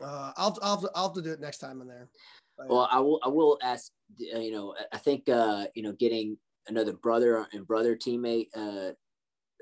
uh, 0.00 0.32
I'll, 0.36 0.58
I'll, 0.62 0.90
I'll 0.94 1.08
have 1.08 1.14
to 1.14 1.22
do 1.22 1.32
it 1.32 1.40
next 1.40 1.58
time 1.58 1.80
in 1.80 1.88
there. 1.88 2.08
But, 2.56 2.68
well, 2.68 2.88
I 2.90 3.00
will, 3.00 3.20
I 3.24 3.28
will 3.28 3.58
ask, 3.62 3.90
uh, 4.34 4.38
you 4.38 4.52
know, 4.52 4.74
I 4.92 4.98
think, 4.98 5.28
uh, 5.28 5.66
you 5.74 5.82
know, 5.82 5.92
getting 5.92 6.38
another 6.68 6.92
brother 6.92 7.46
and 7.52 7.66
brother 7.66 7.96
teammate, 7.96 8.48
uh, 8.56 8.92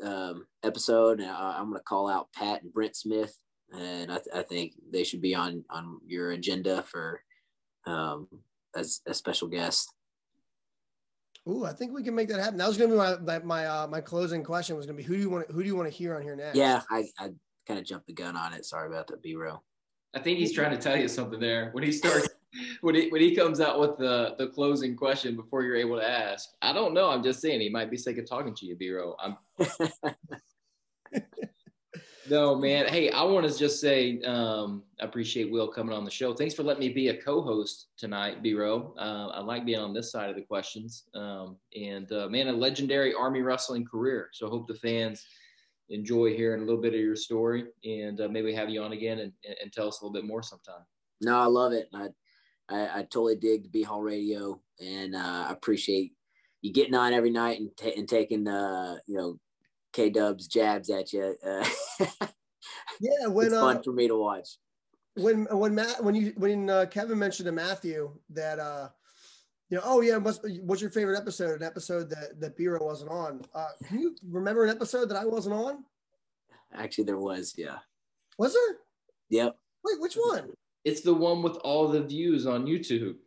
um, 0.06 0.46
episode, 0.62 1.20
and 1.20 1.30
I, 1.30 1.58
am 1.58 1.68
going 1.68 1.78
to 1.78 1.84
call 1.84 2.08
out 2.08 2.32
Pat 2.34 2.62
and 2.62 2.72
Brent 2.72 2.96
Smith. 2.96 3.36
And 3.72 4.12
I, 4.12 4.16
th- 4.16 4.34
I 4.34 4.42
think 4.42 4.74
they 4.90 5.04
should 5.04 5.22
be 5.22 5.34
on, 5.34 5.64
on 5.70 5.98
your 6.06 6.32
agenda 6.32 6.82
for, 6.82 7.22
um, 7.86 8.28
as 8.76 9.00
a 9.06 9.14
special 9.14 9.48
guest. 9.48 9.92
Ooh, 11.48 11.64
I 11.64 11.72
think 11.72 11.92
we 11.92 12.02
can 12.02 12.14
make 12.14 12.28
that 12.28 12.38
happen. 12.38 12.56
That 12.56 12.68
was 12.68 12.76
going 12.76 12.90
to 12.90 12.96
be 12.96 13.24
my 13.24 13.38
my 13.40 13.66
uh, 13.66 13.86
my 13.88 14.00
closing 14.00 14.44
question 14.44 14.76
was 14.76 14.86
going 14.86 14.96
to 14.96 15.02
be 15.02 15.06
who 15.06 15.16
do 15.16 15.20
you 15.20 15.30
want 15.30 15.50
who 15.50 15.60
do 15.62 15.66
you 15.66 15.74
want 15.74 15.90
to 15.90 15.96
hear 15.96 16.14
on 16.14 16.22
here 16.22 16.36
next? 16.36 16.56
Yeah, 16.56 16.82
I, 16.88 17.04
I 17.18 17.30
kind 17.66 17.80
of 17.80 17.84
jumped 17.84 18.06
the 18.06 18.12
gun 18.12 18.36
on 18.36 18.52
it. 18.52 18.64
Sorry 18.64 18.86
about 18.86 19.08
that, 19.08 19.22
B 19.22 19.34
row. 19.34 19.60
I 20.14 20.20
think 20.20 20.38
he's 20.38 20.52
trying 20.52 20.70
to 20.70 20.78
tell 20.78 20.96
you 20.96 21.08
something 21.08 21.40
there 21.40 21.70
when 21.72 21.82
he 21.82 21.90
starts 21.90 22.28
when 22.80 22.94
he 22.94 23.08
when 23.08 23.20
he 23.20 23.34
comes 23.34 23.60
out 23.60 23.80
with 23.80 23.98
the 23.98 24.36
the 24.38 24.48
closing 24.48 24.94
question 24.94 25.34
before 25.34 25.64
you're 25.64 25.74
able 25.74 25.96
to 25.96 26.08
ask. 26.08 26.50
I 26.62 26.72
don't 26.72 26.94
know. 26.94 27.10
I'm 27.10 27.24
just 27.24 27.40
saying 27.40 27.60
he 27.60 27.70
might 27.70 27.90
be 27.90 27.96
sick 27.96 28.18
of 28.18 28.28
talking 28.28 28.54
to 28.54 28.66
you, 28.66 28.76
B 28.76 28.92
row. 28.92 29.16
I'm. 29.20 29.36
No, 32.30 32.54
man. 32.54 32.86
Hey, 32.86 33.10
I 33.10 33.24
want 33.24 33.50
to 33.50 33.58
just 33.58 33.80
say 33.80 34.20
um, 34.22 34.84
I 35.00 35.04
appreciate 35.04 35.50
Will 35.50 35.66
coming 35.66 35.94
on 35.94 36.04
the 36.04 36.10
show. 36.10 36.32
Thanks 36.34 36.54
for 36.54 36.62
letting 36.62 36.80
me 36.80 36.90
be 36.90 37.08
a 37.08 37.20
co-host 37.20 37.88
tonight, 37.96 38.42
B-Row. 38.42 38.94
Uh, 38.96 39.28
I 39.28 39.40
like 39.40 39.64
being 39.64 39.80
on 39.80 39.92
this 39.92 40.12
side 40.12 40.30
of 40.30 40.36
the 40.36 40.42
questions. 40.42 41.04
Um, 41.14 41.56
and 41.76 42.10
uh, 42.12 42.28
man, 42.28 42.46
a 42.46 42.52
legendary 42.52 43.12
Army 43.12 43.42
wrestling 43.42 43.84
career. 43.84 44.28
So 44.32 44.46
I 44.46 44.50
hope 44.50 44.68
the 44.68 44.74
fans 44.74 45.26
enjoy 45.88 46.34
hearing 46.34 46.62
a 46.62 46.64
little 46.64 46.80
bit 46.80 46.94
of 46.94 47.00
your 47.00 47.16
story 47.16 47.64
and 47.84 48.20
uh, 48.20 48.28
maybe 48.28 48.54
have 48.54 48.70
you 48.70 48.82
on 48.82 48.92
again 48.92 49.18
and, 49.18 49.32
and 49.60 49.72
tell 49.72 49.88
us 49.88 50.00
a 50.00 50.04
little 50.04 50.14
bit 50.14 50.26
more 50.26 50.42
sometime. 50.42 50.84
No, 51.20 51.38
I 51.38 51.46
love 51.46 51.72
it. 51.72 51.88
I, 51.92 52.08
I, 52.68 53.00
I 53.00 53.02
totally 53.02 53.36
dig 53.36 53.64
the 53.64 53.68
B 53.68 53.82
Hall 53.82 54.00
Radio 54.00 54.60
and 54.80 55.16
uh, 55.16 55.46
I 55.48 55.52
appreciate 55.52 56.12
you 56.62 56.72
getting 56.72 56.94
on 56.94 57.12
every 57.12 57.30
night 57.30 57.58
and, 57.58 57.70
t- 57.76 57.94
and 57.96 58.08
taking, 58.08 58.44
the 58.44 59.00
you 59.08 59.16
know, 59.16 59.38
K 59.92 60.10
Dub's 60.10 60.46
jabs 60.46 60.90
at 60.90 61.12
you. 61.12 61.36
Uh, 61.44 61.64
yeah, 63.00 63.26
when 63.26 63.46
it's 63.46 63.54
fun 63.54 63.76
uh, 63.78 63.82
for 63.82 63.92
me 63.92 64.08
to 64.08 64.16
watch. 64.16 64.48
When 65.16 65.46
when 65.50 65.74
Matt 65.74 66.02
when 66.02 66.14
you 66.14 66.32
when 66.36 66.70
uh, 66.70 66.86
Kevin 66.90 67.18
mentioned 67.18 67.46
to 67.46 67.52
Matthew 67.52 68.12
that 68.30 68.58
uh, 68.58 68.88
you 69.68 69.78
know, 69.78 69.84
oh 69.86 70.00
yeah, 70.02 70.18
what's, 70.18 70.40
what's 70.60 70.82
your 70.82 70.90
favorite 70.90 71.18
episode? 71.18 71.62
An 71.62 71.66
episode 71.66 72.10
that 72.10 72.38
that 72.40 72.56
B-Row 72.56 72.84
wasn't 72.84 73.10
on. 73.10 73.42
Uh, 73.54 73.68
can 73.86 74.00
you 74.00 74.14
remember 74.28 74.64
an 74.64 74.70
episode 74.70 75.08
that 75.08 75.16
I 75.16 75.24
wasn't 75.24 75.54
on? 75.54 75.84
Actually, 76.74 77.04
there 77.04 77.18
was. 77.18 77.54
Yeah. 77.56 77.78
Was 78.38 78.52
there? 78.52 78.76
Yep. 79.30 79.56
Wait, 79.84 80.00
which 80.00 80.14
one? 80.14 80.50
It's 80.84 81.00
the 81.00 81.14
one 81.14 81.42
with 81.42 81.56
all 81.58 81.88
the 81.88 82.02
views 82.02 82.46
on 82.46 82.66
YouTube. 82.66 83.16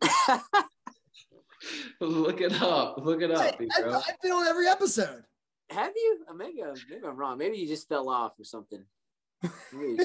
Look 2.00 2.40
it 2.40 2.60
up. 2.62 2.98
Look 3.04 3.22
it 3.22 3.30
up. 3.30 3.40
I, 3.40 3.46
have 3.46 4.20
been 4.22 4.32
on 4.32 4.46
every 4.46 4.68
episode. 4.68 5.24
Have 5.70 5.92
you? 5.96 6.24
Uh, 6.28 6.34
maybe, 6.34 6.62
I'm, 6.62 6.74
maybe 6.88 7.04
I'm 7.06 7.16
wrong. 7.16 7.38
Maybe 7.38 7.56
you 7.56 7.66
just 7.66 7.88
fell 7.88 8.08
off 8.08 8.38
or 8.38 8.44
something. 8.44 8.84
Maybe, 9.72 9.98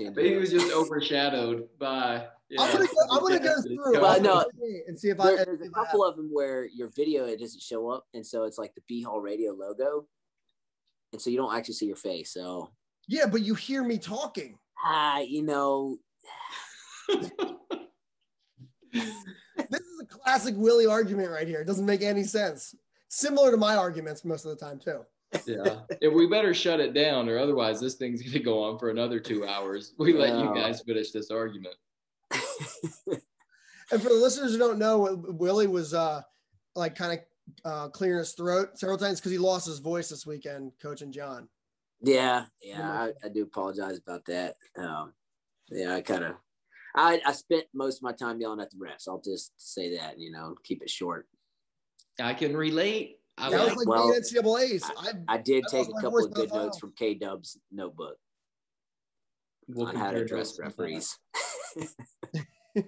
maybe 0.00 0.28
he 0.30 0.36
was 0.36 0.50
just 0.50 0.72
overshadowed 0.72 1.68
by. 1.78 2.26
Yeah, 2.48 2.62
I'm 2.62 2.72
gonna 2.72 2.86
go, 2.86 2.92
I'm 3.10 3.20
gonna 3.20 3.38
go 3.54 3.62
through 3.62 4.00
well, 4.00 4.20
no, 4.20 4.44
and 4.86 4.98
see 4.98 5.10
if 5.10 5.18
there, 5.18 5.40
I. 5.40 5.44
There's 5.44 5.60
a 5.60 5.70
couple 5.70 6.04
of 6.04 6.16
them 6.16 6.30
where 6.32 6.66
your 6.66 6.88
video 6.88 7.26
it 7.26 7.40
doesn't 7.40 7.62
show 7.62 7.90
up, 7.90 8.06
and 8.14 8.26
so 8.26 8.44
it's 8.44 8.58
like 8.58 8.74
the 8.74 8.80
B 8.88 9.02
Hall 9.02 9.20
Radio 9.20 9.52
logo, 9.52 10.06
and 11.12 11.20
so 11.20 11.30
you 11.30 11.36
don't 11.36 11.54
actually 11.54 11.74
see 11.74 11.86
your 11.86 11.96
face. 11.96 12.32
So 12.32 12.70
yeah, 13.06 13.26
but 13.26 13.42
you 13.42 13.54
hear 13.54 13.84
me 13.84 13.98
talking. 13.98 14.58
Ah, 14.82 15.16
uh, 15.16 15.20
you 15.20 15.42
know. 15.42 15.98
this 17.10 17.30
is 18.94 20.00
a 20.02 20.06
classic 20.06 20.54
Willie 20.56 20.86
argument 20.86 21.30
right 21.30 21.46
here. 21.46 21.60
It 21.60 21.66
doesn't 21.66 21.86
make 21.86 22.02
any 22.02 22.24
sense 22.24 22.74
similar 23.08 23.50
to 23.50 23.56
my 23.56 23.76
arguments 23.76 24.24
most 24.24 24.44
of 24.44 24.56
the 24.56 24.64
time 24.64 24.78
too. 24.78 25.04
yeah, 25.46 25.80
and 26.00 26.14
we 26.14 26.26
better 26.26 26.54
shut 26.54 26.80
it 26.80 26.94
down, 26.94 27.28
or 27.28 27.38
otherwise 27.38 27.80
this 27.80 27.96
thing's 27.96 28.22
going 28.22 28.32
to 28.32 28.40
go 28.40 28.62
on 28.62 28.78
for 28.78 28.88
another 28.88 29.20
two 29.20 29.46
hours. 29.46 29.92
We 29.98 30.14
let 30.14 30.38
you 30.38 30.54
guys 30.54 30.80
finish 30.80 31.10
this 31.10 31.30
argument. 31.30 31.74
and 32.30 34.02
for 34.02 34.08
the 34.08 34.14
listeners 34.14 34.52
who 34.52 34.58
don't 34.58 34.78
know, 34.78 35.22
Willie 35.28 35.66
was 35.66 35.92
uh, 35.92 36.22
like 36.74 36.96
kind 36.96 37.12
of 37.12 37.18
uh, 37.64 37.88
clearing 37.88 38.18
his 38.18 38.32
throat 38.32 38.78
several 38.78 38.98
times 38.98 39.20
because 39.20 39.32
he 39.32 39.38
lost 39.38 39.66
his 39.66 39.78
voice 39.78 40.08
this 40.08 40.26
weekend, 40.26 40.72
coaching 40.80 41.12
John. 41.12 41.48
Yeah, 42.00 42.44
yeah, 42.62 42.90
I, 42.90 43.12
I 43.24 43.28
do 43.28 43.42
apologize 43.42 43.98
about 43.98 44.24
that. 44.26 44.54
Um, 44.78 45.12
yeah, 45.70 45.94
I 45.94 46.00
kind 46.00 46.24
of, 46.24 46.36
I, 46.94 47.20
I 47.26 47.32
spent 47.32 47.64
most 47.74 47.98
of 47.98 48.02
my 48.02 48.12
time 48.12 48.40
yelling 48.40 48.60
at 48.60 48.70
the 48.70 48.76
refs. 48.76 49.08
I'll 49.08 49.20
just 49.20 49.52
say 49.56 49.96
that, 49.96 50.18
you 50.18 50.30
know, 50.30 50.54
keep 50.64 50.82
it 50.82 50.90
short. 50.90 51.26
I 52.20 52.34
can 52.34 52.56
relate. 52.56 53.16
I 53.36 53.50
that 53.50 53.64
was 53.64 53.76
like 53.76 53.86
well, 53.86 54.12
NCAA's. 54.12 54.82
I, 54.84 55.10
I, 55.28 55.34
I 55.34 55.38
did 55.38 55.64
take 55.70 55.88
a 55.88 56.00
couple 56.00 56.24
of 56.24 56.32
good 56.32 56.52
notes 56.52 56.78
from 56.78 56.92
K 56.96 57.14
Dub's 57.14 57.58
notebook 57.70 58.16
we'll 59.68 59.86
on 59.86 59.94
how 59.94 60.10
to 60.10 60.22
address 60.22 60.58
referees. 60.58 61.16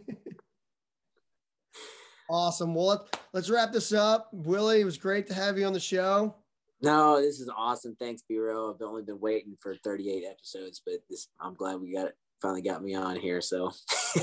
awesome. 2.30 2.74
Well, 2.74 3.08
let's 3.32 3.50
wrap 3.50 3.72
this 3.72 3.92
up. 3.92 4.28
Willie, 4.32 4.80
it 4.80 4.84
was 4.84 4.98
great 4.98 5.26
to 5.28 5.34
have 5.34 5.58
you 5.58 5.66
on 5.66 5.72
the 5.72 5.80
show. 5.80 6.34
No, 6.82 7.20
this 7.20 7.40
is 7.40 7.50
awesome. 7.54 7.94
Thanks, 7.96 8.22
B-Row. 8.26 8.72
I've 8.72 8.80
only 8.82 9.02
been 9.02 9.20
waiting 9.20 9.54
for 9.60 9.76
38 9.76 10.24
episodes, 10.28 10.80
but 10.84 10.96
this 11.10 11.28
I'm 11.38 11.54
glad 11.54 11.80
we 11.80 11.92
got 11.92 12.06
it. 12.06 12.16
Finally 12.40 12.62
got 12.62 12.82
me 12.82 12.94
on 12.94 13.16
here. 13.16 13.42
So 13.42 13.70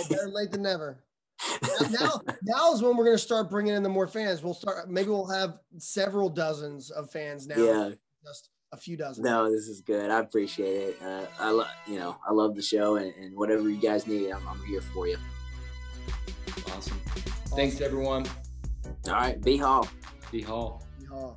better 0.10 0.30
late 0.30 0.52
than 0.52 0.64
never 0.64 1.04
now, 1.92 2.22
now 2.44 2.74
is 2.74 2.82
when 2.82 2.98
we're 2.98 3.06
going 3.06 3.18
to 3.18 3.22
start 3.24 3.50
bringing 3.50 3.74
in 3.74 3.84
the 3.84 3.90
more 3.90 4.08
fans. 4.08 4.44
We'll 4.44 4.54
start. 4.54 4.90
Maybe 4.90 5.10
we'll 5.10 5.30
have 5.30 5.60
several 5.78 6.30
dozens 6.30 6.90
of 6.90 7.12
fans 7.12 7.48
now. 7.48 7.58
Yeah, 7.58 7.90
just 8.24 8.50
a 8.72 8.78
few 8.78 8.98
dozen. 8.98 9.24
No, 9.24 9.50
this 9.52 9.68
is 9.68 9.82
good. 9.82 10.10
I 10.10 10.20
appreciate 10.20 10.68
it. 10.68 10.98
Uh, 11.02 11.26
I 11.40 11.52
love, 11.52 11.68
you 11.88 12.00
know, 12.00 12.18
I 12.28 12.34
love 12.34 12.56
the 12.56 12.62
show, 12.62 12.96
and, 12.96 13.14
and 13.16 13.36
whatever 13.36 13.70
you 13.70 13.78
guys 13.78 14.08
need, 14.08 14.32
I'm, 14.32 14.48
I'm 14.48 14.64
here 14.66 14.82
for 14.82 15.08
you. 15.08 15.18
Awesome. 16.76 17.00
Thanks, 17.56 17.82
everyone. 17.82 18.26
All 19.08 19.14
right, 19.14 19.42
B 19.42 19.58
Hall. 19.58 19.88
B 20.32 20.42
Hall. 20.42 20.86
Yeah. 21.02 21.32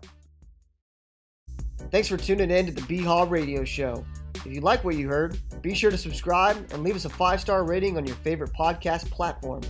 Thanks 1.90 2.09
for 2.09 2.16
tuning 2.16 2.51
in 2.51 2.66
to 2.66 2.72
the 2.72 2.82
B 2.82 2.98
Hall 2.98 3.27
Radio 3.27 3.64
Show. 3.64 4.05
If 4.35 4.47
you 4.47 4.60
like 4.60 4.85
what 4.85 4.97
you 4.97 5.09
heard, 5.09 5.39
be 5.60 5.74
sure 5.74 5.90
to 5.90 5.98
subscribe 5.98 6.56
and 6.72 6.82
leave 6.82 6.97
us 6.97 7.05
a 7.05 7.10
five 7.10 7.40
star 7.40 7.64
rating 7.64 7.97
on 7.97 8.06
your 8.06 8.16
favorite 8.16 8.52
podcast 8.52 9.10
platform. 9.10 9.60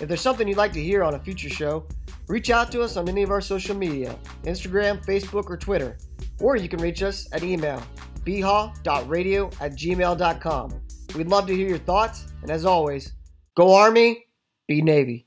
If 0.00 0.08
there's 0.08 0.20
something 0.20 0.48
you'd 0.48 0.56
like 0.56 0.72
to 0.72 0.82
hear 0.82 1.02
on 1.02 1.14
a 1.14 1.18
future 1.18 1.50
show, 1.50 1.86
reach 2.26 2.50
out 2.50 2.72
to 2.72 2.82
us 2.82 2.96
on 2.96 3.08
any 3.08 3.22
of 3.22 3.30
our 3.30 3.40
social 3.40 3.76
media 3.76 4.18
Instagram, 4.44 5.04
Facebook, 5.04 5.50
or 5.50 5.56
Twitter. 5.56 5.98
Or 6.40 6.56
you 6.56 6.68
can 6.68 6.80
reach 6.80 7.02
us 7.02 7.28
at 7.32 7.42
email 7.42 7.82
bhaw.radio 8.24 9.50
at 9.60 9.72
gmail.com. 9.72 10.80
We'd 11.16 11.26
love 11.26 11.46
to 11.48 11.54
hear 11.54 11.68
your 11.68 11.78
thoughts, 11.78 12.32
and 12.42 12.50
as 12.50 12.64
always, 12.64 13.12
go 13.56 13.74
Army, 13.74 14.24
be 14.68 14.80
Navy. 14.80 15.26